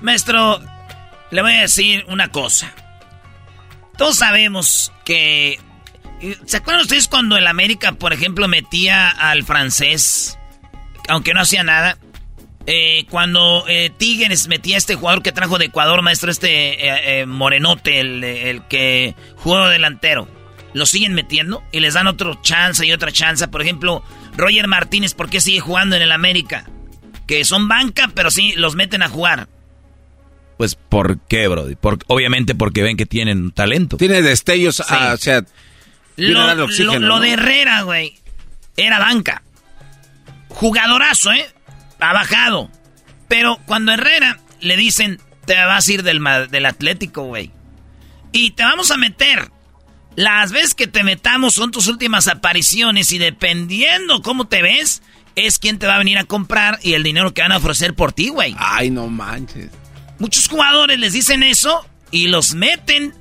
Maestro, 0.00 0.58
le 1.30 1.42
voy 1.42 1.52
a 1.52 1.60
decir 1.60 2.04
una 2.08 2.28
cosa. 2.28 2.72
Todos 4.00 4.16
sabemos 4.16 4.94
que... 5.04 5.60
¿Se 6.46 6.56
acuerdan 6.56 6.84
ustedes 6.84 7.06
cuando 7.06 7.36
el 7.36 7.46
América, 7.46 7.92
por 7.92 8.14
ejemplo, 8.14 8.48
metía 8.48 9.10
al 9.10 9.44
francés, 9.44 10.38
aunque 11.10 11.34
no 11.34 11.42
hacía 11.42 11.64
nada? 11.64 11.98
Eh, 12.64 13.04
cuando 13.10 13.66
eh, 13.68 13.92
Tigres 13.94 14.48
metía 14.48 14.76
a 14.76 14.78
este 14.78 14.94
jugador 14.94 15.22
que 15.22 15.32
trajo 15.32 15.58
de 15.58 15.66
Ecuador, 15.66 16.00
maestro, 16.00 16.30
este 16.30 17.20
eh, 17.20 17.26
Morenote, 17.26 18.00
el, 18.00 18.62
que 18.70 19.14
jugó 19.36 19.68
delantero, 19.68 20.26
lo 20.72 20.86
siguen 20.86 21.12
metiendo 21.12 21.62
y 21.70 21.80
les 21.80 21.92
dan 21.92 22.06
otro 22.06 22.40
chance 22.40 22.86
y 22.86 22.92
otra 22.92 23.12
chance. 23.12 23.48
Por 23.48 23.60
ejemplo, 23.60 24.02
Roger 24.34 24.66
Martínez, 24.66 25.12
¿por 25.12 25.28
qué 25.28 25.42
sigue 25.42 25.60
jugando 25.60 25.94
en 25.94 26.00
el 26.00 26.12
América? 26.12 26.64
Que 27.26 27.44
son 27.44 27.68
banca, 27.68 28.10
pero 28.14 28.30
sí 28.30 28.54
los 28.56 28.76
meten 28.76 29.02
a 29.02 29.10
jugar. 29.10 29.48
Pues, 30.60 30.74
¿por 30.74 31.18
qué, 31.20 31.48
Brody? 31.48 31.74
obviamente 32.08 32.54
porque 32.54 32.82
ven 32.82 32.98
que 32.98 33.06
tienen 33.06 33.50
talento. 33.50 33.96
Tiene 33.96 34.20
destellos, 34.20 34.80
o 34.80 34.84
sea... 35.16 35.42
Lo, 36.16 37.18
de 37.18 37.30
Herrera, 37.30 37.80
güey, 37.80 38.18
era 38.76 38.98
banca. 38.98 39.42
Jugadorazo, 40.50 41.32
¿eh? 41.32 41.46
Ha 41.98 42.12
bajado. 42.12 42.70
Pero 43.26 43.58
cuando 43.64 43.92
Herrera 43.92 44.38
le 44.60 44.76
dicen, 44.76 45.18
te 45.46 45.54
vas 45.54 45.88
a 45.88 45.92
ir 45.94 46.02
del, 46.02 46.22
del 46.50 46.66
Atlético, 46.66 47.22
güey. 47.22 47.52
Y 48.30 48.50
te 48.50 48.62
vamos 48.62 48.90
a 48.90 48.98
meter. 48.98 49.50
Las 50.14 50.52
veces 50.52 50.74
que 50.74 50.88
te 50.88 51.04
metamos 51.04 51.54
son 51.54 51.70
tus 51.70 51.86
últimas 51.86 52.28
apariciones 52.28 53.12
y 53.12 53.18
dependiendo 53.18 54.20
cómo 54.20 54.46
te 54.46 54.60
ves, 54.60 55.00
es 55.36 55.58
quien 55.58 55.78
te 55.78 55.86
va 55.86 55.94
a 55.94 55.98
venir 56.00 56.18
a 56.18 56.24
comprar 56.24 56.78
y 56.82 56.92
el 56.92 57.02
dinero 57.02 57.32
que 57.32 57.40
van 57.40 57.52
a 57.52 57.56
ofrecer 57.56 57.94
por 57.94 58.12
ti, 58.12 58.28
güey. 58.28 58.54
Ay, 58.58 58.90
no 58.90 59.06
manches. 59.06 59.79
Muchos 60.20 60.48
jugadores 60.48 60.98
les 60.98 61.14
dicen 61.14 61.42
eso 61.42 61.84
y 62.10 62.28
los 62.28 62.54
meten. 62.54 63.14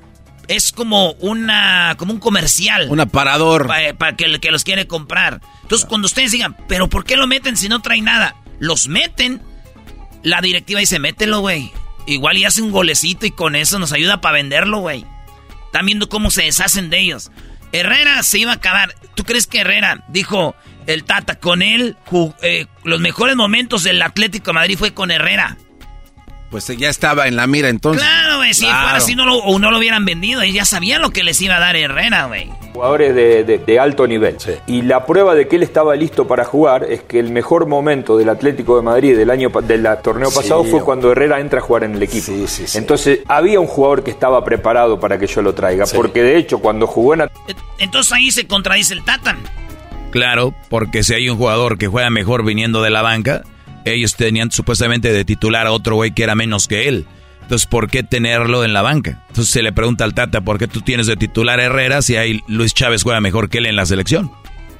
Es 0.49 0.71
como 0.71 1.13
una 1.13 1.95
como 1.97 2.11
un 2.13 2.19
comercial. 2.19 2.87
Un 2.89 2.99
aparador. 2.99 3.67
Para 3.97 4.15
que 4.15 4.25
el 4.25 4.39
que 4.39 4.51
los 4.51 4.63
quiere 4.63 4.85
comprar. 4.85 5.41
Entonces, 5.61 5.87
cuando 5.87 6.07
ustedes 6.07 6.31
digan, 6.31 6.57
¿pero 6.67 6.89
por 6.89 7.05
qué 7.05 7.15
lo 7.15 7.25
meten 7.25 7.55
si 7.55 7.69
no 7.69 7.81
trae 7.81 8.01
nada? 8.01 8.35
Los 8.59 8.87
meten. 8.87 9.41
La 10.23 10.41
directiva 10.41 10.81
dice, 10.81 10.99
mételo, 10.99 11.39
güey. 11.39 11.71
Igual 12.05 12.37
y 12.37 12.45
hace 12.45 12.61
un 12.61 12.71
golecito 12.71 13.25
y 13.25 13.31
con 13.31 13.55
eso 13.55 13.79
nos 13.79 13.93
ayuda 13.93 14.19
para 14.19 14.33
venderlo, 14.33 14.79
güey. 14.79 15.05
Están 15.67 15.85
viendo 15.85 16.09
cómo 16.09 16.31
se 16.31 16.43
deshacen 16.43 16.89
de 16.89 16.99
ellos. 16.99 17.31
Herrera 17.71 18.23
se 18.23 18.39
iba 18.39 18.51
a 18.51 18.55
acabar. 18.55 18.93
¿Tú 19.15 19.23
crees 19.23 19.47
que 19.47 19.59
Herrera 19.59 20.03
dijo 20.09 20.55
el 20.87 21.05
Tata 21.05 21.39
con 21.39 21.61
él? 21.61 21.95
Eh, 22.41 22.65
los 22.83 22.99
mejores 22.99 23.35
momentos 23.37 23.83
del 23.83 24.01
Atlético 24.01 24.47
de 24.47 24.53
Madrid 24.53 24.77
fue 24.77 24.93
con 24.93 25.11
Herrera 25.11 25.57
pues 26.49 26.67
ya 26.67 26.89
estaba 26.89 27.27
en 27.27 27.35
la 27.35 27.47
mira 27.47 27.69
entonces. 27.69 28.03
Claro, 28.03 28.37
güey, 28.37 28.53
si 28.53 28.65
fuera 28.65 28.95
así 28.95 29.15
no 29.15 29.25
lo, 29.25 29.35
o 29.37 29.59
no 29.59 29.71
lo 29.71 29.77
hubieran 29.77 30.05
vendido, 30.05 30.43
y 30.43 30.51
ya 30.51 30.65
sabían 30.65 31.01
lo 31.01 31.11
que 31.11 31.23
les 31.23 31.39
iba 31.41 31.55
a 31.55 31.59
dar 31.59 31.75
Herrera, 31.75 32.25
güey. 32.25 32.49
Jugadores 32.73 33.15
de, 33.15 33.79
alto 33.79 34.07
nivel. 34.07 34.37
Y 34.67 34.81
la 34.83 35.05
prueba 35.05 35.35
de 35.35 35.47
que 35.47 35.55
él 35.55 35.63
estaba 35.63 35.95
listo 35.95 36.27
para 36.27 36.45
jugar 36.45 36.83
es 36.83 37.01
que 37.01 37.19
el 37.19 37.31
mejor 37.31 37.67
momento 37.67 38.17
del 38.17 38.29
Atlético 38.29 38.75
de 38.77 38.83
Madrid 38.83 39.17
del 39.17 39.29
año 39.29 39.49
del 39.49 39.87
torneo 40.03 40.31
pasado 40.31 40.63
fue 40.63 40.83
cuando 40.83 41.11
Herrera 41.11 41.39
entra 41.39 41.59
a 41.59 41.61
jugar 41.61 41.83
en 41.83 41.95
el 41.95 42.03
equipo. 42.03 42.31
Entonces 42.73 43.19
había 43.27 43.59
un 43.59 43.67
jugador 43.67 44.03
que 44.03 44.11
estaba 44.11 44.43
preparado 44.43 44.99
para 44.99 45.17
que 45.17 45.27
yo 45.27 45.41
lo 45.41 45.53
traiga, 45.53 45.85
porque 45.93 46.23
de 46.23 46.37
hecho 46.37 46.59
cuando 46.59 46.87
jugó 46.87 47.13
en... 47.13 47.29
Entonces 47.77 48.13
ahí 48.13 48.31
se 48.31 48.47
contradice 48.47 48.93
el 48.93 49.03
Tatan. 49.03 49.37
Claro, 50.11 50.53
porque 50.69 51.03
si 51.03 51.13
hay 51.13 51.29
un 51.29 51.37
jugador 51.37 51.77
que 51.77 51.87
juega 51.87 52.09
mejor 52.09 52.43
viniendo 52.43 52.81
de 52.81 52.89
la 52.89 53.01
banca, 53.01 53.43
ellos 53.93 54.15
tenían 54.15 54.51
supuestamente 54.51 55.11
de 55.11 55.25
titular 55.25 55.67
a 55.67 55.71
otro 55.71 55.95
güey 55.95 56.11
que 56.11 56.23
era 56.23 56.35
menos 56.35 56.67
que 56.67 56.87
él. 56.87 57.05
Entonces, 57.41 57.65
¿por 57.65 57.89
qué 57.89 58.03
tenerlo 58.03 58.63
en 58.63 58.73
la 58.73 58.83
banca? 58.83 59.23
Entonces 59.29 59.51
se 59.51 59.63
le 59.63 59.73
pregunta 59.73 60.03
al 60.03 60.13
Tata, 60.13 60.41
¿por 60.41 60.59
qué 60.59 60.67
tú 60.67 60.81
tienes 60.81 61.07
de 61.07 61.17
titular 61.17 61.59
a 61.59 61.63
Herrera 61.63 62.03
si 62.03 62.15
hay 62.15 62.41
Luis 62.47 62.75
Chávez 62.75 63.01
juega 63.01 63.21
mejor 63.21 63.49
que 63.49 63.57
él 63.57 63.65
en 63.65 63.75
la 63.75 63.87
selección? 63.87 64.31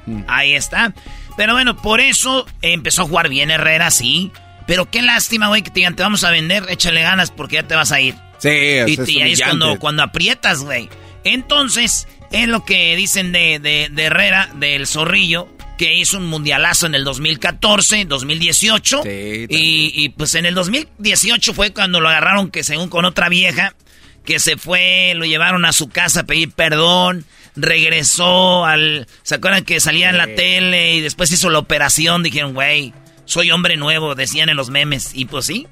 Mm. 0.06 0.22
Ahí 0.28 0.54
está. 0.54 0.94
Pero 1.36 1.54
bueno, 1.54 1.76
por 1.76 2.00
eso 2.00 2.46
empezó 2.62 3.02
a 3.02 3.04
jugar 3.06 3.28
bien 3.28 3.50
Herrera, 3.50 3.90
sí. 3.90 4.30
Pero 4.66 4.88
qué 4.88 5.02
lástima, 5.02 5.48
güey, 5.48 5.62
que 5.62 5.70
te 5.70 5.80
digan, 5.80 5.96
te 5.96 6.04
vamos 6.04 6.22
a 6.22 6.30
vender, 6.30 6.64
échale 6.68 7.02
ganas 7.02 7.32
porque 7.32 7.56
ya 7.56 7.64
te 7.64 7.74
vas 7.74 7.90
a 7.90 8.00
ir. 8.00 8.14
Sí, 8.38 8.48
y, 8.48 9.20
ahí 9.20 9.32
es 9.32 9.42
cuando, 9.42 9.78
cuando 9.80 10.04
aprietas, 10.04 10.62
güey. 10.62 10.88
Entonces, 11.24 12.06
es 12.30 12.46
lo 12.46 12.64
que 12.64 12.94
dicen 12.94 13.32
de, 13.32 13.58
de, 13.58 13.88
de 13.90 14.04
Herrera, 14.04 14.48
del 14.54 14.86
zorrillo, 14.86 15.48
que 15.80 15.94
hizo 15.94 16.18
un 16.18 16.26
mundialazo 16.26 16.84
en 16.84 16.94
el 16.94 17.04
2014, 17.04 18.04
2018. 18.04 19.02
Sí, 19.02 19.46
y, 19.48 20.10
pues 20.10 20.34
en 20.34 20.44
el 20.44 20.54
2018 20.54 21.54
fue 21.54 21.72
cuando 21.72 22.00
lo 22.00 22.10
agarraron 22.10 22.50
que 22.50 22.62
según 22.64 22.90
con 22.90 23.06
otra 23.06 23.30
vieja, 23.30 23.74
que 24.22 24.40
se 24.40 24.58
fue, 24.58 25.14
lo 25.16 25.24
llevaron 25.24 25.64
a 25.64 25.72
su 25.72 25.88
casa 25.88 26.20
a 26.20 26.24
pedir 26.24 26.50
perdón, 26.50 27.24
regresó 27.56 28.66
al... 28.66 29.08
¿Se 29.22 29.36
acuerdan 29.36 29.64
que 29.64 29.80
salía 29.80 30.10
en 30.10 30.18
la 30.18 30.26
tele 30.26 30.96
y 30.96 31.00
después 31.00 31.32
hizo 31.32 31.48
la 31.48 31.60
operación? 31.60 32.22
Dijeron, 32.22 32.52
güey, 32.52 32.92
soy 33.24 33.50
hombre 33.50 33.78
nuevo, 33.78 34.14
decían 34.14 34.50
en 34.50 34.58
los 34.58 34.68
memes. 34.68 35.12
Y 35.14 35.24
pues 35.24 35.46
sí. 35.46 35.66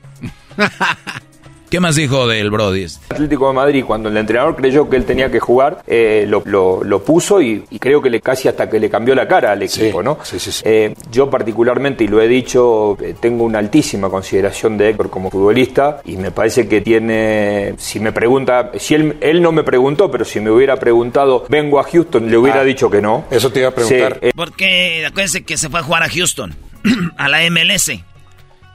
¿Qué 1.71 1.81
más 1.81 1.97
dijo 1.97 2.27
del 2.27 2.51
Brody? 2.51 2.87
Atlético 3.11 3.49
de 3.49 3.55
Madrid, 3.55 3.85
cuando 3.87 4.09
el 4.09 4.17
entrenador 4.17 4.57
creyó 4.57 4.89
que 4.89 4.97
él 4.97 5.05
tenía 5.05 5.31
que 5.31 5.39
jugar, 5.39 5.83
eh, 5.87 6.25
lo, 6.27 6.43
lo, 6.83 7.05
puso 7.05 7.43
y, 7.43 7.61
creo 7.79 8.01
que 8.01 8.09
le 8.09 8.23
casi 8.23 8.49
hasta 8.49 8.71
que 8.71 8.81
le 8.81 8.89
cambió 8.89 9.15
la 9.15 9.29
cara 9.29 9.53
al 9.53 9.63
equipo, 9.63 10.03
¿no? 10.03 10.19
Sí, 10.23 10.39
sí, 10.39 10.51
sí. 10.51 10.63
Eh, 10.65 10.95
yo 11.11 11.29
particularmente, 11.29 12.05
y 12.05 12.09
lo 12.09 12.23
he 12.23 12.29
dicho, 12.29 12.97
eh, 13.03 13.15
tengo 13.21 13.45
una 13.45 13.59
altísima 13.59 14.09
consideración 14.09 14.79
de 14.79 14.89
Héctor 14.89 15.11
como 15.11 15.31
futbolista 15.31 16.01
y 16.07 16.17
me 16.17 16.31
parece 16.31 16.67
que 16.69 16.81
tiene, 16.81 17.75
si 17.77 18.01
me 18.01 18.13
pregunta, 18.13 18.73
si 18.79 18.95
él, 18.95 19.19
él 19.21 19.43
no 19.43 19.53
me 19.53 19.63
preguntó, 19.63 20.11
pero 20.11 20.25
si 20.25 20.41
me 20.41 20.51
hubiera 20.51 20.77
preguntado, 20.77 21.45
vengo 21.51 21.79
a 21.81 21.85
Houston, 21.85 22.31
le 22.31 22.39
hubiera 22.39 22.61
ah, 22.61 22.65
dicho 22.65 22.89
que 22.89 23.03
no. 23.03 23.27
Eso 23.31 23.51
te 23.51 23.61
iba 23.61 23.69
a 23.69 23.75
preguntar. 23.75 24.21
Porque 24.35 25.05
acuérdense 25.07 25.45
que 25.45 25.59
se 25.59 25.69
fue 25.69 25.81
a 25.81 25.83
jugar 25.83 26.03
a 26.03 26.09
Houston, 26.09 26.57
a 27.19 27.29
la 27.29 27.41
MLS. 27.51 27.91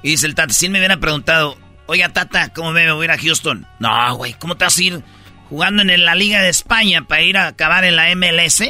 Y 0.03 0.09
dice 0.09 0.27
el 0.27 0.35
Tata, 0.35 0.53
si 0.53 0.67
él 0.67 0.71
me 0.71 0.79
hubiera 0.79 0.97
preguntado, 0.97 1.55
Oiga, 1.85 2.09
Tata, 2.09 2.49
¿cómo 2.53 2.71
me 2.71 2.91
voy 2.91 3.03
a 3.03 3.05
ir 3.05 3.11
a 3.11 3.17
Houston? 3.17 3.67
No, 3.79 4.15
güey, 4.15 4.33
¿cómo 4.39 4.55
te 4.55 4.65
vas 4.65 4.77
a 4.77 4.83
ir 4.83 5.03
jugando 5.49 5.81
en 5.81 6.05
la 6.05 6.15
Liga 6.15 6.41
de 6.41 6.49
España 6.49 7.05
para 7.07 7.21
ir 7.21 7.37
a 7.37 7.47
acabar 7.47 7.83
en 7.83 7.95
la 7.95 8.15
MLS? 8.15 8.63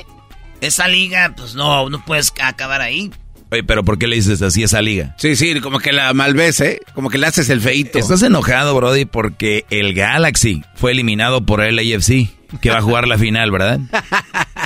Esa 0.61 0.87
liga, 0.87 1.33
pues 1.35 1.55
no, 1.55 1.89
no 1.89 2.03
puedes 2.05 2.33
acabar 2.41 2.81
ahí. 2.81 3.11
Oye, 3.51 3.63
pero 3.63 3.83
¿por 3.83 3.99
qué 3.99 4.07
le 4.07 4.15
dices 4.15 4.41
así 4.41 4.63
a 4.63 4.65
esa 4.65 4.81
liga? 4.81 5.13
Sí, 5.19 5.35
sí, 5.35 5.59
como 5.61 5.77
que 5.79 5.91
la 5.91 6.11
malves, 6.13 6.59
¿eh? 6.61 6.79
Como 6.95 7.11
que 7.11 7.19
le 7.19 7.27
haces 7.27 7.49
el 7.49 7.61
feito. 7.61 7.99
Estás 7.99 8.23
enojado, 8.23 8.73
Brody, 8.73 9.05
porque 9.05 9.65
el 9.69 9.93
Galaxy 9.93 10.63
fue 10.73 10.91
eliminado 10.91 11.45
por 11.45 11.61
el 11.61 11.77
AFC, 11.77 12.29
que 12.61 12.71
va 12.71 12.77
a 12.77 12.81
jugar 12.81 13.07
la 13.07 13.19
final, 13.19 13.51
¿verdad? 13.51 13.79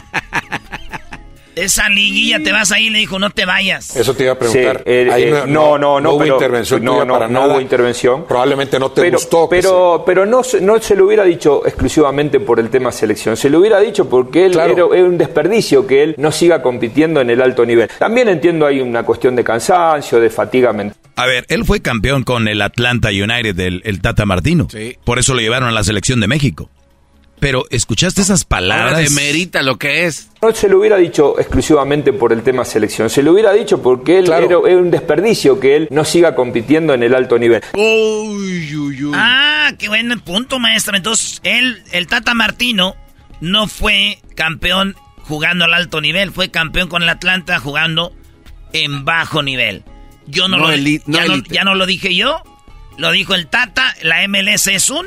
esa 1.58 1.90
liguilla 1.90 2.42
te 2.42 2.52
vas 2.52 2.72
ahí, 2.72 2.90
le 2.90 3.00
dijo, 3.00 3.20
no 3.20 3.30
te 3.30 3.46
vayas. 3.46 3.96
Eso 3.96 4.14
te 4.14 4.24
iba 4.24 4.34
a 4.34 4.40
preguntar. 4.40 4.84
Eh, 4.86 5.10
eh, 5.12 5.44
no, 5.48 5.78
no, 5.78 6.00
no, 6.00 6.14
hubo 6.14 6.26
intervención 6.26 6.84
no, 6.84 7.04
no, 7.04 7.14
para 7.14 7.28
no 7.28 7.48
hubo 7.48 7.62
intervención. 7.62 8.26
Probablemente 8.26 8.80
no 8.80 8.92
te 8.92 9.10
gustó. 9.10 9.48
Pero, 9.50 10.04
pero 10.06 10.26
no, 10.26 10.42
no 10.62 10.80
se 10.80 10.96
lo 10.96 11.06
hubiera 11.06 11.24
dicho 11.24 11.66
exclusivamente 11.66 12.40
por 12.40 12.60
el 12.60 12.70
tema 12.70 12.92
selección. 12.92 13.38
Se 13.38 13.50
lo 13.50 13.60
hubiera 13.60 13.80
dicho 13.80 14.10
porque 14.10 14.46
él 14.46 14.58
era, 14.58 14.86
un 14.86 15.18
desperdicio 15.18 15.86
que 15.88 16.04
él 16.04 16.16
no 16.18 16.32
siga 16.32 16.62
compitiendo 16.62 17.22
en 17.22 17.30
el 17.30 17.42
alto 17.42 17.66
nivel. 17.66 17.90
También 17.98 18.30
entiendo 18.30 18.66
hay 18.66 18.82
una 18.82 19.04
cuestión 19.04 19.36
de 19.36 19.44
cansancio, 19.44 20.20
de 20.20 20.30
fatiga 20.30 20.74
mental. 20.74 20.98
A 21.16 21.26
ver, 21.26 21.46
él 21.50 21.66
fue 21.66 21.82
campeón 21.82 22.24
con 22.24 22.48
el 22.48 22.62
Atlanta 22.62 23.10
United, 23.10 23.56
del 23.56 23.82
el 23.86 24.02
Tata 24.02 24.26
Martino. 24.26 24.68
Sí. 24.70 24.98
Por 25.04 25.18
eso 25.18 25.34
lo 25.34 25.40
llevaron 25.40 25.70
a 25.70 25.72
la 25.72 25.84
selección 25.84 26.20
de 26.20 26.28
México. 26.28 26.70
Pero, 27.40 27.66
¿escuchaste 27.70 28.22
esas 28.22 28.46
palabras? 28.46 28.98
de 28.98 29.10
merita 29.12 29.62
lo 29.62 29.78
que 29.78 30.06
es. 30.06 30.30
No 30.42 30.52
se 30.54 30.68
lo 30.68 30.80
hubiera 30.80 30.98
dicho 30.98 31.40
exclusivamente 31.40 32.12
por 32.14 32.34
el 32.34 32.42
tema 32.42 32.66
selección, 32.66 33.10
se 33.10 33.22
lo 33.22 33.34
hubiera 33.34 33.54
dicho 33.54 33.82
porque 33.82 34.20
él 34.20 34.32
era, 34.32 34.58
un 34.58 34.90
desperdicio 34.90 35.60
que 35.60 35.76
él 35.76 35.88
no 35.92 36.04
siga 36.04 36.36
compitiendo 36.36 36.94
en 36.94 37.04
el 37.04 37.14
alto 37.14 37.38
nivel. 37.38 37.62
Ah, 39.14 39.72
qué 39.78 39.88
buen 39.88 40.20
punto, 40.22 40.60
maestro. 40.60 40.98
Entonces, 40.98 41.40
él, 41.44 41.84
el 41.92 42.08
Tata 42.08 42.34
Martino, 42.34 42.96
no 43.40 43.68
fue 43.68 44.20
campeón 44.36 44.96
jugando 45.22 45.66
al 45.66 45.74
alto 45.74 46.02
nivel, 46.02 46.32
fue 46.32 46.50
campeón 46.50 46.90
con 46.90 47.04
el 47.04 47.10
Atlanta 47.10 47.60
jugando 47.60 48.14
en 48.74 49.06
bajo 49.06 49.44
nivel. 49.44 49.84
Yo 50.26 50.48
no, 50.48 50.58
lo 50.58 50.76
ya, 50.76 51.02
no, 51.06 51.38
ya 51.50 51.64
no 51.64 51.76
lo 51.76 51.86
dije 51.86 52.16
yo, 52.16 52.42
lo 52.98 53.12
dijo 53.12 53.36
el 53.36 53.48
Tata, 53.48 53.96
la 54.02 54.28
MLS 54.28 54.68
es 54.68 54.90
un 54.90 55.06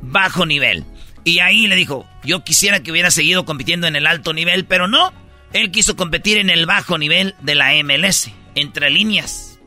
bajo 0.00 0.46
nivel. 0.46 0.84
Y 1.26 1.40
ahí 1.40 1.66
le 1.66 1.74
dijo, 1.74 2.06
yo 2.22 2.44
quisiera 2.44 2.84
que 2.84 2.92
hubiera 2.92 3.10
seguido 3.10 3.44
compitiendo 3.44 3.88
en 3.88 3.96
el 3.96 4.06
alto 4.06 4.32
nivel, 4.32 4.64
pero 4.64 4.86
no. 4.86 5.12
Él 5.52 5.72
quiso 5.72 5.96
competir 5.96 6.38
en 6.38 6.50
el 6.50 6.66
bajo 6.66 6.98
nivel 6.98 7.34
de 7.42 7.56
la 7.56 7.72
MLS, 7.82 8.30
entre 8.54 8.90
líneas. 8.90 9.58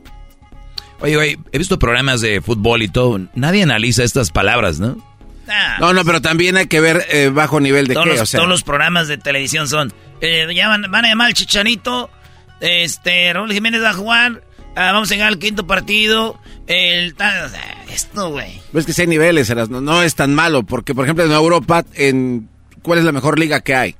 Oye, 1.02 1.18
oye, 1.18 1.40
he 1.52 1.58
visto 1.58 1.78
programas 1.78 2.22
de 2.22 2.40
fútbol 2.40 2.82
y 2.82 2.88
todo. 2.88 3.20
Nadie 3.36 3.64
analiza 3.64 4.06
estas 4.06 4.32
palabras, 4.32 4.80
¿no? 4.80 5.06
Ah. 5.50 5.76
no, 5.82 5.92
no, 5.92 6.06
pero 6.06 6.22
también 6.22 6.56
hay 6.56 6.68
que 6.68 6.80
ver 6.80 7.06
eh, 7.10 7.28
bajo 7.28 7.60
nivel 7.60 7.88
de 7.88 7.96
qué, 7.96 8.22
o 8.22 8.26
sea. 8.26 8.38
Todos 8.38 8.50
los 8.50 8.64
programas 8.64 9.10
de 9.10 9.18
televisión 9.18 9.68
son, 9.68 9.92
eh, 10.22 10.46
van, 10.66 10.96
a 10.96 11.10
llamar 11.10 11.28
al 11.28 11.34
Chichanito, 11.34 12.10
este, 12.62 13.34
Raúl 13.34 13.52
Jiménez 13.52 13.84
va 13.84 13.90
a 13.90 13.94
jugar, 13.94 14.44
ah, 14.78 14.94
vamos 14.94 15.12
a 15.12 15.14
llegar 15.14 15.28
al 15.28 15.40
quinto 15.40 15.68
partido, 15.68 16.40
el, 16.70 17.16
esto, 17.92 18.30
güey. 18.30 18.62
Ves 18.72 18.86
que 18.86 18.94
si 18.94 19.02
hay 19.02 19.08
niveles, 19.08 19.50
no, 19.70 19.82
no 19.82 20.04
es 20.04 20.16
tan 20.16 20.34
malo, 20.34 20.64
porque 20.64 20.94
por 20.94 21.04
ejemplo 21.04 21.26
en 21.26 21.32
Europa, 21.32 21.84
en 21.96 22.48
¿cuál 22.84 23.00
es 23.00 23.06
la 23.06 23.12
mejor 23.12 23.40
liga 23.40 23.62
que 23.62 23.76
hay? 23.76 23.96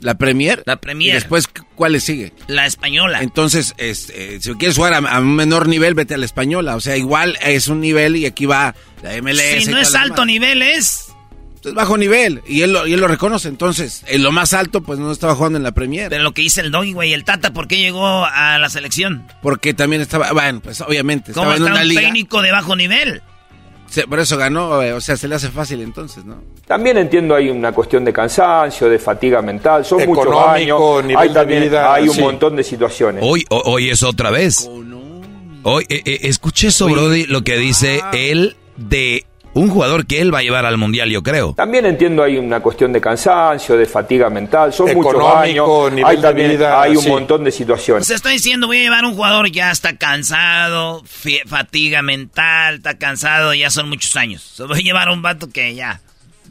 La 0.00 0.16
Premier. 0.16 0.62
La 0.66 0.76
Premier. 0.76 1.10
Y 1.10 1.14
después, 1.14 1.48
¿cuál 1.74 1.92
le 1.92 2.00
sigue? 2.00 2.32
La 2.46 2.66
española. 2.66 3.22
Entonces, 3.22 3.74
este, 3.78 4.40
si 4.40 4.52
quieres 4.54 4.76
jugar 4.76 4.94
a, 4.94 5.20
un 5.20 5.34
menor 5.34 5.68
nivel, 5.68 5.94
vete 5.94 6.14
a 6.14 6.18
la 6.18 6.26
española. 6.26 6.76
O 6.76 6.80
sea, 6.80 6.96
igual 6.96 7.38
es 7.42 7.68
un 7.68 7.80
nivel 7.80 8.14
y 8.16 8.26
aquí 8.26 8.46
va 8.46 8.74
la 9.02 9.20
MLS. 9.22 9.64
Si 9.64 9.70
no 9.70 9.78
es 9.78 9.94
alto 9.94 10.24
nivel, 10.24 10.62
es... 10.62 11.15
Es 11.64 11.74
bajo 11.74 11.96
nivel 11.96 12.42
y 12.46 12.62
él, 12.62 12.72
lo, 12.72 12.86
y 12.86 12.94
él 12.94 13.00
lo 13.00 13.08
reconoce. 13.08 13.48
Entonces, 13.48 14.04
en 14.06 14.22
lo 14.22 14.32
más 14.32 14.52
alto, 14.52 14.82
pues 14.82 14.98
no 14.98 15.10
estaba 15.10 15.34
jugando 15.34 15.56
en 15.56 15.62
la 15.62 15.72
Premier. 15.72 16.08
Pero 16.08 16.22
lo 16.22 16.32
que 16.32 16.42
dice 16.42 16.60
el 16.60 16.70
Doggy, 16.70 16.92
güey, 16.92 17.12
el 17.12 17.24
Tata, 17.24 17.52
¿por 17.52 17.66
qué 17.66 17.78
llegó 17.78 18.24
a 18.24 18.58
la 18.58 18.68
selección? 18.68 19.26
Porque 19.42 19.74
también 19.74 20.02
estaba, 20.02 20.32
bueno, 20.32 20.60
pues 20.60 20.80
obviamente. 20.80 21.32
¿Cómo 21.32 21.52
estaba 21.52 21.68
en 21.68 21.72
una 21.72 21.82
un 21.82 21.94
técnico 21.94 22.42
de 22.42 22.52
bajo 22.52 22.76
nivel? 22.76 23.22
por 24.08 24.18
eso 24.18 24.36
ganó, 24.36 24.82
eh, 24.82 24.92
o 24.92 25.00
sea, 25.00 25.16
se 25.16 25.28
le 25.28 25.36
hace 25.36 25.48
fácil 25.48 25.80
entonces, 25.80 26.24
¿no? 26.24 26.42
También 26.66 26.98
entiendo 26.98 27.34
hay 27.34 27.48
una 27.48 27.72
cuestión 27.72 28.04
de 28.04 28.12
cansancio, 28.12 28.88
de 28.88 28.98
fatiga 28.98 29.40
mental, 29.40 29.84
son 29.84 30.04
muchos 30.06 30.26
años, 30.48 31.04
hay, 31.16 31.32
también, 31.32 31.74
hay 31.74 32.08
un 32.08 32.20
montón 32.20 32.56
de 32.56 32.64
situaciones. 32.64 33.22
Hoy, 33.24 33.44
hoy 33.48 33.88
es 33.88 34.02
otra 34.02 34.30
vez. 34.30 34.68
Hoy, 35.62 35.84
eh, 35.88 36.02
eh, 36.04 36.18
escuché 36.22 36.68
eso, 36.68 36.88
Brody, 36.88 37.26
lo 37.26 37.42
que 37.42 37.56
dice 37.56 38.00
él 38.12 38.56
de 38.76 39.24
un 39.56 39.70
jugador 39.70 40.06
que 40.06 40.20
él 40.20 40.34
va 40.34 40.40
a 40.40 40.42
llevar 40.42 40.66
al 40.66 40.76
mundial, 40.76 41.08
yo 41.10 41.22
creo. 41.22 41.54
También 41.54 41.86
entiendo 41.86 42.22
hay 42.22 42.36
una 42.36 42.60
cuestión 42.60 42.92
de 42.92 43.00
cansancio, 43.00 43.76
de 43.76 43.86
fatiga 43.86 44.28
mental, 44.28 44.72
son 44.72 44.92
muchos 44.94 45.24
años, 45.34 45.68
hay 46.04 46.20
también 46.20 46.62
hay 46.62 46.96
un 46.96 47.08
montón 47.08 47.42
de 47.42 47.50
situaciones. 47.50 48.06
Se 48.06 48.14
está 48.14 48.28
diciendo 48.28 48.66
voy 48.66 48.78
a 48.78 48.82
llevar 48.82 49.04
un 49.04 49.14
jugador 49.14 49.50
ya 49.50 49.70
está 49.70 49.96
cansado, 49.96 51.02
fatiga 51.46 52.02
mental, 52.02 52.76
está 52.76 52.98
cansado, 52.98 53.54
ya 53.54 53.70
son 53.70 53.88
muchos 53.88 54.14
años. 54.16 54.62
voy 54.68 54.80
a 54.80 54.82
llevar 54.82 55.08
un 55.08 55.22
vato 55.22 55.48
que 55.50 55.74
ya 55.74 56.00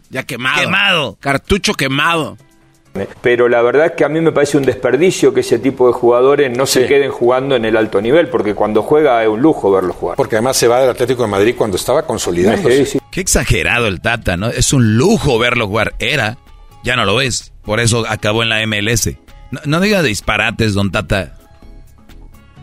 ya 0.10 0.24
quemado. 0.24 0.62
Quemado. 0.62 1.18
Cartucho 1.20 1.74
quemado. 1.74 2.38
Pero 3.22 3.50
la 3.50 3.62
verdad 3.62 3.88
es 3.88 3.92
que 3.94 4.06
a 4.06 4.10
mí 4.10 4.22
me 4.22 4.32
parece 4.32 4.58
un 4.58 4.64
desperdicio 4.64 5.34
que 5.34 5.42
ese 5.42 5.60
tipo 5.60 5.88
de 5.88 5.94
jugadores 5.94 6.56
no 6.56 6.66
se 6.66 6.88
queden 6.88 7.12
jugando 7.12 7.56
en 7.56 7.66
el 7.66 7.78
alto 7.78 8.02
nivel, 8.02 8.30
porque 8.30 8.54
cuando 8.54 8.82
juega 8.84 9.22
es 9.24 9.30
un 9.30 9.42
lujo 9.42 9.72
verlo 9.72 9.94
jugar. 9.94 10.16
Porque 10.16 10.36
además 10.36 10.58
se 10.58 10.68
va 10.68 10.82
del 10.82 10.90
Atlético 10.90 11.24
de 11.24 11.30
Madrid 11.30 11.56
cuando 11.58 11.78
estaba 11.78 12.06
consolidado. 12.06 12.58
Qué 13.12 13.22
exagerado 13.22 13.88
el 13.88 14.02
Tata, 14.02 14.38
¿no? 14.38 14.48
Es 14.48 14.74
un 14.74 14.98
lujo 14.98 15.40
verlo 15.40 15.68
jugar. 15.68 15.94
Era, 16.00 16.38
ya 16.84 16.96
no 16.96 17.06
lo 17.06 17.22
es. 17.22 17.54
Por 17.64 17.80
eso 17.80 18.06
acabó 18.08 18.44
en 18.44 18.50
la 18.50 18.66
MLS. 18.66 19.12
No, 19.52 19.62
no 19.66 19.80
diga 19.80 20.02
disparates, 20.04 20.74
don 20.74 20.92
Tata 20.92 21.36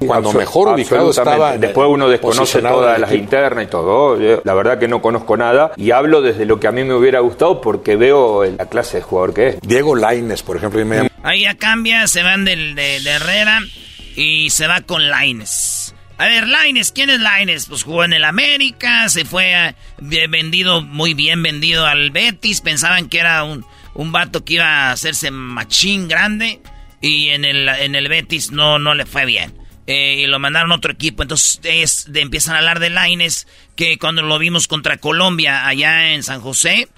cuando 0.07 0.33
mejor 0.33 0.69
ubicado 0.69 1.11
estaba. 1.11 1.57
Después 1.59 1.89
uno 1.91 2.09
desconoce 2.09 2.61
todas 2.61 2.99
las 2.99 3.13
internas 3.13 3.65
y 3.65 3.67
todo. 3.69 4.19
la 4.43 4.55
verdad 4.55 4.79
que 4.79 4.89
no 4.89 5.03
conozco 5.03 5.37
nada 5.37 5.73
y 5.77 5.91
hablo 5.91 6.23
desde 6.23 6.45
lo 6.47 6.61
que 6.61 6.67
a 6.67 6.73
mí 6.73 6.85
me 6.85 6.95
hubiera 6.95 7.21
gustado 7.21 7.61
porque 7.61 7.97
veo 7.97 8.45
la 8.45 8.67
clase 8.67 8.99
de 8.99 9.03
jugador 9.03 9.35
que 9.35 9.49
es. 9.49 9.61
Diego 9.63 9.97
Laines, 9.97 10.43
por 10.43 10.57
ejemplo. 10.57 10.83
Ahí 11.23 11.43
ya 11.43 11.55
cambia, 11.57 12.07
se 12.09 12.23
van 12.23 12.45
del, 12.45 12.75
de, 12.75 12.97
Herrera 12.97 13.61
y 14.17 14.51
se 14.51 14.67
va 14.67 14.81
con 14.81 15.09
Laines. 15.09 15.95
A 16.19 16.27
ver, 16.27 16.47
Laines, 16.47 16.93
¿quién 16.93 17.11
es 17.11 17.21
Laines? 17.21 17.67
Pues 17.67 17.83
jugó 17.83 18.05
en 18.05 18.13
el 18.13 18.25
América, 18.25 19.09
se 19.09 19.25
fue 19.25 19.53
eh, 19.53 19.75
vendido, 20.29 20.83
muy 20.83 21.15
bien 21.15 21.43
vendido 21.43 21.87
al 21.87 22.11
Betis. 22.11 22.61
Pensaban 22.61 23.09
que 23.09 23.19
era 23.19 23.45
un, 23.45 23.65
un 23.95 24.13
vato 24.13 24.45
que 24.45 24.55
iba 24.55 24.67
a 24.67 24.93
hacerse 24.93 25.31
machín 25.31 26.09
grande. 26.09 26.61
Y 27.01 27.31
en 27.31 27.45
el, 27.45 27.69
en 27.69 27.97
el 27.97 28.09
Betis 28.09 28.53
no, 28.53 28.79
no 28.79 28.95
le 28.95 29.07
fue 29.07 29.25
bien. 29.27 29.53
Eh, 29.87 30.21
y 30.21 30.27
lo 30.27 30.39
mandaron 30.39 30.73
a 30.73 30.77
otro 30.77 30.93
equipo. 30.93 31.23
Entonces 31.23 31.61
es, 31.65 32.13
de, 32.13 32.21
empiezan 32.21 32.55
a 32.55 32.59
hablar 32.59 32.79
de 32.79 32.91
Laines, 32.91 33.47
que 33.77 33.99
cuando 33.99 34.23
lo 34.23 34.39
vimos 34.39 34.69
contra 34.69 34.99
Colombia 34.99 35.67
allá 35.67 36.13
en 36.13 36.23
San 36.23 36.41
José, 36.41 36.89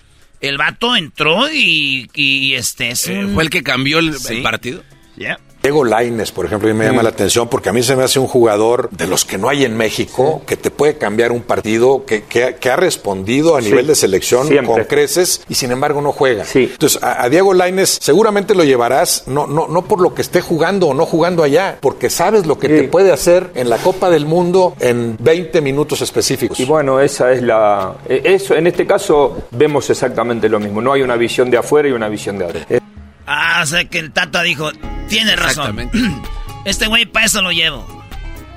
el 0.41 0.59
vato 0.59 0.95
entró 0.95 1.51
y, 1.51 2.55
este 2.55 2.91
es 2.91 3.09
eh, 3.09 3.27
¿Fue 3.33 3.43
el 3.43 3.51
que 3.51 3.63
cambió 3.63 3.99
el, 3.99 4.15
partido? 4.43 4.83
Ya. 5.17 5.39
Diego 5.65 5.83
Laines, 5.83 6.31
por 6.31 6.45
ejemplo, 6.45 6.69
y 6.69 6.75
me 6.75 6.85
llama 6.85 7.03
la 7.03 7.09
atención 7.09 7.49
porque 7.49 7.71
a 7.71 7.73
mí 7.73 7.83
se 7.83 7.97
me 7.97 8.03
hace 8.03 8.19
un 8.19 8.27
jugador 8.27 8.91
de 8.91 9.07
los 9.07 9.25
que 9.25 9.39
no 9.39 9.49
hay 9.49 9.65
en 9.65 9.75
México, 9.79 10.43
que 10.47 10.59
te 10.59 10.71
puede 10.71 10.99
cambiar 10.99 11.33
un 11.33 11.41
partido, 11.41 12.05
que, 12.05 12.25
que, 12.25 12.71
ha 12.71 12.77
respondido 12.77 13.57
a 13.57 13.63
nivel 13.63 13.87
de 13.87 13.95
selección 13.95 14.47
con 14.67 14.85
creces 14.85 15.43
y 15.49 15.55
sin 15.55 15.73
embargo 15.73 16.03
no 16.03 16.13
juega. 16.13 16.45
Entonces, 16.53 17.03
a, 17.03 17.27
Diego 17.31 17.55
Laines 17.55 17.99
seguramente 17.99 18.55
lo 18.55 18.63
llevarás, 18.63 19.25
no, 19.27 19.47
no, 19.47 19.67
no 19.67 19.87
por 19.87 20.03
lo 20.03 20.15
que 20.15 20.21
esté 20.21 20.43
jugando 20.43 20.89
o 20.89 20.93
no 20.93 21.07
jugando 21.07 21.43
allá, 21.43 21.79
porque 21.81 22.11
sabes 22.11 22.45
lo 22.45 22.59
que 22.59 22.69
te 22.69 22.83
puede 22.85 23.11
hacer 23.11 23.51
en 23.55 23.71
la 23.71 23.79
Copa 23.79 24.11
del 24.11 24.27
Mundo 24.27 24.77
en 24.81 25.17
20 25.19 25.63
minutos 25.63 26.03
específicos. 26.03 26.61
Y 26.61 26.67
bueno, 26.67 27.01
esa 27.01 27.33
es 27.33 27.43
la... 27.43 27.95
E, 28.07 28.21
eso, 28.23 28.55
en 28.55 28.67
este 28.67 28.87
caso 28.87 29.45
vemos 29.51 29.89
exactamente 29.89 30.47
lo 30.51 30.61
mismo, 30.61 30.83
no 30.83 30.93
hay 30.93 31.01
una 31.01 31.17
visión 31.17 31.51
de 31.51 31.57
afuera 31.57 31.89
y 31.89 31.93
una 31.93 32.11
visión 32.11 32.37
de 32.37 32.45
adentro. 32.45 32.81
Ah, 33.27 33.61
o 33.63 33.67
sea 33.67 33.87
que 33.87 33.99
el 33.99 34.13
Tata 34.13 34.43
dijo, 34.43 34.71
tiene 35.09 35.37
razón. 35.37 35.91
Este 36.65 36.87
güey 36.87 37.05
para 37.05 37.27
eso 37.27 37.43
lo 37.43 37.53
llevo. 37.53 37.87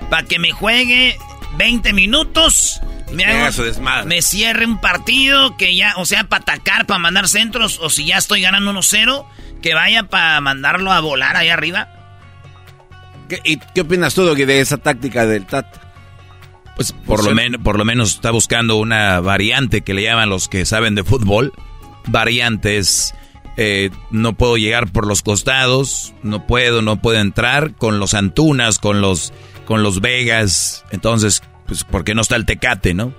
Para 0.09 0.23
que 0.23 0.39
me 0.39 0.51
juegue 0.51 1.17
20 1.57 1.91
minutos. 1.93 2.79
Me, 3.11 3.25
me 4.05 4.21
cierre 4.21 4.65
un 4.65 4.79
partido 4.79 5.55
que 5.57 5.75
ya, 5.75 5.93
o 5.97 6.05
sea, 6.05 6.25
para 6.25 6.41
atacar, 6.41 6.85
para 6.85 6.99
mandar 6.99 7.27
centros, 7.27 7.79
o 7.81 7.89
si 7.89 8.05
ya 8.05 8.17
estoy 8.17 8.41
ganando 8.41 8.73
1-0, 8.73 9.25
que 9.61 9.73
vaya 9.73 10.03
para 10.03 10.39
mandarlo 10.41 10.91
a 10.91 10.99
volar 10.99 11.37
ahí 11.37 11.49
arriba. 11.49 11.89
¿Y 13.43 13.57
qué 13.57 13.81
opinas 13.81 14.13
tú 14.13 14.33
de 14.33 14.59
esa 14.59 14.77
táctica 14.77 15.25
del 15.25 15.45
Tata? 15.45 15.81
Pues 16.75 16.91
por 16.91 17.23
lo, 17.23 17.33
menos, 17.33 17.59
por 17.61 17.77
lo 17.77 17.85
menos 17.85 18.13
está 18.13 18.31
buscando 18.31 18.75
una 18.75 19.19
variante 19.19 19.81
que 19.81 19.93
le 19.93 20.03
llaman 20.03 20.29
los 20.29 20.47
que 20.47 20.65
saben 20.65 20.93
de 20.93 21.03
fútbol. 21.03 21.51
Variantes 22.05 23.15
eh, 23.57 23.89
no 24.11 24.33
puedo 24.33 24.55
llegar 24.55 24.91
por 24.91 25.07
los 25.07 25.23
costados, 25.23 26.13
no 26.21 26.45
puedo, 26.45 26.83
no 26.83 27.01
puedo 27.01 27.19
entrar 27.19 27.73
con 27.73 27.99
los 27.99 28.13
Antunas, 28.13 28.77
con 28.77 29.01
los, 29.01 29.33
con 29.65 29.81
los 29.81 29.99
Vegas, 29.99 30.85
entonces, 30.91 31.41
pues, 31.65 31.83
¿por 31.83 32.03
qué 32.03 32.13
no 32.13 32.21
está 32.21 32.35
el 32.35 32.45
Tecate, 32.45 32.93
no? 32.93 33.13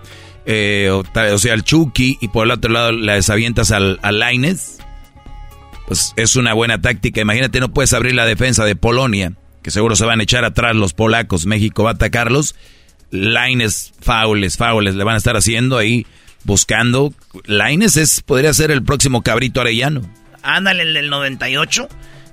Eh, 0.47 0.91
o, 0.91 1.39
sea, 1.39 1.55
el 1.55 1.65
Chucky 1.65 2.19
y 2.21 2.29
por 2.29 2.47
el 2.47 2.53
otro 2.53 2.71
lado 2.71 2.93
le 2.93 3.13
desavientas 3.15 3.73
al, 3.73 3.99
al 4.01 4.21
Laines, 4.21 4.79
pues 5.89 6.15
es 6.17 6.37
una 6.37 6.55
buena 6.55 6.81
táctica. 6.81 7.21
Imagínate, 7.21 7.61
no 7.61 7.71
puedes 7.71 7.93
abrir 7.93 8.15
la 8.15 8.25
defensa 8.25 8.65
de 8.65 8.77
Polonia, 8.77 9.33
que 9.63 9.71
seguro 9.71 9.97
se 9.97 10.07
van 10.07 10.21
a 10.21 10.23
echar 10.23 10.45
atrás 10.45 10.77
los 10.77 10.95
polacos, 10.95 11.47
México 11.47 11.83
va 11.83 11.91
a 11.91 11.95
atacarlos. 11.95 12.55
Laines, 13.11 13.93
faules, 14.01 14.57
faules, 14.57 14.95
le 14.95 15.05
van 15.05 15.17
a 15.17 15.19
estar 15.19 15.37
haciendo 15.37 15.77
ahí 15.77 16.07
buscando. 16.45 17.13
Laines 17.45 17.97
es, 17.97 18.23
podría 18.23 18.55
ser 18.55 18.71
el 18.71 18.85
próximo 18.85 19.23
cabrito 19.23 19.61
arellano. 19.61 20.03
Ándale, 20.49 20.83
el 20.83 20.95
del 20.95 21.11
98. 21.11 21.89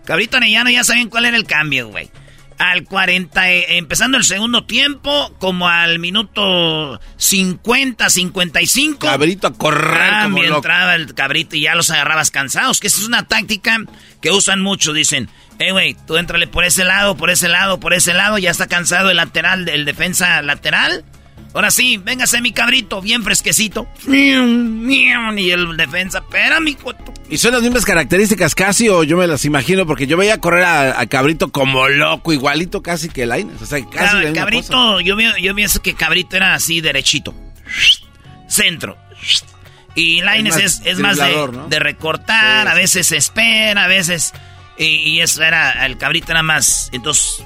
Cabrito 0.06 0.38
Arellano, 0.38 0.70
ya 0.70 0.84
saben 0.84 1.10
cuál 1.10 1.26
era 1.26 1.36
el 1.36 1.46
cambio, 1.46 1.90
güey. 1.90 2.10
Al 2.58 2.86
40, 2.86 3.52
eh, 3.52 3.78
empezando 3.78 4.18
el 4.18 4.24
segundo 4.24 4.64
tiempo, 4.64 5.36
como 5.40 5.68
al 5.68 6.00
minuto 6.00 7.02
50, 7.18 8.10
55. 8.10 9.00
Cabrito 9.00 9.48
a 9.48 9.54
correr 9.54 10.14
ah, 10.14 10.24
como 10.24 10.42
entraba 10.42 10.96
el 10.96 11.14
cabrito 11.14 11.58
y 11.58 11.62
ya 11.64 11.76
los 11.76 11.92
agarrabas 11.92 12.32
cansados. 12.32 12.80
Que 12.80 12.88
esa 12.88 13.02
es 13.02 13.08
una 13.08 13.28
táctica 13.28 13.80
que 14.22 14.32
usan 14.32 14.62
mucho. 14.62 14.94
Dicen, 14.94 15.30
eh, 15.60 15.74
güey, 15.74 15.98
tú 16.08 16.16
entrale 16.16 16.48
por 16.48 16.64
ese 16.64 16.86
lado, 16.86 17.18
por 17.18 17.30
ese 17.30 17.50
lado, 17.50 17.82
por 17.82 17.94
ese 17.94 18.14
lado. 18.14 18.38
Ya 18.38 18.52
está 18.52 18.68
cansado 18.68 19.10
el 19.10 19.18
lateral, 19.18 19.68
el 19.68 19.84
defensa 19.84 20.42
lateral. 20.42 21.04
Ahora 21.56 21.72
sí, 21.72 21.96
véngase 21.96 22.42
mi 22.42 22.52
cabrito, 22.52 23.02
bien 23.02 23.24
fresquecito. 23.24 23.88
Y 24.08 24.32
el 24.34 25.78
defensa, 25.78 26.20
espera 26.20 26.60
mi 26.60 26.76
cuento. 26.76 27.14
Y 27.30 27.38
son 27.38 27.54
las 27.54 27.62
mismas 27.62 27.86
características 27.86 28.54
casi, 28.54 28.90
o 28.90 29.04
yo 29.04 29.16
me 29.16 29.26
las 29.26 29.46
imagino, 29.46 29.86
porque 29.86 30.06
yo 30.06 30.18
veía 30.18 30.42
correr 30.42 30.66
a, 30.66 31.06
Cabrito 31.08 31.54
como 31.54 31.88
loco, 31.88 32.34
igualito 32.34 32.84
casi 32.84 33.08
que 33.08 33.26
Laines. 33.26 33.62
O 33.62 33.66
sea, 33.66 33.80
casi 33.90 34.34
Cabrito, 34.34 35.00
Yo, 35.00 35.16
yo 35.18 35.56
pienso 35.56 35.82
que 35.82 35.94
Cabrito 35.96 36.36
era 36.36 36.56
así 36.56 36.82
derechito. 36.82 37.34
Centro. 38.50 38.98
Y 39.96 40.22
Laines 40.22 40.58
es, 40.58 41.00
más, 41.00 41.18
de, 41.70 41.80
recortar, 41.80 42.68
a 42.68 42.74
veces 42.74 43.14
espera, 43.14 43.86
a 43.86 43.88
veces... 43.88 44.34
Y, 44.78 45.22
eso 45.22 45.42
era, 45.42 45.86
el 45.86 45.98
Cabrito 45.98 46.32
era 46.32 46.44
más... 46.44 46.90
Entonces 46.92 47.46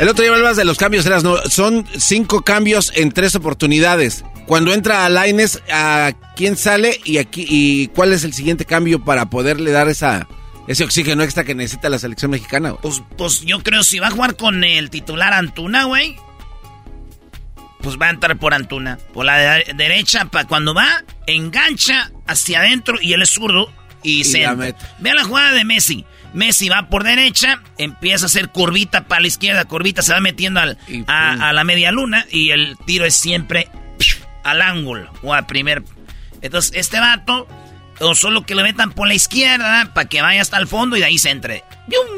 el 0.00 0.08
otro 0.08 0.22
día 0.22 0.32
hablabas 0.32 0.56
de 0.56 0.64
los 0.64 0.78
cambios, 0.78 1.06
eras, 1.06 1.24
no, 1.24 1.36
son 1.48 1.86
cinco 1.96 2.42
cambios 2.42 2.92
en 2.94 3.12
tres 3.12 3.34
oportunidades. 3.34 4.24
Cuando 4.46 4.72
entra 4.72 5.04
a 5.04 5.08
Laines, 5.08 5.62
¿a 5.70 6.12
quién 6.36 6.56
sale 6.56 7.00
y 7.04 7.18
aquí 7.18 7.46
y 7.48 7.88
cuál 7.88 8.12
es 8.12 8.24
el 8.24 8.32
siguiente 8.32 8.64
cambio 8.64 9.04
para 9.04 9.28
poderle 9.28 9.72
dar 9.72 9.88
esa 9.88 10.26
ese 10.66 10.84
oxígeno 10.84 11.22
extra 11.22 11.44
que 11.44 11.54
necesita 11.54 11.88
la 11.88 11.98
selección 11.98 12.30
mexicana? 12.30 12.74
Pues, 12.74 13.02
pues 13.16 13.40
yo 13.40 13.62
creo 13.62 13.82
si 13.82 13.98
va 13.98 14.08
a 14.08 14.10
jugar 14.10 14.36
con 14.36 14.64
el 14.64 14.90
titular 14.90 15.32
Antuna, 15.32 15.84
güey. 15.84 16.16
Pues 17.80 17.96
va 18.00 18.06
a 18.06 18.10
entrar 18.10 18.38
por 18.38 18.54
Antuna. 18.54 18.98
Por 19.12 19.24
la 19.24 19.62
derecha, 19.74 20.26
para 20.26 20.46
cuando 20.46 20.74
va, 20.74 21.04
engancha 21.26 22.10
hacia 22.26 22.60
adentro 22.60 22.98
y 23.00 23.12
él 23.12 23.22
es 23.22 23.30
zurdo 23.30 23.72
y, 24.02 24.24
se. 24.24 24.40
Vea 24.98 25.14
la 25.14 25.24
jugada 25.24 25.52
de 25.52 25.64
Messi. 25.64 26.04
Messi 26.38 26.68
va 26.68 26.88
por 26.88 27.02
derecha, 27.02 27.60
empieza 27.78 28.24
a 28.24 28.28
hacer 28.28 28.50
curvita 28.50 29.08
para 29.08 29.20
la 29.20 29.26
izquierda, 29.26 29.64
curvita, 29.64 30.02
se 30.02 30.12
va 30.12 30.20
metiendo 30.20 30.60
al, 30.60 30.78
a, 31.08 31.52
la 31.52 31.64
media 31.64 31.90
luna 31.90 32.24
y 32.30 32.50
el 32.50 32.76
tiro 32.86 33.04
es 33.04 33.16
siempre 33.16 33.68
al 34.44 34.62
ángulo 34.62 35.12
o 35.22 35.34
a 35.34 35.48
primer. 35.48 35.82
Entonces, 36.40 36.70
este 36.76 37.00
vato 37.00 37.48
O 37.98 38.14
solo 38.14 38.46
que 38.46 38.54
lo 38.54 38.62
metan 38.62 38.92
por 38.92 39.08
la 39.08 39.14
izquierda 39.14 39.92
para 39.92 40.08
que 40.08 40.22
vaya 40.22 40.40
hasta 40.40 40.56
el 40.58 40.68
fondo 40.68 40.96
y 40.96 41.00
de 41.00 41.06
ahí 41.06 41.18
se 41.18 41.30
entre. 41.30 41.64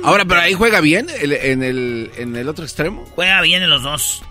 Ahora, 0.05 0.27
pero 0.27 0.43
ahí 0.43 0.53
juega 0.53 0.83
bien 0.83 1.07
en, 1.09 1.63
el, 1.63 2.11
en 2.19 2.37
el 2.37 2.49
otro 2.51 2.65
extremo. 2.65 3.07
Juega 3.15 3.41
bien 3.41 3.63
en 3.63 3.71
los 3.71 3.83
dos. 3.83 4.23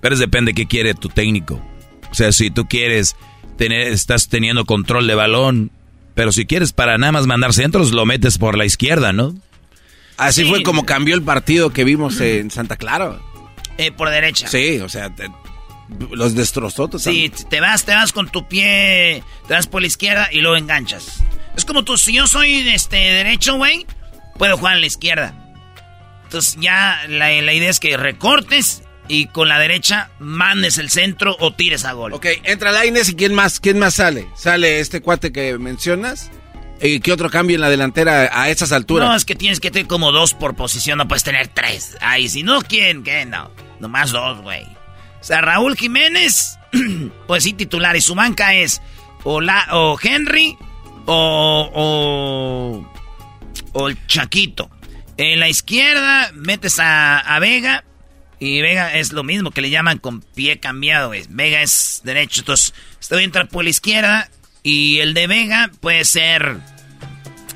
Pero 0.00 0.14
es 0.14 0.18
depende 0.18 0.52
de 0.52 0.54
qué 0.54 0.66
quiere 0.66 0.94
tu 0.94 1.10
técnico. 1.10 1.62
O 2.10 2.14
sea, 2.14 2.32
si 2.32 2.50
tú 2.50 2.66
quieres 2.66 3.16
tener, 3.58 3.88
estás 3.88 4.28
teniendo 4.30 4.64
control 4.64 5.06
de 5.06 5.14
balón, 5.14 5.70
pero 6.20 6.32
si 6.32 6.44
quieres 6.44 6.74
para 6.74 6.98
nada 6.98 7.12
más 7.12 7.26
mandar 7.26 7.54
centros, 7.54 7.92
lo 7.92 8.04
metes 8.04 8.36
por 8.36 8.58
la 8.58 8.66
izquierda, 8.66 9.10
¿no? 9.10 9.34
Así 10.18 10.44
fue 10.44 10.62
como 10.62 10.84
cambió 10.84 11.14
el 11.14 11.22
partido 11.22 11.70
que 11.70 11.82
vimos 11.82 12.20
en 12.20 12.50
Santa 12.50 12.76
Clara. 12.76 13.18
Eh, 13.78 13.90
por 13.90 14.10
derecha. 14.10 14.46
Sí, 14.46 14.80
o 14.80 14.88
sea, 14.90 15.10
los 16.10 16.34
destrozó. 16.34 16.90
Sí, 16.98 17.32
te 17.48 17.62
vas, 17.62 17.86
te 17.86 17.94
vas 17.94 18.12
con 18.12 18.28
tu 18.28 18.46
pie, 18.46 19.22
te 19.48 19.54
vas 19.54 19.66
por 19.66 19.80
la 19.80 19.86
izquierda 19.86 20.28
y 20.30 20.42
luego 20.42 20.58
enganchas. 20.58 21.24
Es 21.56 21.64
como 21.64 21.84
tú, 21.84 21.96
si 21.96 22.12
yo 22.12 22.26
soy 22.26 22.68
este 22.68 22.98
derecho, 22.98 23.56
güey, 23.56 23.86
puedo 24.36 24.58
jugar 24.58 24.74
en 24.74 24.82
la 24.82 24.88
izquierda. 24.88 25.34
Entonces 26.24 26.58
ya 26.60 27.00
la, 27.08 27.30
la 27.40 27.52
idea 27.54 27.70
es 27.70 27.80
que 27.80 27.96
recortes 27.96 28.82
y 29.10 29.26
con 29.26 29.48
la 29.48 29.58
derecha 29.58 30.10
mandes 30.20 30.78
el 30.78 30.88
centro 30.88 31.36
o 31.40 31.52
tires 31.52 31.84
a 31.84 31.92
gol. 31.92 32.12
Ok, 32.12 32.26
entra 32.44 32.70
Laines 32.70 33.08
y 33.08 33.16
¿quién 33.16 33.34
más, 33.34 33.58
quién 33.58 33.76
más 33.76 33.94
sale? 33.94 34.28
¿Sale 34.36 34.78
este 34.78 35.00
cuate 35.00 35.32
que 35.32 35.58
mencionas? 35.58 36.30
¿Y 36.80 37.00
qué 37.00 37.12
otro 37.12 37.28
cambio 37.28 37.56
en 37.56 37.60
la 37.60 37.68
delantera 37.68 38.30
a 38.32 38.48
esas 38.50 38.70
alturas? 38.70 39.08
No, 39.08 39.16
es 39.16 39.24
que 39.24 39.34
tienes 39.34 39.58
que 39.58 39.72
tener 39.72 39.88
como 39.88 40.12
dos 40.12 40.32
por 40.32 40.54
posición, 40.54 40.98
no 40.98 41.08
puedes 41.08 41.24
tener 41.24 41.48
tres. 41.48 41.98
Ay, 42.00 42.28
si 42.28 42.44
no, 42.44 42.62
¿quién? 42.62 43.02
¿Qué? 43.02 43.26
No, 43.26 43.50
nomás 43.80 44.12
dos, 44.12 44.40
güey. 44.42 44.62
O 44.62 45.24
sea, 45.24 45.40
Raúl 45.40 45.76
Jiménez, 45.76 46.56
pues 47.26 47.42
sí, 47.42 47.52
titular. 47.52 47.96
Y 47.96 48.00
su 48.00 48.14
banca 48.14 48.54
es 48.54 48.80
o, 49.24 49.40
la, 49.40 49.66
o 49.72 49.98
Henry 50.00 50.56
o, 51.06 51.70
o, 51.74 52.92
o 53.72 53.88
el 53.88 54.06
Chaquito. 54.06 54.70
En 55.16 55.40
la 55.40 55.48
izquierda 55.48 56.30
metes 56.32 56.78
a, 56.78 57.18
a 57.18 57.40
Vega 57.40 57.84
y 58.40 58.62
Vega 58.62 58.96
es 58.96 59.12
lo 59.12 59.22
mismo 59.22 59.50
que 59.50 59.60
le 59.60 59.68
llaman 59.68 59.98
con 59.98 60.22
pie 60.22 60.58
cambiado, 60.58 61.08
güey. 61.08 61.24
Vega 61.28 61.60
es 61.60 62.00
derecho, 62.04 62.40
entonces 62.40 62.74
este 62.98 63.14
voy 63.14 63.22
a 63.22 63.26
entrar 63.26 63.48
por 63.48 63.62
la 63.62 63.70
izquierda 63.70 64.30
y 64.62 64.98
el 65.00 65.12
de 65.12 65.26
Vega 65.26 65.70
puede 65.80 66.06
ser, 66.06 66.56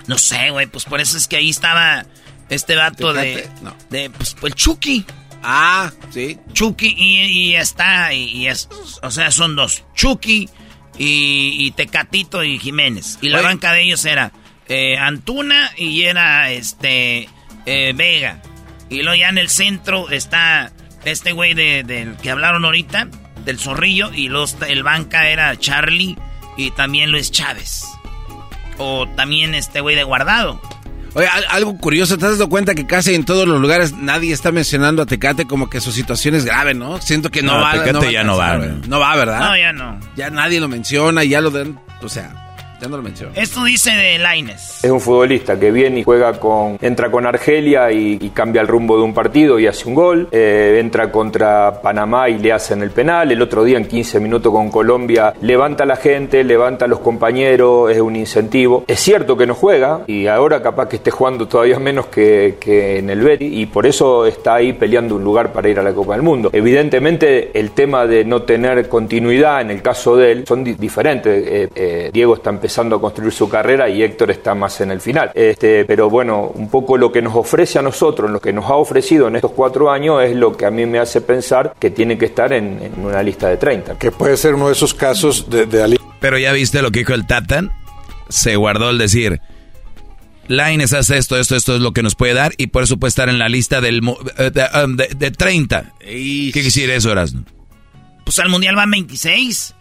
no 0.06 0.18
sé, 0.18 0.50
güey, 0.50 0.66
pues 0.66 0.84
por 0.84 1.00
eso 1.00 1.16
es 1.16 1.26
que 1.26 1.36
ahí 1.36 1.48
estaba 1.48 2.04
este 2.50 2.76
vato 2.76 3.14
de, 3.14 3.48
de, 3.88 4.10
pues, 4.10 4.36
el 4.42 4.54
Chucky. 4.54 5.06
Ah, 5.42 5.90
sí. 6.10 6.38
Chucky 6.52 6.94
y, 6.96 7.54
está, 7.54 8.12
y, 8.12 8.46
es, 8.46 8.68
o 9.02 9.10
sea, 9.10 9.30
son 9.30 9.56
dos, 9.56 9.84
Chucky 9.94 10.50
y, 10.98 11.70
Tecatito 11.72 12.44
y 12.44 12.58
Jiménez. 12.58 13.18
Y 13.22 13.30
la 13.30 13.40
banca 13.40 13.72
de 13.72 13.82
ellos 13.82 14.04
era 14.04 14.32
eh, 14.68 14.98
Antuna 14.98 15.72
y 15.78 16.02
era 16.02 16.50
este 16.50 17.28
eh, 17.64 17.92
Vega. 17.94 18.42
Y 18.88 19.02
luego 19.02 19.16
ya 19.16 19.28
en 19.28 19.38
el 19.38 19.48
centro 19.48 20.10
está 20.10 20.72
este 21.04 21.32
güey 21.32 21.54
del 21.54 21.86
de, 21.86 22.14
que 22.22 22.30
hablaron 22.30 22.64
ahorita, 22.64 23.08
del 23.44 23.58
zorrillo, 23.58 24.12
y 24.12 24.28
los, 24.28 24.56
el 24.66 24.82
banca 24.82 25.28
era 25.28 25.56
Charlie 25.56 26.16
y 26.56 26.70
también 26.72 27.10
Luis 27.10 27.30
Chávez. 27.30 27.84
O 28.78 29.06
también 29.16 29.54
este 29.54 29.80
güey 29.80 29.96
de 29.96 30.04
guardado. 30.04 30.60
Oye, 31.14 31.28
algo 31.48 31.78
curioso, 31.78 32.18
¿te 32.18 32.26
has 32.26 32.38
dado 32.38 32.48
cuenta 32.48 32.74
que 32.74 32.86
casi 32.86 33.14
en 33.14 33.24
todos 33.24 33.46
los 33.46 33.60
lugares 33.60 33.92
nadie 33.92 34.32
está 34.32 34.50
mencionando 34.50 35.02
a 35.02 35.06
Tecate 35.06 35.46
como 35.46 35.70
que 35.70 35.80
su 35.80 35.92
situación 35.92 36.34
es 36.34 36.44
grave, 36.44 36.74
¿no? 36.74 37.00
Siento 37.00 37.30
que 37.30 37.40
no, 37.40 37.60
va. 37.60 37.72
Tecate 37.84 38.12
ya 38.12 38.24
no 38.24 38.36
va, 38.36 38.58
No 38.58 38.98
va, 38.98 39.14
¿verdad? 39.14 39.38
No, 39.38 39.56
ya 39.56 39.72
no. 39.72 40.00
Ya 40.16 40.30
nadie 40.30 40.58
lo 40.58 40.66
menciona, 40.66 41.22
ya 41.22 41.40
lo 41.40 41.50
den, 41.50 41.78
o 42.02 42.08
sea, 42.08 42.43
no 42.88 42.98
lo 42.98 43.08
Esto 43.34 43.64
dice 43.64 43.90
de 43.90 44.18
Laines. 44.18 44.84
Es 44.84 44.90
un 44.90 45.00
futbolista 45.00 45.58
que 45.58 45.70
viene 45.70 46.00
y 46.00 46.02
juega 46.02 46.32
con. 46.38 46.78
entra 46.80 47.10
con 47.10 47.26
Argelia 47.26 47.90
y, 47.90 48.30
cambia 48.34 48.60
el 48.60 48.68
rumbo 48.68 48.96
de 48.96 49.04
un 49.04 49.14
partido 49.14 49.58
y 49.58 49.66
hace 49.66 49.88
un 49.88 49.94
gol. 49.94 50.28
Eh, 50.32 50.78
entra 50.80 51.10
contra 51.10 51.80
Panamá 51.80 52.28
y 52.28 52.38
le 52.38 52.52
hacen 52.52 52.82
el 52.82 52.90
penal. 52.90 53.30
El 53.30 53.40
otro 53.40 53.64
día, 53.64 53.78
en 53.78 53.86
15 53.86 54.20
minutos 54.20 54.52
con 54.52 54.70
Colombia, 54.70 55.32
levanta 55.40 55.84
a 55.84 55.86
la 55.86 55.96
gente, 55.96 56.42
levanta 56.44 56.84
a 56.84 56.88
los 56.88 56.98
compañeros, 56.98 57.90
es 57.90 58.00
un 58.00 58.16
incentivo. 58.16 58.84
Es 58.86 59.00
cierto 59.00 59.36
que 59.36 59.46
no 59.46 59.54
juega 59.54 60.00
y 60.06 60.26
ahora 60.26 60.60
capaz 60.62 60.88
que 60.88 60.96
esté 60.96 61.10
jugando 61.10 61.48
todavía 61.48 61.78
menos 61.78 62.06
que, 62.06 62.56
en 62.98 63.08
el 63.08 63.20
Betis 63.20 63.50
y 63.52 63.66
por 63.66 63.86
eso 63.86 64.26
está 64.26 64.56
ahí 64.56 64.72
peleando 64.72 65.16
un 65.16 65.24
lugar 65.24 65.52
para 65.52 65.68
ir 65.68 65.78
a 65.78 65.82
la 65.82 65.92
Copa 65.92 66.14
del 66.14 66.22
Mundo. 66.22 66.50
Evidentemente, 66.52 67.58
el 67.58 67.70
tema 67.70 68.06
de 68.06 68.24
no 68.24 68.42
tener 68.42 68.88
continuidad 68.88 69.60
en 69.60 69.70
el 69.70 69.80
caso 69.80 70.16
de 70.16 70.32
él 70.32 70.44
son 70.46 70.64
diferentes. 70.64 71.46
Eh, 71.46 71.68
eh, 71.74 72.10
Diego 72.12 72.34
está 72.34 72.50
empezando 72.50 72.73
a 72.78 73.00
construir 73.00 73.32
su 73.32 73.48
carrera 73.48 73.88
y 73.88 74.02
Héctor 74.02 74.30
está 74.30 74.54
más 74.54 74.80
en 74.80 74.90
el 74.90 75.00
final. 75.00 75.30
Este, 75.34 75.84
pero 75.84 76.10
bueno, 76.10 76.52
un 76.54 76.68
poco 76.68 76.96
lo 76.96 77.10
que 77.12 77.22
nos 77.22 77.34
ofrece 77.34 77.78
a 77.78 77.82
nosotros, 77.82 78.30
lo 78.30 78.40
que 78.40 78.52
nos 78.52 78.64
ha 78.66 78.74
ofrecido 78.74 79.28
en 79.28 79.36
estos 79.36 79.52
cuatro 79.52 79.90
años 79.90 80.22
es 80.22 80.36
lo 80.36 80.56
que 80.56 80.66
a 80.66 80.70
mí 80.70 80.86
me 80.86 80.98
hace 80.98 81.20
pensar 81.20 81.74
que 81.78 81.90
tiene 81.90 82.18
que 82.18 82.26
estar 82.26 82.52
en, 82.52 82.92
una 83.02 83.22
lista 83.22 83.48
de 83.48 83.56
30. 83.56 83.98
Que 83.98 84.10
puede 84.10 84.36
ser 84.36 84.54
uno 84.54 84.66
de 84.66 84.72
esos 84.72 84.94
casos 84.94 85.48
de, 85.48 85.66
de 85.66 85.98
Pero 86.20 86.38
ya 86.38 86.52
viste 86.52 86.82
lo 86.82 86.90
que 86.90 87.00
dijo 87.00 87.14
el 87.14 87.26
Tatan, 87.26 87.70
se 88.28 88.56
guardó 88.56 88.90
el 88.90 88.98
decir. 88.98 89.40
Laines 90.46 90.92
hace 90.92 91.16
esto, 91.16 91.38
esto, 91.38 91.56
esto 91.56 91.76
es 91.76 91.80
lo 91.80 91.92
que 91.92 92.02
nos 92.02 92.14
puede 92.14 92.34
dar 92.34 92.52
y 92.58 92.66
por 92.66 92.82
eso 92.82 92.98
puede 92.98 93.08
estar 93.08 93.28
en 93.28 93.38
la 93.38 93.48
lista 93.48 93.80
del 93.80 94.02
eh, 94.38 94.50
um, 94.84 94.96
de, 94.96 95.08
de, 95.16 95.30
30. 95.30 95.94
¿Qué 96.00 96.52
quisiera 96.52 96.94
eso, 96.94 97.10
Erasmo? 97.10 97.44
Pues 98.24 98.38
al 98.38 98.48
Mundial 98.48 98.76
van 98.76 98.90
26. 98.90 99.74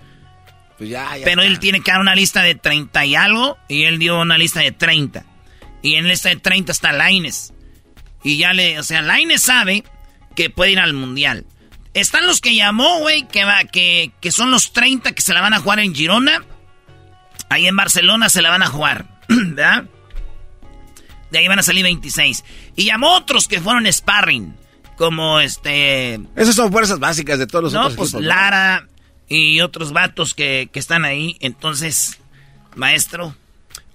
Pues 0.77 0.93
Pero 1.23 1.41
él 1.41 1.59
tiene 1.59 1.81
que 1.81 1.91
dar 1.91 2.01
una 2.01 2.15
lista 2.15 2.41
de 2.41 2.55
30 2.55 3.05
y 3.05 3.15
algo. 3.15 3.57
Y 3.67 3.83
él 3.83 3.99
dio 3.99 4.19
una 4.19 4.37
lista 4.37 4.59
de 4.59 4.71
30. 4.71 5.25
Y 5.81 5.95
en 5.95 6.05
la 6.05 6.11
lista 6.11 6.29
de 6.29 6.37
30 6.37 6.71
está 6.71 6.91
Laines. 6.91 7.53
Y 8.23 8.37
ya 8.37 8.53
le. 8.53 8.79
O 8.79 8.83
sea, 8.83 9.01
Laines 9.01 9.43
sabe 9.43 9.83
que 10.35 10.49
puede 10.49 10.71
ir 10.71 10.79
al 10.79 10.93
mundial. 10.93 11.45
Están 11.93 12.25
los 12.25 12.41
que 12.41 12.55
llamó, 12.55 12.99
güey, 12.99 13.27
que, 13.27 13.43
va, 13.43 13.63
que, 13.65 14.11
que 14.19 14.31
son 14.31 14.49
los 14.49 14.73
30 14.73 15.11
que 15.13 15.21
se 15.21 15.33
la 15.33 15.41
van 15.41 15.53
a 15.53 15.59
jugar 15.59 15.79
en 15.79 15.93
Girona. 15.93 16.43
Ahí 17.49 17.67
en 17.67 17.75
Barcelona 17.75 18.29
se 18.29 18.41
la 18.41 18.49
van 18.49 18.63
a 18.63 18.67
jugar. 18.67 19.19
¿Verdad? 19.27 19.85
De 21.29 21.39
ahí 21.39 21.47
van 21.47 21.59
a 21.59 21.63
salir 21.63 21.83
26. 21.83 22.43
Y 22.75 22.85
llamó 22.85 23.13
otros 23.15 23.47
que 23.47 23.59
fueron 23.59 23.91
sparring. 23.91 24.55
Como 24.97 25.39
este. 25.39 26.19
Esas 26.35 26.55
son 26.55 26.71
fuerzas 26.71 26.99
básicas 26.99 27.39
de 27.39 27.47
todos 27.47 27.63
los 27.63 27.73
no, 27.73 27.89
pues 27.95 28.13
Lara, 28.13 28.87
y 29.33 29.61
otros 29.61 29.93
vatos 29.93 30.33
que, 30.33 30.69
están 30.73 31.05
ahí. 31.05 31.37
Entonces, 31.39 32.19
maestro. 32.75 33.35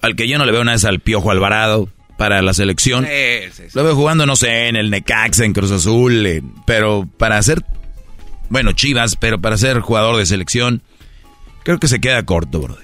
Al 0.02 0.16
que 0.16 0.28
yo 0.28 0.38
no 0.38 0.44
le 0.44 0.52
veo 0.52 0.64
nada 0.64 0.76
es 0.76 0.84
al 0.84 1.00
Piojo 1.00 1.30
Alvarado 1.30 1.88
para 2.16 2.42
la 2.42 2.52
selección. 2.54 3.06
Lo 3.74 3.84
veo 3.84 3.94
jugando, 3.94 4.26
no 4.26 4.34
sé, 4.34 4.68
en 4.68 4.76
el 4.76 4.90
Necaxa, 4.90 5.44
en 5.44 5.52
Cruz 5.52 5.70
Azul, 5.70 6.42
pero 6.66 7.08
para 7.18 7.40
ser, 7.42 7.62
bueno, 8.48 8.72
Chivas, 8.72 9.16
pero 9.16 9.40
para 9.40 9.56
ser 9.56 9.80
jugador 9.80 10.16
de 10.16 10.26
selección, 10.26 10.82
creo 11.62 11.78
que 11.78 11.88
se 11.88 12.00
queda 12.00 12.24
corto, 12.24 12.60
bro. 12.60 12.76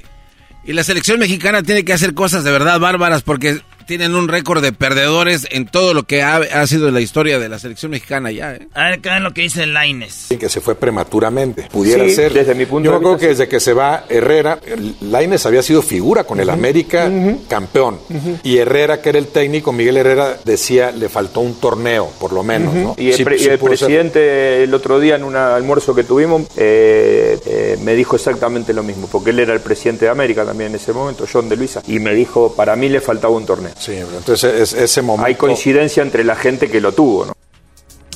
Y 0.64 0.72
la 0.72 0.84
selección 0.84 1.18
mexicana 1.18 1.62
tiene 1.62 1.84
que 1.84 1.92
hacer 1.92 2.14
cosas 2.14 2.44
de 2.44 2.52
verdad 2.52 2.78
bárbaras 2.78 3.22
porque 3.22 3.60
tienen 3.86 4.14
un 4.14 4.28
récord 4.28 4.62
de 4.62 4.72
perdedores 4.72 5.46
en 5.50 5.66
todo 5.66 5.94
lo 5.94 6.04
que 6.04 6.22
ha, 6.22 6.66
sido 6.66 6.90
la 6.90 7.00
historia 7.00 7.38
de 7.38 7.48
la 7.48 7.58
selección 7.58 7.90
mexicana 7.90 8.30
ya. 8.30 8.54
¿eh? 8.54 8.68
A 8.74 8.90
ver, 8.90 9.00
¿qué 9.00 9.14
es 9.14 9.22
lo 9.22 9.32
que 9.32 9.42
dice 9.42 9.66
Laines? 9.66 10.26
Que 10.38 10.48
se 10.48 10.60
fue 10.60 10.74
prematuramente. 10.74 11.68
Pudiera 11.70 12.08
ser. 12.08 12.32
Desde 12.32 12.54
mi 12.54 12.66
punto 12.66 12.90
Yo 12.90 12.98
creo 12.98 13.18
que 13.18 13.28
desde 13.28 13.48
que 13.48 13.60
se 13.60 13.72
va 13.72 14.04
Herrera, 14.08 14.58
Laines 15.00 15.46
había 15.46 15.62
sido 15.62 15.82
figura 15.82 16.24
con 16.24 16.40
el 16.40 16.50
América 16.50 17.10
campeón. 17.48 17.98
Y 18.42 18.58
Herrera, 18.58 19.00
que 19.00 19.10
era 19.10 19.18
el 19.18 19.28
técnico, 19.28 19.72
Miguel 19.72 19.96
Herrera 19.96 20.38
decía 20.44 20.90
le 20.90 21.08
faltó 21.08 21.40
un 21.40 21.60
torneo, 21.60 22.10
por 22.18 22.32
lo 22.32 22.42
menos. 22.42 22.74
¿no? 22.74 22.94
Y 22.98 23.10
el, 23.10 23.24
presidente 23.58 24.64
el 24.64 24.74
otro 24.74 25.00
día 25.00 25.16
en 25.16 25.24
un 25.24 25.36
almuerzo 25.36 25.94
que 25.94 26.04
tuvimos 26.04 26.42
eh, 26.56 27.38
eh, 27.46 27.78
me 27.82 27.94
dijo 27.94 28.16
exactamente 28.16 28.72
lo 28.72 28.82
mismo, 28.82 29.08
porque 29.10 29.30
él 29.30 29.40
era 29.40 29.52
el 29.52 29.60
presidente 29.60 30.06
de 30.06 30.10
América 30.10 30.44
también 30.44 30.70
en 30.70 30.76
ese 30.76 30.92
momento, 30.92 31.26
John 31.30 31.48
de 31.48 31.56
Luisa, 31.56 31.82
y 31.86 31.98
me 31.98 32.14
dijo, 32.14 32.54
para 32.54 32.76
mí 32.76 32.88
le 32.88 33.00
faltaba 33.00 33.34
un 33.34 33.46
torneo. 33.46 33.72
Sí, 33.78 33.92
entonces 33.92 34.72
ese 34.72 35.02
momento... 35.02 35.26
Hay 35.26 35.34
coincidencia 35.34 36.02
entre 36.02 36.24
la 36.24 36.36
gente 36.36 36.70
que 36.70 36.80
lo 36.80 36.92
tuvo, 36.92 37.26
¿no? 37.26 37.36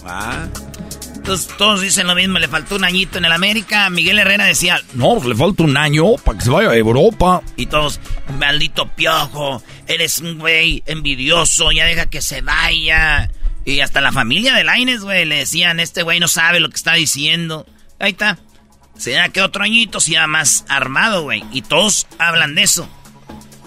Ah. 0.05 0.47
Entonces 1.29 1.55
todos 1.59 1.83
dicen 1.83 2.07
lo 2.07 2.15
mismo, 2.15 2.39
le 2.39 2.49
faltó 2.49 2.77
un 2.77 2.85
añito 2.85 3.19
en 3.19 3.27
el 3.27 3.33
América. 3.33 3.91
Miguel 3.91 4.19
Herrera 4.19 4.47
decía, 4.47 4.81
no, 4.95 5.17
pues 5.17 5.27
le 5.27 5.35
falta 5.35 5.63
un 5.63 5.77
año 5.77 6.15
para 6.17 6.39
que 6.39 6.45
se 6.45 6.51
vaya 6.51 6.71
a 6.71 6.77
Europa. 6.77 7.43
Y 7.57 7.67
todos, 7.67 8.01
maldito 8.39 8.89
piojo, 8.89 9.63
eres 9.87 10.21
un 10.21 10.39
güey 10.39 10.83
envidioso, 10.87 11.71
ya 11.71 11.85
deja 11.85 12.07
que 12.07 12.23
se 12.23 12.41
vaya. 12.41 13.31
Y 13.67 13.81
hasta 13.81 14.01
la 14.01 14.11
familia 14.11 14.55
de 14.55 14.65
Laines, 14.65 15.03
güey, 15.03 15.27
le 15.27 15.37
decían, 15.37 15.81
este 15.81 16.03
güey 16.03 16.19
no 16.19 16.29
sabe 16.29 16.61
lo 16.61 16.71
que 16.71 16.77
está 16.77 16.95
diciendo. 16.95 17.67
Ahí 17.99 18.13
está. 18.13 18.39
Será 18.97 19.29
que 19.29 19.43
otro 19.43 19.63
añito 19.63 20.01
sea 20.01 20.27
más 20.27 20.65
armado, 20.69 21.25
güey. 21.25 21.45
Y 21.53 21.61
todos 21.61 22.07
hablan 22.19 22.55
de 22.55 22.63
eso. 22.63 22.89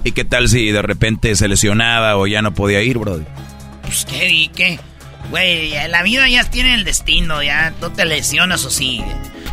¿Y 0.04 0.14
qué 0.14 0.26
tal 0.26 0.50
si 0.50 0.72
de 0.72 0.82
repente 0.82 1.36
se 1.36 1.48
lesionaba 1.48 2.18
o 2.18 2.26
ya 2.28 2.42
no 2.42 2.54
podía 2.54 2.82
ir, 2.82 2.98
bro? 2.98 3.24
Pues 3.84 4.06
qué, 4.06 4.30
y 4.30 4.48
qué. 4.50 4.80
Güey, 5.30 5.74
la 5.90 6.02
vida 6.04 6.28
ya 6.28 6.44
tiene 6.44 6.74
el 6.74 6.84
destino, 6.84 7.44
ya 7.44 7.74
no 7.80 7.92
te 7.92 8.06
lesionas 8.06 8.66
o 8.66 8.72
sí. 8.72 9.04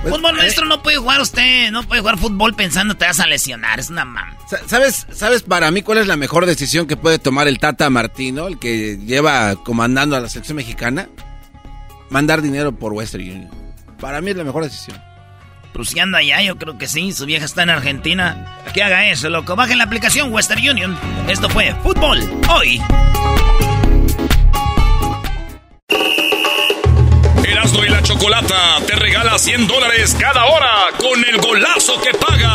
Pues, 0.03 0.15
fútbol 0.15 0.35
eh, 0.35 0.39
maestro 0.39 0.65
no 0.65 0.83
puede 0.83 0.97
jugar 0.97 1.21
usted, 1.21 1.71
no 1.71 1.83
puede 1.83 2.01
jugar 2.01 2.19
fútbol 2.19 2.55
pensando 2.55 2.97
te 2.97 3.05
vas 3.05 3.21
a 3.21 3.27
lesionar, 3.27 3.79
es 3.79 3.91
una 3.91 4.05
mam. 4.05 4.35
¿Sabes, 4.67 5.07
¿Sabes 5.13 5.43
para 5.43 5.71
mí 5.71 5.83
cuál 5.83 5.99
es 5.99 6.07
la 6.07 6.17
mejor 6.17 6.47
decisión 6.47 6.87
que 6.87 6.97
puede 6.97 7.19
tomar 7.19 7.49
el 7.49 7.59
Tata 7.59 7.91
Martino, 7.91 8.47
el 8.47 8.59
que 8.59 8.99
lleva 8.99 9.57
comandando 9.57 10.17
a 10.17 10.21
la 10.21 10.29
selección 10.29 10.57
mexicana? 10.57 11.09
Mandar 12.11 12.41
dinero 12.41 12.73
por 12.73 12.93
Western 12.95 13.25
Union. 13.25 13.51
Para 14.01 14.21
mí 14.21 14.31
es 14.31 14.37
la 14.37 14.45
mejor 14.45 14.65
decisión. 14.65 15.08
Pues 15.79 15.91
si 15.91 16.01
allá, 16.01 16.43
yo 16.43 16.59
creo 16.59 16.77
que 16.77 16.89
sí. 16.89 17.13
Su 17.13 17.25
vieja 17.25 17.45
está 17.45 17.63
en 17.63 17.71
Argentina. 17.71 18.65
Que 18.75 18.83
haga 18.83 19.09
eso, 19.11 19.31
loco. 19.31 19.55
Bajen 19.55 19.79
la 19.79 19.85
aplicación 19.85 20.33
Western 20.33 20.59
Union. 20.69 20.99
Esto 21.29 21.49
fue 21.49 21.73
Fútbol 21.85 22.19
Hoy. 22.49 22.83
Erasmo 27.45 27.85
y 27.85 27.89
la 27.91 28.03
Chocolata 28.03 28.81
te 28.89 28.97
regala 28.97 29.39
100 29.39 29.69
dólares 29.69 30.17
cada 30.19 30.47
hora 30.47 30.89
con 30.99 31.25
el 31.25 31.37
golazo 31.41 32.01
que 32.01 32.11
paga. 32.11 32.51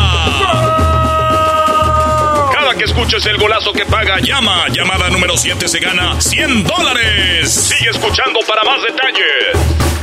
Cada 2.53 2.75
que 2.75 2.83
escuches 2.83 3.25
el 3.25 3.37
golazo 3.37 3.71
que 3.71 3.85
paga, 3.85 4.19
llama. 4.19 4.67
Llamada 4.67 5.09
número 5.09 5.37
7 5.37 5.69
se 5.69 5.79
gana 5.79 6.19
100 6.19 6.65
dólares. 6.65 7.53
Sigue 7.53 7.89
escuchando 7.89 8.41
para 8.45 8.65
más 8.65 8.81
detalles. 8.83 10.02